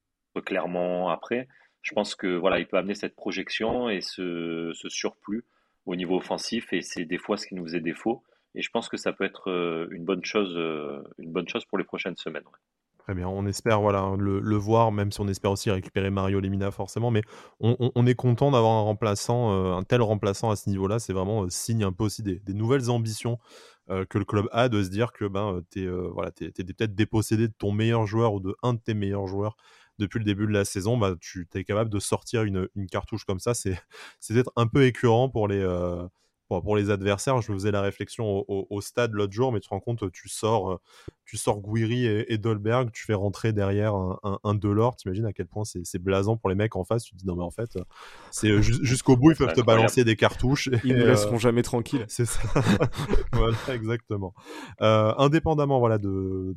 Clermont 0.45 1.09
après, 1.09 1.49
je 1.81 1.95
pense 1.95 2.15
que 2.15 2.27
voilà, 2.27 2.59
il 2.59 2.67
peut 2.67 2.77
amener 2.77 2.95
cette 2.95 3.17
projection 3.17 3.89
et 3.89 4.01
ce, 4.01 4.73
surplus 4.89 5.45
au 5.87 5.97
niveau 5.97 6.19
offensif 6.19 6.73
et 6.73 6.83
c'est 6.83 7.05
des 7.05 7.19
fois 7.19 7.37
ce 7.37 7.47
qui 7.47 7.55
nous 7.55 7.65
faisait 7.65 7.81
défaut. 7.81 8.23
Et 8.55 8.61
je 8.61 8.71
pense 8.71 8.91
que 8.91 8.99
ça 8.99 9.15
peut 9.15 9.25
être 9.25 9.49
une 9.91 10.05
bonne 10.05 10.25
chose, 10.25 10.55
une 11.19 11.33
bonne 11.33 11.49
chose 11.49 11.65
pour 11.65 11.79
les 11.79 11.85
prochaines 11.85 12.17
semaines. 12.17 12.45
Très 13.05 13.15
bien, 13.17 13.27
on 13.27 13.47
espère 13.47 13.81
voilà, 13.81 14.15
le, 14.17 14.57
voir, 14.57 14.93
même 14.93 15.11
si 15.11 15.21
on 15.21 15.27
espère 15.27 15.51
aussi 15.51 15.73
récupérer 15.73 16.11
Mario 16.11 16.39
Lemina 16.39 16.71
forcément, 16.71 17.11
mais 17.11 17.23
on, 17.59 18.07
est 18.07 18.15
content 18.15 18.53
d'avoir 18.53 18.75
un 18.75 18.83
remplaçant, 18.83 19.53
euh, 19.53 19.75
un 19.75 19.83
tel 19.83 20.03
remplaçant 20.03 20.51
à 20.51 20.57
ce 20.57 20.71
niveau-là, 20.71 21.01
c'est 21.01 21.13
vraiment 21.13 21.43
euh, 21.43 21.49
signe 21.51 21.83
un 21.83 21.91
peu 21.91 22.05
aussi 22.05 22.23
des, 22.23 22.41
nouvelles 22.55 22.91
ambitions 22.91 23.41
euh, 23.91 24.05
que 24.05 24.19
le 24.19 24.25
club 24.25 24.49
a 24.53 24.69
de 24.69 24.85
se 24.85 24.89
dire 24.89 25.13
que 25.13 25.25
ben, 25.25 25.63
tu 25.73 25.83
es, 25.83 25.89
voilà, 25.89 26.31
peut-être 26.31 26.95
dépossédé 26.95 27.49
de 27.49 27.55
ton 27.59 27.73
meilleur 27.73 28.07
joueur 28.07 28.35
ou 28.35 28.41
de 28.41 28.55
un 28.63 28.75
de 28.75 28.79
tes 28.79 28.95
meilleurs 28.95 29.27
joueurs 29.27 29.57
depuis 29.99 30.21
le 30.21 30.25
début 30.25 30.47
de 30.47 30.53
la 30.53 30.65
saison, 30.65 30.97
bah, 30.97 31.15
tu 31.21 31.49
es 31.55 31.65
capable 31.65 31.91
de 31.91 31.99
sortir 31.99 32.45
une, 32.45 32.69
cartouche 32.89 33.25
comme 33.25 33.41
ça, 33.41 33.53
c'est 33.55 33.79
peut-être 34.29 34.53
un 34.55 34.69
peu 34.69 34.85
écœurant 34.85 35.29
pour 35.29 35.49
les 35.49 35.61
pour, 36.61 36.77
les 36.77 36.91
adversaires. 36.91 37.41
Je 37.41 37.53
me 37.53 37.57
faisais 37.57 37.71
la 37.71 37.81
réflexion 37.81 38.45
au, 38.49 38.81
stade 38.81 39.13
l'autre 39.13 39.33
jour, 39.33 39.53
mais 39.53 39.61
tu 39.61 39.69
te 39.69 39.75
rends 39.75 39.81
compte, 39.81 40.11
tu 40.13 40.29
sors, 40.29 40.81
tu 41.25 41.37
sors 41.37 41.61
Guiri 41.61 42.07
et, 42.07 42.39
Dolberg, 42.39 42.91
tu 42.93 43.05
fais 43.05 43.15
rentrer 43.15 43.53
derrière 43.53 43.95
un, 43.95 44.39
un, 44.43 44.55
Delors. 44.55 44.97
T'imagines 44.97 45.27
à 45.27 45.33
quel 45.33 45.47
point 45.47 45.65
c'est 45.65 45.99
blason 45.99 46.37
pour 46.37 46.51
les 46.51 46.55
mecs 46.55 46.77
en 46.77 46.85
face. 46.85 47.05
Tu 47.05 47.13
te 47.15 47.19
dis 47.19 47.27
non, 47.27 47.37
mais 47.37 47.45
en 47.45 47.51
fait, 47.51 47.79
c'est 48.31 48.63
jusqu'au 48.63 49.17
bout, 49.17 49.31
ils 49.31 49.37
peuvent 49.37 49.55
te 49.55 49.61
balancer 49.61 50.05
des 50.05 50.17
cartouches. 50.17 50.69
Ils 50.85 50.97
ne 50.97 51.05
resteront 51.05 51.39
jamais 51.39 51.63
tranquilles. 51.63 52.05
C'est 52.09 52.27
ça. 52.27 52.41
voilà, 53.33 53.57
exactement. 53.69 54.35
indépendamment 54.81 55.79
voilà, 55.79 55.99
de, 55.99 56.57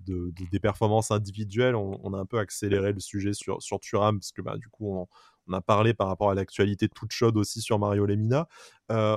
des 0.52 0.60
performances 0.60 1.12
individuelles, 1.12 1.76
on, 1.76 2.14
a 2.14 2.18
un 2.18 2.26
peu 2.26 2.40
accéléré 2.40 2.94
le 2.94 3.00
sujet 3.00 3.34
sur, 3.34 3.62
sur 3.62 3.80
Thuram, 3.80 4.20
parce 4.20 4.32
que 4.32 4.42
bah, 4.42 4.58
du 4.58 4.70
coup, 4.70 4.96
on, 4.96 5.08
on 5.48 5.54
a 5.54 5.62
parlé 5.62 5.94
par 5.94 6.08
rapport 6.08 6.32
à 6.32 6.36
l'actualité 6.36 6.90
toute 6.90 7.12
chaude 7.12 7.38
aussi 7.38 7.62
sur 7.62 7.80
Mario 7.80 8.06
Lemina. 8.06 8.48
Euh, 8.92 9.16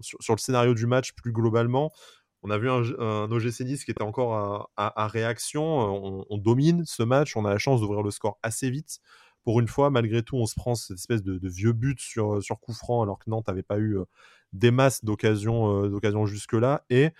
sur, 0.00 0.34
le 0.34 0.40
scénario 0.40 0.74
du 0.74 0.86
match 0.86 1.12
plus 1.12 1.32
globalement, 1.32 1.92
on 2.42 2.50
a 2.50 2.58
vu 2.58 2.70
un, 2.70 2.82
un 2.98 3.30
OGC 3.30 3.60
Nice 3.60 3.84
qui 3.84 3.90
était 3.90 4.02
encore 4.02 4.70
à, 4.76 5.08
réaction. 5.08 6.24
On, 6.30 6.38
domine 6.38 6.84
ce 6.84 7.02
match. 7.02 7.36
On 7.36 7.44
a 7.44 7.50
la 7.50 7.58
chance 7.58 7.80
d'ouvrir 7.80 8.02
le 8.02 8.10
score 8.10 8.38
assez 8.42 8.70
vite. 8.70 9.00
Pour 9.42 9.60
une 9.60 9.68
fois, 9.68 9.90
malgré 9.90 10.22
tout, 10.22 10.36
on 10.36 10.46
se 10.46 10.54
prend 10.54 10.74
cette 10.74 10.98
espèce 10.98 11.22
de, 11.22 11.48
vieux 11.48 11.72
but 11.72 12.00
sur, 12.00 12.42
sur 12.42 12.60
coup 12.60 12.72
franc 12.72 13.02
alors 13.02 13.18
que 13.18 13.30
Nantes 13.30 13.48
n'avait 13.48 13.62
pas 13.62 13.78
eu 13.78 13.98
euh, 13.98 14.04
des 14.52 14.70
masses 14.70 15.04
d'occasions 15.04 15.84
euh, 15.84 16.26
jusque-là. 16.26 16.84
Et 16.90 17.10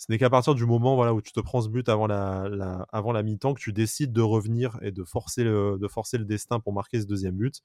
ce 0.00 0.06
n'est 0.08 0.16
qu'à 0.16 0.30
partir 0.30 0.54
du 0.54 0.64
moment 0.64 0.96
voilà, 0.96 1.12
où 1.12 1.20
tu 1.20 1.30
te 1.30 1.40
prends 1.40 1.60
ce 1.60 1.68
but 1.68 1.86
avant 1.90 2.06
la, 2.06 3.22
mi-temps 3.22 3.52
que 3.52 3.60
tu 3.60 3.70
décides 3.70 4.14
de 4.14 4.22
revenir 4.22 4.78
et 4.80 4.92
de 4.92 5.04
forcer, 5.04 5.44
le, 5.44 5.76
de 5.78 5.88
forcer 5.88 6.16
le 6.16 6.24
destin 6.24 6.58
pour 6.58 6.72
marquer 6.72 7.02
ce 7.02 7.06
deuxième 7.06 7.36
but. 7.36 7.60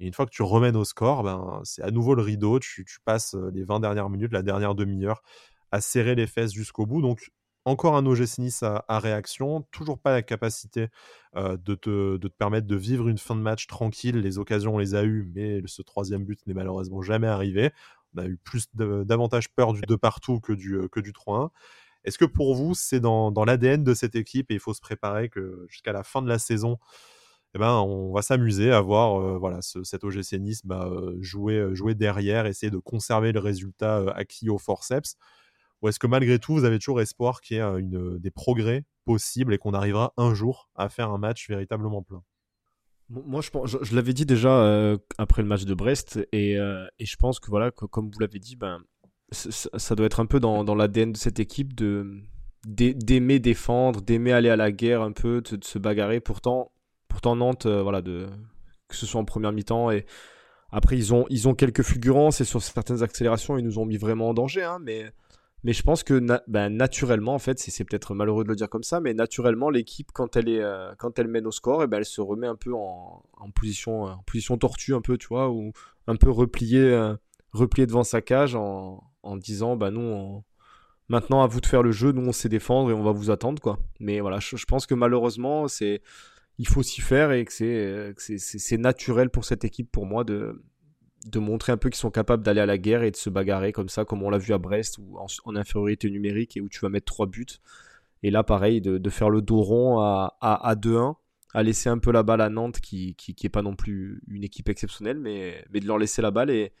Et 0.00 0.06
une 0.06 0.14
fois 0.14 0.24
que 0.24 0.30
tu 0.30 0.40
remènes 0.40 0.74
au 0.74 0.84
score, 0.84 1.22
ben, 1.22 1.60
c'est 1.64 1.82
à 1.82 1.90
nouveau 1.90 2.14
le 2.14 2.22
rideau. 2.22 2.58
Tu, 2.60 2.86
passes 3.04 3.34
euh, 3.34 3.50
les 3.52 3.62
20 3.62 3.80
dernières 3.80 4.08
minutes, 4.08 4.32
la 4.32 4.40
dernière 4.40 4.74
demi-heure, 4.74 5.22
à 5.70 5.82
serrer 5.82 6.14
les 6.14 6.26
fesses 6.26 6.52
jusqu'au 6.52 6.86
bout. 6.86 7.02
Donc, 7.02 7.30
encore 7.66 7.94
un 7.94 8.06
OGC 8.06 8.38
Nice 8.38 8.62
à, 8.62 8.82
réaction. 8.98 9.60
Toujours 9.70 9.98
pas 9.98 10.12
la 10.12 10.22
capacité 10.22 10.88
euh, 11.36 11.58
de, 11.58 11.74
te, 11.74 12.16
de, 12.16 12.28
te, 12.28 12.34
permettre 12.34 12.66
de 12.66 12.76
vivre 12.76 13.06
une 13.06 13.18
fin 13.18 13.36
de 13.36 13.42
match 13.42 13.66
tranquille. 13.66 14.18
Les 14.20 14.38
occasions, 14.38 14.76
on 14.76 14.78
les 14.78 14.94
a 14.94 15.04
eues, 15.04 15.30
mais 15.34 15.60
ce 15.66 15.82
troisième 15.82 16.24
but 16.24 16.40
n'est 16.46 16.54
malheureusement 16.54 17.02
jamais 17.02 17.26
arrivé 17.26 17.70
on 18.16 18.20
a 18.20 18.26
eu 18.26 18.36
plus 18.36 18.68
davantage 18.74 19.48
peur 19.50 19.72
du 19.72 19.80
2 19.82 19.96
partout 19.98 20.40
que 20.40 20.52
du, 20.52 20.74
euh, 20.74 20.88
que 20.88 21.00
du 21.00 21.12
3-1. 21.12 21.50
Est-ce 22.04 22.18
que 22.18 22.24
pour 22.24 22.54
vous, 22.54 22.74
c'est 22.74 23.00
dans, 23.00 23.32
dans 23.32 23.44
l'ADN 23.44 23.82
de 23.82 23.94
cette 23.94 24.14
équipe 24.14 24.50
et 24.50 24.54
il 24.54 24.60
faut 24.60 24.74
se 24.74 24.80
préparer 24.80 25.28
que 25.28 25.66
jusqu'à 25.68 25.92
la 25.92 26.04
fin 26.04 26.22
de 26.22 26.28
la 26.28 26.38
saison, 26.38 26.78
eh 27.54 27.58
ben, 27.58 27.72
on 27.80 28.12
va 28.12 28.22
s'amuser 28.22 28.72
à 28.72 28.80
voir 28.80 29.20
euh, 29.20 29.38
voilà, 29.38 29.62
ce, 29.62 29.82
cet 29.82 30.04
OGC 30.04 30.34
Nice 30.34 30.64
bah, 30.64 30.88
euh, 30.90 31.16
jouer, 31.20 31.74
jouer 31.74 31.94
derrière, 31.94 32.46
essayer 32.46 32.70
de 32.70 32.78
conserver 32.78 33.32
le 33.32 33.40
résultat 33.40 34.04
acquis 34.14 34.50
au 34.50 34.58
forceps? 34.58 35.16
Ou 35.82 35.88
est-ce 35.88 35.98
que 35.98 36.06
malgré 36.06 36.38
tout, 36.38 36.54
vous 36.54 36.64
avez 36.64 36.78
toujours 36.78 37.00
espoir 37.00 37.40
qu'il 37.40 37.58
y 37.58 37.60
ait 37.60 37.80
une, 37.80 38.18
des 38.18 38.30
progrès 38.30 38.84
possibles 39.04 39.52
et 39.54 39.58
qu'on 39.58 39.74
arrivera 39.74 40.12
un 40.16 40.34
jour 40.34 40.70
à 40.74 40.88
faire 40.88 41.10
un 41.10 41.18
match 41.18 41.48
véritablement 41.48 42.02
plein? 42.02 42.22
Moi, 43.08 43.40
je, 43.40 43.50
je, 43.82 43.94
l'avais 43.94 44.12
dit 44.12 44.26
déjà 44.26 44.50
euh, 44.50 44.98
après 45.18 45.42
le 45.42 45.48
match 45.48 45.64
de 45.64 45.74
Brest, 45.74 46.18
et, 46.32 46.58
euh, 46.58 46.86
et 46.98 47.06
je 47.06 47.16
pense 47.16 47.38
que, 47.38 47.50
voilà, 47.50 47.70
comme 47.70 48.10
vous 48.10 48.18
l'avez 48.18 48.38
dit, 48.38 48.56
ben, 48.56 48.80
ça 49.30 49.94
doit 49.94 50.06
être 50.06 50.20
un 50.20 50.26
peu 50.26 50.40
dans, 50.40 50.64
dans 50.64 50.74
l'ADN 50.74 51.12
de 51.12 51.16
cette 51.16 51.40
équipe 51.40 51.72
d'aimer 52.64 53.38
défendre, 53.38 54.00
d'aimer 54.02 54.32
aller 54.32 54.50
à 54.50 54.56
la 54.56 54.72
guerre 54.72 55.02
un 55.02 55.12
peu, 55.12 55.40
de, 55.40 55.64
se 55.64 55.78
bagarrer. 55.78 56.20
Pourtant, 56.20 56.72
pourtant 57.08 57.36
Nantes, 57.36 57.66
euh, 57.66 57.82
voilà, 57.82 58.02
que 58.02 58.96
ce 58.96 59.06
soit 59.06 59.20
en 59.20 59.24
première 59.24 59.52
mi-temps 59.52 59.90
et 59.90 60.06
après 60.70 60.96
ils 60.96 61.14
ont 61.14 61.26
ils 61.30 61.48
ont 61.48 61.54
quelques 61.54 61.82
fulgurances 61.82 62.40
et 62.40 62.44
sur 62.44 62.60
certaines 62.62 63.02
accélérations 63.02 63.56
ils 63.56 63.64
nous 63.64 63.78
ont 63.78 63.86
mis 63.86 63.96
vraiment 63.96 64.28
en 64.28 64.34
danger, 64.34 64.62
hein, 64.62 64.78
mais 64.80 65.10
mais 65.66 65.72
je 65.72 65.82
pense 65.82 66.04
que 66.04 66.24
ben, 66.46 66.68
naturellement, 66.68 67.34
en 67.34 67.40
fait, 67.40 67.58
c'est 67.58 67.82
peut-être 67.82 68.14
malheureux 68.14 68.44
de 68.44 68.48
le 68.48 68.54
dire 68.54 68.70
comme 68.70 68.84
ça, 68.84 69.00
mais 69.00 69.14
naturellement, 69.14 69.68
l'équipe, 69.68 70.12
quand 70.12 70.36
elle 70.36 70.48
euh, 70.48 70.94
quand 70.96 71.18
elle 71.18 71.26
mène 71.26 71.44
au 71.44 71.50
score, 71.50 71.82
eh 71.82 71.88
ben, 71.88 71.98
elle 71.98 72.04
se 72.04 72.20
remet 72.20 72.46
un 72.46 72.54
peu 72.54 72.72
en, 72.72 73.24
position, 73.52 74.04
en 74.04 74.22
position 74.22 74.56
tortue, 74.58 74.94
un 74.94 75.00
peu, 75.00 75.18
tu 75.18 75.26
vois, 75.26 75.50
ou 75.50 75.72
un 76.06 76.14
peu 76.14 76.30
repliée, 76.30 76.78
euh, 76.78 77.16
devant 77.52 78.04
sa 78.04 78.20
cage 78.20 78.54
en, 78.54 79.02
disant, 79.38 79.74
bah 79.74 79.90
nous, 79.90 80.44
maintenant 81.08 81.42
à 81.42 81.48
vous 81.48 81.60
de 81.60 81.66
faire 81.66 81.82
le 81.82 81.90
jeu, 81.90 82.12
nous 82.12 82.28
on 82.28 82.32
sait 82.32 82.48
défendre 82.48 82.92
et 82.92 82.94
on 82.94 83.02
va 83.02 83.10
vous 83.10 83.32
attendre, 83.32 83.60
quoi. 83.60 83.80
Mais 83.98 84.20
voilà, 84.20 84.38
je, 84.38 84.64
pense 84.66 84.86
que 84.86 84.94
malheureusement, 84.94 85.66
il 86.58 86.68
faut 86.68 86.84
s'y 86.84 87.00
faire 87.00 87.32
et 87.32 87.44
que 87.44 87.52
c'est 87.52 88.78
naturel 88.78 89.30
pour 89.30 89.44
cette 89.44 89.64
équipe, 89.64 89.90
pour 89.90 90.06
moi, 90.06 90.22
de 90.22 90.62
de 91.26 91.38
montrer 91.38 91.72
un 91.72 91.76
peu 91.76 91.88
qu'ils 91.90 91.98
sont 91.98 92.10
capables 92.10 92.42
d'aller 92.42 92.60
à 92.60 92.66
la 92.66 92.78
guerre 92.78 93.02
et 93.02 93.10
de 93.10 93.16
se 93.16 93.30
bagarrer 93.30 93.72
comme 93.72 93.88
ça, 93.88 94.04
comme 94.04 94.22
on 94.22 94.30
l'a 94.30 94.38
vu 94.38 94.52
à 94.52 94.58
Brest, 94.58 94.98
ou 94.98 95.18
en, 95.18 95.56
infériorité 95.56 96.10
numérique 96.10 96.56
et 96.56 96.60
où 96.60 96.68
tu 96.68 96.80
vas 96.80 96.88
mettre 96.88 97.06
trois 97.06 97.26
buts. 97.26 97.46
Et 98.22 98.30
là, 98.30 98.42
pareil, 98.42 98.80
de, 98.80 99.10
faire 99.10 99.30
le 99.30 99.42
dos 99.42 99.60
rond 99.60 100.00
à, 100.00 100.36
à, 100.40 100.74
2-1, 100.74 101.16
à 101.54 101.62
laisser 101.62 101.88
un 101.88 101.98
peu 101.98 102.12
la 102.12 102.22
balle 102.22 102.40
à 102.40 102.48
Nantes, 102.48 102.80
qui, 102.80 103.14
qui, 103.14 103.34
est 103.46 103.50
pas 103.50 103.62
non 103.62 103.76
plus 103.76 104.22
une 104.28 104.44
équipe 104.44 104.68
exceptionnelle, 104.68 105.18
mais, 105.18 105.64
mais 105.70 105.80
de 105.80 105.86
leur 105.86 105.98
laisser 105.98 106.22
la 106.22 106.30
balle 106.30 106.50
et, 106.50 106.72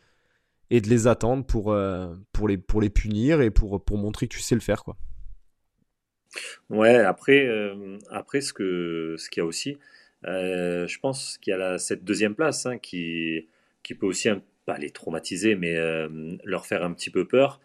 et 0.70 0.80
de 0.80 0.88
les 0.88 1.06
attendre 1.06 1.44
pour, 1.44 1.72
euh, 1.72 2.14
pour, 2.32 2.48
les, 2.48 2.58
punir 2.88 3.40
et 3.40 3.50
pour, 3.50 3.82
montrer 3.92 4.26
que 4.28 4.34
tu 4.34 4.40
sais 4.40 4.54
le 4.54 4.60
faire. 4.60 4.82
Quoi. 4.84 4.96
Ouais, 6.70 6.96
après, 6.96 7.46
euh, 7.46 7.98
après 8.10 8.40
ce 8.40 8.52
qu'il 8.52 9.18
ce 9.18 9.30
qu'il 9.30 9.40
y 9.40 9.44
a 9.44 9.46
aussi, 9.46 9.78
euh, 10.24 10.86
je 10.86 10.98
pense 10.98 11.38
qu'il 11.38 11.52
y 11.52 11.54
a 11.54 11.78
cette 11.78 12.04
deuxième 12.04 12.34
place 12.34 12.66
hein, 12.66 12.78
qui 12.78 13.46
qui 13.86 13.94
peut 13.94 14.06
aussi 14.06 14.28
pas 14.64 14.78
les 14.78 14.90
traumatiser, 14.90 15.54
mais 15.54 15.76
euh, 15.76 16.08
leur 16.42 16.66
faire 16.66 16.82
un 16.84 16.92
petit 16.92 17.10
peu 17.10 17.24
peur. 17.24 17.60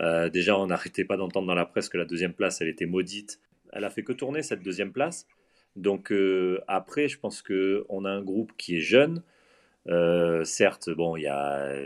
Euh, 0.00 0.30
déjà, 0.30 0.58
on 0.58 0.68
n'arrêtait 0.68 1.04
pas 1.04 1.18
d'entendre 1.18 1.46
dans 1.46 1.54
la 1.54 1.66
presse 1.66 1.90
que 1.90 1.98
la 1.98 2.06
deuxième 2.06 2.32
place, 2.32 2.62
elle 2.62 2.68
était 2.68 2.86
maudite. 2.86 3.40
Elle 3.72 3.84
a 3.84 3.90
fait 3.90 4.02
que 4.02 4.14
tourner 4.14 4.42
cette 4.42 4.62
deuxième 4.62 4.90
place. 4.90 5.26
Donc 5.76 6.10
euh, 6.12 6.62
après, 6.66 7.08
je 7.08 7.18
pense 7.18 7.42
qu'on 7.42 8.04
a 8.06 8.10
un 8.10 8.22
groupe 8.22 8.52
qui 8.56 8.78
est 8.78 8.80
jeune. 8.80 9.22
certes, 10.44 10.88
bon, 10.88 11.16
il 11.18 11.24
y 11.24 11.28
a, 11.28 11.76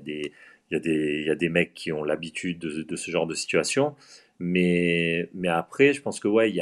des, 0.00 1.48
mecs 1.48 1.72
qui 1.72 1.92
ont 1.92 2.04
l'habitude 2.04 2.58
de, 2.58 2.96
ce 2.96 3.10
genre 3.10 3.26
de 3.26 3.34
situation. 3.34 3.96
Mais, 4.38 5.30
après, 5.48 5.94
je 5.94 6.02
pense 6.02 6.20
que 6.20 6.28
ouais, 6.28 6.54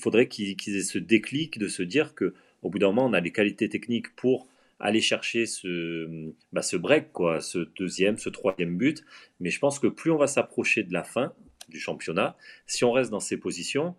faudrait 0.00 0.26
qu'ils 0.26 0.76
aient 0.76 0.80
ce 0.80 0.98
déclic 0.98 1.58
de 1.58 1.68
se 1.68 1.82
dire 1.82 2.14
que 2.14 2.32
au 2.62 2.70
bout 2.70 2.78
d'un 2.78 2.88
moment, 2.88 3.04
on 3.04 3.12
a 3.12 3.20
les 3.20 3.30
qualités 3.30 3.68
techniques 3.68 4.16
pour 4.16 4.48
aller 4.80 5.00
chercher 5.00 5.46
ce, 5.46 6.32
bah, 6.52 6.62
ce 6.62 6.76
break, 6.76 7.12
quoi, 7.12 7.40
ce 7.40 7.68
deuxième, 7.76 8.18
ce 8.18 8.28
troisième 8.28 8.76
but. 8.76 9.04
Mais 9.40 9.50
je 9.50 9.58
pense 9.58 9.78
que 9.78 9.86
plus 9.86 10.10
on 10.10 10.16
va 10.16 10.26
s'approcher 10.26 10.82
de 10.82 10.92
la 10.92 11.04
fin 11.04 11.32
du 11.68 11.78
championnat, 11.78 12.36
si 12.66 12.84
on 12.84 12.92
reste 12.92 13.10
dans 13.10 13.20
ces 13.20 13.36
positions, 13.36 13.94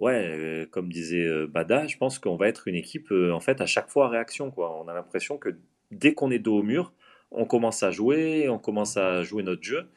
ouais, 0.00 0.26
euh, 0.26 0.66
comme 0.66 0.90
disait 0.90 1.26
euh, 1.26 1.46
Bada, 1.46 1.86
je 1.86 1.96
pense 1.96 2.18
qu'on 2.18 2.36
va 2.36 2.48
être 2.48 2.68
une 2.68 2.74
équipe 2.74 3.10
euh, 3.12 3.32
en 3.32 3.40
fait 3.40 3.60
à 3.60 3.66
chaque 3.66 3.88
fois 3.88 4.06
à 4.06 4.08
réaction. 4.08 4.50
Quoi. 4.50 4.78
On 4.80 4.88
a 4.88 4.94
l'impression 4.94 5.38
que 5.38 5.56
dès 5.90 6.14
qu'on 6.14 6.30
est 6.30 6.38
dos 6.38 6.58
au 6.58 6.62
mur, 6.62 6.92
on 7.30 7.44
commence 7.44 7.82
à 7.82 7.90
jouer, 7.90 8.48
on 8.48 8.58
commence 8.58 8.96
à 8.96 9.22
jouer 9.22 9.42
notre 9.42 9.62
jeu. 9.62 9.88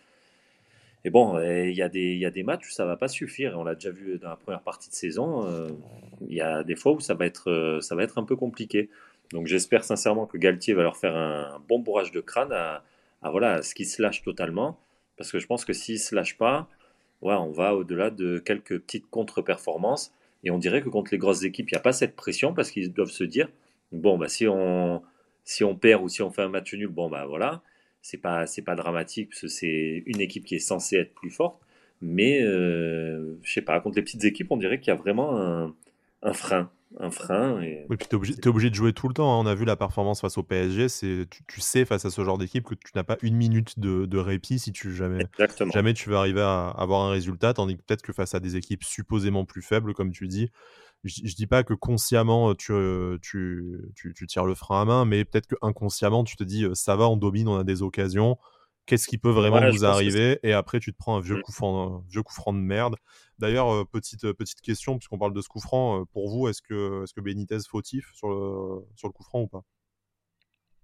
Et 1.06 1.10
bon, 1.10 1.40
il 1.40 1.72
y, 1.72 1.82
a 1.82 1.88
des, 1.88 2.16
y 2.16 2.26
a 2.26 2.30
des 2.30 2.44
matchs 2.44 2.68
où 2.68 2.72
ça 2.72 2.86
va 2.86 2.98
pas 2.98 3.08
suffire. 3.08 3.58
On 3.58 3.64
l'a 3.64 3.74
déjà 3.74 3.90
vu 3.90 4.20
dans 4.20 4.28
la 4.28 4.36
première 4.36 4.62
partie 4.62 4.90
de 4.90 4.94
saison. 4.94 5.48
Il 6.28 6.34
y 6.34 6.42
a 6.42 6.62
des 6.66 6.76
fois 6.76 6.92
où 6.92 7.00
ça 7.00 7.14
va 7.14 7.26
être, 7.26 7.80
ça 7.82 7.96
va 7.96 8.04
être 8.04 8.18
un 8.18 8.26
peu 8.26 8.36
compliqué. 8.36 8.90
Donc 9.32 9.48
j'espère 9.48 9.84
sincèrement 9.84 10.26
que 10.26 10.38
Galtier 10.38 10.74
va 10.74 10.84
leur 10.84 10.98
faire 10.98 11.16
un 11.16 11.62
bon 11.68 11.80
bourrage 11.80 12.12
de 12.12 12.20
crâne 12.20 12.52
à, 12.52 12.84
voilà, 13.24 13.62
ce 13.62 13.76
qu'ils 13.76 13.88
se 13.88 14.02
lâchent 14.02 14.24
totalement. 14.24 14.80
Parce 15.18 15.32
que 15.32 15.40
je 15.40 15.48
pense 15.48 15.66
que 15.66 15.74
s'ils 15.74 15.96
ne 15.96 16.00
se 16.00 16.16
lâchent 16.16 16.38
pas, 16.38 16.68
on 17.22 17.52
va 17.52 17.76
au-delà 17.76 18.10
de 18.10 18.40
quelques 18.40 18.80
petites 18.80 19.10
contre-performances. 19.10 20.14
Et 20.44 20.52
on 20.52 20.58
dirait 20.58 20.82
que 20.82 20.90
contre 20.90 21.12
les 21.12 21.18
grosses 21.18 21.44
équipes, 21.44 21.70
il 21.70 21.74
n'y 21.74 21.78
a 21.78 21.82
pas 21.82 21.92
cette 21.92 22.16
pression 22.16 22.54
parce 22.54 22.72
qu'ils 22.72 22.94
doivent 22.94 23.10
se 23.10 23.26
dire 23.26 23.50
bon, 23.92 24.18
bah, 24.18 24.30
si, 24.30 24.48
on, 24.48 25.04
si 25.44 25.64
on 25.64 25.76
perd 25.76 26.04
ou 26.04 26.10
si 26.10 26.22
on 26.22 26.32
fait 26.32 26.44
un 26.44 26.50
match 26.50 26.74
nul, 26.74 26.88
bon, 26.88 27.10
bah 27.10 27.26
voilà, 27.26 27.62
c'est 28.02 28.18
pas, 28.18 28.48
c'est 28.48 28.62
pas 28.62 28.76
dramatique 28.76 29.30
parce 29.30 29.42
que 29.42 29.48
c'est 29.48 30.04
une 30.06 30.22
équipe 30.22 30.46
qui 30.46 30.56
est 30.56 30.60
censée 30.60 30.98
être 30.98 31.14
plus 31.14 31.30
forte. 31.30 31.60
Mais 32.02 32.42
euh, 32.42 33.38
je 33.44 33.54
sais 33.54 33.62
pas, 33.62 33.80
contre 33.82 33.98
les 33.98 34.04
petites 34.04 34.24
équipes, 34.24 34.52
on 34.52 34.58
dirait 34.58 34.80
qu'il 34.80 34.88
y 34.88 34.92
a 34.92 34.96
vraiment 34.96 35.74
un 36.22 36.34
frein 36.34 36.72
un 36.98 37.12
frein. 37.12 37.62
Et... 37.62 37.86
Oui, 37.90 37.98
puis 37.98 38.08
tu 38.10 38.16
es, 38.16 38.48
obligé 38.48 38.70
de 38.70 38.76
jouer 38.76 38.94
tout 38.94 39.08
le 39.08 39.14
temps. 39.14 39.32
Hein. 39.34 39.44
On 39.44 39.46
a 39.46 39.56
vu 39.56 39.66
la 39.66 39.76
performance 39.76 40.22
face 40.22 40.38
au 40.38 40.44
PSG. 40.44 40.90
C'est, 40.90 41.28
tu, 41.48 41.62
sais, 41.62 41.86
face 41.86 42.06
à 42.06 42.10
ce 42.10 42.24
genre 42.24 42.38
d'équipe, 42.38 42.64
que 42.64 42.76
tu 42.76 42.92
n'as 42.96 43.04
pas 43.04 43.18
une 43.22 43.36
minute 43.36 43.80
de, 43.80 44.18
répit 44.18 44.60
si 44.60 44.72
tu 44.72 44.94
jamais, 44.96 45.26
jamais 45.74 45.94
tu 45.94 46.10
vas 46.10 46.20
arriver 46.20 46.42
à 46.42 46.70
avoir 46.70 47.02
un 47.02 47.12
résultat. 47.12 47.54
Tandis 47.54 47.78
que 47.78 47.84
peut-être 47.84 48.02
que 48.02 48.14
face 48.14 48.34
à 48.34 48.40
des 48.40 48.56
équipes 48.56 48.84
supposément 48.84 49.46
plus 49.46 49.62
faibles, 49.62 49.94
comme 49.94 50.12
tu 50.12 50.28
dis, 50.28 50.50
je, 51.04 51.22
ne 51.22 51.28
dis 51.30 51.48
pas 51.48 51.64
que 51.64 51.74
consciemment 51.74 52.54
tu, 52.56 52.74
tu, 53.22 53.80
tu, 53.96 54.28
tires 54.28 54.46
le 54.46 54.56
frein 54.56 54.82
à 54.82 54.86
main, 54.86 55.06
mais 55.06 55.24
peut-être 55.26 55.48
que 55.48 55.56
inconsciemment 55.62 56.24
tu 56.24 56.36
te 56.36 56.44
dis 56.44 56.66
ça 56.74 56.96
va, 56.96 57.08
on 57.08 57.16
domine, 57.16 57.48
on 57.48 57.58
a 57.58 57.64
des 57.64 57.82
occasions 57.82 58.38
qu'est-ce 58.90 59.08
qui 59.08 59.18
peut 59.18 59.30
vraiment 59.30 59.70
vous 59.70 59.86
arriver 59.86 60.40
et 60.44 60.54
après 60.54 60.80
tu 60.80 60.92
te 60.92 60.98
prends 60.98 61.18
un 61.18 61.22
vieux, 61.22 61.38
mmh. 61.38 61.42
coup, 61.42 61.52
franc, 61.52 62.04
vieux 62.10 62.24
coup 62.24 62.34
franc 62.34 62.54
de 62.54 62.60
merde. 62.60 62.96
D'ailleurs, 63.38 63.74
euh, 63.74 63.86
petite, 63.86 64.26
euh, 64.26 64.34
petite 64.34 64.62
question, 64.62 64.98
puisqu'on 64.98 65.18
parle 65.18 65.34
de 65.34 65.42
ce 65.42 65.48
coup 65.48 65.62
franc, 65.62 66.02
euh, 66.02 66.06
pour 66.12 66.30
vous, 66.30 66.48
est-ce 66.48 66.62
que, 66.62 67.04
est 67.04 67.14
que 67.14 67.22
Benitez 67.22 67.60
fautif 67.70 68.12
sur 68.14 68.28
le, 68.30 68.86
sur 68.96 69.08
le 69.08 69.14
coup 69.14 69.24
franc 69.24 69.42
ou 69.42 69.48
pas? 69.48 69.64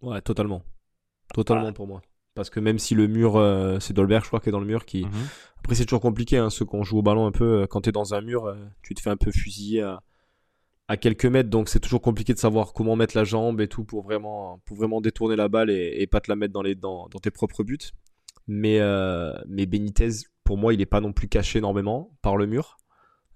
Ouais, 0.01 0.21
totalement. 0.21 0.63
Totalement 1.33 1.67
ah. 1.67 1.73
pour 1.73 1.87
moi. 1.87 2.01
Parce 2.35 2.49
que 2.49 2.59
même 2.59 2.79
si 2.79 2.95
le 2.95 3.07
mur, 3.07 3.37
euh, 3.37 3.79
c'est 3.79 3.93
Dolberg, 3.93 4.23
je 4.23 4.27
crois, 4.27 4.41
qui 4.41 4.49
est 4.49 4.51
dans 4.51 4.59
le 4.59 4.65
mur. 4.65 4.85
Qui... 4.85 5.05
Mhm. 5.05 5.11
Après, 5.59 5.75
c'est 5.75 5.85
toujours 5.85 6.01
compliqué. 6.01 6.37
Hein, 6.37 6.49
ceux 6.49 6.65
qui 6.65 6.83
joue 6.83 6.99
au 6.99 7.01
ballon 7.01 7.25
un 7.25 7.31
peu, 7.31 7.61
euh, 7.61 7.67
quand 7.67 7.81
tu 7.81 7.89
es 7.89 7.91
dans 7.93 8.13
un 8.13 8.21
mur, 8.21 8.45
euh, 8.45 8.55
tu 8.83 8.93
te 8.93 9.01
fais 9.01 9.09
un 9.09 9.17
peu 9.17 9.31
fusiller 9.31 9.81
à, 9.81 10.01
à 10.87 10.97
quelques 10.97 11.25
mètres. 11.25 11.49
Donc, 11.49 11.69
c'est 11.69 11.79
toujours 11.79 12.01
compliqué 12.01 12.33
de 12.33 12.39
savoir 12.39 12.73
comment 12.73 12.95
mettre 12.95 13.17
la 13.17 13.23
jambe 13.23 13.61
et 13.61 13.67
tout 13.67 13.83
pour 13.83 14.03
vraiment, 14.03 14.61
pour 14.65 14.77
vraiment 14.77 15.01
détourner 15.01 15.35
la 15.35 15.47
balle 15.47 15.69
et, 15.69 15.95
et 15.97 16.07
pas 16.07 16.21
te 16.21 16.29
la 16.29 16.35
mettre 16.35 16.53
dans, 16.53 16.61
les, 16.61 16.75
dans, 16.75 17.07
dans 17.07 17.19
tes 17.19 17.31
propres 17.31 17.63
buts. 17.63 17.77
Mais, 18.47 18.79
mais 19.47 19.65
Benitez, 19.65 20.09
pour 20.43 20.57
moi, 20.57 20.73
il 20.73 20.77
n'est 20.77 20.85
pas 20.85 21.01
non 21.01 21.11
plus 21.11 21.27
caché 21.27 21.59
énormément 21.59 22.11
par 22.21 22.37
le 22.37 22.45
mur. 22.45 22.77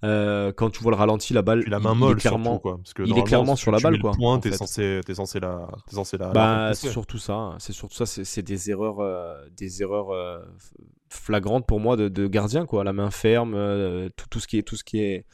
Euh, 0.06 0.54
quand 0.54 0.70
tu 0.70 0.82
vois 0.82 0.94
le 0.94 0.98
ralenti, 0.98 1.34
la 1.34 1.42
balle, 1.42 1.64
la 1.68 1.80
main 1.80 1.94
molle, 1.94 2.12
il 2.12 2.20
est 2.20 2.22
clairement, 2.22 2.58
quoi, 2.58 2.78
parce 2.78 2.94
que 2.94 3.04
il 3.04 3.18
est 3.18 3.24
clairement 3.24 3.58
sur 3.58 3.72
la 3.72 3.80
balle, 3.80 4.00
quoi. 4.00 4.12
Point, 4.12 4.40
t'es 4.40 4.54
censé, 4.54 5.02
es 5.06 5.14
censé 5.14 5.42
la, 5.42 5.68
es 5.92 5.96
censé 5.96 6.18
la. 6.18 6.30
Bah, 6.30 6.72
c'est 6.74 6.90
surtout 6.90 7.18
ça. 7.18 7.34
Hein. 7.34 7.56
C'est 7.60 7.74
surtout 7.74 7.96
ça. 7.96 8.06
C'est 8.06 8.42
des 8.42 8.70
erreurs, 8.70 9.00
euh, 9.02 9.36
des 9.58 9.82
erreurs 9.82 10.12
euh, 10.12 10.40
flagrantes 11.10 11.68
pour 11.68 11.82
moi 11.82 11.98
de, 11.98 12.08
de, 12.08 12.28
gardien, 12.28 12.66
quoi. 12.66 12.86
La 12.86 12.94
main 12.94 13.12
ferme, 13.12 14.10
tout, 14.16 14.28
tout, 14.30 14.40
ce 14.40 14.48
qui 14.48 14.58
est, 14.58 14.64
tout 14.64 14.78
ce 14.78 14.86
qui 14.86 15.02
est, 15.02 15.26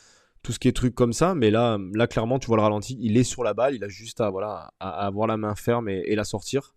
tout 0.46 0.52
ce 0.52 0.60
qui 0.60 0.68
est 0.68 0.74
truc 0.74 0.94
comme 0.94 1.14
ça. 1.14 1.36
Mais 1.36 1.52
là, 1.52 1.78
là, 1.94 2.08
clairement, 2.08 2.40
tu 2.40 2.48
vois 2.48 2.58
le 2.58 2.64
ralenti, 2.64 2.98
il 3.02 3.18
est 3.18 3.24
sur 3.24 3.44
la 3.44 3.54
balle, 3.54 3.76
il 3.76 3.84
a 3.84 3.90
juste 3.90 4.22
à, 4.22 4.30
voilà, 4.30 4.72
à, 4.80 5.06
avoir 5.06 5.28
la 5.28 5.38
main 5.38 5.56
ferme 5.56 5.90
et, 5.90 6.04
et 6.06 6.16
la 6.16 6.24
sortir. 6.24 6.76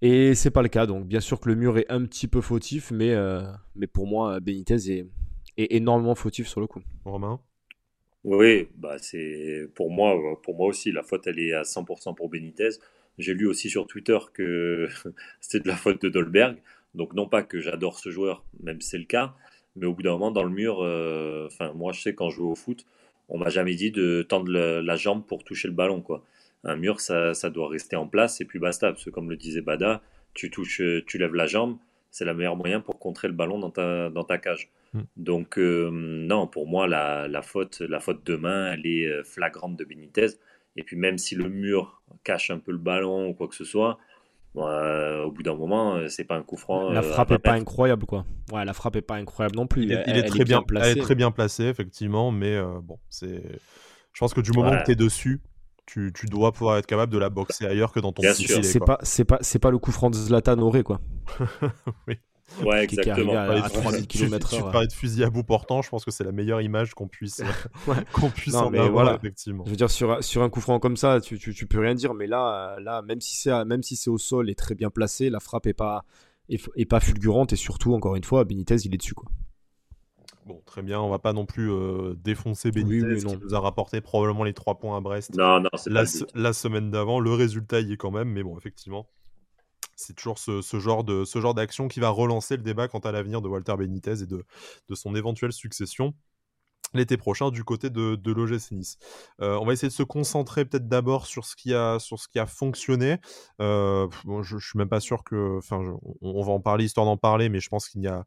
Et 0.00 0.34
c'est 0.34 0.50
pas 0.50 0.62
le 0.62 0.68
cas. 0.68 0.86
Donc, 0.86 1.06
bien 1.06 1.20
sûr 1.20 1.40
que 1.40 1.48
le 1.48 1.54
mur 1.54 1.76
est 1.78 1.90
un 1.90 2.04
petit 2.04 2.26
peu 2.26 2.40
fautif, 2.40 2.90
mais, 2.90 3.14
mais 3.76 3.86
pour 3.86 4.06
moi, 4.06 4.40
Benitez 4.40 4.90
est 4.90 5.06
est 5.58 5.74
énormément 5.74 6.14
fautif 6.14 6.46
sur 6.46 6.60
le 6.60 6.66
coup. 6.66 6.80
Romain? 7.04 7.40
Oui, 8.24 8.68
bah 8.76 8.96
c'est 8.98 9.68
pour 9.74 9.90
moi, 9.90 10.16
pour 10.42 10.56
moi 10.56 10.66
aussi, 10.66 10.92
la 10.92 11.02
faute 11.02 11.26
elle 11.26 11.38
est 11.38 11.52
à 11.52 11.62
100% 11.62 12.14
pour 12.14 12.28
Benitez. 12.28 12.70
J'ai 13.18 13.34
lu 13.34 13.46
aussi 13.46 13.68
sur 13.68 13.86
Twitter 13.86 14.18
que 14.32 14.88
c'était 15.40 15.60
de 15.60 15.68
la 15.68 15.76
faute 15.76 16.00
de 16.02 16.08
Dolberg. 16.08 16.56
Donc 16.94 17.12
non 17.14 17.28
pas 17.28 17.42
que 17.42 17.60
j'adore 17.60 17.98
ce 17.98 18.10
joueur, 18.10 18.44
même 18.62 18.80
si 18.80 18.90
c'est 18.90 18.98
le 18.98 19.04
cas, 19.04 19.34
mais 19.78 19.86
au 19.86 19.94
bout 19.94 20.02
d'un 20.02 20.12
moment 20.12 20.30
dans 20.30 20.44
le 20.44 20.50
mur, 20.50 20.80
euh, 20.82 21.46
enfin 21.46 21.72
moi 21.74 21.92
je 21.92 22.00
sais 22.00 22.14
quand 22.14 22.30
je 22.30 22.36
joue 22.36 22.50
au 22.50 22.54
foot, 22.54 22.84
on 23.28 23.38
m'a 23.38 23.48
jamais 23.48 23.74
dit 23.74 23.90
de 23.90 24.22
tendre 24.22 24.50
la 24.52 24.96
jambe 24.96 25.24
pour 25.26 25.44
toucher 25.44 25.68
le 25.68 25.74
ballon 25.74 26.00
quoi. 26.02 26.24
Un 26.64 26.76
mur 26.76 27.00
ça, 27.00 27.34
ça, 27.34 27.50
doit 27.50 27.68
rester 27.68 27.96
en 27.96 28.08
place 28.08 28.40
et 28.40 28.44
puis 28.44 28.58
basta 28.58 28.90
parce 28.90 29.04
que 29.04 29.10
comme 29.10 29.30
le 29.30 29.36
disait 29.36 29.60
Bada, 29.60 30.02
tu 30.34 30.50
touches, 30.50 30.82
tu 31.06 31.18
lèves 31.18 31.34
la 31.34 31.46
jambe, 31.46 31.78
c'est 32.10 32.24
le 32.24 32.34
meilleur 32.34 32.56
moyen 32.56 32.80
pour 32.80 32.98
contrer 32.98 33.28
le 33.28 33.34
ballon 33.34 33.58
dans 33.58 33.70
ta, 33.70 34.10
dans 34.10 34.24
ta 34.24 34.38
cage. 34.38 34.70
Mm. 34.92 35.00
Donc, 35.16 35.58
euh, 35.58 35.90
non, 35.92 36.46
pour 36.46 36.66
moi, 36.66 36.86
la, 36.86 37.28
la, 37.28 37.42
faute, 37.42 37.80
la 37.80 38.00
faute 38.00 38.24
de 38.24 38.36
main, 38.36 38.72
elle 38.72 38.86
est 38.86 39.06
euh, 39.06 39.22
flagrante 39.24 39.76
de 39.76 39.84
Benitez. 39.84 40.28
Et 40.76 40.82
puis, 40.82 40.96
même 40.96 41.18
si 41.18 41.34
le 41.34 41.48
mur 41.48 42.02
cache 42.24 42.50
un 42.50 42.58
peu 42.58 42.72
le 42.72 42.78
ballon 42.78 43.28
ou 43.28 43.34
quoi 43.34 43.48
que 43.48 43.54
ce 43.54 43.64
soit, 43.64 43.98
euh, 44.66 45.24
au 45.24 45.32
bout 45.32 45.42
d'un 45.42 45.54
moment, 45.54 45.98
c'est 46.08 46.24
pas 46.24 46.36
un 46.36 46.42
coup 46.42 46.56
franc. 46.56 46.90
La 46.90 47.02
frappe 47.02 47.32
est 47.32 47.38
pas 47.38 47.52
incroyable, 47.52 48.06
quoi. 48.06 48.24
Ouais, 48.52 48.64
la 48.64 48.72
frappe 48.72 48.96
est 48.96 49.02
pas 49.02 49.16
incroyable 49.16 49.56
non 49.56 49.66
plus. 49.66 49.84
Il 49.84 49.92
est, 49.92 50.22
très 50.24 50.44
bien, 50.44 50.62
placé. 50.62 50.90
Elle 50.90 50.98
est 50.98 51.00
très 51.00 51.14
bien 51.14 51.30
placée, 51.30 51.64
effectivement, 51.64 52.30
mais 52.30 52.60
bon, 52.82 52.98
c'est. 53.08 53.42
Je 54.12 54.20
pense 54.20 54.34
que 54.34 54.40
du 54.40 54.50
moment 54.52 54.76
que 54.78 54.84
tu 54.84 54.92
es 54.92 54.96
dessus, 54.96 55.40
tu, 55.86 56.12
tu, 56.12 56.26
dois 56.26 56.52
pouvoir 56.52 56.76
être 56.76 56.86
capable 56.86 57.12
de 57.12 57.18
la 57.18 57.30
boxer 57.30 57.66
ailleurs 57.66 57.92
que 57.92 58.00
dans 58.00 58.12
ton 58.12 58.22
filet. 58.22 58.62
C'est 58.62 58.80
pas, 58.80 58.98
c'est 59.02 59.24
pas, 59.24 59.38
c'est 59.40 59.58
pas 59.58 59.70
le 59.70 59.78
coup 59.78 59.92
franc 59.92 60.10
de 60.10 60.16
Zlatan 60.16 60.58
Auré, 60.58 60.82
quoi. 60.82 61.00
oui. 62.08 62.18
Ouais, 62.64 62.84
exactement. 62.84 63.36
À, 63.36 63.68
3000 63.68 64.06
km 64.06 64.48
Tu, 64.48 64.62
parlais 64.62 64.86
de 64.86 64.92
fusil 64.92 65.22
à 65.24 65.30
bout 65.30 65.44
portant, 65.44 65.82
je 65.82 65.88
pense 65.88 66.04
que 66.04 66.10
c'est 66.10 66.24
la 66.24 66.32
meilleure 66.32 66.60
image 66.60 66.94
qu'on 66.94 67.08
puisse, 67.08 67.42
qu'on 68.12 68.30
puisse 68.30 68.54
en 68.54 68.72
avoir, 68.72 68.90
voilà. 68.90 69.14
effectivement. 69.16 69.64
Je 69.66 69.70
veux 69.70 69.76
dire, 69.76 69.90
sur, 69.90 70.22
sur 70.24 70.42
un 70.42 70.50
coup 70.50 70.60
franc 70.60 70.78
comme 70.80 70.96
ça, 70.96 71.20
tu, 71.20 71.38
tu, 71.38 71.54
tu, 71.54 71.66
peux 71.66 71.80
rien 71.80 71.94
dire, 71.94 72.14
mais 72.14 72.26
là, 72.26 72.76
là 72.80 73.02
même 73.02 73.20
si 73.20 73.36
c'est 73.36 73.64
même 73.64 73.82
si 73.82 73.96
c'est 73.96 74.10
au 74.10 74.18
sol 74.18 74.50
et 74.50 74.54
très 74.54 74.74
bien 74.74 74.90
placé, 74.90 75.30
la 75.30 75.40
frappe 75.40 75.66
est 75.66 75.74
pas, 75.74 76.04
est, 76.48 76.84
pas 76.86 77.00
fulgurante 77.00 77.52
et 77.52 77.56
surtout, 77.56 77.94
encore 77.94 78.16
une 78.16 78.24
fois, 78.24 78.44
Benitez, 78.44 78.76
il 78.84 78.94
est 78.94 78.98
dessus, 78.98 79.14
quoi. 79.14 79.30
Bon, 80.46 80.62
très 80.64 80.80
bien, 80.80 80.98
on 80.98 81.10
va 81.10 81.18
pas 81.18 81.34
non 81.34 81.44
plus 81.44 81.70
euh, 81.70 82.14
défoncer 82.24 82.70
Benitez 82.70 83.18
qui 83.18 83.36
nous 83.36 83.54
a 83.54 83.60
rapporté 83.60 84.00
probablement 84.00 84.44
les 84.44 84.54
3 84.54 84.78
points 84.78 84.96
à 84.96 85.00
Brest 85.00 85.36
non, 85.36 85.60
non, 85.60 85.68
la, 85.84 86.04
la, 86.34 86.52
semaine 86.54 86.90
d'avant. 86.90 87.20
Le 87.20 87.34
résultat 87.34 87.80
y 87.80 87.92
est 87.92 87.96
quand 87.98 88.10
même, 88.10 88.30
mais 88.30 88.42
bon, 88.42 88.56
effectivement, 88.56 89.06
c'est 89.98 90.14
toujours 90.14 90.38
ce, 90.38 90.62
genre 90.78 91.02
de 91.02 91.24
ce 91.24 91.40
genre 91.40 91.54
d'action 91.54 91.88
qui 91.88 91.98
va 91.98 92.08
relancer 92.08 92.56
le 92.56 92.62
débat 92.62 92.86
quant 92.86 93.00
à 93.00 93.10
l'avenir 93.10 93.42
de 93.42 93.48
Walter 93.48 93.74
Benitez 93.76 94.22
et 94.22 94.26
de, 94.26 94.44
de 94.88 94.94
son 94.94 95.14
éventuelle 95.16 95.52
succession 95.52 96.14
l'été 96.94 97.16
prochain 97.18 97.50
du 97.50 97.64
côté 97.64 97.90
de, 97.90 98.14
de 98.14 98.32
l'OGC 98.32 98.72
Nice. 98.72 98.98
Euh, 99.42 99.58
on 99.60 99.66
va 99.66 99.74
essayer 99.74 99.88
de 99.88 99.92
se 99.92 100.02
concentrer 100.02 100.64
peut-être 100.64 100.88
d'abord 100.88 101.26
sur 101.26 101.44
ce 101.44 101.54
qui 101.54 101.74
a 101.74 101.98
sur 101.98 102.18
ce 102.18 102.28
qui 102.28 102.38
a 102.38 102.46
fonctionné. 102.46 103.18
Euh, 103.60 104.08
je, 104.42 104.54
ne 104.54 104.60
suis 104.60 104.78
même 104.78 104.88
pas 104.88 105.00
sûr 105.00 105.22
que, 105.22 105.58
enfin, 105.58 105.82
on, 106.22 106.42
va 106.42 106.52
en 106.52 106.60
parler 106.60 106.86
histoire 106.86 107.04
d'en 107.04 107.18
parler, 107.18 107.50
mais 107.50 107.60
je 107.60 107.68
pense 107.68 107.88
qu'il 107.90 108.00
n'y 108.00 108.08
a 108.08 108.24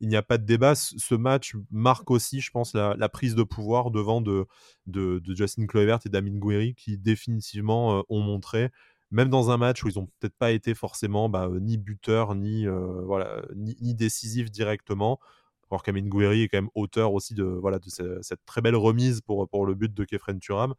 il 0.00 0.08
n'y 0.08 0.16
a 0.16 0.22
pas 0.22 0.38
de 0.38 0.44
débat. 0.44 0.74
Ce 0.74 1.14
match 1.14 1.54
marque 1.70 2.10
aussi, 2.10 2.40
je 2.40 2.50
pense, 2.50 2.74
la, 2.74 3.08
prise 3.08 3.34
de 3.34 3.42
pouvoir 3.42 3.90
devant 3.90 4.20
de, 4.20 4.46
de, 4.86 5.20
Justin 5.34 5.66
Kluivert 5.66 6.00
et 6.04 6.08
Damien 6.08 6.38
Guerri 6.38 6.74
qui 6.74 6.98
définitivement 6.98 7.98
euh, 7.98 8.02
ont 8.08 8.20
montré 8.20 8.70
même 9.14 9.28
dans 9.28 9.50
un 9.52 9.56
match 9.56 9.84
où 9.84 9.88
ils 9.88 9.96
n'ont 9.98 10.08
peut-être 10.18 10.36
pas 10.36 10.50
été 10.50 10.74
forcément 10.74 11.28
bah, 11.28 11.46
euh, 11.46 11.60
ni 11.60 11.78
buteurs, 11.78 12.34
ni, 12.34 12.66
euh, 12.66 13.02
voilà, 13.04 13.42
ni, 13.54 13.94
décisifs 13.94 14.50
directement. 14.50 15.20
Alors 15.70 15.84
qu'Amin 15.84 16.06
Gouiri 16.08 16.42
est 16.42 16.48
quand 16.48 16.58
même 16.58 16.70
auteur 16.74 17.14
aussi 17.14 17.34
de, 17.34 17.44
voilà, 17.44 17.78
cette 18.22 18.44
très 18.44 18.60
belle 18.60 18.74
remise 18.74 19.20
pour, 19.20 19.66
le 19.66 19.74
but 19.74 19.94
de 19.94 20.04
Kefren 20.04 20.40
Turam. 20.40 20.74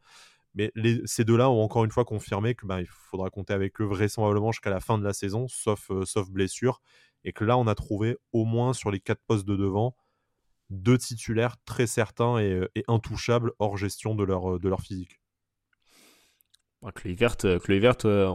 Mais 0.54 0.70
ces 1.06 1.24
deux-là 1.24 1.50
ont 1.50 1.62
encore 1.62 1.84
une 1.84 1.90
fois 1.90 2.04
confirmé 2.04 2.54
qu'il 2.54 2.68
bah, 2.68 2.80
faudra 3.10 3.30
compter 3.30 3.54
avec 3.54 3.80
eux 3.80 3.84
vraisemblablement 3.84 4.52
jusqu'à 4.52 4.70
la 4.70 4.80
fin 4.80 4.98
de 4.98 5.04
la 5.04 5.14
saison, 5.14 5.48
sauf, 5.48 5.90
euh, 5.90 6.04
sauf 6.04 6.28
blessure. 6.30 6.82
Et 7.24 7.32
que 7.32 7.44
là, 7.44 7.56
on 7.56 7.66
a 7.66 7.74
trouvé 7.74 8.18
au 8.32 8.44
moins 8.44 8.74
sur 8.74 8.90
les 8.90 9.00
quatre 9.00 9.22
postes 9.26 9.46
de 9.46 9.56
devant 9.56 9.96
deux 10.68 10.98
titulaires 10.98 11.56
très 11.64 11.86
certains 11.86 12.38
et, 12.38 12.68
intouchables 12.86 13.52
hors 13.58 13.78
gestion 13.78 14.14
de 14.14 14.24
leur 14.24 14.80
physique. 14.82 15.20
Kluivert, 16.92 17.36
Kluivert 17.36 17.96
euh, 18.04 18.32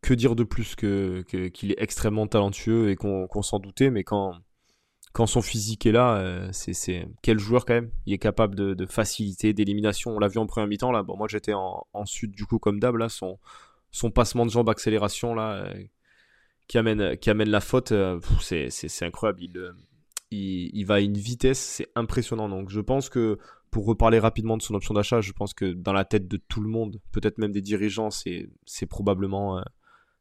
que 0.00 0.14
dire 0.14 0.36
de 0.36 0.44
plus 0.44 0.74
que 0.74 1.22
qu'il 1.22 1.72
est 1.72 1.80
extrêmement 1.80 2.26
talentueux 2.26 2.90
et 2.90 2.96
qu'on 2.96 3.42
s'en 3.42 3.58
doutait, 3.58 3.90
mais 3.90 4.04
quand, 4.04 4.34
son 5.26 5.42
physique 5.42 5.86
est 5.86 5.92
là, 5.92 6.16
euh, 6.16 6.48
c'est 6.52 7.06
quel 7.22 7.38
joueur 7.38 7.64
quand 7.64 7.74
même. 7.74 7.90
Il 8.06 8.12
est 8.12 8.18
capable 8.18 8.54
de, 8.54 8.74
de 8.74 8.86
facilité, 8.86 9.52
d'élimination. 9.52 10.12
On 10.12 10.18
l'a 10.18 10.28
vu 10.28 10.38
en 10.38 10.46
première 10.46 10.68
mi-temps 10.68 10.92
là. 10.92 11.02
Moi 11.02 11.26
j'étais 11.28 11.54
en, 11.54 11.86
sud 12.04 12.32
du 12.32 12.44
coup 12.46 12.58
comme 12.58 12.80
d'hab 12.80 12.96
là. 12.96 13.08
Son, 13.08 13.38
passement 14.10 14.46
de 14.46 14.50
jambe 14.50 14.68
accélération 14.68 15.34
là 15.34 15.54
euh, 15.54 15.84
qui 16.68 16.78
amène 16.78 17.16
qui 17.18 17.30
amène 17.30 17.50
la 17.50 17.60
faute, 17.60 17.92
c'est 18.40 19.02
incroyable. 19.02 19.42
Il, 19.42 19.74
il, 20.30 20.70
il, 20.74 20.84
va 20.84 20.94
à 20.94 21.00
une 21.00 21.16
vitesse, 21.16 21.58
c'est 21.58 21.88
impressionnant. 21.94 22.48
Donc 22.48 22.70
je 22.70 22.80
pense 22.80 23.08
que 23.08 23.38
pour 23.72 23.86
reparler 23.86 24.20
rapidement 24.20 24.58
de 24.58 24.62
son 24.62 24.74
option 24.74 24.92
d'achat, 24.94 25.22
je 25.22 25.32
pense 25.32 25.54
que 25.54 25.72
dans 25.72 25.94
la 25.94 26.04
tête 26.04 26.28
de 26.28 26.36
tout 26.36 26.60
le 26.60 26.68
monde, 26.68 27.00
peut-être 27.10 27.38
même 27.38 27.52
des 27.52 27.62
dirigeants, 27.62 28.10
c'est, 28.10 28.50
c'est 28.66 28.84
probablement 28.86 29.58
euh, 29.58 29.62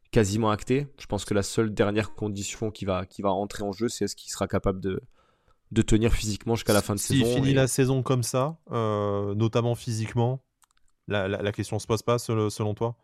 quasiment 0.09 0.49
acté. 0.49 0.87
Je 0.97 1.05
pense 1.05 1.25
que 1.25 1.33
la 1.33 1.43
seule 1.43 1.73
dernière 1.73 2.15
condition 2.15 2.71
qui 2.71 2.85
va, 2.85 3.05
qui 3.05 3.21
va 3.21 3.29
rentrer 3.29 3.63
en 3.63 3.73
jeu, 3.73 3.89
c'est 3.89 4.05
est-ce 4.05 4.15
qu'il 4.15 4.31
sera 4.31 4.47
capable 4.47 4.79
de, 4.79 5.01
de 5.71 5.81
tenir 5.81 6.13
physiquement 6.13 6.55
jusqu'à 6.55 6.71
la 6.71 6.81
fin 6.81 6.95
de 6.95 6.99
saison. 6.99 7.25
S'il 7.25 7.35
finit 7.35 7.53
la 7.53 7.67
saison 7.67 8.03
comme 8.03 8.23
ça, 8.23 8.57
euh, 8.71 9.35
notamment 9.35 9.75
physiquement, 9.75 10.41
la, 11.09 11.27
la, 11.27 11.41
la 11.41 11.51
question 11.51 11.77
se 11.77 11.87
pose 11.87 12.03
pas 12.03 12.19
selon 12.19 12.73
toi? 12.73 12.95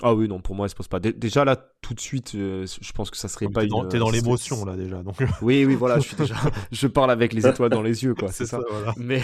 Ah 0.00 0.14
oui, 0.14 0.26
non, 0.26 0.40
pour 0.40 0.54
moi, 0.54 0.66
elle 0.66 0.70
se 0.70 0.74
pose 0.74 0.88
pas. 0.88 1.00
déjà, 1.00 1.44
là, 1.44 1.56
tout 1.82 1.92
de 1.92 2.00
suite, 2.00 2.34
euh, 2.34 2.66
je 2.80 2.92
pense 2.92 3.10
que 3.10 3.16
ça 3.16 3.28
serait 3.28 3.48
pas 3.48 3.62
une. 3.62 3.88
T'es 3.88 3.98
dans 3.98 4.10
l'émotion, 4.10 4.64
là, 4.64 4.74
déjà. 4.74 5.02
Donc... 5.02 5.16
oui, 5.42 5.64
oui, 5.64 5.74
voilà, 5.74 5.98
je 5.98 6.08
suis 6.08 6.16
déjà. 6.16 6.34
je 6.72 6.86
parle 6.86 7.10
avec 7.10 7.32
les 7.32 7.46
étoiles 7.46 7.70
dans 7.70 7.82
les 7.82 8.02
yeux, 8.02 8.14
quoi. 8.14 8.32
C'est 8.32 8.46
ça. 8.46 8.58
mais, 8.96 9.22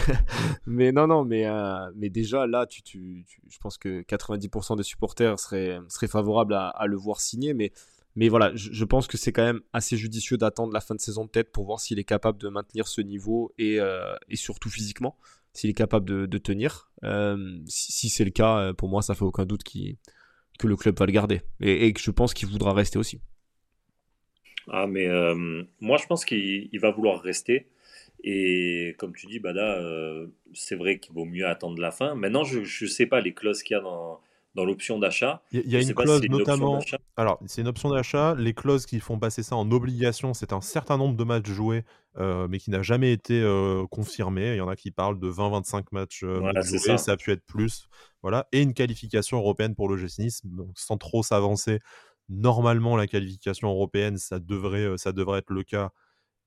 mais 0.67 0.93
non, 0.93 1.07
non, 1.07 1.25
mais, 1.25 1.47
euh, 1.47 1.91
mais 1.97 2.11
déjà, 2.11 2.47
là, 2.47 2.67
tu, 2.67 2.83
tu, 2.83 3.25
je 3.49 3.59
pense 3.59 3.79
que 3.79 4.03
90% 4.03 4.77
des 4.77 4.83
supporters 4.83 5.39
seraient, 5.39 5.79
seraient 5.89 6.07
favorables 6.07 6.55
à, 6.55 6.69
à, 6.69 6.87
le 6.87 6.97
voir 6.97 7.21
signer. 7.21 7.55
Mais, 7.55 7.73
mais 8.15 8.29
voilà, 8.29 8.53
je, 8.55 8.85
pense 8.85 9.07
que 9.07 9.17
c'est 9.17 9.33
quand 9.33 9.45
même 9.45 9.61
assez 9.73 9.97
judicieux 9.97 10.37
d'attendre 10.37 10.73
la 10.73 10.81
fin 10.81 10.95
de 10.95 11.01
saison, 11.01 11.27
peut-être, 11.27 11.51
pour 11.51 11.65
voir 11.65 11.81
s'il 11.81 11.99
est 11.99 12.05
capable 12.05 12.39
de 12.39 12.49
maintenir 12.49 12.89
ce 12.89 13.01
niveau 13.01 13.53
et, 13.59 13.81
euh, 13.81 14.15
et 14.29 14.37
surtout 14.37 14.69
physiquement, 14.69 15.17
s'il 15.55 15.71
est 15.71 15.75
capable 15.75 16.07
de, 16.07 16.27
de 16.27 16.39
tenir. 16.39 16.93
si, 17.67 17.93
si 17.93 18.09
c'est 18.11 18.25
le 18.25 18.31
cas, 18.31 18.73
pour 18.75 18.89
moi, 18.89 19.03
ça 19.03 19.15
fait 19.15 19.25
aucun 19.25 19.47
doute 19.47 19.63
qu'il 19.65 19.97
que 20.59 20.67
le 20.67 20.77
club 20.77 20.99
va 20.99 21.07
le 21.07 21.13
garder 21.13 21.43
et, 21.61 21.93
que 21.93 22.01
je 22.01 22.11
pense 22.11 22.35
qu'il 22.35 22.49
voudra 22.49 22.73
rester 22.73 22.99
aussi. 22.99 23.21
Ah, 24.69 24.87
mais 24.87 25.07
euh, 25.07 25.63
moi, 25.81 25.97
je 25.97 26.07
pense 26.07 26.25
qu'il 26.25 26.79
va 26.81 26.91
vouloir 26.91 27.23
rester. 27.23 27.69
Et 28.25 28.95
comme 28.99 29.15
tu 29.15 29.27
dis, 29.27 29.39
Bada, 29.39 29.79
euh, 29.79 30.27
c'est 30.53 30.75
vrai 30.75 30.99
qu'il 30.99 31.15
vaut 31.15 31.25
mieux 31.25 31.47
attendre 31.47 31.81
la 31.81 31.91
fin. 31.91 32.15
Maintenant, 32.15 32.45
je 32.45 32.61
ne 32.61 32.89
sais 32.89 33.07
pas 33.07 33.21
les 33.21 33.33
clauses 33.33 33.63
qu'il 33.63 33.77
y 33.77 33.79
a 33.79 33.83
dans, 33.83 34.21
dans 34.59 34.65
l'option 34.65 34.99
d'achat. 34.99 35.41
Il 35.53 35.71
y, 35.71 35.77
a 35.77 35.81
une 35.81 35.95
clause 35.95 36.21
notamment. 36.29 36.81
alors, 37.17 37.39
c'est 37.47 37.61
une 37.61 37.69
option 37.69 37.91
d'achat. 37.91 38.35
Les 38.37 38.55
clauses 38.55 38.87
qui 38.87 38.99
font 38.99 39.19
passer 39.19 39.45
ça 39.45 39.55
en 39.55 39.71
obligation, 39.71 40.35
c'est 40.35 40.53
un 40.53 40.61
certain 40.61 40.97
nombre 40.97 41.17
de 41.17 41.23
matchs 41.23 41.49
joués, 41.49 41.85
euh, 42.19 42.49
mais 42.49 42.59
qui 42.59 42.71
n'a 42.71 42.83
jamais 42.83 43.13
été 43.13 43.41
euh, 43.41 43.87
confirmé. 43.89 44.55
Il 44.55 44.57
y 44.57 44.61
en 44.61 44.69
a 44.69 44.75
qui 44.75 44.91
parlent 44.91 45.21
de 45.21 45.31
20-25 45.31 45.85
matchs, 45.93 46.25
euh, 46.25 46.41
joués, 46.63 46.99
ça. 46.99 47.13
a 47.13 47.17
pu 47.17 47.31
être 47.31 47.45
plus. 47.47 47.89
Voilà. 48.23 48.49
Et 48.53 48.63
une 48.63 48.75
qualification 48.75 49.39
européenne 49.39 49.75
pour 49.75 49.89
le 49.89 49.97
Nice, 50.19 50.43
sans 50.75 50.99
trop 50.99 51.23
s'avancer. 51.23 51.81
normalement 52.29 52.97
la 52.97 53.07
qualification 53.07 53.69
européenne, 53.69 54.19
ça 54.19 54.39
devrait, 54.39 54.99
ça 54.99 55.13
devrait 55.13 55.39
être 55.41 55.51
le 55.51 55.63
cas. 55.63 55.91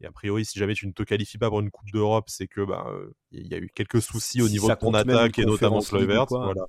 Et 0.01 0.05
a 0.05 0.11
priori, 0.11 0.45
si 0.45 0.57
jamais 0.57 0.73
tu 0.73 0.87
ne 0.87 0.91
te 0.91 1.03
qualifies 1.03 1.37
pas 1.37 1.49
pour 1.49 1.59
une 1.59 1.69
Coupe 1.69 1.91
d'Europe, 1.91 2.25
c'est 2.27 2.47
que 2.47 2.61
bah, 2.61 2.87
il 3.31 3.47
y 3.47 3.53
a 3.53 3.57
eu 3.57 3.69
quelques 3.73 4.01
soucis 4.01 4.41
au 4.41 4.49
niveau 4.49 4.67
de 4.67 4.73
ton 4.73 4.93
attaque 4.93 5.37
et 5.39 5.45
notamment 5.45 5.79
Kluivert. 5.79 6.25
Voilà. 6.29 6.65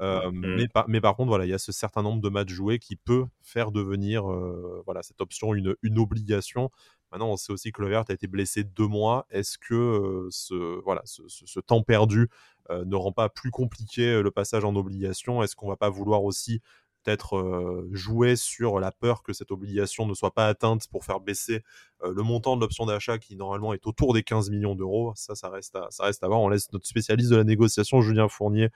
Euh, 0.00 0.30
mmh. 0.30 0.54
mais, 0.56 0.68
par, 0.68 0.88
mais, 0.88 1.00
par, 1.00 1.14
contre, 1.14 1.28
voilà, 1.28 1.46
il 1.46 1.50
y 1.50 1.54
a 1.54 1.58
ce 1.58 1.72
certain 1.72 2.02
nombre 2.02 2.20
de 2.20 2.28
matchs 2.28 2.50
joués 2.50 2.78
qui 2.78 2.96
peut 2.96 3.26
faire 3.42 3.70
devenir 3.70 4.30
euh, 4.30 4.82
voilà, 4.86 5.02
cette 5.02 5.20
option 5.20 5.54
une, 5.54 5.76
une, 5.82 5.98
obligation. 5.98 6.70
Maintenant, 7.12 7.30
on 7.30 7.36
sait 7.36 7.52
aussi 7.52 7.70
que 7.70 7.80
Levert 7.80 8.04
a 8.08 8.12
été 8.12 8.26
blessé 8.26 8.64
deux 8.64 8.88
mois. 8.88 9.26
Est-ce 9.30 9.56
que 9.56 9.74
euh, 9.74 10.26
ce, 10.30 10.82
voilà, 10.82 11.02
ce, 11.04 11.22
ce, 11.28 11.60
temps 11.60 11.82
perdu 11.82 12.28
ne 12.70 12.96
rend 12.96 13.12
pas 13.12 13.28
plus 13.28 13.50
compliqué 13.50 14.22
le 14.22 14.30
passage 14.30 14.64
en 14.64 14.74
obligation? 14.76 15.42
Est-ce 15.42 15.56
qu'on 15.56 15.68
va 15.68 15.76
pas 15.76 15.90
vouloir 15.90 16.24
aussi 16.24 16.60
peut-être 17.02 17.86
jouer 17.92 18.36
sur 18.36 18.80
la 18.80 18.90
peur 18.90 19.22
que 19.22 19.32
cette 19.32 19.50
obligation 19.50 20.06
ne 20.06 20.14
soit 20.14 20.32
pas 20.32 20.48
atteinte 20.48 20.88
pour 20.88 21.04
faire 21.04 21.20
baisser 21.20 21.62
le 22.02 22.22
montant 22.22 22.56
de 22.56 22.62
l'option 22.62 22.86
d'achat 22.86 23.18
qui 23.18 23.36
normalement 23.36 23.74
est 23.74 23.86
autour 23.86 24.14
des 24.14 24.22
15 24.22 24.50
millions 24.50 24.74
d'euros? 24.74 25.12
Ça, 25.14 25.34
ça 25.34 25.50
reste, 25.50 25.76
à, 25.76 25.88
ça 25.90 26.04
reste 26.04 26.24
à 26.24 26.28
voir. 26.28 26.40
On 26.40 26.48
laisse 26.48 26.72
notre 26.72 26.86
spécialiste 26.86 27.30
de 27.30 27.36
la 27.36 27.44
négociation, 27.44 28.00
Julien 28.00 28.28
Fournier, 28.28 28.70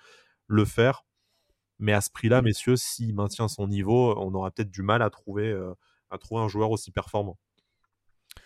le 0.47 0.64
faire. 0.64 1.05
Mais 1.78 1.93
à 1.93 2.01
ce 2.01 2.11
prix-là, 2.11 2.43
messieurs, 2.43 2.76
s'il 2.76 3.14
maintient 3.14 3.49
son 3.49 3.68
niveau, 3.68 4.14
on 4.18 4.34
aura 4.34 4.51
peut-être 4.51 4.70
du 4.70 4.82
mal 4.82 5.01
à 5.03 5.11
trouver, 5.11 5.49
euh, 5.49 5.72
à 6.11 6.18
trouver 6.18 6.43
un 6.43 6.49
joueur 6.49 6.70
aussi 6.70 6.91
performant. 6.91 7.39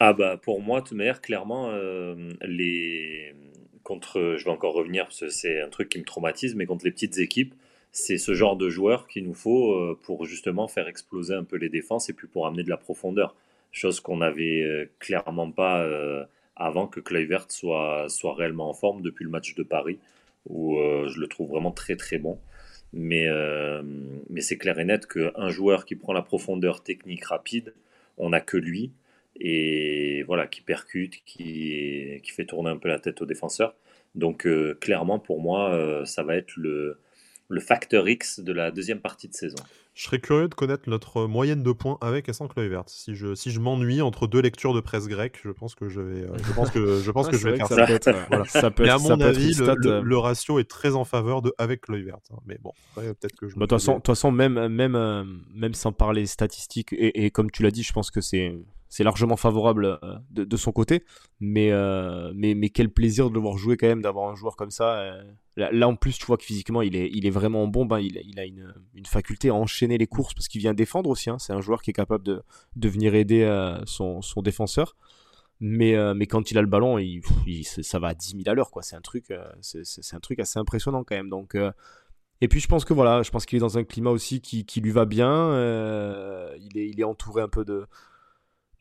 Ah 0.01 0.13
bah 0.13 0.37
pour 0.37 0.61
moi, 0.61 0.81
de 0.81 0.89
toute 0.89 0.97
manière, 0.97 1.21
clairement, 1.21 1.71
euh, 1.71 2.33
les 2.43 3.35
contre, 3.83 4.37
je 4.39 4.45
vais 4.45 4.51
encore 4.51 4.75
revenir 4.75 5.05
parce 5.05 5.21
que 5.21 5.29
c'est 5.29 5.61
un 5.61 5.69
truc 5.69 5.89
qui 5.89 5.99
me 5.99 6.05
traumatise, 6.05 6.55
mais 6.55 6.67
contre 6.67 6.85
les 6.85 6.91
petites 6.91 7.19
équipes, 7.19 7.55
c'est 7.93 8.19
ce 8.19 8.35
genre 8.35 8.57
de 8.57 8.69
joueur 8.71 9.07
qu'il 9.07 9.25
nous 9.25 9.35
faut 9.35 9.73
euh, 9.73 9.99
pour 10.03 10.25
justement 10.25 10.69
faire 10.69 10.89
exploser 10.89 11.35
un 11.35 11.45
peu 11.45 11.57
les 11.57 11.69
défenses 11.69 12.09
et 12.09 12.13
puis 12.13 12.27
pour 12.27 12.47
amener 12.47 12.63
de 12.63 12.71
la 12.71 12.77
profondeur. 12.77 13.35
Chose 13.71 14.01
qu'on 14.01 14.19
n'avait 14.19 14.91
clairement 14.99 15.51
pas 15.51 15.89
avant 16.57 16.87
que 16.87 17.01
Kluivert 17.01 17.51
soit, 17.51 18.07
soit 18.11 18.35
réellement 18.35 18.69
en 18.69 18.75
forme 18.75 19.01
depuis 19.01 19.25
le 19.25 19.31
match 19.31 19.55
de 19.55 19.63
Paris, 19.63 19.99
où 20.47 20.77
je 21.07 21.19
le 21.19 21.27
trouve 21.27 21.49
vraiment 21.49 21.71
très 21.71 21.97
très 21.97 22.19
bon. 22.19 22.39
Mais, 22.93 23.27
euh, 23.27 23.83
mais 24.29 24.43
c'est 24.43 24.59
clair 24.59 24.79
et 24.79 24.85
net 24.85 25.07
qu'un 25.07 25.49
joueur 25.49 25.87
qui 25.87 25.97
prend 25.97 26.13
la 26.13 26.23
profondeur 26.23 26.83
technique 26.83 27.25
rapide, 27.25 27.73
on 28.19 28.31
n'a 28.31 28.41
que 28.41 28.57
lui. 28.57 28.93
Et 29.41 30.23
voilà, 30.25 30.47
qui 30.47 30.61
percute, 30.61 31.23
qui, 31.25 32.21
qui 32.23 32.31
fait 32.31 32.45
tourner 32.45 32.71
un 32.71 32.77
peu 32.77 32.89
la 32.89 32.99
tête 32.99 33.23
au 33.23 33.27
défenseur. 33.27 33.75
Donc 34.15 34.47
euh, 34.47 34.75
clairement, 34.81 35.19
pour 35.19 35.41
moi, 35.41 35.73
euh, 35.73 36.05
ça 36.05 36.23
va 36.23 36.37
être 36.37 36.55
le, 36.57 36.99
le 37.49 37.61
facteur 37.61 38.09
X 38.09 38.41
de 38.41 38.53
la 38.53 38.71
deuxième 38.71 39.01
partie 39.01 39.29
de 39.29 39.35
saison. 39.35 39.63
Je 39.95 40.05
serais 40.05 40.21
curieux 40.21 40.49
de 40.49 40.55
connaître 40.55 40.89
notre 40.89 41.27
moyenne 41.27 41.63
de 41.63 41.71
points 41.71 41.99
avec 42.01 42.29
et 42.29 42.33
sans 42.33 42.49
Kluivert. 42.49 42.85
Si 42.87 43.15
je, 43.15 43.35
si 43.35 43.51
je 43.51 43.61
m'ennuie 43.61 44.01
entre 44.01 44.27
deux 44.27 44.41
lectures 44.41 44.73
de 44.73 44.81
presse 44.81 45.07
grecque, 45.07 45.39
je 45.45 45.51
pense 45.51 45.75
que 45.75 45.91
je 45.91 46.01
vais, 46.01 46.23
euh, 46.23 46.37
je 46.43 46.53
pense 46.55 46.71
que, 46.71 47.01
je 47.01 47.11
pense 47.11 47.29
que 47.29 47.37
je 47.37 47.49
vais 47.49 47.57
faire 47.57 47.69
ça. 47.69 47.87
ça. 48.47 48.71
peut 48.71 48.85
Mais 48.85 48.89
à 48.89 48.97
mon 48.97 49.21
avis, 49.21 49.61
euh. 49.61 50.01
le, 50.03 50.17
ratio 50.17 50.59
est 50.59 50.69
très 50.69 50.95
en 50.95 51.05
faveur 51.05 51.43
de 51.43 51.53
avec 51.59 51.83
Kluivert. 51.83 52.17
Hein. 52.33 52.39
Mais 52.47 52.57
bon, 52.63 52.73
peut-être 52.95 53.37
que 53.37 53.49
je. 53.49 53.57
Bah, 53.57 53.67
de 53.67 53.77
toute 53.77 54.07
façon, 54.07 54.33
même, 54.33 54.69
même, 54.69 54.95
euh, 54.95 55.25
même 55.55 55.75
sans 55.75 55.93
parler 55.93 56.25
statistiques, 56.25 56.95
et, 56.95 57.27
et 57.27 57.31
comme 57.31 57.51
tu 57.51 57.63
l'as 57.63 57.71
dit, 57.71 57.83
je 57.83 57.93
pense 57.93 58.11
que 58.11 58.23
c'est 58.23 58.57
c'est 58.93 59.05
largement 59.05 59.39
favorable 59.39 59.99
euh, 60.03 60.19
de, 60.31 60.57
son 60.59 60.71
côté. 60.71 61.03
Mais, 61.41 61.73
euh, 61.73 62.31
mais, 62.35 62.55
mais 62.55 62.69
quel 62.69 62.91
plaisir 62.91 63.31
de 63.31 63.35
le 63.35 63.41
voir 63.41 63.57
jouer 63.57 63.79
quand 63.79 63.87
même, 63.87 64.03
d'avoir 64.03 64.31
un 64.31 64.35
joueur 64.35 64.55
comme 64.55 64.71
ça. 64.71 64.99
Euh. 64.99 65.23
Là, 65.57 65.89
en 65.89 65.97
plus, 65.97 66.19
tu 66.19 66.27
vois 66.27 66.37
que 66.37 66.45
physiquement, 66.45 66.83
il 66.83 66.95
est, 66.95 67.09
il 67.11 67.25
est 67.25 67.31
vraiment 67.31 67.67
bon. 67.67 67.87
Ben, 67.87 68.01
il, 68.01 68.21
il, 68.23 68.39
a 68.39 68.45
une, 68.45 68.75
une, 68.95 69.07
faculté 69.07 69.49
à 69.49 69.55
enchaîner 69.55 69.82
les 69.87 70.07
courses 70.07 70.35
parce 70.35 70.49
qu'il 70.49 70.61
vient 70.61 70.75
défendre 70.75 71.11
aussi. 71.11 71.31
Hein. 71.31 71.39
C'est 71.39 71.53
un 71.53 71.61
joueur 71.61 71.83
qui 71.83 71.91
est 71.91 71.95
capable 71.95 72.25
de, 72.25 72.43
de 72.77 72.89
venir 72.89 73.15
aider 73.15 73.47
son, 73.87 74.23
son, 74.23 74.43
défenseur. 74.43 74.97
Mais, 75.61 75.95
mais 76.15 76.27
quand 76.27 76.51
il 76.51 76.59
a 76.59 76.61
le 76.61 76.67
ballon, 76.67 76.99
il, 76.99 77.23
ça 77.65 77.99
va 77.99 78.09
à 78.09 78.15
10 78.15 78.31
000 78.31 78.43
à 78.47 78.55
l'heure. 78.55 78.71
C'est 78.83 78.97
un, 78.97 79.01
truc, 79.01 79.33
c'est 79.61 80.15
un 80.15 80.21
truc 80.21 80.41
assez 80.41 80.59
impressionnant 80.59 81.05
quand 81.05 81.15
même. 81.15 81.29
Donc. 81.29 81.57
Et 82.41 82.49
puis 82.49 82.59
je 82.59 82.67
pense 82.67 82.85
que 82.85 82.93
voilà, 82.93 83.23
je 83.23 83.31
pense 83.31 83.47
qu'il 83.47 83.57
est 83.59 83.61
dans 83.61 83.79
un 83.79 83.85
climat 83.85 84.11
aussi 84.11 84.41
qui, 84.41 84.81
lui 84.81 84.91
va 84.91 85.05
bien. 85.05 85.51
il, 86.57 86.79
est, 86.79 86.89
il 86.89 87.01
est 87.01 87.05
entouré 87.05 87.43
un 87.43 87.49
peu 87.49 87.65
de, 87.65 87.87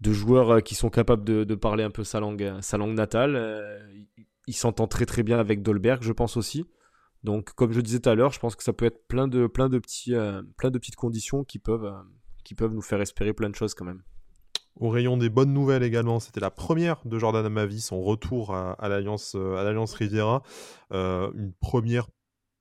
de 0.02 0.12
joueurs 0.12 0.50
euh, 0.50 0.60
qui 0.60 0.76
sont 0.76 0.90
capables 0.90 1.24
de, 1.24 1.56
parler 1.56 1.84
un 1.84 1.92
peu 1.92 2.04
sa 2.04 2.20
langue, 2.20 2.44
euh, 2.44 2.62
sa 2.62 2.78
langue 2.78 2.94
natale. 2.94 3.36
Euh, 3.36 3.80
il, 4.48 4.56
s'entend 4.56 4.88
très 4.88 5.06
très 5.06 5.24
bien 5.24 5.40
avec 5.40 5.62
Dolberg, 5.62 6.02
je 6.02 6.12
pense 6.12 6.36
aussi. 6.36 6.66
Donc, 7.24 7.54
comme 7.54 7.72
je 7.72 7.82
disais 7.82 8.00
tout 8.00 8.10
à 8.10 8.16
l'heure, 8.16 8.32
je 8.32 8.40
pense 8.40 8.56
que 8.56 8.64
ça 8.64 8.74
peut 8.74 8.86
être 8.86 9.08
plein 9.08 9.28
de, 9.28 9.48
de 9.48 9.80
petites 10.78 10.96
conditions 10.96 11.44
qui 11.44 11.60
peuvent, 11.60 11.94
qui 12.44 12.56
peuvent 12.56 12.74
nous 12.74 12.82
faire 12.82 13.02
espérer 13.02 13.34
plein 13.34 13.50
de 13.50 13.56
choses 13.56 13.74
quand 13.74 13.86
même. 13.86 14.02
Au 14.76 14.90
rayon 14.90 15.18
des 15.18 15.30
bonnes 15.30 15.54
nouvelles 15.54 15.84
également, 15.84 16.20
c'était 16.20 16.40
la 16.40 16.50
première 16.50 17.02
de 17.06 17.20
Jordan 17.20 17.46
Amavi, 17.46 17.82
son 17.82 18.02
retour 18.02 18.56
à, 18.56 18.72
à 18.74 18.90
l'Alliance 18.90 19.36
Riviera. 19.94 20.42
une 20.92 21.54
première 21.60 22.08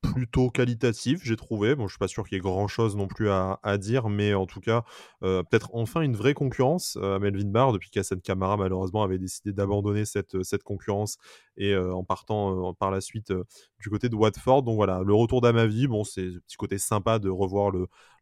plutôt 0.03 0.51
qualitatif, 0.51 1.21
j'ai 1.23 1.37
trouvé. 1.37 1.75
Bon, 1.75 1.87
je 1.87 1.93
suis 1.93 1.99
pas 1.99 2.09
sûr 2.09 2.25
qu'il 2.25 2.37
y 2.37 2.39
ait 2.39 2.43
grand 2.43 2.69
chose 2.69 2.97
non 2.97 3.07
plus 3.07 3.31
à, 3.31 3.59
dire, 3.79 4.09
mais 4.09 4.35
en 4.35 4.47
tout 4.47 4.61
cas, 4.61 4.85
euh, 5.23 5.43
peut-être 5.43 5.71
enfin 5.73 6.01
une 6.01 6.17
vraie 6.17 6.35
concurrence 6.35 6.97
euh, 7.01 7.17
à 7.17 7.19
Melvin 7.19 7.49
Barr, 7.49 7.73
depuis 7.73 7.91
qu'Assad 7.91 8.21
Camara, 8.23 8.57
malheureusement, 8.57 9.03
avait 9.03 9.19
décidé 9.19 9.53
d'abandonner 9.53 10.05
cette, 10.05 10.43
cette 10.43 10.63
concurrence 10.63 11.19
et 11.57 11.73
euh, 11.73 11.93
en 11.93 12.05
partant 12.05 12.75
par 12.75 12.91
la 12.91 13.01
suite 13.01 13.33
du 13.79 13.91
côté 13.91 14.09
de 14.09 14.17
Watford. 14.17 14.63
Donc 14.63 14.77
voilà, 14.77 15.03
le 15.05 15.15
retour 15.15 15.41
d'Amavi, 15.41 15.87
bon, 15.87 16.05
c'est 16.05 16.27
un 16.27 16.41
petit 16.47 16.57
côté 16.57 16.79
sympa 16.79 17.19
de 17.19 17.29
revoir 17.29 17.73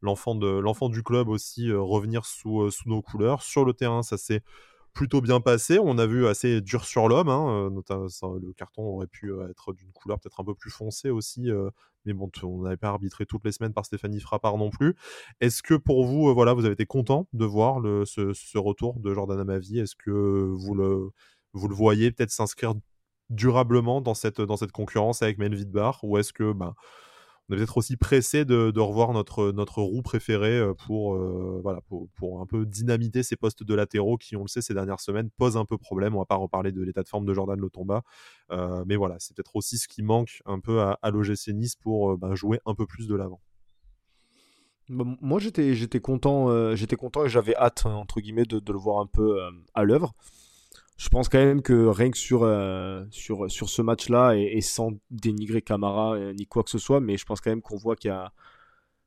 l'enfant 0.02 0.88
du 0.88 1.02
club 1.02 1.28
aussi 1.28 1.72
revenir 1.72 2.26
sous, 2.26 2.70
sous 2.70 2.88
nos 2.88 3.02
couleurs. 3.02 3.42
Sur 3.42 3.64
le 3.64 3.72
terrain, 3.72 4.02
ça 4.02 4.16
c'est 4.16 4.42
plutôt 4.92 5.20
bien 5.20 5.40
passé. 5.40 5.78
On 5.78 5.98
a 5.98 6.06
vu 6.06 6.26
assez 6.26 6.60
dur 6.60 6.84
sur 6.84 7.08
l'homme. 7.08 7.28
Hein, 7.28 7.70
euh, 7.70 8.38
le 8.40 8.52
carton 8.52 8.82
aurait 8.82 9.06
pu 9.06 9.32
euh, 9.32 9.48
être 9.48 9.72
d'une 9.72 9.92
couleur 9.92 10.18
peut-être 10.18 10.40
un 10.40 10.44
peu 10.44 10.54
plus 10.54 10.70
foncée 10.70 11.10
aussi. 11.10 11.50
Euh, 11.50 11.70
mais 12.04 12.12
bon, 12.12 12.30
on 12.42 12.62
n'avait 12.62 12.76
pas 12.76 12.88
arbitré 12.88 13.26
toutes 13.26 13.44
les 13.44 13.52
semaines 13.52 13.72
par 13.72 13.84
Stéphanie 13.84 14.20
Frappard 14.20 14.56
non 14.56 14.70
plus. 14.70 14.96
Est-ce 15.40 15.62
que 15.62 15.74
pour 15.74 16.04
vous, 16.04 16.32
voilà, 16.34 16.54
vous 16.54 16.64
avez 16.64 16.74
été 16.74 16.86
content 16.86 17.28
de 17.32 17.44
voir 17.44 17.82
ce, 18.06 18.58
retour 18.58 18.98
de 19.00 19.12
Jordan 19.12 19.38
Amavi 19.38 19.78
Est-ce 19.78 19.94
que 19.94 20.10
vous 20.54 20.74
le, 20.74 21.10
vous 21.52 21.68
le 21.68 21.74
voyez 21.74 22.10
peut-être 22.10 22.30
s'inscrire 22.30 22.74
durablement 23.30 24.00
dans 24.00 24.14
cette, 24.14 24.40
dans 24.40 24.56
cette 24.56 24.72
concurrence 24.72 25.22
avec 25.22 25.38
Melvin 25.38 25.68
Bar 25.68 26.00
Ou 26.02 26.16
est-ce 26.18 26.32
que 26.32 26.52
bah, 26.52 26.74
on 27.48 27.54
est 27.54 27.56
peut-être 27.56 27.78
aussi 27.78 27.96
pressé 27.96 28.44
de, 28.44 28.78
revoir 28.78 29.12
notre, 29.12 29.82
roue 29.82 30.02
préférée 30.02 30.58
euh, 30.58 30.74
pour, 30.74 31.14
euh, 31.14 31.62
pour, 32.14 32.40
un 32.40 32.46
peu 32.46 32.66
dynamiter 32.66 33.22
ces 33.22 33.36
postes 33.36 33.62
de 33.62 33.74
latéraux 33.74 34.18
qui, 34.18 34.36
on 34.36 34.42
le 34.42 34.48
sait, 34.48 34.60
ces 34.60 34.74
dernières 34.74 35.00
semaines 35.00 35.30
posent 35.30 35.56
un 35.56 35.64
peu 35.64 35.78
problème. 35.78 36.14
On 36.14 36.18
va 36.18 36.26
pas 36.26 36.36
reparler 36.36 36.72
de 36.72 36.82
l'état 36.82 37.02
de 37.02 37.08
forme 37.08 37.24
de 37.24 37.32
Jordan 37.32 37.58
Lotomba. 37.58 38.02
Euh, 38.50 38.84
mais 38.86 38.96
voilà, 38.96 39.16
c'est 39.18 39.34
peut-être 39.34 39.56
aussi 39.56 39.78
ce 39.78 39.88
qui 39.88 40.02
manque 40.02 40.42
un 40.44 40.60
peu 40.60 40.80
à, 40.80 40.98
à 41.02 41.10
l'OGC 41.10 41.48
Nice 41.54 41.76
pour 41.76 42.18
bah, 42.18 42.34
jouer 42.34 42.60
un 42.66 42.74
peu 42.74 42.86
plus 42.86 43.08
de 43.08 43.14
l'avant. 43.14 43.40
Bah, 44.90 45.04
moi, 45.20 45.38
j'étais, 45.38 46.00
content, 46.00 46.72
et 46.72 46.76
j'avais 47.28 47.56
hâte, 47.56 47.86
entre 47.86 48.20
guillemets, 48.20 48.44
de, 48.44 48.60
le 48.72 48.78
voir 48.78 49.00
un 49.00 49.06
peu 49.06 49.40
à 49.74 49.84
l'œuvre 49.84 50.12
je 50.98 51.08
pense 51.08 51.28
quand 51.28 51.38
même 51.38 51.62
que 51.62 51.86
rien 51.86 52.10
que 52.10 52.18
sur, 52.18 52.42
euh, 52.42 53.04
sur, 53.10 53.50
sur 53.50 53.68
ce 53.68 53.82
match-là, 53.82 54.34
et, 54.34 54.60
sans 54.60 54.90
dénigrer 55.10 55.62
Camara 55.62 56.14
euh, 56.14 56.32
ni 56.34 56.46
quoi 56.46 56.64
que 56.64 56.70
ce 56.70 56.78
soit, 56.78 57.00
mais 57.00 57.16
je 57.16 57.24
pense 57.24 57.40
quand 57.40 57.50
même 57.50 57.62
qu'on 57.62 57.76
voit 57.76 57.96
qu'il 57.96 58.08
y 58.08 58.12
a. 58.12 58.32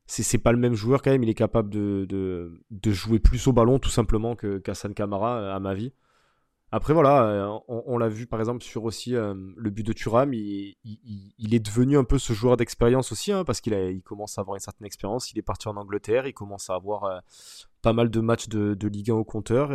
C'est 0.07 0.37
pas 0.39 0.51
le 0.51 0.57
même 0.57 0.73
joueur 0.73 1.01
quand 1.01 1.11
même, 1.11 1.23
il 1.23 1.29
est 1.29 1.33
capable 1.33 1.69
de, 1.69 2.05
de, 2.09 2.61
de 2.69 2.91
jouer 2.91 3.19
plus 3.19 3.47
au 3.47 3.53
ballon 3.53 3.79
tout 3.79 3.89
simplement 3.89 4.35
que 4.35 4.57
qu'Hassan 4.57 4.93
Camara, 4.93 5.39
euh, 5.39 5.55
à 5.55 5.59
ma 5.59 5.73
vie. 5.73 5.93
Après 6.73 6.93
voilà, 6.93 7.61
on, 7.67 7.97
l'a 7.97 8.07
vu 8.07 8.27
par 8.27 8.39
exemple 8.39 8.63
sur 8.63 8.85
aussi 8.85 9.11
le 9.11 9.69
but 9.69 9.85
de 9.85 9.91
Thuram, 9.91 10.33
il, 10.33 10.77
il, 10.85 11.33
il, 11.37 11.53
est 11.53 11.59
devenu 11.59 11.97
un 11.97 12.05
peu 12.05 12.17
ce 12.17 12.31
joueur 12.31 12.55
d'expérience 12.55 13.11
aussi, 13.11 13.33
hein, 13.33 13.43
parce 13.43 13.59
qu'il 13.59 13.73
il 13.73 14.01
commence 14.03 14.37
à 14.37 14.41
avoir 14.41 14.55
une 14.55 14.61
certaine 14.61 14.85
expérience, 14.87 15.33
il 15.33 15.37
est 15.37 15.41
parti 15.41 15.67
en 15.67 15.75
Angleterre, 15.75 16.27
il 16.27 16.33
commence 16.33 16.69
à 16.69 16.75
avoir 16.75 17.23
pas 17.81 17.91
mal 17.91 18.09
de 18.09 18.19
matchs 18.21 18.47
de, 18.47 18.73
de 18.73 18.87
Ligue 18.87 19.11
1 19.11 19.15
au 19.15 19.25
compteur 19.25 19.71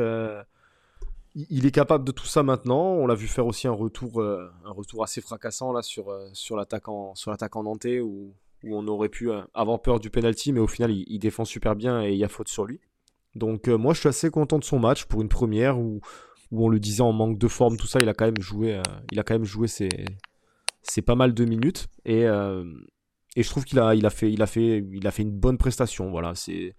il 1.37 1.67
est 1.67 1.71
capable 1.71 2.05
de 2.05 2.13
tout 2.13 2.27
ça 2.27 2.43
maintenant. 2.43 2.95
On 2.95 3.07
l'a 3.07 3.15
vu 3.15 3.29
faire 3.29 3.47
aussi 3.47 3.69
un 3.69 3.73
retour, 3.73 4.21
euh, 4.21 4.51
un 4.65 4.71
retour 4.71 5.05
assez 5.05 5.21
fracassant 5.21 5.73
là 5.73 5.83
sur, 5.83 6.11
euh, 6.11 6.29
sur 6.33 6.57
l'attaquant 6.57 7.15
sur 7.15 7.31
l'attaquant 7.31 7.63
nantais 7.63 8.01
où, 8.01 8.35
on 8.69 8.89
aurait 8.89 9.11
pu 9.11 9.31
euh, 9.31 9.43
avoir 9.55 9.81
peur 9.81 10.01
du 10.01 10.11
penalty, 10.11 10.53
mais 10.53 10.59
au 10.59 10.67
final 10.67 10.91
il, 10.91 11.19
défend 11.21 11.45
super 11.45 11.77
bien 11.77 12.03
et 12.03 12.13
il 12.13 12.19
y 12.19 12.25
a 12.25 12.29
faute 12.29 12.49
sur 12.49 12.65
lui. 12.65 12.81
Donc 13.37 13.69
moi 13.69 13.95
je 13.95 14.01
suis 14.01 14.09
assez 14.09 14.31
content 14.31 14.59
de 14.59 14.65
son 14.65 14.81
match 14.81 15.05
pour 15.05 15.23
une 15.23 15.29
première 15.29 15.79
où, 15.79 16.01
on 16.51 16.69
le 16.69 16.81
disait 16.81 17.03
en 17.03 17.13
manque 17.13 17.39
de 17.39 17.49
forme 17.49 17.77
tout 17.77 17.87
ça, 17.87 18.01
il 18.01 18.09
a 18.09 18.15
quand 18.15 18.25
même 18.25 18.41
joué, 18.41 18.81
il 19.13 19.21
a 19.21 19.23
quand 19.23 19.35
même 19.35 19.45
joué 19.45 19.69
ses, 19.69 19.89
ses 20.83 21.03
pas 21.03 21.15
mal 21.15 21.35
de 21.35 21.45
minutes 21.45 21.87
et, 22.07 22.23
et 22.23 23.43
je 23.43 23.49
trouve 23.49 23.65
qu'il 23.65 23.79
a, 23.79 23.95
il 23.95 24.07
a 24.07 24.11
fait, 24.11 24.33
il 24.33 24.43
a 24.43 24.47
fait, 24.47 24.85
il 24.91 25.07
a 25.07 25.11
fait 25.11 25.23
une 25.23 25.39
bonne 25.39 25.59
prestation. 25.59 26.11
Voilà, 26.11 26.35
c'est 26.35 26.75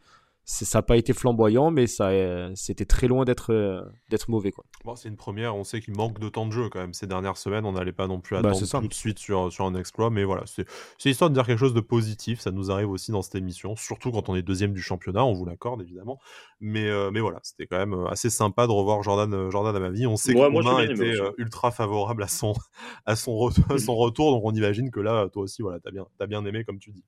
ça 0.50 0.80
n'a 0.80 0.82
pas 0.82 0.96
été 0.96 1.12
flamboyant, 1.12 1.72
mais 1.72 1.88
ça, 1.88 2.08
euh, 2.08 2.50
c'était 2.56 2.86
très 2.86 3.10
loin 3.10 3.26
d'être 3.26 3.52
euh, 3.52 3.82
d'être 4.10 4.30
mauvais. 4.30 4.52
Quoi. 4.52 4.64
Bon, 4.86 4.96
c'est 4.96 5.10
une 5.10 5.18
première, 5.18 5.58
on 5.58 5.66
sait 5.66 5.82
qu'il 5.82 5.94
manque 5.94 6.20
de 6.20 6.30
temps 6.30 6.48
de 6.48 6.54
jeu 6.54 6.70
quand 6.70 6.80
même. 6.80 6.94
Ces 6.94 7.06
dernières 7.06 7.36
semaines, 7.36 7.66
on 7.66 7.74
n'allait 7.74 7.92
pas 7.92 8.08
non 8.08 8.22
plus 8.22 8.42
bah, 8.42 8.52
attendre 8.52 8.80
tout 8.80 8.88
de 8.88 8.94
suite 8.94 9.20
sur, 9.20 9.52
sur 9.52 9.66
un 9.66 9.76
exploit, 9.76 10.10
mais 10.10 10.24
voilà, 10.24 10.44
c'est 10.46 10.66
histoire 11.10 11.30
de 11.30 11.36
dire 11.36 11.46
quelque 11.46 11.60
chose 11.60 11.74
de 11.74 11.82
positif. 11.82 12.40
Ça 12.40 12.52
nous 12.52 12.72
arrive 12.72 12.90
aussi 12.90 13.12
dans 13.12 13.22
cette 13.22 13.36
émission, 13.36 13.76
surtout 13.76 14.10
quand 14.12 14.30
on 14.30 14.38
est 14.38 14.42
deuxième 14.42 14.72
du 14.72 14.82
championnat, 14.82 15.26
on 15.26 15.34
vous 15.34 15.46
l'accorde 15.46 15.82
évidemment. 15.82 16.18
Mais, 16.62 16.88
euh, 16.88 17.12
mais 17.12 17.20
voilà, 17.20 17.40
c'était 17.44 17.68
quand 17.68 17.78
même 17.78 18.08
assez 18.10 18.30
sympa 18.30 18.68
de 18.68 18.72
revoir 18.72 19.04
Jordan, 19.04 19.52
Jordan 19.52 19.76
à 19.76 19.80
ma 19.82 19.90
vie. 19.90 20.08
On 20.08 20.16
sait 20.16 20.34
que 20.34 20.40
Romain 20.40 20.80
était 20.80 21.18
ultra 21.38 21.72
favorable 21.72 22.24
à 22.24 22.28
son, 22.30 22.54
à, 23.06 23.18
son 23.18 23.50
son 23.52 23.96
retour, 23.98 24.32
donc 24.32 24.44
on 24.46 24.54
imagine 24.54 24.92
que 24.92 25.02
là, 25.02 25.28
toi 25.28 25.44
aussi, 25.44 25.62
voilà, 25.62 25.82
t'as 25.82 25.92
bien, 25.92 26.06
as 26.22 26.28
bien 26.28 26.46
aimé 26.46 26.64
comme 26.64 26.80
tu 26.80 26.92
dis. 26.92 27.04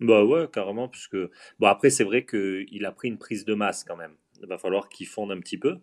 Bah 0.00 0.24
ouais, 0.24 0.48
carrément, 0.52 0.88
puisque 0.88 1.16
bon 1.58 1.66
après 1.66 1.90
c'est 1.90 2.04
vrai 2.04 2.24
qu'il 2.24 2.84
a 2.84 2.92
pris 2.92 3.08
une 3.08 3.18
prise 3.18 3.44
de 3.44 3.54
masse 3.54 3.84
quand 3.84 3.96
même. 3.96 4.14
Il 4.42 4.48
va 4.48 4.58
falloir 4.58 4.88
qu'il 4.88 5.06
fonde 5.06 5.30
un 5.30 5.38
petit 5.38 5.56
peu, 5.56 5.78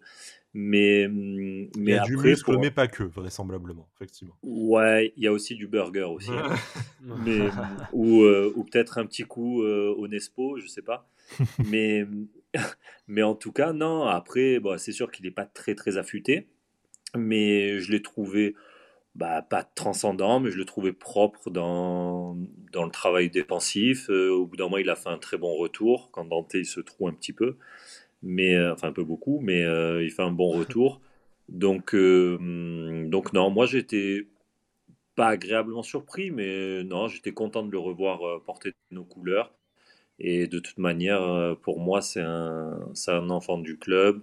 mais 0.54 1.08
mais 1.08 1.70
il 1.78 1.90
y 1.90 1.94
a 1.94 2.04
du 2.04 2.18
muscle, 2.18 2.58
mais 2.60 2.72
pas 2.72 2.88
que 2.88 3.04
vraisemblablement, 3.04 3.90
effectivement. 3.96 4.38
Ouais, 4.44 5.14
il 5.16 5.24
y 5.24 5.28
a 5.28 5.32
aussi 5.32 5.56
du 5.56 5.68
burger 5.68 6.04
aussi, 6.04 6.32
hein. 6.32 6.54
mais 7.02 7.40
ou, 7.94 8.24
euh, 8.24 8.52
ou 8.56 8.66
peut-être 8.66 8.98
un 8.98 9.06
petit 9.06 9.24
coup 9.24 9.64
euh, 9.64 9.94
au 9.98 10.08
Nespo, 10.08 10.58
je 10.60 10.68
sais 10.68 10.82
pas. 10.82 11.10
mais 11.66 12.06
mais 13.08 13.24
en 13.24 13.36
tout 13.36 13.54
cas 13.54 13.72
non. 13.72 14.04
Après, 14.04 14.60
bon, 14.60 14.78
c'est 14.78 14.92
sûr 14.92 15.12
qu'il 15.12 15.26
n'est 15.26 15.32
pas 15.32 15.46
très 15.46 15.74
très 15.74 15.98
affûté, 15.98 16.50
mais 17.16 17.80
je 17.80 17.92
l'ai 17.92 18.02
trouvé 18.02 18.56
bah, 19.16 19.42
pas 19.42 19.64
transcendant, 19.64 20.40
mais 20.40 20.52
je 20.52 20.58
le 20.58 20.66
trouvais 20.66 20.94
propre 20.94 21.50
dans, 21.50 22.38
dans 22.72 22.86
le 22.86 22.92
travail 22.92 23.30
défensif. 23.30 24.10
Euh, 24.10 24.30
au 24.32 24.46
bout 24.46 24.56
d'un 24.56 24.66
moment, 24.66 24.78
il 24.78 24.90
a 24.90 24.96
fait 24.96 25.10
un 25.10 25.18
très 25.18 25.38
bon 25.38 25.56
retour 25.56 26.10
quand 26.12 26.26
Dante 26.26 26.54
il 26.54 26.66
se 26.66 26.80
trouve 26.80 27.10
un 27.10 27.14
petit 27.14 27.34
peu, 27.34 27.58
mais 28.24 28.56
euh, 28.56 28.74
enfin 28.74 28.90
un 28.90 28.94
peu 28.94 29.04
beaucoup, 29.04 29.40
mais 29.42 29.64
euh, 29.64 30.04
il 30.04 30.12
fait 30.12 30.24
un 30.24 30.32
bon 30.32 30.52
retour. 30.58 31.02
Donc, 31.50 31.96
donc 31.96 33.34
non, 33.34 33.50
moi 33.50 33.66
j'étais 33.66 34.28
pas 35.16 35.28
agréablement 35.30 35.84
surpris, 35.84 36.32
mais 36.32 36.84
non, 36.86 37.08
j'étais 37.10 37.34
content 37.34 37.64
de 37.64 37.72
le 37.72 37.80
revoir 37.80 38.42
porter 38.44 38.74
nos 38.92 39.04
couleurs. 39.04 39.54
Et 40.20 40.48
de 40.48 40.60
toute 40.60 40.78
manière, 40.78 41.58
pour 41.64 41.80
moi, 41.80 42.02
c'est 42.02 42.22
un, 42.22 42.80
un 43.08 43.30
enfant 43.30 43.58
du 43.58 43.78
club, 43.78 44.22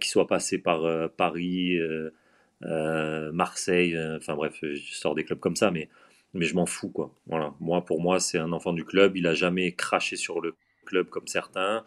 qui 0.00 0.08
soit 0.08 0.26
passé 0.26 0.58
par 0.58 1.10
Paris. 1.16 1.78
Euh, 2.62 3.32
Marseille, 3.32 3.94
euh, 3.96 4.16
enfin 4.16 4.34
bref, 4.34 4.58
je 4.62 4.92
sors 4.92 5.14
des 5.14 5.24
clubs 5.24 5.38
comme 5.38 5.56
ça, 5.56 5.70
mais, 5.70 5.88
mais 6.34 6.46
je 6.46 6.54
m'en 6.54 6.66
fous 6.66 6.90
quoi. 6.90 7.14
Voilà. 7.26 7.54
Moi, 7.60 7.84
pour 7.84 8.00
moi, 8.00 8.20
c'est 8.20 8.38
un 8.38 8.52
enfant 8.52 8.72
du 8.72 8.84
club. 8.84 9.16
Il 9.16 9.26
a 9.26 9.34
jamais 9.34 9.72
craché 9.72 10.16
sur 10.16 10.40
le 10.40 10.54
club 10.86 11.08
comme 11.08 11.26
certains. 11.26 11.84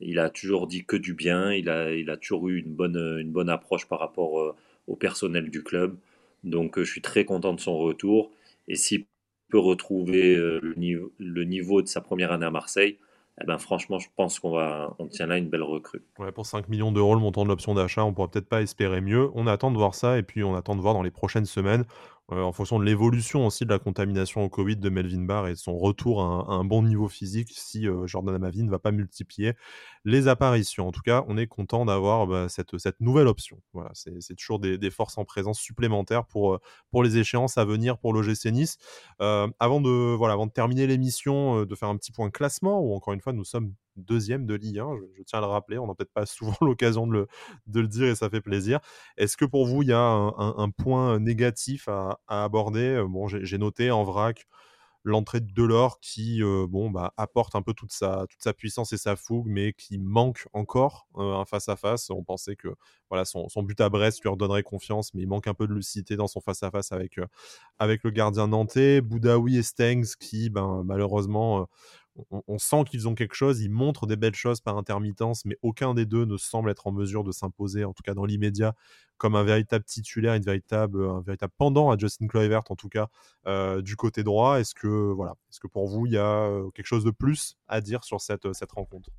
Il 0.00 0.18
a 0.18 0.30
toujours 0.30 0.66
dit 0.66 0.84
que 0.84 0.96
du 0.96 1.14
bien. 1.14 1.52
Il 1.52 1.68
a, 1.70 1.92
il 1.92 2.10
a 2.10 2.16
toujours 2.16 2.48
eu 2.48 2.58
une 2.60 2.74
bonne, 2.74 2.96
une 3.20 3.32
bonne 3.32 3.48
approche 3.50 3.86
par 3.88 4.00
rapport 4.00 4.40
euh, 4.40 4.54
au 4.86 4.96
personnel 4.96 5.50
du 5.50 5.62
club. 5.62 5.96
Donc, 6.44 6.78
je 6.78 6.90
suis 6.90 7.02
très 7.02 7.24
content 7.24 7.54
de 7.54 7.60
son 7.60 7.78
retour. 7.78 8.32
Et 8.68 8.76
s'il 8.76 9.06
peut 9.48 9.58
retrouver 9.58 10.36
le 10.36 10.74
niveau, 10.76 11.12
le 11.18 11.44
niveau 11.44 11.82
de 11.82 11.88
sa 11.88 12.00
première 12.00 12.32
année 12.32 12.46
à 12.46 12.50
Marseille, 12.50 12.98
eh 13.40 13.44
ben, 13.44 13.58
franchement, 13.58 13.98
je 13.98 14.08
pense 14.16 14.38
qu'on 14.38 14.52
va, 14.52 14.94
on 14.98 15.08
tient 15.08 15.26
là 15.26 15.36
une 15.36 15.48
belle 15.48 15.62
recrue. 15.62 16.02
Pour 16.34 16.46
5 16.46 16.68
millions 16.68 16.90
d'euros, 16.90 17.14
le 17.14 17.20
montant 17.20 17.44
de 17.44 17.48
l'option 17.48 17.74
d'achat, 17.74 18.02
on 18.02 18.14
pourra 18.14 18.28
peut-être 18.28 18.48
pas 18.48 18.62
espérer 18.62 19.02
mieux. 19.02 19.30
On 19.34 19.46
attend 19.46 19.70
de 19.70 19.76
voir 19.76 19.94
ça 19.94 20.16
et 20.16 20.22
puis 20.22 20.42
on 20.42 20.54
attend 20.54 20.74
de 20.74 20.80
voir 20.80 20.94
dans 20.94 21.02
les 21.02 21.10
prochaines 21.10 21.44
semaines 21.44 21.84
euh, 22.32 22.42
en 22.42 22.52
fonction 22.52 22.80
de 22.80 22.84
l'évolution 22.84 23.46
aussi 23.46 23.64
de 23.64 23.70
la 23.70 23.78
contamination 23.78 24.42
au 24.42 24.48
Covid 24.48 24.76
de 24.76 24.88
Melvin 24.88 25.22
Barr 25.22 25.46
et 25.46 25.52
de 25.52 25.58
son 25.58 25.78
retour 25.78 26.22
à 26.22 26.52
un, 26.52 26.64
bon 26.64 26.82
niveau 26.82 27.08
physique, 27.08 27.52
si 27.52 27.86
euh, 27.86 28.06
Jordan 28.08 28.34
Amavi 28.34 28.64
ne 28.64 28.70
va 28.70 28.80
pas 28.80 28.90
multiplier 28.90 29.52
les 30.04 30.26
apparitions. 30.26 30.88
En 30.88 30.92
tout 30.92 31.02
cas, 31.02 31.24
on 31.28 31.38
est 31.38 31.46
content 31.46 31.84
d'avoir 31.84 32.26
bah, 32.26 32.48
cette, 32.48 32.72
nouvelle 33.00 33.28
option. 33.28 33.60
Voilà, 33.72 33.90
c'est 33.94 34.34
toujours 34.34 34.58
des, 34.58 34.90
forces 34.90 35.18
en 35.18 35.24
présence 35.24 35.60
supplémentaires 35.60 36.24
pour, 36.26 36.54
euh, 36.54 36.60
pour 36.90 37.04
les 37.04 37.16
échéances 37.18 37.58
à 37.58 37.64
venir 37.64 37.96
pour 37.98 38.12
l'OGC 38.12 38.46
Nice. 38.46 38.78
avant, 39.20 39.80
de, 39.80 40.14
voilà, 40.14 40.34
avant 40.34 40.46
de 40.46 40.52
terminer 40.52 40.88
l'émission, 40.88 41.64
de 41.64 41.74
faire 41.76 41.88
un 41.88 41.96
petit 41.96 42.12
point 42.12 42.30
classement, 42.30 42.80
où 42.80 42.94
encore 42.94 43.14
une 43.14 43.20
fois, 43.20 43.32
nous 43.32 43.44
sommes 43.44 43.72
deuxième 43.96 44.46
de 44.46 44.54
Ligue 44.54 44.78
1, 44.78 44.96
je, 45.16 45.22
tiens 45.22 45.38
à 45.38 45.42
le 45.42 45.48
rappeler, 45.48 45.78
on 45.78 45.86
n'a 45.86 45.94
peut-être 45.94 46.12
pas 46.12 46.26
souvent 46.26 46.56
l'occasion 46.60 47.06
de 47.06 47.26
le, 47.74 47.88
dire 47.88 48.08
et 48.08 48.14
ça 48.14 48.30
fait 48.30 48.40
plaisir. 48.40 48.80
Est-ce 49.16 49.36
que 49.36 49.44
pour 49.44 49.66
vous, 49.66 49.82
il 49.82 49.88
y 49.88 49.92
a 49.92 50.00
un, 50.00 50.70
point 50.70 51.18
négatif 51.18 51.88
à, 51.88 52.18
aborder? 52.28 53.04
Bon, 53.08 53.28
j'ai 53.28 53.58
noté 53.58 53.90
en 53.90 54.04
vrac 54.04 54.46
l'entrée 55.06 55.40
de 55.40 55.50
Delors 55.52 56.00
qui 56.00 56.42
euh, 56.42 56.66
bon, 56.68 56.90
bah, 56.90 57.14
apporte 57.16 57.54
un 57.54 57.62
peu 57.62 57.72
toute 57.72 57.92
sa, 57.92 58.26
puissance 58.58 58.92
et 58.92 58.96
sa 58.96 59.14
fougue, 59.14 59.46
mais 59.46 59.72
qui 59.72 59.98
manque 59.98 60.48
encore 60.52 61.06
euh, 61.16 61.34
un 61.34 61.44
face-à-face. 61.44 62.10
On 62.10 62.24
pensait 62.24 62.56
que 62.56 62.74
voilà, 63.08 63.24
son, 63.24 63.46
but 63.62 63.80
à 63.80 63.88
Brest 63.88 64.20
lui 64.22 64.28
redonnerait 64.28 64.64
confiance, 64.64 65.14
mais 65.14 65.22
il 65.22 65.28
manque 65.28 65.46
un 65.46 65.54
peu 65.54 65.68
de 65.68 65.72
lucidité 65.72 66.16
dans 66.16 66.26
son 66.26 66.40
face-à-face 66.40 66.90
avec, 66.90 67.18
euh, 67.18 67.26
avec 67.78 68.02
le 68.02 68.10
gardien 68.10 68.48
nantais. 68.48 69.00
Boudaoui 69.00 69.56
et 69.56 69.62
Stengs 69.62 70.16
qui, 70.18 70.50
ben, 70.50 70.82
malheureusement, 70.84 71.68
on, 72.30 72.58
sent 72.58 72.84
qu'ils 72.88 73.08
ont 73.08 73.14
quelque 73.14 73.34
chose, 73.34 73.60
ils 73.60 73.70
montrent 73.70 74.06
des 74.06 74.16
belles 74.16 74.34
choses 74.34 74.60
par 74.60 74.76
intermittence, 74.76 75.44
mais 75.44 75.58
aucun 75.62 75.94
des 75.94 76.06
deux 76.06 76.24
ne 76.24 76.36
semble 76.36 76.70
être 76.70 76.86
en 76.86 76.92
mesure 76.92 77.24
de 77.24 77.32
s'imposer, 77.32 77.84
en 77.84 77.92
tout 77.92 78.02
cas 78.02 78.14
dans 78.14 78.24
l'immédiat, 78.24 78.74
comme 79.18 79.34
un 79.34 79.42
véritable 79.42 79.84
titulaire, 79.84 80.32
un 80.32 80.40
véritable 80.40 81.06
pendant 81.56 81.90
à 81.90 81.98
Justin 81.98 82.26
Kluivert, 82.26 82.62
en 82.70 82.76
tout 82.76 82.88
cas 82.88 83.08
euh, 83.46 83.82
du 83.82 83.96
côté 83.96 84.22
droit. 84.22 84.60
Est-ce 84.60 84.74
que, 84.74 84.86
voilà, 84.86 85.34
est-ce 85.50 85.60
que 85.60 85.66
pour 85.68 85.86
vous, 85.86 86.06
il 86.06 86.12
y 86.12 86.18
a 86.18 86.42
euh, 86.42 86.70
quelque 86.70 86.86
chose 86.86 87.04
de 87.04 87.10
plus 87.10 87.56
à 87.68 87.80
dire 87.80 88.04
sur 88.04 88.20
cette, 88.20 88.52
cette 88.52 88.72
rencontre? 88.72 89.10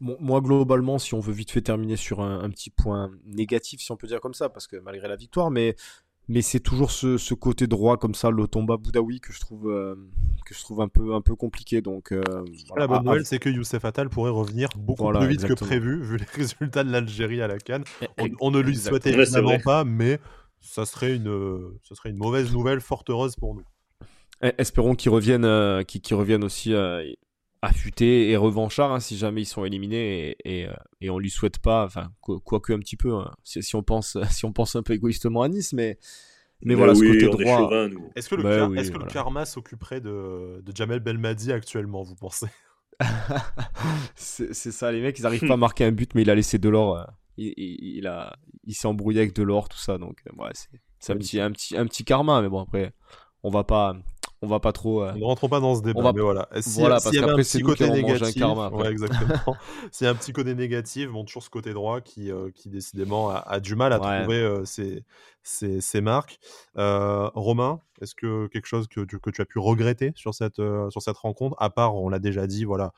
Moi, 0.00 0.40
globalement, 0.40 0.98
si 0.98 1.14
on 1.14 1.20
veut 1.20 1.32
vite 1.32 1.50
fait 1.50 1.62
terminer 1.62 1.96
sur 1.96 2.20
un, 2.20 2.50
petit 2.50 2.68
point 2.68 3.10
négatif, 3.24 3.80
si 3.80 3.90
on 3.90 3.96
peut 3.96 4.08
dire 4.08 4.20
comme 4.20 4.34
ça, 4.34 4.50
parce 4.50 4.66
que 4.66 4.76
malgré 4.76 5.08
la 5.08 5.16
victoire, 5.16 5.50
mais 5.50 5.76
mais 6.28 6.42
c'est 6.42 6.60
toujours 6.60 6.90
ce, 6.90 7.34
côté 7.34 7.66
droit 7.66 7.96
comme 7.96 8.14
ça, 8.14 8.30
le 8.30 8.46
tomba 8.46 8.76
Boudaoui 8.76 9.20
que 9.20 9.32
je 9.32 9.40
trouve 9.40 9.70
euh, 9.70 9.94
que 10.46 10.54
je 10.54 10.60
trouve 10.60 10.80
un 10.80 10.88
peu 10.88 11.14
un 11.14 11.20
peu 11.20 11.36
compliqué. 11.36 11.82
Donc 11.82 12.12
euh, 12.12 12.22
la 12.76 12.86
bonne 12.86 13.04
nouvelle, 13.04 13.26
c'est 13.26 13.38
que 13.38 13.48
Youssef 13.48 13.84
Attal 13.84 14.08
pourrait 14.08 14.30
revenir 14.30 14.68
beaucoup 14.76 15.10
plus 15.10 15.26
vite 15.26 15.44
que 15.46 15.54
prévu 15.54 16.02
vu 16.02 16.16
les 16.16 16.24
résultats 16.34 16.84
de 16.84 16.90
l'Algérie 16.90 17.42
à 17.42 17.48
la 17.48 17.58
Cannes. 17.58 17.84
On, 18.40 18.50
ne 18.50 18.60
lui 18.60 18.76
souhaitait 18.76 19.12
évidemment 19.12 19.58
pas, 19.58 19.84
mais 19.84 20.18
ça 20.60 20.86
serait 20.86 21.14
une 21.14 21.72
ça 21.82 21.94
serait 21.94 22.10
une 22.10 22.18
mauvaise 22.18 22.52
nouvelle 22.52 22.80
fort 22.80 23.04
heureuse 23.08 23.36
pour 23.36 23.54
nous. 23.54 23.64
Eh, 24.42 24.52
espérons 24.58 24.94
qu'ils 24.94 25.10
reviennent, 25.10 25.44
euh, 25.44 25.82
reviennent 26.10 26.44
aussi 26.44 26.74
affûté 27.64 28.30
et 28.30 28.36
revanchard 28.36 28.92
hein, 28.92 29.00
si 29.00 29.16
jamais 29.16 29.42
ils 29.42 29.46
sont 29.46 29.64
éliminés 29.64 30.36
et, 30.44 30.60
et, 30.60 30.68
euh, 30.68 30.72
et, 31.00 31.10
on 31.10 31.18
lui 31.18 31.30
souhaite 31.30 31.58
pas, 31.58 31.84
enfin 31.84 32.12
quoique 32.20 32.72
un 32.72 32.78
petit 32.78 32.96
peu, 32.96 33.14
hein, 33.14 33.30
si, 33.42 33.76
on 33.76 33.82
pense 33.82 34.18
si 34.30 34.44
on 34.44 34.52
pense 34.52 34.76
un 34.76 34.82
peu 34.82 34.92
égoïstement 34.92 35.42
à 35.42 35.48
Nice, 35.48 35.72
mais 35.72 35.98
mais, 36.62 36.74
voilà 36.74 36.94
ce 36.94 37.00
côté 37.00 37.28
droit. 37.28 37.70
Est-ce 38.16 38.28
que, 38.28 38.36
le, 38.36 38.42
bah 38.42 38.70
est 38.80 38.90
que 38.90 38.98
le 38.98 39.04
karma 39.04 39.44
s'occuperait 39.44 40.00
de, 40.00 40.62
de 40.62 40.74
Jamel 40.74 41.00
Belmadi 41.00 41.52
actuellement, 41.52 42.02
vous 42.02 42.14
pensez? 42.14 42.46
C'est 44.14 44.54
ça, 44.54 44.90
les 44.90 45.02
mecs 45.02 45.18
ils 45.18 45.26
arrivent 45.26 45.46
pas 45.46 45.54
à 45.54 45.56
marquer 45.58 45.84
un 45.84 45.92
but, 45.92 46.14
mais 46.14 46.22
il 46.22 46.30
a 46.30 46.34
laissé 46.34 46.58
de 46.58 46.68
l'or. 46.68 46.96
Euh, 46.96 47.04
il, 47.36 47.52
il, 47.56 48.06
a, 48.06 48.36
il 48.64 48.74
s'est 48.74 48.86
embrouillé 48.86 49.20
avec 49.20 49.34
de 49.34 49.42
l'or, 49.42 49.68
tout 49.68 49.78
ça, 49.78 49.98
donc 49.98 50.22
euh, 50.26 50.42
ouais, 50.42 50.50
c'est 51.00 51.12
un 51.12 51.16
petit, 51.16 51.40
un 51.40 51.50
petit, 51.50 51.76
un 51.76 51.86
petit 51.86 52.04
karma, 52.04 52.40
mais 52.40 52.48
bon 52.48 52.60
après, 52.60 52.92
on 53.42 53.50
va 53.50 53.64
pas, 53.64 53.96
on 54.44 54.48
va 54.48 54.60
pas 54.60 54.72
trop. 54.72 55.02
Euh, 55.02 55.12
ne 55.14 55.24
rentrons 55.24 55.48
pas 55.48 55.60
dans 55.60 55.74
ce 55.74 55.82
débat. 55.82 56.02
Va... 56.02 56.12
Mais 56.12 56.20
voilà. 56.20 56.48
Si, 56.60 56.78
voilà, 56.78 56.96
parce 56.96 57.10
qu'après 57.10 57.44
c'est 57.44 57.60
côté 57.60 57.88
négatif. 57.90 58.34
Karma, 58.34 58.68
ouais, 58.70 58.90
exactement. 58.90 59.56
S'il 59.90 60.04
y 60.04 60.08
a 60.08 60.10
un 60.10 60.14
petit 60.14 60.32
côté 60.32 60.54
négatif, 60.54 61.10
bon, 61.10 61.24
toujours 61.24 61.42
ce 61.42 61.50
côté 61.50 61.72
droit 61.72 62.00
qui, 62.00 62.30
euh, 62.30 62.50
qui 62.54 62.68
décidément 62.68 63.30
a, 63.30 63.60
du 63.60 63.74
mal 63.74 63.92
à 63.92 63.98
trouver 63.98 64.36
euh, 64.36 64.64
ses, 64.64 65.04
ses, 65.42 65.80
ses, 65.80 66.00
marques. 66.00 66.38
Romain, 66.76 67.80
est-ce 68.00 68.14
que 68.14 68.46
quelque 68.48 68.66
chose 68.66 68.86
que 68.88 69.00
tu, 69.00 69.18
que 69.18 69.30
tu 69.30 69.40
as 69.40 69.46
pu 69.46 69.58
regretter 69.58 70.12
sur 70.14 70.34
cette, 70.34 70.56
sur 70.56 71.02
cette 71.02 71.16
rencontre, 71.16 71.56
à 71.58 71.70
part, 71.70 71.96
on 71.96 72.08
l'a 72.08 72.18
déjà 72.18 72.46
dit, 72.46 72.64
voilà, 72.64 72.92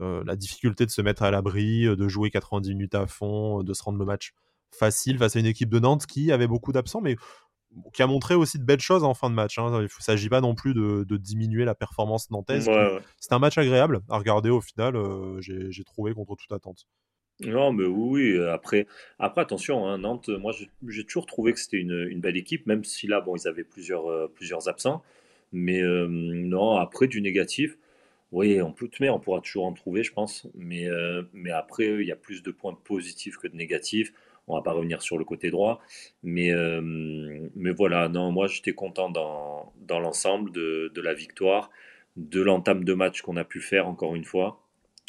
la 0.00 0.36
difficulté 0.36 0.86
de 0.86 0.90
se 0.90 1.02
mettre 1.02 1.22
à 1.22 1.30
l'abri, 1.30 1.84
de 1.84 2.08
jouer 2.08 2.30
90 2.30 2.70
minutes 2.70 2.94
à 2.94 3.06
fond, 3.06 3.62
de 3.62 3.74
se 3.74 3.82
rendre 3.82 3.98
le 3.98 4.04
match 4.04 4.32
facile 4.74 5.18
face 5.18 5.36
à 5.36 5.40
une 5.40 5.46
équipe 5.46 5.68
de 5.68 5.78
Nantes 5.78 6.06
qui 6.06 6.32
avait 6.32 6.46
beaucoup 6.46 6.72
d'absents, 6.72 7.00
mais 7.00 7.16
qui 7.92 8.02
a 8.02 8.06
montré 8.06 8.34
aussi 8.34 8.58
de 8.58 8.64
belles 8.64 8.80
choses 8.80 9.04
en 9.04 9.14
fin 9.14 9.30
de 9.30 9.34
match. 9.34 9.58
Hein. 9.58 9.70
Il 9.80 9.84
ne 9.84 9.88
s'agit 10.00 10.28
pas 10.28 10.40
non 10.40 10.54
plus 10.54 10.74
de, 10.74 11.16
diminuer 11.16 11.64
la 11.64 11.74
performance 11.74 12.30
nantaise. 12.30 12.68
C'est 13.18 13.32
un 13.32 13.38
match 13.38 13.58
agréable 13.58 14.00
à 14.08 14.18
regarder 14.18 14.50
au 14.50 14.60
final, 14.60 14.96
euh, 14.96 15.40
j'ai 15.40 15.84
trouvé 15.84 16.14
contre 16.14 16.36
toute 16.36 16.52
attente. 16.52 16.86
Non, 17.40 17.72
mais 17.72 17.84
oui, 17.84 18.38
Après, 18.50 18.86
après 19.18 19.40
attention, 19.40 19.86
hein, 19.86 19.98
Nantes, 19.98 20.28
moi 20.28 20.52
j'ai 20.86 21.04
toujours 21.04 21.26
trouvé 21.26 21.52
que 21.52 21.58
c'était 21.58 21.78
une, 21.78 22.20
belle 22.20 22.36
équipe, 22.36 22.66
même 22.66 22.84
si 22.84 23.06
là, 23.06 23.20
bon, 23.20 23.34
ils 23.36 23.48
avaient 23.48 23.64
plusieurs, 23.64 24.08
euh, 24.08 24.30
plusieurs 24.32 24.68
absents. 24.68 25.02
Mais 25.50 25.82
euh, 25.82 26.06
non, 26.08 26.76
après 26.76 27.08
du 27.08 27.20
négatif, 27.20 27.76
oui, 28.30 28.62
on 28.62 28.72
peut, 28.72 28.88
mais 29.00 29.10
on 29.10 29.18
pourra 29.18 29.40
toujours 29.40 29.66
en 29.66 29.72
trouver, 29.72 30.04
je 30.04 30.12
pense. 30.12 30.46
Mais, 30.54 30.86
mais 31.34 31.50
après, 31.50 31.86
il 31.86 32.06
y 32.06 32.12
a 32.12 32.16
plus 32.16 32.42
de 32.42 32.50
points 32.50 32.78
positifs 32.84 33.36
que 33.36 33.48
de 33.48 33.56
négatifs. 33.56 34.12
On 34.48 34.56
va 34.56 34.62
pas 34.62 34.72
revenir 34.72 35.02
sur 35.02 35.18
le 35.18 35.24
côté 35.24 35.50
droit. 35.50 35.80
Mais, 36.22 36.52
euh, 36.52 36.80
mais 37.54 37.70
voilà, 37.70 38.08
non, 38.08 38.32
moi 38.32 38.46
j'étais 38.48 38.72
content 38.72 39.10
dans, 39.10 39.72
l'ensemble 39.88 40.50
de, 40.52 40.90
la 41.00 41.14
victoire, 41.14 41.70
de 42.16 42.40
l'entame 42.40 42.84
de 42.84 42.94
match 42.94 43.22
qu'on 43.22 43.36
a 43.36 43.44
pu 43.44 43.60
faire 43.60 43.86
encore 43.88 44.14
une 44.16 44.24
fois. 44.24 44.60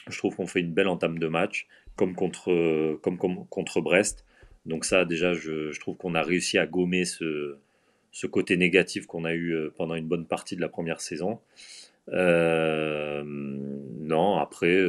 Je 0.09 0.17
trouve 0.17 0.35
qu'on 0.35 0.47
fait 0.47 0.59
une 0.59 0.73
belle 0.73 0.87
entame 0.87 1.17
de 1.17 1.27
match, 1.27 1.67
comme 1.95 2.15
contre, 2.15 2.99
comme, 3.01 3.17
contre 3.17 3.81
Brest. 3.81 4.25
Donc 4.65 4.85
ça, 4.85 5.05
déjà, 5.05 5.33
je, 5.33 5.77
trouve 5.79 5.97
qu'on 5.97 6.15
a 6.15 6.21
réussi 6.21 6.57
à 6.57 6.65
gommer 6.65 7.05
ce, 7.05 7.57
côté 8.29 8.57
négatif 8.57 9.07
qu'on 9.07 9.25
a 9.25 9.33
eu 9.33 9.55
pendant 9.77 9.95
une 9.95 10.07
bonne 10.07 10.25
partie 10.25 10.55
de 10.55 10.61
la 10.61 10.69
première 10.69 11.01
saison. 11.01 11.39
non, 12.07 13.23
après, 14.37 14.79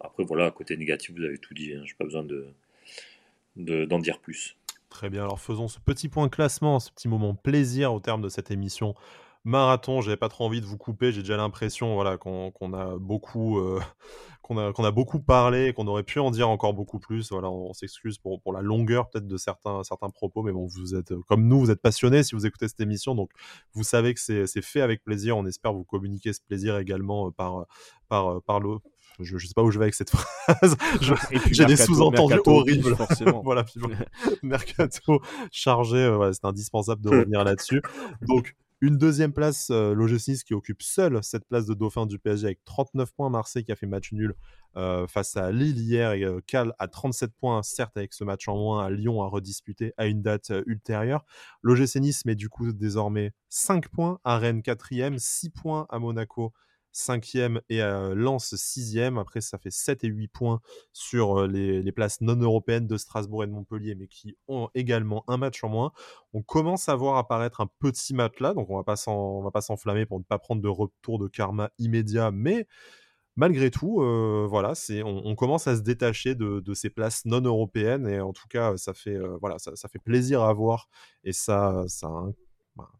après, 0.00 0.24
voilà, 0.24 0.50
côté 0.50 0.76
négatif, 0.76 1.14
vous 1.16 1.24
avez 1.24 1.38
tout 1.38 1.54
dit. 1.54 1.72
Hein. 1.74 1.82
Je 1.84 1.92
n'ai 1.92 1.96
pas 1.98 2.04
besoin 2.04 2.24
de, 2.24 2.46
d'en 3.56 3.98
dire 3.98 4.18
plus. 4.20 4.56
Très 4.88 5.08
bien, 5.08 5.22
alors 5.22 5.40
faisons 5.40 5.68
ce 5.68 5.80
petit 5.80 6.08
point 6.08 6.28
classement, 6.28 6.78
ce 6.78 6.90
petit 6.90 7.08
moment 7.08 7.34
plaisir 7.34 7.94
au 7.94 8.00
terme 8.00 8.20
de 8.20 8.28
cette 8.28 8.50
émission 8.50 8.94
marathon. 9.44 10.00
J'avais 10.00 10.16
pas 10.16 10.28
trop 10.28 10.44
envie 10.44 10.60
de 10.60 10.66
vous 10.66 10.76
couper, 10.76 11.12
j'ai 11.12 11.22
déjà 11.22 11.36
l'impression 11.36 11.94
voilà, 11.94 12.16
qu'on 12.16 12.50
a 12.74 12.96
beaucoup 12.98 13.58
euh, 13.58 13.80
qu'on 14.42 14.58
a, 14.58 14.72
qu'on 14.72 14.90
beaucoup 14.90 15.20
parlé 15.20 15.72
qu'on 15.72 15.86
aurait 15.86 16.02
pu 16.02 16.18
en 16.18 16.30
dire 16.30 16.48
encore 16.48 16.74
beaucoup 16.74 16.98
plus. 16.98 17.30
Voilà, 17.30 17.50
on, 17.50 17.72
s'excuse 17.72 18.18
pour, 18.18 18.40
pour 18.40 18.52
la 18.52 18.60
longueur 18.60 19.08
peut-être 19.08 19.26
de 19.26 19.36
certains, 19.36 19.82
certains 19.84 20.10
propos, 20.10 20.42
mais 20.42 20.52
bon, 20.52 20.66
vous 20.66 20.94
êtes 20.94 21.14
comme 21.26 21.46
nous, 21.46 21.60
vous 21.60 21.70
êtes 21.70 21.80
passionnés 21.80 22.22
si 22.22 22.34
vous 22.34 22.46
écoutez 22.46 22.68
cette 22.68 22.80
émission, 22.80 23.14
donc 23.14 23.30
vous 23.72 23.84
savez 23.84 24.14
que 24.14 24.20
c'est 24.20 24.62
fait 24.62 24.80
avec 24.80 25.02
plaisir. 25.02 25.36
On 25.36 25.46
espère 25.46 25.72
vous 25.72 25.84
communiquer 25.84 26.32
ce 26.32 26.40
plaisir 26.42 26.78
également 26.78 27.28
euh, 27.28 27.30
par, 27.30 27.66
par, 28.08 28.42
par, 28.42 28.60
le, 28.60 28.76
je, 29.22 29.34
ne 29.34 29.40
sais 29.40 29.54
pas 29.54 29.62
où 29.62 29.70
je 29.70 29.78
vais 29.78 29.84
avec 29.84 29.94
cette 29.94 30.10
phrase. 30.16 30.76
J'ai 31.50 31.64
des 31.64 31.76
sous-entendus 31.76 32.40
horribles. 32.46 32.96
Forcément. 32.96 33.42
voilà, 33.44 33.64
Mercato 34.42 35.20
chargé, 35.50 35.98
euh, 35.98 36.32
c'est 36.32 36.44
indispensable 36.44 37.02
de 37.02 37.08
revenir 37.08 37.44
là-dessus. 37.44 37.82
Donc, 38.22 38.54
une 38.84 38.98
deuxième 38.98 39.32
place, 39.32 39.68
euh, 39.70 39.94
l'OGC 39.94 40.42
qui 40.44 40.54
occupe 40.54 40.82
seul 40.82 41.22
cette 41.22 41.44
place 41.44 41.66
de 41.66 41.74
dauphin 41.74 42.04
du 42.04 42.18
PSG 42.18 42.46
avec 42.46 42.64
39 42.64 43.12
points. 43.12 43.30
Marseille 43.30 43.64
qui 43.64 43.70
a 43.70 43.76
fait 43.76 43.86
match 43.86 44.10
nul 44.10 44.34
euh, 44.76 45.06
face 45.06 45.36
à 45.36 45.52
Lille 45.52 45.78
hier 45.78 46.14
et 46.14 46.24
euh, 46.24 46.40
Cal 46.48 46.74
à 46.80 46.88
37 46.88 47.30
points, 47.32 47.62
certes 47.62 47.96
avec 47.96 48.12
ce 48.12 48.24
match 48.24 48.48
en 48.48 48.56
moins 48.56 48.84
à 48.84 48.90
Lyon 48.90 49.22
à 49.22 49.28
redisputer 49.28 49.94
à 49.98 50.06
une 50.06 50.20
date 50.20 50.52
ultérieure. 50.66 51.24
L'OGC 51.62 52.00
Nice 52.00 52.24
met 52.24 52.34
du 52.34 52.48
coup 52.48 52.72
désormais 52.72 53.30
5 53.50 53.86
points 53.86 54.18
à 54.24 54.36
Rennes 54.38 54.62
4e, 54.62 55.16
6 55.16 55.50
points 55.50 55.86
à 55.88 56.00
Monaco 56.00 56.52
cinquième 56.92 57.60
et 57.68 57.80
Lens 58.14 58.54
sixième. 58.54 59.18
Après, 59.18 59.40
ça 59.40 59.58
fait 59.58 59.70
7 59.70 60.04
et 60.04 60.08
8 60.08 60.28
points 60.28 60.60
sur 60.92 61.46
les, 61.46 61.92
places 61.92 62.20
non 62.20 62.36
européennes 62.36 62.86
de 62.86 62.96
Strasbourg 62.96 63.44
et 63.44 63.46
de 63.46 63.52
Montpellier, 63.52 63.94
mais 63.94 64.06
qui 64.06 64.36
ont 64.48 64.68
également 64.74 65.24
un 65.28 65.36
match 65.36 65.62
en 65.64 65.68
moins. 65.68 65.92
On 66.32 66.42
commence 66.42 66.88
à 66.88 66.94
voir 66.94 67.16
apparaître 67.16 67.60
un 67.60 67.68
petit 67.78 68.14
là, 68.40 68.54
donc 68.54 68.70
on 68.70 68.76
va 68.76 68.84
pas 68.84 68.94
va 69.42 69.50
pas 69.50 69.60
s'enflammer 69.60 70.06
pour 70.06 70.18
ne 70.18 70.24
pas 70.24 70.38
prendre 70.38 70.62
de 70.62 70.68
retour 70.68 71.18
de 71.18 71.28
karma 71.28 71.70
immédiat, 71.78 72.30
mais 72.30 72.66
malgré 73.36 73.70
tout, 73.70 73.96
voilà, 74.48 74.74
c'est 74.74 75.02
on, 75.02 75.34
commence 75.34 75.66
à 75.66 75.76
se 75.76 75.82
détacher 75.82 76.34
de, 76.34 76.74
ces 76.74 76.90
places 76.90 77.24
non 77.24 77.40
européennes 77.40 78.08
et 78.08 78.20
en 78.20 78.32
tout 78.32 78.48
cas, 78.48 78.76
ça 78.76 78.94
fait 78.94 79.18
voilà, 79.40 79.58
ça, 79.58 79.88
fait 79.88 79.98
plaisir 79.98 80.42
à 80.42 80.52
voir 80.52 80.88
et 81.24 81.32
ça, 81.32 81.84
ça 81.88 82.06
a 82.06 82.10
un 82.10 82.32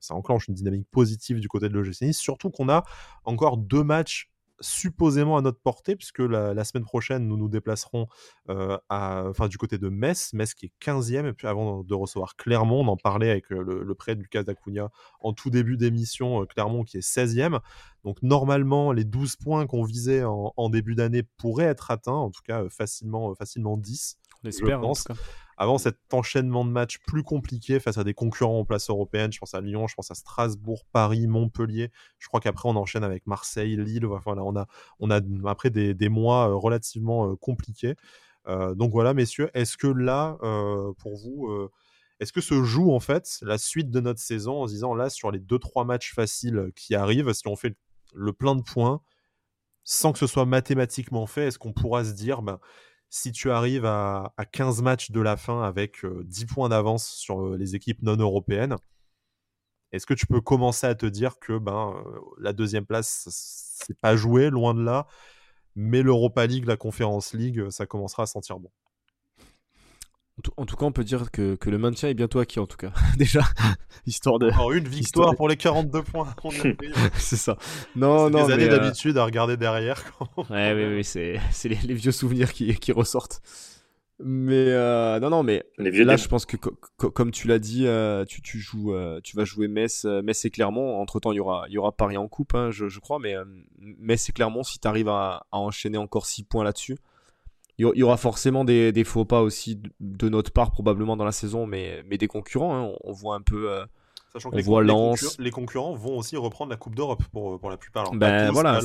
ça 0.01 0.15
enclenche 0.15 0.49
une 0.49 0.55
dynamique 0.55 0.87
positive 0.91 1.41
du 1.41 1.49
côté 1.49 1.69
de 1.69 1.75
l'OGC 1.75 2.03
Nice, 2.03 2.19
surtout 2.19 2.51
qu'on 2.51 2.69
a 2.69 2.85
encore 3.25 3.57
deux 3.57 3.85
matchs 3.85 4.33
supposément 4.63 5.37
à 5.37 5.43
notre 5.43 5.61
portée, 5.61 5.97
puisque 5.97 6.21
la, 6.21 6.65
semaine 6.65 6.85
prochaine, 6.85 7.27
nous 7.27 7.37
nous 7.37 7.49
déplacerons 7.49 8.07
euh, 8.49 8.79
à, 8.89 9.25
enfin, 9.29 9.49
du 9.49 9.59
côté 9.59 9.77
de 9.77 9.89
Metz, 9.89 10.33
Metz 10.33 10.55
qui 10.55 10.67
est 10.67 10.73
15e, 10.81 11.27
et 11.27 11.33
puis 11.33 11.47
avant 11.47 11.83
de 11.83 11.95
recevoir 11.95 12.37
Clermont, 12.37 12.81
on 12.81 12.89
en 12.89 12.97
parlait 12.97 13.31
avec 13.31 13.51
euh, 13.53 13.63
le, 13.63 13.95
prêt 13.95 14.15
de 14.15 14.23
Lucas 14.23 14.45
Dacunha 14.45 14.91
en 15.21 15.33
tout 15.33 15.51
début 15.51 15.77
d'émission, 15.77 16.43
euh, 16.43 16.47
Clermont 16.47 16.85
qui 16.85 16.97
est 16.97 17.01
16e. 17.07 17.61
Donc 18.05 18.23
normalement, 18.23 18.93
les 18.93 19.05
12 19.05 19.37
points 19.37 19.67
qu'on 19.67 19.83
visait 19.83 20.25
en, 20.25 20.53
en 20.57 20.71
début 20.71 20.95
d'année 20.95 21.25
pourraient 21.37 21.65
être 21.65 21.91
atteints, 21.91 22.13
en 22.13 22.31
tout 22.31 22.43
cas 22.45 22.69
facilement, 22.69 23.35
facilement 23.35 23.77
10. 23.77 24.19
On 24.45 24.49
espère, 24.49 24.79
je 24.79 24.87
pense 24.87 25.09
avant 25.63 25.79
cet 25.79 25.97
enchaînement 26.13 26.65
de 26.65 26.71
matchs 26.71 26.99
plus 27.07 27.23
compliqué 27.23 27.79
face 27.79 27.97
à 27.97 28.03
des 28.03 28.15
concurrents 28.15 28.59
en 28.59 28.65
place 28.65 28.91
européenne. 28.91 29.33
Je 29.33 29.39
pense 29.39 29.55
à 29.55 29.61
Lyon, 29.61 29.87
je 29.87 29.95
pense 29.95 30.11
à 30.11 30.15
Strasbourg, 30.15 30.83
Paris, 30.91 31.29
Montpellier. 31.29 31.93
Je 32.19 32.27
crois 32.27 32.41
qu'après, 32.41 32.69
on 32.69 32.75
enchaîne 32.75 33.05
avec 33.05 33.29
Marseille, 33.29 33.77
Lille. 33.77 34.05
Voilà, 34.05 34.43
on 34.43 34.57
a, 34.57 34.67
on 34.99 35.11
a 35.11 35.21
après 35.49 35.71
des, 35.71 36.09
mois 36.09 36.49
euh, 36.49 36.55
relativement 36.57 37.31
euh, 37.31 37.37
compliqués. 37.37 37.95
Euh, 38.49 38.75
donc 38.75 38.91
voilà, 38.91 39.15
messieurs, 39.15 39.51
est-ce 39.55 39.77
que 39.77 39.87
là, 39.87 40.37
pour 40.99 41.17
vous, 41.17 41.49
est-ce 42.19 42.33
que 42.33 42.41
se 42.41 42.65
joue 42.65 42.93
en 42.93 42.99
fait 42.99 43.39
la 43.43 43.57
suite 43.57 43.91
de 43.91 44.01
notre 44.01 44.21
saison 44.21 44.63
en 44.63 44.67
se 44.67 44.73
disant 44.73 44.95
là, 44.95 45.11
sur 45.11 45.31
les 45.31 45.39
2-3 45.39 45.87
matchs 45.87 46.13
faciles 46.13 46.73
qui 46.75 46.97
arrivent, 46.97 47.33
si 47.33 47.47
on 47.47 47.55
fait 47.55 47.77
le 48.15 48.33
plein 48.33 48.57
de 48.57 48.63
points, 48.63 49.01
sans 49.85 50.13
que 50.13 50.19
ce 50.19 50.27
soit 50.27 50.45
mathématiquement 50.45 51.29
fait, 51.29 51.47
est-ce 51.47 51.59
qu'on 51.61 51.73
pourra 51.73 52.05
se 52.05 52.15
dire, 52.15 52.43
ben, 52.43 52.59
si 53.13 53.31
tu 53.31 53.51
arrives 53.51 53.85
à, 53.85 54.33
15 54.53 54.81
matchs 54.83 55.11
de 55.11 55.21
la 55.21 55.37
fin 55.37 55.63
avec 55.63 56.07
10 56.07 56.47
points 56.47 56.71
d'avance 56.71 57.07
sur 57.07 57.57
les 57.57 57.77
équipes 57.77 58.01
non 58.03 58.17
européennes, 58.17 58.77
est-ce 59.93 60.07
que 60.07 60.15
tu 60.15 60.27
peux 60.27 60.41
commencer 60.41 60.87
à 60.87 60.95
te 60.95 61.05
dire 61.05 61.39
que 61.39 61.59
ben, 61.59 62.03
la 62.39 62.55
deuxième 62.55 62.87
place, 62.87 63.29
c'est 63.31 63.99
pas 64.01 64.17
joué, 64.17 64.49
loin 64.49 64.73
de 64.73 64.83
là, 64.83 65.07
mais 65.77 66.03
l'Europa 66.03 66.47
League, 66.47 66.65
la 66.67 66.79
Conference 66.79 67.35
League, 67.35 67.69
ça 67.69 67.85
commencera 67.87 68.23
à 68.23 68.27
sentir 68.27 68.59
bon? 68.59 68.71
En 70.57 70.65
tout 70.65 70.77
cas, 70.77 70.87
on 70.87 70.93
peut 70.93 71.05
dire 71.05 71.31
que, 71.31 71.59
le 71.67 71.79
maintien 71.79 72.09
est 72.09 72.15
bientôt 72.15 72.39
acquis, 72.39 72.59
en 72.59 72.67
tout 72.67 72.77
cas. 72.77 72.93
Déjà, 73.19 73.43
histoire 74.07 74.39
de. 74.39 74.51
Alors, 74.51 74.73
une 74.73 74.89
victoire 74.89 75.35
pour 75.37 75.49
les 75.49 75.57
42 75.57 76.03
points 76.03 76.35
c'est 77.15 77.37
ça. 77.37 77.57
Non, 77.97 78.31
non. 78.31 78.47
Des 78.47 78.53
années 78.53 78.71
euh, 78.71 78.79
d'habitude 78.79 79.19
à 79.19 79.25
regarder 79.25 79.57
derrière. 79.57 80.03
ouais, 80.51 80.73
oui, 80.75 80.97
oui, 80.97 81.05
c'est, 81.05 81.39
les, 81.65 81.95
vieux 81.95 82.13
souvenirs 82.13 82.53
qui, 82.53 82.93
ressortent. 82.93 83.43
Mais 84.25 84.69
euh, 84.69 85.19
non, 85.19 85.31
non, 85.31 85.43
mais 85.43 85.65
là, 85.79 86.17
je 86.17 86.29
pense 86.29 86.47
que 86.47 86.57
comme 86.57 87.33
tu 87.33 87.49
l'as 87.49 87.59
dit, 87.59 87.87
euh, 87.87 88.25
tu, 88.25 88.59
joues, 88.59 88.95
tu 89.23 89.37
vas 89.37 89.45
jouer 89.45 89.69
Metz, 89.69 90.05
Metz 90.05 90.45
et 90.45 90.51
Clermont. 90.51 91.01
Entre 91.01 91.21
temps, 91.21 91.33
il 91.33 91.37
y 91.37 91.41
aura, 91.41 91.65
il 91.69 91.75
y 91.75 91.79
aura 91.79 91.93
Paris 91.93 92.17
en 92.17 92.29
coupe, 92.29 92.55
hein, 92.55 92.71
je, 92.71 92.99
crois, 93.01 93.19
mais 93.19 93.35
Metz 93.79 94.29
et 94.29 94.33
Clermont, 94.33 94.63
si 94.63 94.79
tu 94.79 94.89
arrives 94.89 95.09
à, 95.09 95.47
à, 95.53 95.59
enchaîner 95.59 95.99
encore 95.99 96.27
6 96.27 96.45
points 96.45 96.65
là-dessus, 96.65 96.97
il 97.79 97.91
y 97.95 98.03
aura 98.03 98.17
forcément 98.17 98.65
des, 98.65 99.05
faux 99.05 99.25
pas 99.25 99.41
aussi 99.41 99.81
de 100.01 100.29
notre 100.29 100.53
part 100.53 100.71
probablement 100.71 101.17
dans 101.17 101.25
la 101.25 101.33
saison, 101.33 101.67
mais, 101.67 102.03
mais 102.07 102.19
des 102.19 102.29
concurrents. 102.29 102.75
Hein. 102.75 102.95
on, 103.03 103.13
voit 103.13 103.35
un 103.35 103.41
peu. 103.41 103.71
Euh, 103.71 103.85
Sachant 104.33 104.51
que 104.51 104.57
les, 104.57 104.63
voit 104.63 104.83
Lens. 104.83 105.39
Les, 105.39 105.51
concurrents 105.51 105.95
vont 105.95 106.17
aussi 106.17 106.37
reprendre 106.37 106.71
la 106.71 106.77
Coupe 106.77 106.95
d'Europe 106.95 107.23
pour, 107.33 107.59
pour 107.59 107.71
la 107.71 107.77
plupart. 107.77 108.13
ben, 108.13 108.51
voilà, 108.51 108.81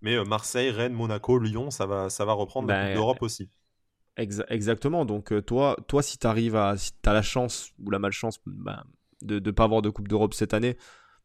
mais 0.00 0.14
euh, 0.14 0.24
Marseille, 0.24 0.70
Rennes, 0.70 0.92
Monaco, 0.92 1.38
Lyon, 1.38 1.70
ça 1.70 1.86
va, 1.86 2.10
ça 2.10 2.24
va 2.24 2.32
reprendre 2.32 2.68
la 2.68 2.74
ben, 2.74 2.86
Coupe 2.86 2.94
d'Europe 2.96 3.22
aussi. 3.22 3.50
exactement. 4.16 5.04
Donc 5.04 5.32
euh, 5.32 5.42
toi, 5.42 5.76
toi, 5.88 6.02
si 6.02 6.18
tu 6.18 6.26
arrives 6.26 6.56
à, 6.56 6.76
si 6.76 6.92
as 7.04 7.12
la 7.12 7.22
chance 7.22 7.72
ou 7.84 7.90
la 7.90 7.98
malchance 7.98 8.38
ben, 8.46 8.84
de 9.22 9.40
ne 9.40 9.50
pas 9.50 9.64
avoir 9.64 9.82
de 9.82 9.90
Coupe 9.90 10.08
d'Europe 10.08 10.34
cette 10.34 10.54
année, 10.54 10.76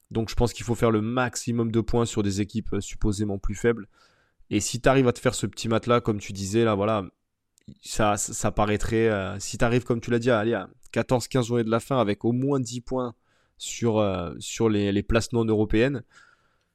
donc 0.10 0.30
je 0.30 0.36
pense 0.36 0.54
qu'il 0.54 0.66
faut 0.66 0.76
faire 0.76 0.92
le 0.92 1.02
maximum 1.02 1.72
de 1.72 1.82
points 1.82 2.06
sur 2.06 2.24
des 2.24 2.42
équipes 2.42 2.76
supposément 2.80 3.38
plus 3.38 3.56
faibles. 3.56 3.88
Et 4.54 4.60
si 4.60 4.80
tu 4.80 4.88
arrives 4.88 5.08
à 5.08 5.14
te 5.14 5.20
faire 5.20 5.34
ce 5.34 5.48
petit 5.48 5.68
mat 5.68 5.88
là, 5.88 6.00
comme 6.00 6.20
tu 6.20 6.32
disais, 6.32 6.64
là, 6.64 6.76
voilà, 6.76 7.04
ça, 7.82 8.18
ça, 8.18 8.52
paraîtrait. 8.52 9.10
Euh, 9.10 9.36
si 9.40 9.58
tu 9.58 9.66
arrives, 9.66 9.84
comme 9.84 10.00
tu 10.00 10.12
l'as 10.12 10.20
dit, 10.20 10.30
à 10.30 10.38
aller 10.38 10.54
à 10.54 10.70
14-15 10.94 11.48
journées 11.48 11.64
de 11.64 11.72
la 11.72 11.80
fin 11.80 12.00
avec 12.00 12.24
au 12.24 12.34
moins 12.34 12.60
10 12.60 12.82
points 12.82 13.16
sur, 13.58 13.98
euh, 13.98 14.32
sur 14.38 14.70
les, 14.70 14.92
les, 14.92 15.02
places 15.02 15.34
non 15.34 15.44
européennes, 15.44 16.04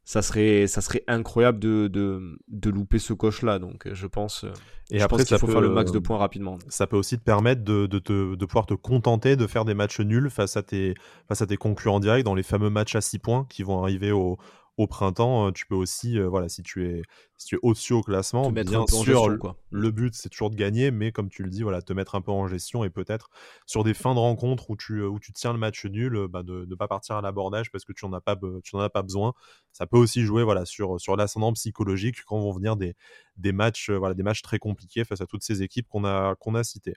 ça 0.02 0.22
serait, 0.22 0.66
ça 0.66 0.80
serait 0.80 1.04
incroyable 1.06 1.60
de, 1.60 1.86
de, 1.86 2.40
de 2.48 2.68
louper 2.68 2.98
ce 2.98 3.12
coche-là. 3.12 3.60
Donc, 3.60 3.86
je 3.92 4.06
pense, 4.08 4.42
euh, 4.42 4.50
et 4.90 5.00
après, 5.00 5.24
qu'il 5.24 5.38
faut 5.38 5.46
faire 5.46 5.60
le 5.60 5.68
max 5.68 5.92
de 5.92 6.00
points 6.00 6.18
rapidement. 6.18 6.58
Ça 6.66 6.88
peut 6.88 6.96
aussi 6.96 7.16
te 7.16 7.22
permettre 7.22 7.62
de, 7.62 7.86
de, 7.86 8.00
te, 8.00 8.34
de, 8.34 8.44
pouvoir 8.44 8.66
te 8.66 8.74
contenter 8.74 9.36
de 9.36 9.46
faire 9.46 9.64
des 9.64 9.74
matchs 9.74 10.00
nuls 10.00 10.30
face 10.30 10.56
à 10.56 10.64
tes, 10.64 10.94
face 11.28 11.42
à 11.42 11.46
tes 11.46 11.56
concurrents 11.56 12.00
directs 12.00 12.24
dans 12.24 12.34
les 12.34 12.42
fameux 12.42 12.70
matchs 12.70 12.96
à 12.96 13.00
6 13.00 13.20
points 13.20 13.46
qui 13.48 13.62
vont 13.62 13.80
arriver 13.80 14.10
au, 14.10 14.36
au 14.78 14.86
printemps, 14.86 15.52
tu 15.52 15.66
peux 15.66 15.74
aussi, 15.74 16.18
voilà, 16.20 16.48
si 16.48 16.62
tu 16.62 16.86
es, 16.86 17.02
si 17.36 17.48
tu 17.48 17.56
es 17.56 17.58
au-dessus 17.62 17.92
au 17.92 18.02
classement, 18.02 18.50
bien 18.52 18.86
sûr, 18.86 19.28
le 19.70 19.90
but 19.90 20.14
c'est 20.14 20.28
toujours 20.28 20.50
de 20.50 20.56
gagner, 20.56 20.90
mais 20.92 21.12
comme 21.12 21.28
tu 21.28 21.42
le 21.42 21.50
dis, 21.50 21.62
voilà, 21.62 21.82
te 21.82 21.92
mettre 21.92 22.14
un 22.14 22.20
peu 22.20 22.30
en 22.30 22.46
gestion 22.46 22.84
et 22.84 22.90
peut-être 22.90 23.28
sur 23.66 23.82
des 23.84 23.92
fins 23.92 24.14
de 24.14 24.20
rencontre 24.20 24.70
où 24.70 24.76
tu, 24.76 25.02
où 25.02 25.18
tu 25.18 25.32
tiens 25.32 25.52
le 25.52 25.58
match 25.58 25.84
nul, 25.84 26.28
bah, 26.30 26.44
de 26.44 26.64
ne 26.64 26.74
pas 26.76 26.86
partir 26.88 27.16
à 27.16 27.20
l'abordage 27.20 27.70
parce 27.72 27.84
que 27.84 27.92
tu 27.92 28.06
n'en 28.06 28.12
as 28.12 28.20
pas, 28.20 28.38
tu 28.62 28.78
as 28.78 28.88
pas 28.88 29.02
besoin. 29.02 29.34
Ça 29.72 29.86
peut 29.86 29.98
aussi 29.98 30.22
jouer, 30.22 30.44
voilà, 30.44 30.64
sur, 30.64 31.00
sur 31.00 31.16
l'ascendant 31.16 31.52
psychologique 31.52 32.22
quand 32.24 32.38
vont 32.38 32.52
venir 32.52 32.76
des, 32.76 32.94
des 33.36 33.52
matchs, 33.52 33.90
voilà, 33.90 34.14
des 34.14 34.22
matchs 34.22 34.42
très 34.42 34.60
compliqués 34.60 35.04
face 35.04 35.20
à 35.20 35.26
toutes 35.26 35.42
ces 35.42 35.62
équipes 35.62 35.88
qu'on 35.88 36.04
a, 36.04 36.36
qu'on 36.36 36.54
a 36.54 36.62
citées. 36.62 36.94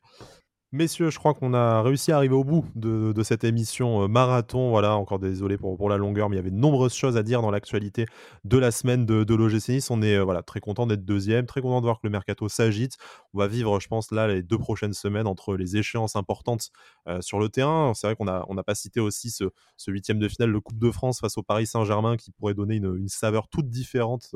Messieurs, 0.73 1.09
je 1.09 1.19
crois 1.19 1.33
qu'on 1.33 1.53
a 1.53 1.81
réussi 1.81 2.13
à 2.13 2.15
arriver 2.15 2.33
au 2.33 2.45
bout 2.45 2.63
de, 2.75 3.13
cette 3.23 3.43
émission 3.43 4.03
euh, 4.03 4.07
marathon. 4.07 4.69
Voilà, 4.69 4.95
encore 4.95 5.19
désolé 5.19 5.57
pour, 5.57 5.89
la 5.89 5.97
longueur, 5.97 6.29
mais 6.29 6.37
il 6.37 6.39
y 6.39 6.39
avait 6.39 6.49
de 6.49 6.55
nombreuses 6.55 6.93
choses 6.93 7.17
à 7.17 7.23
dire 7.23 7.41
dans 7.41 7.51
l'actualité 7.51 8.05
de 8.45 8.57
la 8.57 8.71
semaine 8.71 9.05
de, 9.05 9.25
de 9.25 9.35
l'OGC 9.35 9.67
Nice. 9.67 9.91
On 9.91 10.01
est 10.01 10.15
euh, 10.15 10.23
voilà, 10.23 10.43
très 10.43 10.61
content 10.61 10.87
d'être 10.87 11.03
deuxième, 11.03 11.45
très 11.45 11.59
content 11.59 11.81
de 11.81 11.85
voir 11.87 11.97
que 11.97 12.07
le 12.07 12.11
mercato 12.11 12.47
s'agite. 12.47 12.95
On 13.33 13.39
va 13.39 13.47
vivre, 13.47 13.79
je 13.79 13.87
pense, 13.87 14.11
là, 14.11 14.27
les 14.27 14.43
deux 14.43 14.57
prochaines 14.57 14.93
semaines 14.93 15.27
entre 15.27 15.55
les 15.55 15.77
échéances 15.77 16.15
importantes 16.15 16.71
sur 17.21 17.39
le 17.39 17.49
terrain. 17.49 17.93
C'est 17.93 18.07
vrai 18.07 18.15
qu'on 18.15 18.25
n'a 18.25 18.63
pas 18.63 18.75
cité 18.75 18.99
aussi 18.99 19.31
ce, 19.31 19.45
huitième 19.87 20.19
de 20.19 20.27
finale 20.27 20.53
de 20.53 20.59
Coupe 20.59 20.79
de 20.79 20.91
France 20.91 21.19
face 21.19 21.37
au 21.37 21.43
Paris 21.43 21.65
Saint-Germain 21.65 22.17
qui 22.17 22.31
pourrait 22.31 22.53
donner 22.53 22.75
une, 22.75 23.07
saveur 23.07 23.47
toute 23.47 23.69
différente, 23.69 24.35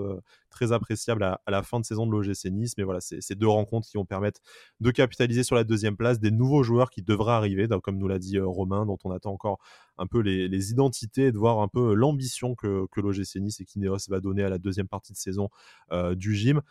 très 0.49 0.71
appréciable 0.71 1.23
à, 1.23 1.41
la 1.47 1.63
fin 1.63 1.79
de 1.79 1.85
saison 1.85 2.07
de 2.07 2.11
l'OGC 2.11 2.45
Nice. 2.51 2.75
Mais 2.77 2.83
voilà, 2.83 3.01
c'est 3.01 3.21
ces 3.21 3.35
deux 3.35 3.47
rencontres 3.47 3.87
qui 3.87 3.97
vont 3.97 4.05
permettre 4.05 4.41
de 4.79 4.91
capitaliser 4.91 5.43
sur 5.43 5.55
la 5.55 5.63
deuxième 5.63 5.97
place, 5.97 6.19
des 6.19 6.31
nouveaux 6.31 6.63
joueurs 6.63 6.89
qui 6.89 7.01
devraient 7.01 7.33
arriver, 7.33 7.67
comme 7.83 7.97
nous 7.97 8.07
l'a 8.07 8.19
dit 8.19 8.39
Romain, 8.39 8.85
dont 8.85 8.97
on 9.03 9.11
attend 9.11 9.31
encore 9.31 9.59
un 9.97 10.07
peu 10.07 10.19
les, 10.19 10.71
identités 10.71 11.27
et 11.27 11.31
de 11.31 11.37
voir 11.37 11.59
un 11.59 11.67
peu 11.67 11.93
l'ambition 11.93 12.55
que, 12.55 12.87
que 12.91 13.01
l'OGC 13.01 13.35
Nice 13.35 13.59
et 13.59 13.65
Kineos 13.65 13.97
va 14.09 14.19
donner 14.19 14.43
à 14.43 14.49
la 14.49 14.57
deuxième 14.57 14.87
partie 14.87 15.13
de 15.13 15.17
saison 15.17 15.49
du 16.13 16.35
gym. 16.35 16.61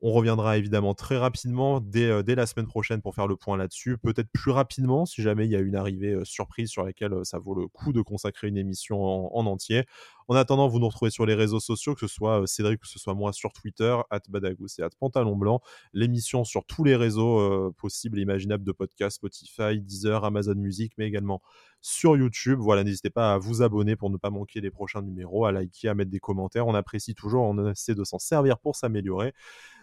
On 0.00 0.12
reviendra 0.12 0.56
évidemment 0.56 0.94
très 0.94 1.16
rapidement 1.16 1.80
dès, 1.80 2.22
dès, 2.22 2.34
la 2.34 2.46
semaine 2.46 2.68
prochaine 2.68 3.02
pour 3.02 3.14
faire 3.14 3.26
le 3.26 3.36
point 3.36 3.56
là-dessus. 3.56 3.98
Peut-être 3.98 4.30
plus 4.32 4.52
rapidement 4.52 5.06
si 5.06 5.22
jamais 5.22 5.46
il 5.46 5.50
y 5.50 5.56
a 5.56 5.60
une 5.60 5.74
arrivée 5.74 6.16
surprise 6.24 6.70
sur 6.70 6.84
laquelle 6.84 7.14
ça 7.24 7.38
vaut 7.38 7.54
le 7.54 7.66
coup 7.66 7.92
de 7.92 8.00
consacrer 8.00 8.48
une 8.48 8.56
émission 8.56 9.02
en, 9.02 9.46
entier. 9.46 9.84
En 10.28 10.34
attendant, 10.34 10.68
vous 10.68 10.78
nous 10.78 10.88
retrouvez 10.88 11.10
sur 11.10 11.26
les 11.26 11.34
réseaux 11.34 11.60
sociaux, 11.60 11.94
que 11.94 12.00
ce 12.00 12.06
soit 12.06 12.46
Cédric, 12.46 12.80
que 12.80 12.86
ce 12.86 12.98
soit 12.98 13.14
moi 13.14 13.32
sur 13.32 13.52
Twitter, 13.52 13.96
at 14.10 14.20
Badagous 14.28 14.68
et 14.78 14.82
at 14.82 14.90
Pantalon 14.98 15.36
Blanc. 15.36 15.60
L'émission 15.92 16.44
sur 16.44 16.64
tous 16.66 16.84
les 16.84 16.96
réseaux 16.96 17.72
possibles 17.78 18.18
et 18.18 18.22
imaginables 18.22 18.64
de 18.64 18.72
podcast, 18.72 19.16
Spotify, 19.16 19.80
Deezer, 19.80 20.24
Amazon 20.24 20.54
Music, 20.54 20.92
mais 20.98 21.06
également 21.06 21.40
sur 21.80 22.16
YouTube. 22.16 22.58
Voilà, 22.60 22.84
n'hésitez 22.84 23.10
pas 23.10 23.34
à 23.34 23.38
vous 23.38 23.62
abonner 23.62 23.96
pour 23.96 24.10
ne 24.10 24.16
pas 24.16 24.30
manquer 24.30 24.60
les 24.60 24.70
prochains 24.70 25.02
numéros, 25.02 25.46
à 25.46 25.52
liker, 25.52 25.88
à 25.88 25.94
mettre 25.94 26.10
des 26.10 26.20
commentaires. 26.20 26.66
On 26.66 26.74
apprécie 26.74 27.14
toujours, 27.14 27.44
on 27.44 27.70
essaie 27.70 27.94
de 27.94 28.04
s'en 28.04 28.18
servir 28.18 28.58
pour 28.58 28.76
s'améliorer. 28.76 29.32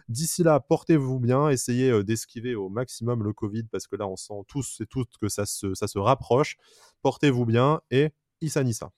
D'ici 0.07 0.43
là, 0.43 0.59
portez-vous 0.59 1.19
bien, 1.19 1.49
essayez 1.49 1.89
euh, 1.89 2.03
d'esquiver 2.03 2.53
au 2.53 2.69
maximum 2.69 3.23
le 3.23 3.33
Covid 3.33 3.63
parce 3.71 3.87
que 3.87 3.95
là, 3.95 4.07
on 4.07 4.15
sent 4.15 4.43
tous 4.47 4.81
et 4.81 4.85
toutes 4.85 5.17
que 5.19 5.29
ça 5.29 5.45
se, 5.47 5.73
ça 5.73 5.87
se 5.87 5.97
rapproche. 5.97 6.57
Portez-vous 7.01 7.45
bien 7.45 7.81
et 7.89 8.11
Issa 8.41 8.63
Nissa. 8.63 8.91